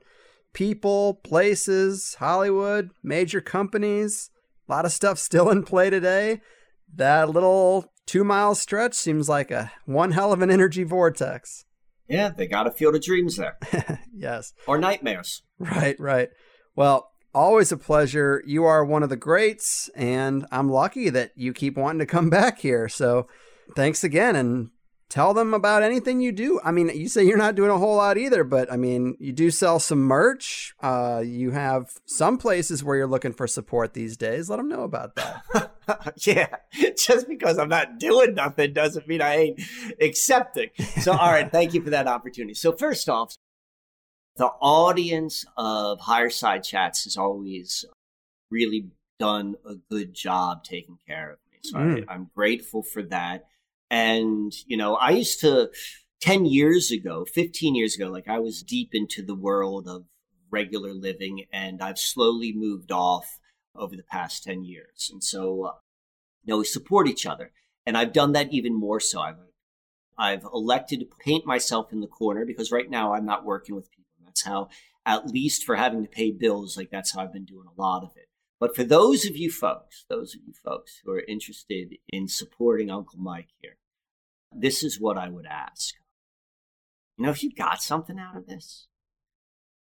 people, 0.53 1.19
places, 1.23 2.15
Hollywood, 2.17 2.89
major 3.03 3.41
companies. 3.41 4.31
A 4.67 4.71
lot 4.71 4.85
of 4.85 4.91
stuff 4.91 5.19
still 5.19 5.51
in 5.51 5.63
play 5.63 5.91
today. 5.91 6.41
That 6.95 7.29
little 7.29 7.93
two 8.05 8.23
mile 8.23 8.55
stretch 8.55 8.93
seems 8.93 9.29
like 9.29 9.51
a 9.51 9.71
one 9.85 10.11
hell 10.11 10.33
of 10.33 10.41
an 10.41 10.51
energy 10.51 10.83
vortex. 10.83 11.65
Yeah, 12.07 12.29
they 12.29 12.47
got 12.47 12.67
a 12.67 12.71
field 12.71 12.95
of 12.95 13.01
dreams 13.01 13.37
there. 13.37 13.57
yes. 14.13 14.53
Or 14.67 14.77
nightmares. 14.77 15.41
Right, 15.57 15.99
right. 15.99 16.29
Well, 16.75 17.11
always 17.33 17.71
a 17.71 17.77
pleasure. 17.77 18.43
You 18.45 18.63
are 18.65 18.85
one 18.85 19.03
of 19.03 19.09
the 19.09 19.15
greats, 19.15 19.89
and 19.95 20.45
I'm 20.51 20.69
lucky 20.69 21.09
that 21.09 21.31
you 21.35 21.53
keep 21.53 21.77
wanting 21.77 21.99
to 21.99 22.05
come 22.05 22.29
back 22.29 22.59
here. 22.59 22.87
So 22.87 23.27
thanks 23.75 24.03
again, 24.03 24.35
and 24.35 24.69
tell 25.09 25.33
them 25.33 25.53
about 25.53 25.83
anything 25.83 26.21
you 26.21 26.31
do. 26.31 26.59
I 26.63 26.71
mean, 26.71 26.89
you 26.89 27.07
say 27.07 27.23
you're 27.23 27.37
not 27.37 27.55
doing 27.55 27.71
a 27.71 27.77
whole 27.77 27.97
lot 27.97 28.17
either, 28.17 28.43
but 28.43 28.71
I 28.71 28.77
mean, 28.77 29.15
you 29.19 29.33
do 29.33 29.51
sell 29.51 29.79
some 29.79 29.99
merch. 29.99 30.73
Uh, 30.81 31.23
you 31.25 31.51
have 31.51 31.89
some 32.05 32.37
places 32.37 32.83
where 32.83 32.97
you're 32.97 33.07
looking 33.07 33.33
for 33.33 33.47
support 33.47 33.93
these 33.93 34.17
days. 34.17 34.49
Let 34.49 34.57
them 34.57 34.69
know 34.69 34.83
about 34.83 35.15
that. 35.15 35.71
yeah, 36.25 36.55
just 36.97 37.27
because 37.27 37.57
I'm 37.57 37.69
not 37.69 37.99
doing 37.99 38.35
nothing 38.35 38.73
doesn't 38.73 39.07
mean 39.07 39.21
I 39.21 39.35
ain't 39.35 39.61
accepting. 40.01 40.69
So, 41.01 41.11
all 41.11 41.31
right, 41.31 41.51
thank 41.51 41.73
you 41.73 41.81
for 41.81 41.89
that 41.91 42.07
opportunity. 42.07 42.53
So, 42.53 42.71
first 42.71 43.09
off, 43.09 43.35
the 44.37 44.47
audience 44.61 45.45
of 45.57 45.99
Higherside 45.99 46.63
Chats 46.63 47.03
has 47.05 47.17
always 47.17 47.85
really 48.51 48.87
done 49.19 49.55
a 49.65 49.75
good 49.89 50.13
job 50.13 50.63
taking 50.63 50.97
care 51.07 51.31
of 51.31 51.39
me. 51.51 51.59
So 51.63 51.77
mm. 51.77 52.05
I, 52.07 52.13
I'm 52.13 52.29
grateful 52.35 52.83
for 52.83 53.01
that. 53.03 53.45
And, 53.89 54.53
you 54.67 54.75
know, 54.75 54.95
I 54.95 55.11
used 55.11 55.39
to, 55.41 55.69
10 56.21 56.45
years 56.45 56.91
ago, 56.91 57.23
15 57.25 57.75
years 57.75 57.95
ago, 57.95 58.09
like 58.09 58.27
I 58.27 58.39
was 58.39 58.63
deep 58.63 58.89
into 58.93 59.21
the 59.21 59.35
world 59.35 59.87
of 59.87 60.05
regular 60.49 60.93
living 60.93 61.45
and 61.51 61.81
I've 61.81 61.99
slowly 61.99 62.51
moved 62.51 62.91
off 62.91 63.37
over 63.77 63.95
the 63.95 64.03
past 64.03 64.43
10 64.43 64.63
years. 64.63 65.09
And 65.11 65.23
so, 65.23 65.63
uh, 65.63 65.71
you 66.43 66.53
know, 66.53 66.57
we 66.59 66.65
support 66.65 67.07
each 67.07 67.25
other. 67.25 67.51
And 67.85 67.97
I've 67.97 68.13
done 68.13 68.31
that 68.33 68.51
even 68.51 68.73
more 68.73 68.99
so. 68.99 69.21
I've, 69.21 69.37
I've 70.17 70.43
elected 70.43 70.99
to 71.01 71.07
paint 71.19 71.45
myself 71.45 71.91
in 71.91 71.99
the 71.99 72.07
corner 72.07 72.45
because 72.45 72.71
right 72.71 72.89
now 72.89 73.13
I'm 73.13 73.25
not 73.25 73.45
working 73.45 73.75
with 73.75 73.91
people. 73.91 74.05
That's 74.23 74.43
how, 74.43 74.69
at 75.05 75.27
least 75.27 75.63
for 75.63 75.75
having 75.75 76.03
to 76.03 76.09
pay 76.09 76.31
bills, 76.31 76.77
like 76.77 76.89
that's 76.89 77.13
how 77.13 77.21
I've 77.21 77.33
been 77.33 77.45
doing 77.45 77.67
a 77.67 77.81
lot 77.81 78.03
of 78.03 78.11
it. 78.15 78.27
But 78.59 78.75
for 78.75 78.83
those 78.83 79.25
of 79.25 79.35
you 79.35 79.51
folks, 79.51 80.05
those 80.09 80.33
of 80.33 80.41
you 80.45 80.53
folks 80.53 81.01
who 81.03 81.11
are 81.11 81.23
interested 81.27 81.95
in 82.09 82.27
supporting 82.27 82.89
Uncle 82.89 83.19
Mike 83.19 83.49
here, 83.61 83.77
this 84.51 84.83
is 84.83 84.99
what 84.99 85.17
I 85.17 85.29
would 85.29 85.45
ask. 85.45 85.95
You 87.17 87.25
know, 87.25 87.31
if 87.31 87.43
you 87.43 87.51
got 87.53 87.81
something 87.81 88.17
out 88.17 88.37
of 88.37 88.47
this, 88.47 88.87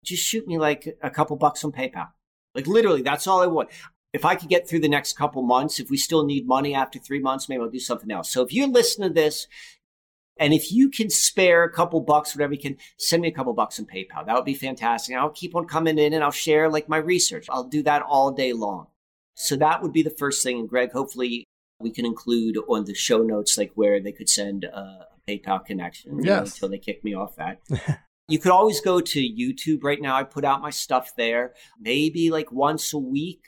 just 0.04 0.24
shoot 0.24 0.46
me 0.46 0.58
like 0.58 0.96
a 1.02 1.10
couple 1.10 1.36
bucks 1.36 1.64
on 1.64 1.72
PayPal. 1.72 2.08
Like 2.54 2.66
literally, 2.66 3.02
that's 3.02 3.26
all 3.26 3.40
I 3.40 3.46
want. 3.46 3.70
If 4.12 4.24
I 4.24 4.34
could 4.34 4.50
get 4.50 4.68
through 4.68 4.80
the 4.80 4.88
next 4.88 5.14
couple 5.14 5.42
months, 5.42 5.80
if 5.80 5.88
we 5.88 5.96
still 5.96 6.24
need 6.24 6.46
money 6.46 6.74
after 6.74 6.98
three 6.98 7.20
months, 7.20 7.48
maybe 7.48 7.62
I'll 7.62 7.70
do 7.70 7.78
something 7.78 8.10
else. 8.10 8.30
So 8.30 8.42
if 8.42 8.52
you 8.52 8.66
listen 8.66 9.02
to 9.04 9.12
this, 9.12 9.46
and 10.38 10.52
if 10.52 10.72
you 10.72 10.90
can 10.90 11.08
spare 11.08 11.64
a 11.64 11.72
couple 11.72 12.00
bucks, 12.00 12.34
whatever 12.34 12.54
you 12.54 12.58
can, 12.58 12.76
send 12.98 13.22
me 13.22 13.28
a 13.28 13.32
couple 13.32 13.52
bucks 13.52 13.78
on 13.78 13.86
PayPal. 13.86 14.26
That 14.26 14.34
would 14.34 14.44
be 14.44 14.54
fantastic. 14.54 15.14
I'll 15.14 15.30
keep 15.30 15.54
on 15.54 15.66
coming 15.66 15.98
in 15.98 16.12
and 16.12 16.24
I'll 16.24 16.30
share 16.30 16.68
like 16.70 16.88
my 16.88 16.96
research. 16.96 17.46
I'll 17.50 17.64
do 17.68 17.82
that 17.84 18.02
all 18.02 18.32
day 18.32 18.52
long. 18.52 18.88
So 19.34 19.56
that 19.56 19.82
would 19.82 19.92
be 19.92 20.02
the 20.02 20.10
first 20.10 20.42
thing. 20.42 20.58
And 20.58 20.68
Greg, 20.68 20.92
hopefully 20.92 21.44
we 21.80 21.90
can 21.90 22.06
include 22.06 22.56
on 22.68 22.84
the 22.84 22.94
show 22.94 23.22
notes 23.22 23.58
like 23.58 23.72
where 23.74 24.00
they 24.00 24.12
could 24.12 24.28
send 24.28 24.64
uh, 24.64 25.04
a 25.04 25.06
PayPal 25.28 25.64
connection 25.64 26.22
yes. 26.22 26.54
until 26.54 26.68
they 26.70 26.78
kick 26.78 27.04
me 27.04 27.14
off 27.14 27.36
that. 27.36 27.60
you 28.32 28.38
could 28.38 28.50
always 28.50 28.80
go 28.80 28.98
to 28.98 29.20
YouTube 29.20 29.84
right 29.84 30.00
now. 30.00 30.16
I 30.16 30.24
put 30.24 30.46
out 30.46 30.62
my 30.62 30.70
stuff 30.70 31.14
there. 31.16 31.52
Maybe 31.78 32.30
like 32.30 32.50
once 32.50 32.94
a 32.94 32.98
week, 32.98 33.42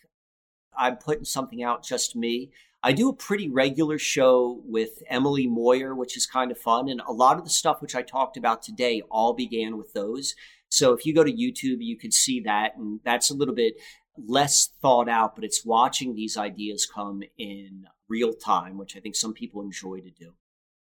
I'm 0.76 0.96
putting 0.96 1.24
something 1.24 1.62
out 1.62 1.82
just 1.82 2.14
me. 2.14 2.50
I 2.82 2.92
do 2.92 3.08
a 3.08 3.14
pretty 3.14 3.48
regular 3.48 3.98
show 3.98 4.60
with 4.66 5.02
Emily 5.08 5.46
Moyer, 5.46 5.94
which 5.94 6.18
is 6.18 6.26
kind 6.26 6.50
of 6.50 6.58
fun. 6.58 6.90
And 6.90 7.00
a 7.08 7.12
lot 7.12 7.38
of 7.38 7.44
the 7.44 7.50
stuff 7.50 7.80
which 7.80 7.94
I 7.94 8.02
talked 8.02 8.36
about 8.36 8.62
today 8.62 9.02
all 9.10 9.32
began 9.32 9.78
with 9.78 9.94
those. 9.94 10.34
So 10.68 10.92
if 10.92 11.06
you 11.06 11.14
go 11.14 11.24
to 11.24 11.32
YouTube, 11.32 11.78
you 11.80 11.96
could 11.96 12.12
see 12.12 12.40
that. 12.40 12.76
And 12.76 13.00
that's 13.04 13.30
a 13.30 13.34
little 13.34 13.54
bit 13.54 13.76
less 14.18 14.68
thought 14.82 15.08
out, 15.08 15.34
but 15.34 15.44
it's 15.44 15.64
watching 15.64 16.14
these 16.14 16.36
ideas 16.36 16.84
come 16.84 17.22
in 17.38 17.86
real 18.06 18.34
time, 18.34 18.76
which 18.76 18.98
I 18.98 19.00
think 19.00 19.16
some 19.16 19.32
people 19.32 19.62
enjoy 19.62 20.00
to 20.00 20.10
do. 20.10 20.34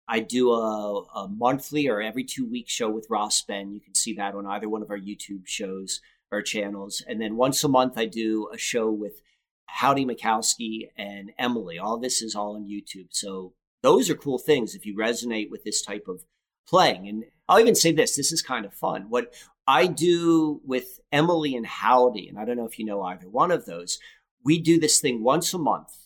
I 0.08 0.20
do 0.20 0.52
a, 0.52 1.02
a 1.14 1.28
monthly 1.28 1.88
or 1.88 2.00
every 2.00 2.24
two 2.24 2.48
week 2.48 2.68
show 2.68 2.88
with 2.88 3.08
Ross 3.10 3.42
Ben. 3.42 3.72
You 3.72 3.80
can 3.80 3.94
see 3.94 4.14
that 4.14 4.34
on 4.34 4.46
either 4.46 4.68
one 4.68 4.82
of 4.82 4.90
our 4.90 4.98
YouTube 4.98 5.46
shows 5.46 6.00
or 6.30 6.42
channels. 6.42 7.02
And 7.06 7.20
then 7.20 7.36
once 7.36 7.62
a 7.64 7.68
month, 7.68 7.98
I 7.98 8.06
do 8.06 8.48
a 8.52 8.58
show 8.58 8.90
with 8.90 9.20
Howdy 9.66 10.06
Mikowski 10.06 10.90
and 10.96 11.32
Emily. 11.38 11.78
All 11.78 11.98
this 11.98 12.22
is 12.22 12.34
all 12.34 12.54
on 12.54 12.68
YouTube. 12.68 13.08
So 13.10 13.54
those 13.82 14.08
are 14.08 14.14
cool 14.14 14.38
things 14.38 14.74
if 14.74 14.86
you 14.86 14.96
resonate 14.96 15.50
with 15.50 15.64
this 15.64 15.82
type 15.82 16.06
of 16.08 16.24
playing. 16.68 17.08
And 17.08 17.24
I'll 17.48 17.60
even 17.60 17.74
say 17.74 17.92
this 17.92 18.16
this 18.16 18.32
is 18.32 18.42
kind 18.42 18.64
of 18.64 18.74
fun. 18.74 19.06
What 19.08 19.34
I 19.66 19.86
do 19.86 20.60
with 20.64 21.00
Emily 21.10 21.56
and 21.56 21.66
Howdy, 21.66 22.28
and 22.28 22.38
I 22.38 22.44
don't 22.44 22.56
know 22.56 22.66
if 22.66 22.78
you 22.78 22.84
know 22.84 23.02
either 23.02 23.28
one 23.28 23.50
of 23.50 23.66
those, 23.66 23.98
we 24.44 24.60
do 24.60 24.78
this 24.78 25.00
thing 25.00 25.22
once 25.22 25.52
a 25.52 25.58
month. 25.58 26.05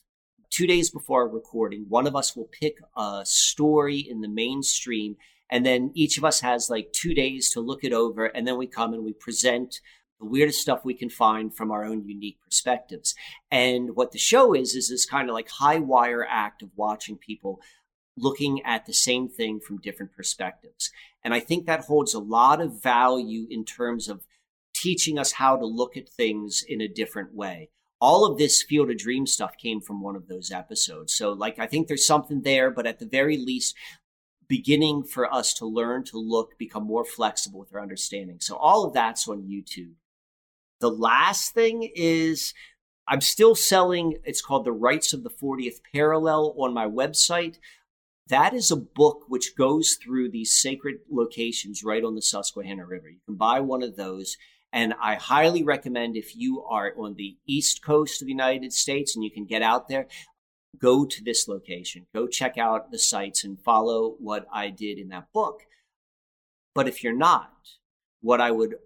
Two 0.51 0.67
days 0.67 0.91
before 0.91 1.23
our 1.23 1.29
recording, 1.29 1.87
one 1.89 2.09
of 2.09 2.17
us 2.17 2.35
will 2.35 2.49
pick 2.51 2.79
a 2.97 3.23
story 3.25 3.99
in 3.99 4.21
the 4.21 4.29
mainstream, 4.29 5.17
and 5.49 5.65
then 5.65 5.93
each 5.95 6.19
of 6.19 6.25
us 6.25 6.41
has 6.41 6.69
like 6.69 6.93
two 6.93 7.15
days 7.15 7.51
to 7.51 7.61
look 7.61 7.85
it 7.85 7.93
over, 7.93 8.27
and 8.27 8.47
then 8.47 8.59
we 8.59 8.67
come 8.67 8.93
and 8.93 9.05
we 9.05 9.13
present 9.13 9.81
the 10.19 10.27
weirdest 10.27 10.61
stuff 10.61 10.85
we 10.85 10.93
can 10.95 11.09
find 11.09 11.55
from 11.55 11.71
our 11.71 11.85
own 11.85 12.05
unique 12.05 12.39
perspectives. 12.45 13.15
And 13.51 13.95
what 13.95 14.11
the 14.11 14.19
show 14.19 14.53
is, 14.53 14.75
is 14.75 14.89
this 14.89 15.07
kind 15.07 15.29
of 15.29 15.35
like 15.35 15.49
high 15.49 15.79
wire 15.79 16.27
act 16.29 16.63
of 16.63 16.71
watching 16.77 17.17
people 17.17 17.61
looking 18.17 18.61
at 18.65 18.87
the 18.87 18.93
same 18.93 19.29
thing 19.29 19.61
from 19.61 19.79
different 19.79 20.13
perspectives. 20.13 20.91
And 21.25 21.33
I 21.33 21.41
think 21.41 21.67
that 21.67 21.85
holds 21.85 22.13
a 22.13 22.19
lot 22.19 22.61
of 22.61 22.83
value 22.83 23.47
in 23.49 23.65
terms 23.65 24.09
of 24.09 24.27
teaching 24.75 25.19
us 25.19 25.33
how 25.33 25.57
to 25.57 25.65
look 25.65 25.97
at 25.97 26.09
things 26.09 26.65
in 26.67 26.81
a 26.81 26.89
different 26.89 27.35
way. 27.35 27.71
All 28.01 28.25
of 28.25 28.39
this 28.39 28.63
Field 28.63 28.91
of 28.91 28.99
Dream 28.99 29.27
stuff 29.27 29.57
came 29.57 29.81
from 29.81 30.01
one 30.01 30.17
of 30.17 30.27
those 30.29 30.51
episodes. 30.51 31.15
So, 31.15 31.33
like, 31.33 31.59
I 31.59 31.67
think 31.67 31.87
there's 31.87 32.07
something 32.07 32.43
there, 32.43 32.71
but 32.71 32.87
at 32.87 32.99
the 32.99 33.07
very 33.07 33.37
least, 33.37 33.77
beginning 34.49 35.05
for 35.05 35.33
us 35.33 35.53
to 35.55 35.67
learn 35.67 36.05
to 36.05 36.19
look, 36.19 36.59
become 36.59 36.85
more 36.85 37.05
flexible 37.05 37.61
with 37.61 37.75
our 37.75 37.81
understanding. 37.81 38.39
So, 38.41 38.57
all 38.57 38.85
of 38.85 38.95
that's 38.95 39.29
on 39.29 39.43
YouTube. 39.43 39.93
The 40.81 40.91
last 40.91 41.53
thing 41.53 41.91
is 41.95 42.55
I'm 43.11 43.21
still 43.21 43.57
selling, 43.57 44.19
it's 44.25 44.41
called 44.41 44.65
The 44.65 44.73
Rites 44.73 45.13
of 45.13 45.25
the 45.25 45.31
40th 45.31 45.81
Parallel 45.93 46.55
on 46.57 46.73
my 46.73 46.87
website. 46.87 47.57
That 48.29 48.55
is 48.55 48.71
a 48.71 48.77
book 48.77 49.25
which 49.27 49.57
goes 49.57 49.99
through 50.01 50.31
these 50.31 50.55
sacred 50.55 50.99
locations 51.11 51.83
right 51.83 52.05
on 52.05 52.15
the 52.15 52.23
Susquehanna 52.23 52.87
River. 52.87 53.09
You 53.09 53.19
can 53.27 53.35
buy 53.35 53.59
one 53.59 53.83
of 53.83 53.97
those. 53.97 54.37
And 54.73 54.95
I 55.01 55.17
highly 55.17 55.65
recommend 55.65 56.17
if 56.17 56.37
you 56.37 56.63
are 56.63 56.93
on 56.97 57.15
the 57.15 57.37
East 57.47 57.83
Coast 57.83 58.23
of 58.23 58.27
the 58.27 58.33
United 58.33 58.73
States 58.73 59.15
and 59.15 59.25
you 59.25 59.31
can 59.31 59.45
get 59.45 59.63
out 59.63 59.89
there, 59.89 60.07
go 60.79 61.05
to 61.05 61.25
this 61.25 61.49
location, 61.49 62.07
go 62.15 62.27
check 62.29 62.57
out 62.57 62.91
the 62.91 62.99
sites 62.99 63.43
and 63.43 63.61
follow 63.61 64.15
what 64.19 64.47
I 64.53 64.71
did 64.71 64.99
in 64.99 65.09
that 65.09 65.33
book. 65.33 65.63
But 66.75 66.87
if 66.87 67.03
you're 67.03 67.17
not, 67.17 67.51
what 68.21 68.41
I 68.41 68.53
would 68.53 68.77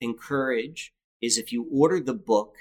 encourage 0.00 0.92
is 1.20 1.36
if 1.36 1.52
you 1.52 1.68
order 1.70 2.00
the 2.00 2.14
book, 2.14 2.54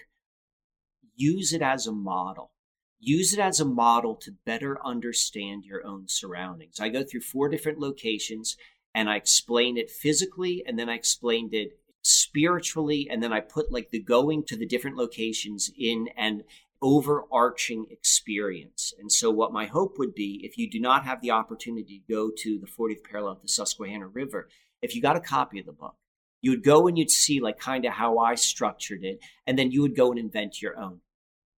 use 1.15 1.53
it 1.53 1.61
as 1.61 1.87
a 1.87 1.91
model. 1.91 2.51
Use 2.99 3.31
it 3.31 3.39
as 3.39 3.59
a 3.59 3.65
model 3.65 4.15
to 4.15 4.35
better 4.45 4.83
understand 4.83 5.63
your 5.63 5.85
own 5.85 6.07
surroundings. 6.07 6.79
I 6.79 6.89
go 6.89 7.03
through 7.03 7.21
four 7.21 7.47
different 7.47 7.79
locations 7.79 8.57
and 8.93 9.09
I 9.09 9.15
explain 9.15 9.77
it 9.77 9.91
physically 9.91 10.63
and 10.65 10.77
then 10.77 10.89
I 10.89 10.95
explained 10.95 11.53
it 11.53 11.79
spiritually 12.01 13.07
and 13.09 13.21
then 13.21 13.33
I 13.33 13.39
put 13.39 13.71
like 13.71 13.91
the 13.91 13.99
going 13.99 14.43
to 14.45 14.57
the 14.57 14.65
different 14.65 14.97
locations 14.97 15.71
in 15.77 16.09
an 16.17 16.43
overarching 16.81 17.87
experience. 17.89 18.93
And 18.99 19.11
so 19.11 19.31
what 19.31 19.51
my 19.51 19.65
hope 19.65 19.97
would 19.97 20.13
be 20.13 20.41
if 20.43 20.57
you 20.57 20.69
do 20.69 20.79
not 20.79 21.05
have 21.05 21.21
the 21.21 21.31
opportunity 21.31 21.99
to 22.07 22.13
go 22.13 22.29
to 22.37 22.59
the 22.59 22.67
40th 22.67 23.03
parallel 23.03 23.33
of 23.33 23.41
the 23.41 23.47
Susquehanna 23.47 24.07
River, 24.07 24.47
if 24.81 24.95
you 24.95 25.01
got 25.01 25.15
a 25.15 25.21
copy 25.21 25.59
of 25.59 25.65
the 25.65 25.71
book, 25.71 25.95
you 26.41 26.51
would 26.51 26.63
go 26.63 26.87
and 26.87 26.97
you'd 26.97 27.09
see 27.09 27.39
like 27.39 27.59
kind 27.59 27.85
of 27.85 27.93
how 27.93 28.19
I 28.19 28.35
structured 28.35 29.03
it, 29.03 29.19
and 29.45 29.57
then 29.57 29.71
you 29.71 29.81
would 29.81 29.95
go 29.95 30.11
and 30.11 30.19
invent 30.19 30.61
your 30.61 30.77
own. 30.77 31.01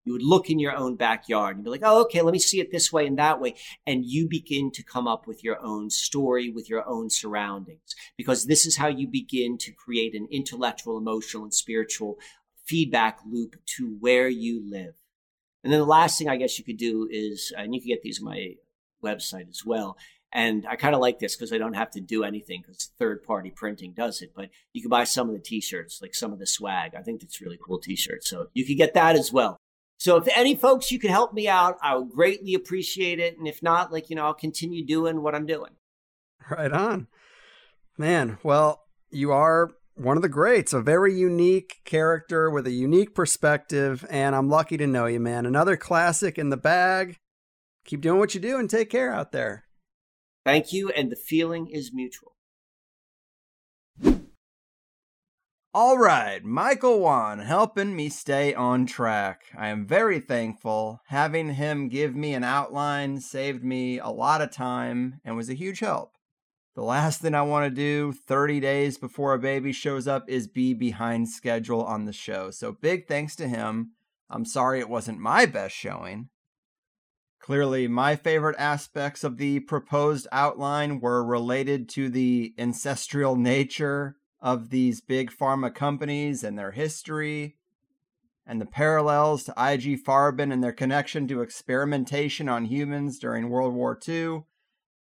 You 0.07 0.13
would 0.13 0.23
look 0.23 0.49
in 0.49 0.57
your 0.57 0.73
own 0.73 0.95
backyard 0.95 1.57
and 1.57 1.65
be 1.65 1.69
like, 1.69 1.81
oh, 1.83 2.03
okay, 2.03 2.21
let 2.21 2.31
me 2.31 2.39
see 2.39 2.61
it 2.61 2.71
this 2.71 2.93
way 2.93 3.05
and 3.05 3.19
that 3.19 3.41
way. 3.41 3.55
And 3.85 4.05
you 4.05 4.29
begin 4.29 4.71
to 4.71 4.81
come 4.81 5.05
up 5.05 5.27
with 5.27 5.43
your 5.43 5.61
own 5.61 5.89
story, 5.89 6.49
with 6.49 6.69
your 6.69 6.87
own 6.87 7.09
surroundings, 7.09 7.93
because 8.15 8.45
this 8.45 8.65
is 8.65 8.77
how 8.77 8.87
you 8.87 9.05
begin 9.05 9.57
to 9.57 9.73
create 9.73 10.15
an 10.15 10.29
intellectual, 10.31 10.97
emotional, 10.97 11.43
and 11.43 11.53
spiritual 11.53 12.17
feedback 12.63 13.19
loop 13.29 13.57
to 13.75 13.97
where 13.99 14.29
you 14.29 14.63
live. 14.65 14.93
And 15.61 15.73
then 15.73 15.81
the 15.81 15.85
last 15.85 16.17
thing 16.17 16.29
I 16.29 16.37
guess 16.37 16.57
you 16.57 16.63
could 16.63 16.77
do 16.77 17.09
is, 17.11 17.51
and 17.57 17.75
you 17.75 17.81
can 17.81 17.89
get 17.89 18.01
these 18.01 18.21
on 18.21 18.25
my 18.29 18.53
website 19.03 19.49
as 19.49 19.65
well, 19.65 19.97
and 20.31 20.65
I 20.65 20.77
kind 20.77 20.95
of 20.95 21.01
like 21.01 21.19
this 21.19 21.35
because 21.35 21.51
I 21.51 21.57
don't 21.57 21.73
have 21.73 21.91
to 21.91 21.99
do 21.99 22.23
anything 22.23 22.61
because 22.61 22.91
third 22.97 23.23
party 23.23 23.49
printing 23.49 23.91
does 23.91 24.21
it. 24.21 24.31
But 24.33 24.51
you 24.71 24.81
can 24.81 24.89
buy 24.89 25.03
some 25.03 25.27
of 25.27 25.33
the 25.33 25.41
t 25.41 25.59
shirts, 25.59 26.01
like 26.01 26.15
some 26.15 26.31
of 26.31 26.39
the 26.39 26.47
swag. 26.47 26.95
I 26.95 27.01
think 27.01 27.19
that's 27.19 27.41
really 27.41 27.59
cool 27.61 27.79
t 27.79 27.97
shirts. 27.97 28.29
So 28.29 28.47
you 28.53 28.65
can 28.65 28.77
get 28.77 28.93
that 28.93 29.17
as 29.17 29.33
well. 29.33 29.57
So 29.97 30.17
if 30.17 30.27
any 30.35 30.55
folks 30.55 30.91
you 30.91 30.99
could 30.99 31.09
help 31.09 31.33
me 31.33 31.47
out, 31.47 31.77
I 31.81 31.95
would 31.95 32.09
greatly 32.09 32.53
appreciate 32.53 33.19
it. 33.19 33.37
And 33.37 33.47
if 33.47 33.63
not, 33.63 33.91
like, 33.91 34.09
you 34.09 34.15
know, 34.15 34.25
I'll 34.25 34.33
continue 34.33 34.85
doing 34.85 35.21
what 35.21 35.35
I'm 35.35 35.45
doing. 35.45 35.71
Right 36.49 36.71
on. 36.71 37.07
Man, 37.97 38.37
well, 38.43 38.83
you 39.09 39.31
are 39.31 39.71
one 39.95 40.15
of 40.15 40.21
the 40.21 40.29
greats, 40.29 40.71
a 40.71 40.81
very 40.81 41.13
unique 41.13 41.81
character 41.83 42.49
with 42.51 42.67
a 42.67 42.71
unique 42.71 43.15
perspective, 43.15 44.05
and 44.09 44.35
I'm 44.35 44.49
lucky 44.49 44.77
to 44.77 44.85
know 44.85 45.07
you, 45.07 45.19
man. 45.19 45.47
Another 45.47 45.75
classic 45.75 46.37
in 46.37 46.49
the 46.49 46.57
bag. 46.57 47.17
Keep 47.85 48.01
doing 48.01 48.19
what 48.19 48.35
you 48.35 48.39
do 48.39 48.59
and 48.59 48.69
take 48.69 48.91
care 48.91 49.11
out 49.11 49.31
there. 49.31 49.65
Thank 50.45 50.71
you, 50.71 50.89
and 50.89 51.11
the 51.11 51.15
feeling 51.15 51.67
is 51.67 51.91
mutual. 51.91 52.36
All 55.79 55.99
right, 55.99 56.43
Michael 56.43 57.01
Wann 57.01 57.37
helping 57.37 57.95
me 57.95 58.09
stay 58.09 58.51
on 58.51 58.87
track. 58.87 59.43
I 59.55 59.67
am 59.67 59.85
very 59.85 60.19
thankful. 60.19 61.01
Having 61.09 61.53
him 61.53 61.87
give 61.87 62.15
me 62.15 62.33
an 62.33 62.43
outline 62.43 63.21
saved 63.21 63.63
me 63.63 63.99
a 63.99 64.07
lot 64.07 64.41
of 64.41 64.49
time 64.49 65.21
and 65.23 65.37
was 65.37 65.51
a 65.51 65.53
huge 65.53 65.81
help. 65.81 66.13
The 66.73 66.81
last 66.81 67.21
thing 67.21 67.35
I 67.35 67.43
want 67.43 67.67
to 67.67 67.69
do 67.69 68.11
30 68.11 68.59
days 68.59 68.97
before 68.97 69.35
a 69.35 69.39
baby 69.39 69.71
shows 69.71 70.07
up 70.07 70.27
is 70.27 70.47
be 70.47 70.73
behind 70.73 71.29
schedule 71.29 71.83
on 71.83 72.05
the 72.05 72.11
show. 72.11 72.49
So 72.49 72.71
big 72.71 73.07
thanks 73.07 73.35
to 73.35 73.47
him. 73.47 73.91
I'm 74.31 74.45
sorry 74.45 74.79
it 74.79 74.89
wasn't 74.89 75.19
my 75.19 75.45
best 75.45 75.75
showing. 75.75 76.29
Clearly, 77.39 77.87
my 77.87 78.15
favorite 78.15 78.55
aspects 78.57 79.23
of 79.23 79.37
the 79.37 79.59
proposed 79.59 80.27
outline 80.31 81.01
were 81.01 81.23
related 81.23 81.87
to 81.89 82.09
the 82.09 82.55
ancestral 82.57 83.35
nature 83.35 84.16
of 84.39 84.69
these 84.69 85.01
big 85.01 85.31
pharma 85.31 85.73
companies 85.73 86.43
and 86.43 86.57
their 86.57 86.71
history, 86.71 87.57
and 88.45 88.61
the 88.61 88.65
parallels 88.65 89.43
to 89.43 89.51
IG 89.51 90.03
Farben 90.03 90.53
and 90.53 90.63
their 90.63 90.71
connection 90.71 91.27
to 91.27 91.41
experimentation 91.41 92.47
on 92.47 92.65
humans 92.65 93.19
during 93.19 93.49
World 93.49 93.73
War 93.73 93.99
II, 94.07 94.43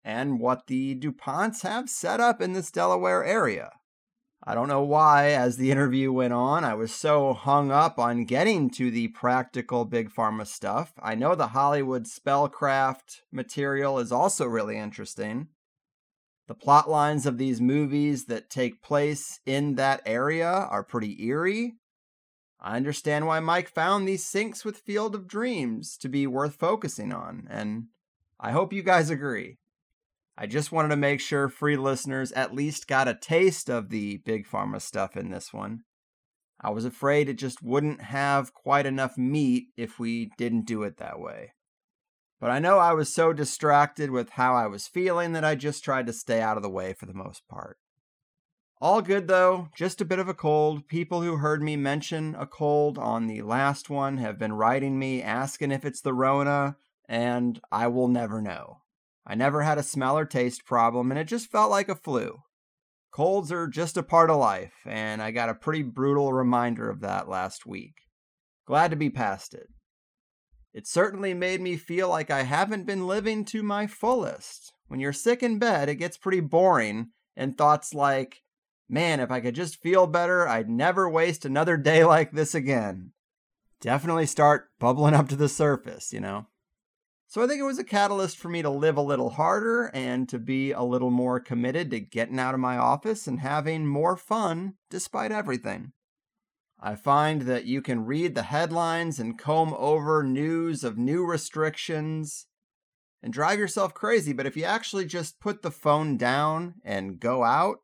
and 0.04 0.40
what 0.40 0.66
the 0.66 0.94
DuPonts 0.94 1.62
have 1.62 1.90
set 1.90 2.20
up 2.20 2.40
in 2.40 2.52
this 2.52 2.70
Delaware 2.70 3.24
area. 3.24 3.72
I 4.48 4.54
don't 4.54 4.68
know 4.68 4.82
why, 4.82 5.30
as 5.30 5.56
the 5.56 5.72
interview 5.72 6.12
went 6.12 6.32
on, 6.32 6.62
I 6.62 6.74
was 6.74 6.94
so 6.94 7.32
hung 7.32 7.72
up 7.72 7.98
on 7.98 8.26
getting 8.26 8.70
to 8.70 8.92
the 8.92 9.08
practical 9.08 9.84
big 9.84 10.08
pharma 10.10 10.46
stuff. 10.46 10.92
I 11.02 11.16
know 11.16 11.34
the 11.34 11.48
Hollywood 11.48 12.04
spellcraft 12.04 13.22
material 13.32 13.98
is 13.98 14.12
also 14.12 14.46
really 14.46 14.76
interesting. 14.76 15.48
The 16.48 16.54
plot 16.54 16.88
lines 16.88 17.26
of 17.26 17.38
these 17.38 17.60
movies 17.60 18.26
that 18.26 18.50
take 18.50 18.80
place 18.80 19.40
in 19.44 19.74
that 19.74 20.00
area 20.06 20.48
are 20.48 20.84
pretty 20.84 21.20
eerie. 21.24 21.74
I 22.60 22.76
understand 22.76 23.26
why 23.26 23.40
Mike 23.40 23.68
found 23.68 24.06
these 24.06 24.24
syncs 24.24 24.64
with 24.64 24.78
Field 24.78 25.14
of 25.14 25.26
Dreams 25.26 25.96
to 25.98 26.08
be 26.08 26.26
worth 26.26 26.54
focusing 26.54 27.12
on, 27.12 27.46
and 27.50 27.86
I 28.38 28.52
hope 28.52 28.72
you 28.72 28.82
guys 28.82 29.10
agree. 29.10 29.58
I 30.38 30.46
just 30.46 30.70
wanted 30.70 30.88
to 30.90 30.96
make 30.96 31.20
sure 31.20 31.48
free 31.48 31.76
listeners 31.76 32.30
at 32.32 32.54
least 32.54 32.86
got 32.86 33.08
a 33.08 33.14
taste 33.14 33.68
of 33.68 33.88
the 33.88 34.18
big 34.18 34.46
pharma 34.46 34.80
stuff 34.80 35.16
in 35.16 35.30
this 35.30 35.52
one. 35.52 35.80
I 36.60 36.70
was 36.70 36.84
afraid 36.84 37.28
it 37.28 37.38
just 37.38 37.62
wouldn't 37.62 38.02
have 38.02 38.54
quite 38.54 38.86
enough 38.86 39.18
meat 39.18 39.68
if 39.76 39.98
we 39.98 40.30
didn't 40.38 40.66
do 40.66 40.82
it 40.84 40.98
that 40.98 41.18
way. 41.18 41.52
But 42.40 42.50
I 42.50 42.58
know 42.58 42.78
I 42.78 42.92
was 42.92 43.12
so 43.12 43.32
distracted 43.32 44.10
with 44.10 44.30
how 44.30 44.54
I 44.54 44.66
was 44.66 44.86
feeling 44.86 45.32
that 45.32 45.44
I 45.44 45.54
just 45.54 45.82
tried 45.82 46.06
to 46.06 46.12
stay 46.12 46.40
out 46.40 46.56
of 46.56 46.62
the 46.62 46.70
way 46.70 46.92
for 46.92 47.06
the 47.06 47.14
most 47.14 47.48
part. 47.48 47.78
All 48.78 49.00
good 49.00 49.26
though, 49.26 49.68
just 49.74 50.02
a 50.02 50.04
bit 50.04 50.18
of 50.18 50.28
a 50.28 50.34
cold. 50.34 50.86
People 50.86 51.22
who 51.22 51.36
heard 51.36 51.62
me 51.62 51.76
mention 51.76 52.34
a 52.34 52.46
cold 52.46 52.98
on 52.98 53.26
the 53.26 53.40
last 53.40 53.88
one 53.88 54.18
have 54.18 54.38
been 54.38 54.52
writing 54.52 54.98
me 54.98 55.22
asking 55.22 55.72
if 55.72 55.84
it's 55.86 56.02
the 56.02 56.12
Rona, 56.12 56.76
and 57.08 57.58
I 57.72 57.86
will 57.86 58.08
never 58.08 58.42
know. 58.42 58.82
I 59.26 59.34
never 59.34 59.62
had 59.62 59.78
a 59.78 59.82
smell 59.82 60.18
or 60.18 60.26
taste 60.26 60.66
problem, 60.66 61.10
and 61.10 61.18
it 61.18 61.24
just 61.24 61.50
felt 61.50 61.70
like 61.70 61.88
a 61.88 61.94
flu. 61.94 62.42
Colds 63.10 63.50
are 63.50 63.66
just 63.66 63.96
a 63.96 64.02
part 64.02 64.28
of 64.28 64.36
life, 64.36 64.74
and 64.84 65.22
I 65.22 65.30
got 65.30 65.48
a 65.48 65.54
pretty 65.54 65.82
brutal 65.82 66.34
reminder 66.34 66.90
of 66.90 67.00
that 67.00 67.30
last 67.30 67.64
week. 67.64 67.94
Glad 68.66 68.90
to 68.90 68.96
be 68.96 69.08
past 69.08 69.54
it. 69.54 69.68
It 70.76 70.86
certainly 70.86 71.32
made 71.32 71.62
me 71.62 71.78
feel 71.78 72.10
like 72.10 72.30
I 72.30 72.42
haven't 72.42 72.84
been 72.84 73.06
living 73.06 73.46
to 73.46 73.62
my 73.62 73.86
fullest. 73.86 74.74
When 74.88 75.00
you're 75.00 75.14
sick 75.14 75.42
in 75.42 75.58
bed, 75.58 75.88
it 75.88 75.94
gets 75.94 76.18
pretty 76.18 76.40
boring, 76.40 77.12
and 77.34 77.56
thoughts 77.56 77.94
like, 77.94 78.42
man, 78.86 79.18
if 79.18 79.30
I 79.30 79.40
could 79.40 79.54
just 79.54 79.80
feel 79.80 80.06
better, 80.06 80.46
I'd 80.46 80.68
never 80.68 81.08
waste 81.08 81.46
another 81.46 81.78
day 81.78 82.04
like 82.14 82.32
this 82.32 82.54
again. 82.54 83.12
Definitely 83.80 84.26
start 84.26 84.68
bubbling 84.78 85.14
up 85.14 85.30
to 85.30 85.36
the 85.36 85.48
surface, 85.48 86.12
you 86.12 86.20
know? 86.20 86.48
So 87.26 87.42
I 87.42 87.46
think 87.46 87.58
it 87.58 87.64
was 87.64 87.78
a 87.78 87.84
catalyst 87.84 88.36
for 88.36 88.50
me 88.50 88.60
to 88.60 88.68
live 88.68 88.98
a 88.98 89.02
little 89.02 89.30
harder 89.30 89.90
and 89.94 90.28
to 90.28 90.38
be 90.38 90.72
a 90.72 90.82
little 90.82 91.10
more 91.10 91.40
committed 91.40 91.90
to 91.92 92.00
getting 92.00 92.38
out 92.38 92.52
of 92.52 92.60
my 92.60 92.76
office 92.76 93.26
and 93.26 93.40
having 93.40 93.86
more 93.86 94.14
fun 94.14 94.74
despite 94.90 95.32
everything. 95.32 95.92
I 96.78 96.94
find 96.94 97.42
that 97.42 97.64
you 97.64 97.80
can 97.80 98.04
read 98.04 98.34
the 98.34 98.42
headlines 98.42 99.18
and 99.18 99.38
comb 99.38 99.74
over 99.78 100.22
news 100.22 100.84
of 100.84 100.98
new 100.98 101.24
restrictions 101.24 102.46
and 103.22 103.32
drive 103.32 103.58
yourself 103.58 103.94
crazy, 103.94 104.32
but 104.32 104.46
if 104.46 104.56
you 104.56 104.64
actually 104.64 105.06
just 105.06 105.40
put 105.40 105.62
the 105.62 105.70
phone 105.70 106.16
down 106.16 106.74
and 106.84 107.18
go 107.18 107.44
out, 107.44 107.78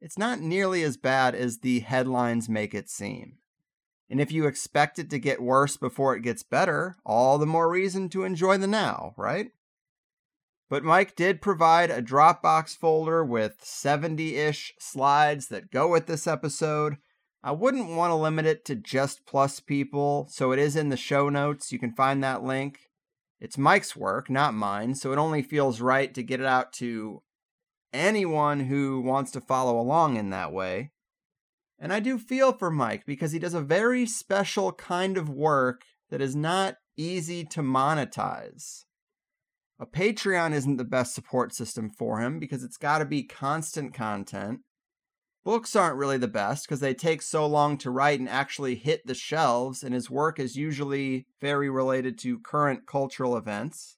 it's 0.00 0.16
not 0.16 0.40
nearly 0.40 0.82
as 0.82 0.96
bad 0.96 1.34
as 1.34 1.58
the 1.58 1.80
headlines 1.80 2.48
make 2.48 2.74
it 2.74 2.88
seem. 2.88 3.38
And 4.08 4.20
if 4.20 4.32
you 4.32 4.46
expect 4.46 4.98
it 4.98 5.10
to 5.10 5.18
get 5.18 5.42
worse 5.42 5.76
before 5.76 6.16
it 6.16 6.22
gets 6.22 6.42
better, 6.42 6.96
all 7.04 7.38
the 7.38 7.46
more 7.46 7.70
reason 7.70 8.08
to 8.10 8.24
enjoy 8.24 8.56
the 8.56 8.66
now, 8.66 9.14
right? 9.16 9.50
But 10.68 10.84
Mike 10.84 11.16
did 11.16 11.42
provide 11.42 11.90
a 11.90 12.00
Dropbox 12.00 12.76
folder 12.76 13.24
with 13.24 13.56
70 13.62 14.36
ish 14.36 14.72
slides 14.78 15.48
that 15.48 15.70
go 15.70 15.88
with 15.88 16.06
this 16.06 16.26
episode. 16.26 16.96
I 17.42 17.52
wouldn't 17.52 17.96
want 17.96 18.10
to 18.10 18.16
limit 18.16 18.44
it 18.44 18.64
to 18.66 18.74
just 18.74 19.24
plus 19.24 19.60
people, 19.60 20.28
so 20.30 20.52
it 20.52 20.58
is 20.58 20.76
in 20.76 20.90
the 20.90 20.96
show 20.96 21.28
notes. 21.28 21.72
You 21.72 21.78
can 21.78 21.92
find 21.92 22.22
that 22.22 22.42
link. 22.42 22.90
It's 23.40 23.56
Mike's 23.56 23.96
work, 23.96 24.28
not 24.28 24.52
mine, 24.52 24.94
so 24.94 25.12
it 25.12 25.18
only 25.18 25.42
feels 25.42 25.80
right 25.80 26.12
to 26.12 26.22
get 26.22 26.40
it 26.40 26.46
out 26.46 26.72
to 26.74 27.22
anyone 27.92 28.60
who 28.60 29.00
wants 29.00 29.30
to 29.32 29.40
follow 29.40 29.80
along 29.80 30.16
in 30.16 30.30
that 30.30 30.52
way. 30.52 30.90
And 31.78 31.94
I 31.94 32.00
do 32.00 32.18
feel 32.18 32.52
for 32.52 32.70
Mike 32.70 33.06
because 33.06 33.32
he 33.32 33.38
does 33.38 33.54
a 33.54 33.62
very 33.62 34.04
special 34.04 34.72
kind 34.72 35.16
of 35.16 35.30
work 35.30 35.84
that 36.10 36.20
is 36.20 36.36
not 36.36 36.76
easy 36.98 37.44
to 37.46 37.62
monetize. 37.62 38.84
A 39.78 39.86
Patreon 39.86 40.52
isn't 40.52 40.76
the 40.76 40.84
best 40.84 41.14
support 41.14 41.54
system 41.54 41.90
for 41.90 42.20
him 42.20 42.38
because 42.38 42.62
it's 42.62 42.76
got 42.76 42.98
to 42.98 43.06
be 43.06 43.22
constant 43.22 43.94
content. 43.94 44.60
Books 45.42 45.74
aren't 45.74 45.96
really 45.96 46.18
the 46.18 46.28
best 46.28 46.66
because 46.66 46.80
they 46.80 46.92
take 46.92 47.22
so 47.22 47.46
long 47.46 47.78
to 47.78 47.90
write 47.90 48.20
and 48.20 48.28
actually 48.28 48.74
hit 48.74 49.06
the 49.06 49.14
shelves, 49.14 49.82
and 49.82 49.94
his 49.94 50.10
work 50.10 50.38
is 50.38 50.56
usually 50.56 51.26
very 51.40 51.70
related 51.70 52.18
to 52.18 52.38
current 52.38 52.86
cultural 52.86 53.36
events. 53.36 53.96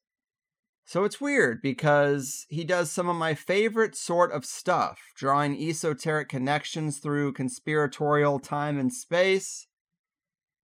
So 0.85 1.05
it's 1.05 1.21
weird 1.21 1.63
because 1.63 2.47
he 2.49 2.65
does 2.65 2.93
some 2.93 3.09
of 3.09 3.17
my 3.17 3.35
favorite 3.35 3.97
sort 3.97 4.31
of 4.31 4.45
stuff, 4.45 5.01
drawing 5.17 5.57
esoteric 5.57 6.29
connections 6.29 6.99
through 6.99 7.33
conspiratorial 7.33 8.39
time 8.39 8.79
and 8.79 8.93
space. 8.93 9.67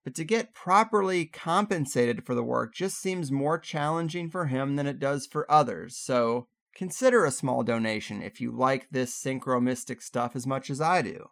But 0.04 0.14
to 0.14 0.24
get 0.24 0.54
properly 0.54 1.26
compensated 1.26 2.24
for 2.24 2.34
the 2.34 2.44
work 2.44 2.74
just 2.74 3.00
seems 3.00 3.32
more 3.32 3.58
challenging 3.58 4.30
for 4.30 4.46
him 4.46 4.76
than 4.76 4.86
it 4.86 4.98
does 4.98 5.26
for 5.26 5.50
others. 5.50 5.96
So 5.96 6.46
consider 6.78 7.24
a 7.24 7.30
small 7.32 7.64
donation 7.64 8.22
if 8.22 8.40
you 8.40 8.52
like 8.52 8.86
this 8.92 9.12
synchromystic 9.12 10.00
stuff 10.00 10.36
as 10.36 10.46
much 10.46 10.70
as 10.70 10.80
I 10.80 11.02
do. 11.02 11.26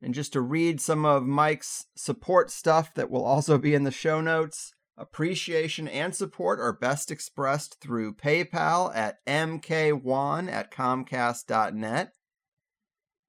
And 0.00 0.14
just 0.14 0.32
to 0.34 0.40
read 0.40 0.80
some 0.80 1.04
of 1.04 1.24
Mike's 1.24 1.86
support 1.96 2.52
stuff 2.52 2.94
that 2.94 3.10
will 3.10 3.24
also 3.24 3.58
be 3.58 3.74
in 3.74 3.82
the 3.82 3.90
show 3.90 4.20
notes, 4.20 4.72
appreciation 4.96 5.88
and 5.88 6.14
support 6.14 6.60
are 6.60 6.72
best 6.72 7.10
expressed 7.10 7.80
through 7.80 8.14
PayPal 8.14 8.94
at 8.94 9.16
mkwann 9.26 10.48
at 10.48 10.70
comcast.net, 10.70 12.12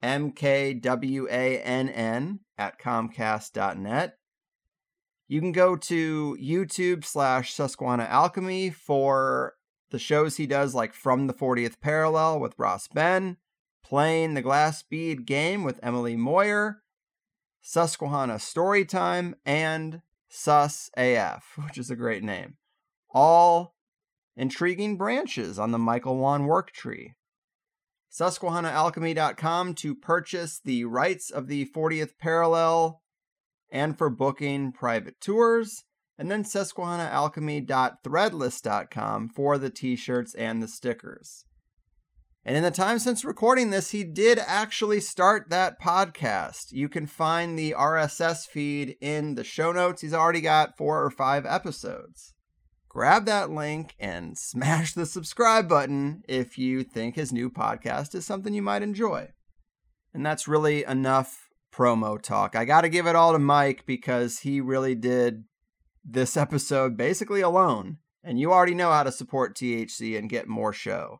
mkwann 0.03 1.25
at 2.59 2.79
comcast.net. 2.79 4.13
You 5.29 5.41
can 5.41 5.51
go 5.51 5.75
to 5.75 6.37
YouTube 6.39 7.03
slash 7.03 7.53
Susquehanna 7.53 8.03
Alchemy 8.03 8.69
for 8.69 9.56
the 9.89 9.99
shows 9.99 10.37
he 10.37 10.45
does, 10.45 10.75
like 10.75 10.93
From 10.93 11.27
the 11.27 11.33
40th 11.33 11.79
Parallel 11.79 12.39
with 12.39 12.57
Ross 12.57 12.87
Ben, 12.87 13.37
Playing 13.83 14.33
the 14.33 14.41
Glass 14.41 14.83
Bead 14.83 15.25
Game 15.25 15.63
with 15.63 15.79
Emily 15.81 16.15
Moyer, 16.15 16.83
Susquehanna 17.61 18.35
Storytime, 18.35 19.35
and 19.45 20.01
Sus 20.29 20.89
AF, 20.97 21.53
which 21.65 21.77
is 21.77 21.89
a 21.89 21.95
great 21.95 22.23
name. 22.23 22.57
All 23.11 23.75
intriguing 24.35 24.97
branches 24.97 25.57
on 25.57 25.71
the 25.71 25.77
Michael 25.77 26.17
Wann 26.17 26.45
work 26.45 26.71
tree. 26.71 27.13
SusquehannaAlchemy.com 28.11 29.73
to 29.75 29.95
purchase 29.95 30.59
the 30.63 30.85
Rites 30.85 31.29
of 31.29 31.47
the 31.47 31.65
40th 31.67 32.17
Parallel 32.19 33.01
and 33.71 33.97
for 33.97 34.09
booking 34.09 34.71
private 34.71 35.19
tours 35.19 35.83
and 36.17 36.31
then 36.31 36.43
susquehannaalchemy.threadless.com 36.43 39.29
for 39.29 39.57
the 39.57 39.69
t-shirts 39.69 40.33
and 40.35 40.63
the 40.63 40.67
stickers. 40.67 41.45
And 42.47 42.55
in 42.55 42.63
the 42.63 42.71
time 42.71 42.97
since 42.97 43.25
recording 43.25 43.71
this, 43.71 43.91
he 43.91 44.05
did 44.05 44.39
actually 44.39 45.01
start 45.01 45.49
that 45.49 45.81
podcast. 45.81 46.71
You 46.71 46.87
can 46.87 47.05
find 47.05 47.59
the 47.59 47.75
RSS 47.77 48.47
feed 48.47 48.95
in 49.01 49.35
the 49.35 49.43
show 49.43 49.73
notes. 49.73 50.01
He's 50.01 50.13
already 50.13 50.39
got 50.39 50.77
four 50.77 51.03
or 51.03 51.09
five 51.09 51.45
episodes. 51.45 52.33
Grab 52.87 53.25
that 53.25 53.51
link 53.51 53.95
and 53.99 54.37
smash 54.37 54.93
the 54.93 55.05
subscribe 55.05 55.67
button 55.67 56.21
if 56.29 56.57
you 56.57 56.83
think 56.83 57.15
his 57.15 57.33
new 57.33 57.49
podcast 57.49 58.15
is 58.15 58.25
something 58.25 58.53
you 58.53 58.61
might 58.61 58.81
enjoy. 58.81 59.27
And 60.13 60.25
that's 60.25 60.47
really 60.47 60.85
enough 60.85 61.49
promo 61.73 62.19
talk. 62.19 62.55
I 62.55 62.63
got 62.63 62.81
to 62.81 62.89
give 62.89 63.07
it 63.07 63.15
all 63.15 63.33
to 63.33 63.39
Mike 63.39 63.83
because 63.85 64.39
he 64.39 64.61
really 64.61 64.95
did 64.95 65.43
this 66.09 66.37
episode 66.37 66.95
basically 66.95 67.41
alone, 67.41 67.97
and 68.23 68.39
you 68.39 68.51
already 68.51 68.73
know 68.73 68.91
how 68.91 69.03
to 69.03 69.11
support 69.11 69.55
THC 69.55 70.17
and 70.17 70.29
get 70.29 70.47
more 70.47 70.71
show. 70.71 71.19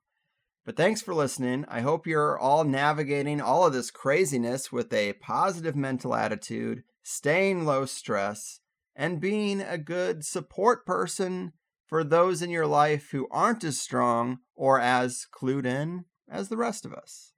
But 0.66 0.78
thanks 0.78 1.02
for 1.02 1.14
listening. 1.14 1.66
I 1.68 1.82
hope 1.82 2.08
you're 2.08 2.38
all 2.38 2.64
navigating 2.64 3.42
all 3.42 3.66
of 3.66 3.74
this 3.74 3.92
craziness 3.92 4.72
with 4.72 4.92
a 4.94 5.14
positive 5.14 5.76
mental 5.76 6.16
attitude, 6.16 6.84
staying 7.04 7.66
low 7.66 7.86
stress, 7.86 8.60
and 8.96 9.22
being 9.22 9.62
a 9.62 9.78
good 9.78 10.26
support 10.26 10.86
person 10.86 11.54
for 11.86 12.04
those 12.04 12.42
in 12.42 12.50
your 12.50 12.68
life 12.68 13.10
who 13.12 13.28
aren't 13.32 13.64
as 13.64 13.80
strong 13.80 14.40
or 14.56 14.80
as 14.80 15.26
clued 15.32 15.66
in 15.66 16.06
as 16.30 16.50
the 16.50 16.58
rest 16.58 16.86
of 16.86 16.94
us. 16.94 17.34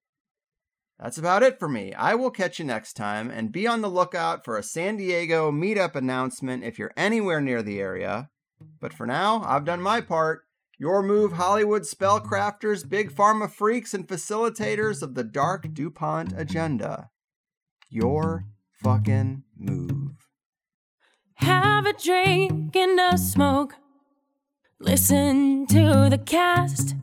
That's 1.00 1.18
about 1.18 1.44
it 1.44 1.60
for 1.60 1.70
me. 1.70 1.94
I 1.94 2.16
will 2.16 2.30
catch 2.30 2.60
you 2.60 2.66
next 2.66 2.94
time 2.94 3.32
and 3.32 3.54
be 3.54 3.66
on 3.66 3.80
the 3.80 3.90
lookout 3.90 4.44
for 4.44 4.58
a 4.58 4.64
San 4.64 4.98
Diego 4.98 5.50
meetup 5.50 5.96
announcement 5.96 6.66
if 6.66 6.78
you're 6.78 6.92
anywhere 6.98 7.40
near 7.40 7.64
the 7.64 7.80
area. 7.80 8.30
But 8.82 8.94
for 8.94 9.08
now, 9.08 9.42
I've 9.46 9.64
done 9.64 9.82
my 9.82 10.02
part. 10.02 10.42
Your 10.78 11.02
move, 11.02 11.34
Hollywood 11.34 11.84
spellcrafters, 11.84 12.88
big 12.88 13.14
pharma 13.14 13.50
freaks, 13.50 13.94
and 13.94 14.08
facilitators 14.08 15.02
of 15.02 15.16
the 15.16 15.24
dark 15.24 15.74
DuPont 15.74 16.34
agenda. 16.36 17.10
Your 17.90 18.46
fucking 18.84 19.44
move. 19.58 20.28
Have 21.36 21.86
a 21.86 21.94
drink 21.94 22.76
and 22.76 23.00
a 23.00 23.18
smoke. 23.18 23.76
Listen 24.82 25.66
to 25.68 26.10
the 26.10 26.18
cast. 26.18 26.96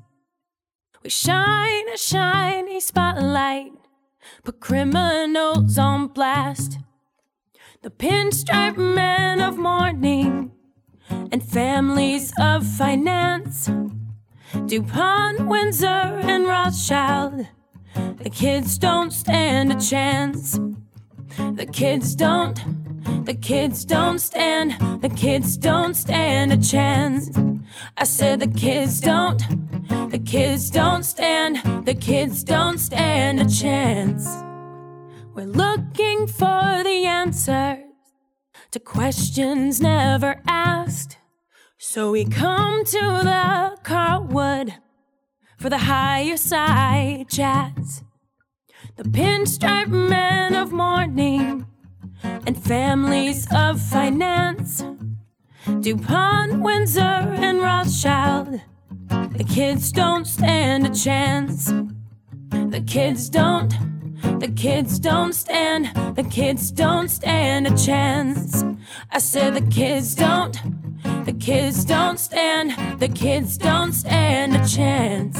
We 1.02 1.08
shine 1.08 1.88
a 1.88 1.96
shiny 1.96 2.80
spotlight 2.80 3.72
put 4.44 4.60
criminals 4.60 5.78
on 5.78 6.08
blast. 6.08 6.78
The 7.82 7.90
pinstripe 7.90 8.76
men 8.76 9.40
of 9.40 9.58
mourning 9.58 10.52
and 11.10 11.42
families 11.42 12.32
of 12.40 12.66
finance. 12.66 13.70
DuPont, 14.66 15.46
Windsor, 15.46 15.86
and 15.86 16.46
Rothschild. 16.46 17.46
The 17.94 18.30
kids 18.30 18.78
don't 18.78 19.12
stand 19.12 19.72
a 19.72 19.80
chance. 19.80 20.58
The 21.54 21.66
kids 21.66 22.14
don't, 22.14 22.58
the 23.24 23.34
kids 23.34 23.84
don't 23.84 24.18
stand, 24.18 24.72
the 25.02 25.08
kids 25.08 25.56
don't 25.56 25.94
stand 25.94 26.52
a 26.52 26.56
chance. 26.56 27.30
I 27.96 28.04
said 28.04 28.40
the 28.40 28.48
kids 28.48 29.00
don't, 29.00 29.42
the 30.16 30.24
kids 30.24 30.70
don't 30.70 31.02
stand, 31.02 31.84
the 31.84 31.94
kids 31.94 32.42
don't 32.42 32.78
stand 32.78 33.38
a 33.38 33.44
chance. 33.44 34.26
We're 35.34 35.44
looking 35.44 36.26
for 36.26 36.82
the 36.82 37.04
answers 37.04 37.84
to 38.70 38.80
questions 38.80 39.78
never 39.82 40.40
asked. 40.46 41.18
So 41.76 42.12
we 42.12 42.24
come 42.24 42.82
to 42.86 43.04
the 43.30 43.76
Carlwood 43.82 44.72
for 45.58 45.68
the 45.68 45.84
higher 45.92 46.38
side 46.38 47.28
chats. 47.28 48.02
The 48.96 49.04
pinstripe 49.04 49.88
men 49.88 50.54
of 50.54 50.72
mourning 50.72 51.66
and 52.22 52.56
families 52.56 53.46
of 53.54 53.82
finance. 53.82 54.82
DuPont, 55.80 56.62
Windsor, 56.62 57.02
and 57.02 57.60
Rothschild. 57.60 58.62
The 59.36 59.44
kids 59.44 59.92
don't 59.92 60.26
stand 60.26 60.86
a 60.86 60.94
chance. 60.94 61.66
The 62.50 62.82
kids 62.86 63.28
don't. 63.28 63.68
The 64.40 64.48
kids 64.48 64.98
don't 64.98 65.34
stand. 65.34 65.94
The 66.16 66.22
kids 66.24 66.70
don't 66.70 67.08
stand 67.08 67.66
a 67.66 67.76
chance. 67.76 68.64
I 69.10 69.18
said 69.18 69.54
the 69.54 69.60
kids 69.60 70.14
don't. 70.14 70.56
The 71.26 71.34
kids 71.34 71.84
don't 71.84 72.18
stand. 72.18 72.98
The 72.98 73.08
kids 73.08 73.58
don't 73.58 73.92
stand 73.92 74.56
a 74.56 74.66
chance. 74.66 75.38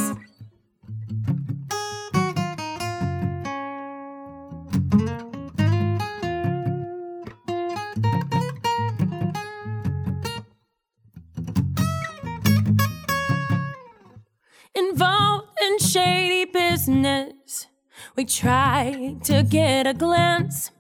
Business. 16.87 17.67
We 18.15 18.25
try 18.25 19.17
to 19.25 19.43
get 19.43 19.89
a 19.89 19.95
glance. 19.95 20.71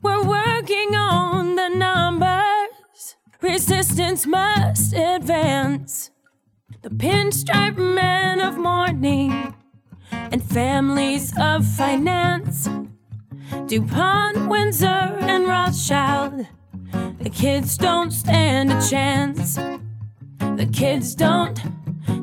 We're 0.00 0.22
working 0.22 0.94
on 0.94 1.56
the 1.56 1.68
numbers. 1.68 3.16
Resistance 3.42 4.24
must 4.24 4.94
advance. 4.94 6.10
The 6.82 6.90
pinstripe 6.90 7.76
men 7.76 8.40
of 8.40 8.56
mourning 8.56 9.54
and 10.12 10.42
families 10.42 11.32
of 11.40 11.66
finance. 11.66 12.68
DuPont, 13.66 14.48
Windsor, 14.48 14.86
and 14.86 15.48
Rothschild. 15.48 16.46
The 17.18 17.30
kids 17.30 17.76
don't 17.76 18.12
stand 18.12 18.70
a 18.70 18.88
chance. 18.88 19.56
The 19.56 20.68
kids 20.72 21.16
don't. 21.16 21.60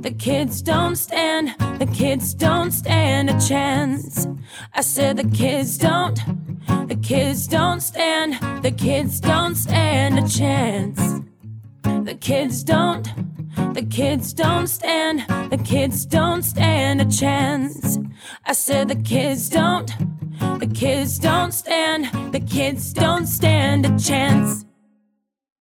The 0.01 0.11
kids 0.11 0.61
don't 0.61 0.95
stand, 0.95 1.55
the 1.79 1.85
kids 1.85 2.33
don't 2.33 2.71
stand 2.71 3.29
a 3.29 3.39
chance. 3.39 4.27
I 4.73 4.81
said 4.81 5.17
the 5.17 5.29
kids 5.29 5.77
don't, 5.77 6.19
the 6.87 6.95
kids 6.95 7.47
don't 7.47 7.81
stand, 7.81 8.63
the 8.63 8.71
kids 8.71 9.19
don't 9.19 9.55
stand 9.55 10.19
a 10.19 10.27
chance. 10.27 11.21
The 11.83 12.15
kids 12.19 12.63
don't, 12.63 13.07
the 13.73 13.85
kids 13.89 14.33
don't 14.33 14.67
stand, 14.67 15.25
the 15.49 15.61
kids 15.63 16.05
don't 16.05 16.43
stand 16.43 17.01
a 17.01 17.05
chance. 17.05 17.97
I 18.45 18.53
said 18.53 18.87
the 18.87 18.95
kids 18.95 19.49
don't, 19.49 19.91
The 20.59 20.67
kids 20.67 21.19
don't 21.19 21.53
stand, 21.53 22.33
the 22.33 22.39
kids 22.39 22.93
don't 22.93 23.27
stand 23.27 23.85
a 23.85 23.97
chance. 23.99 24.65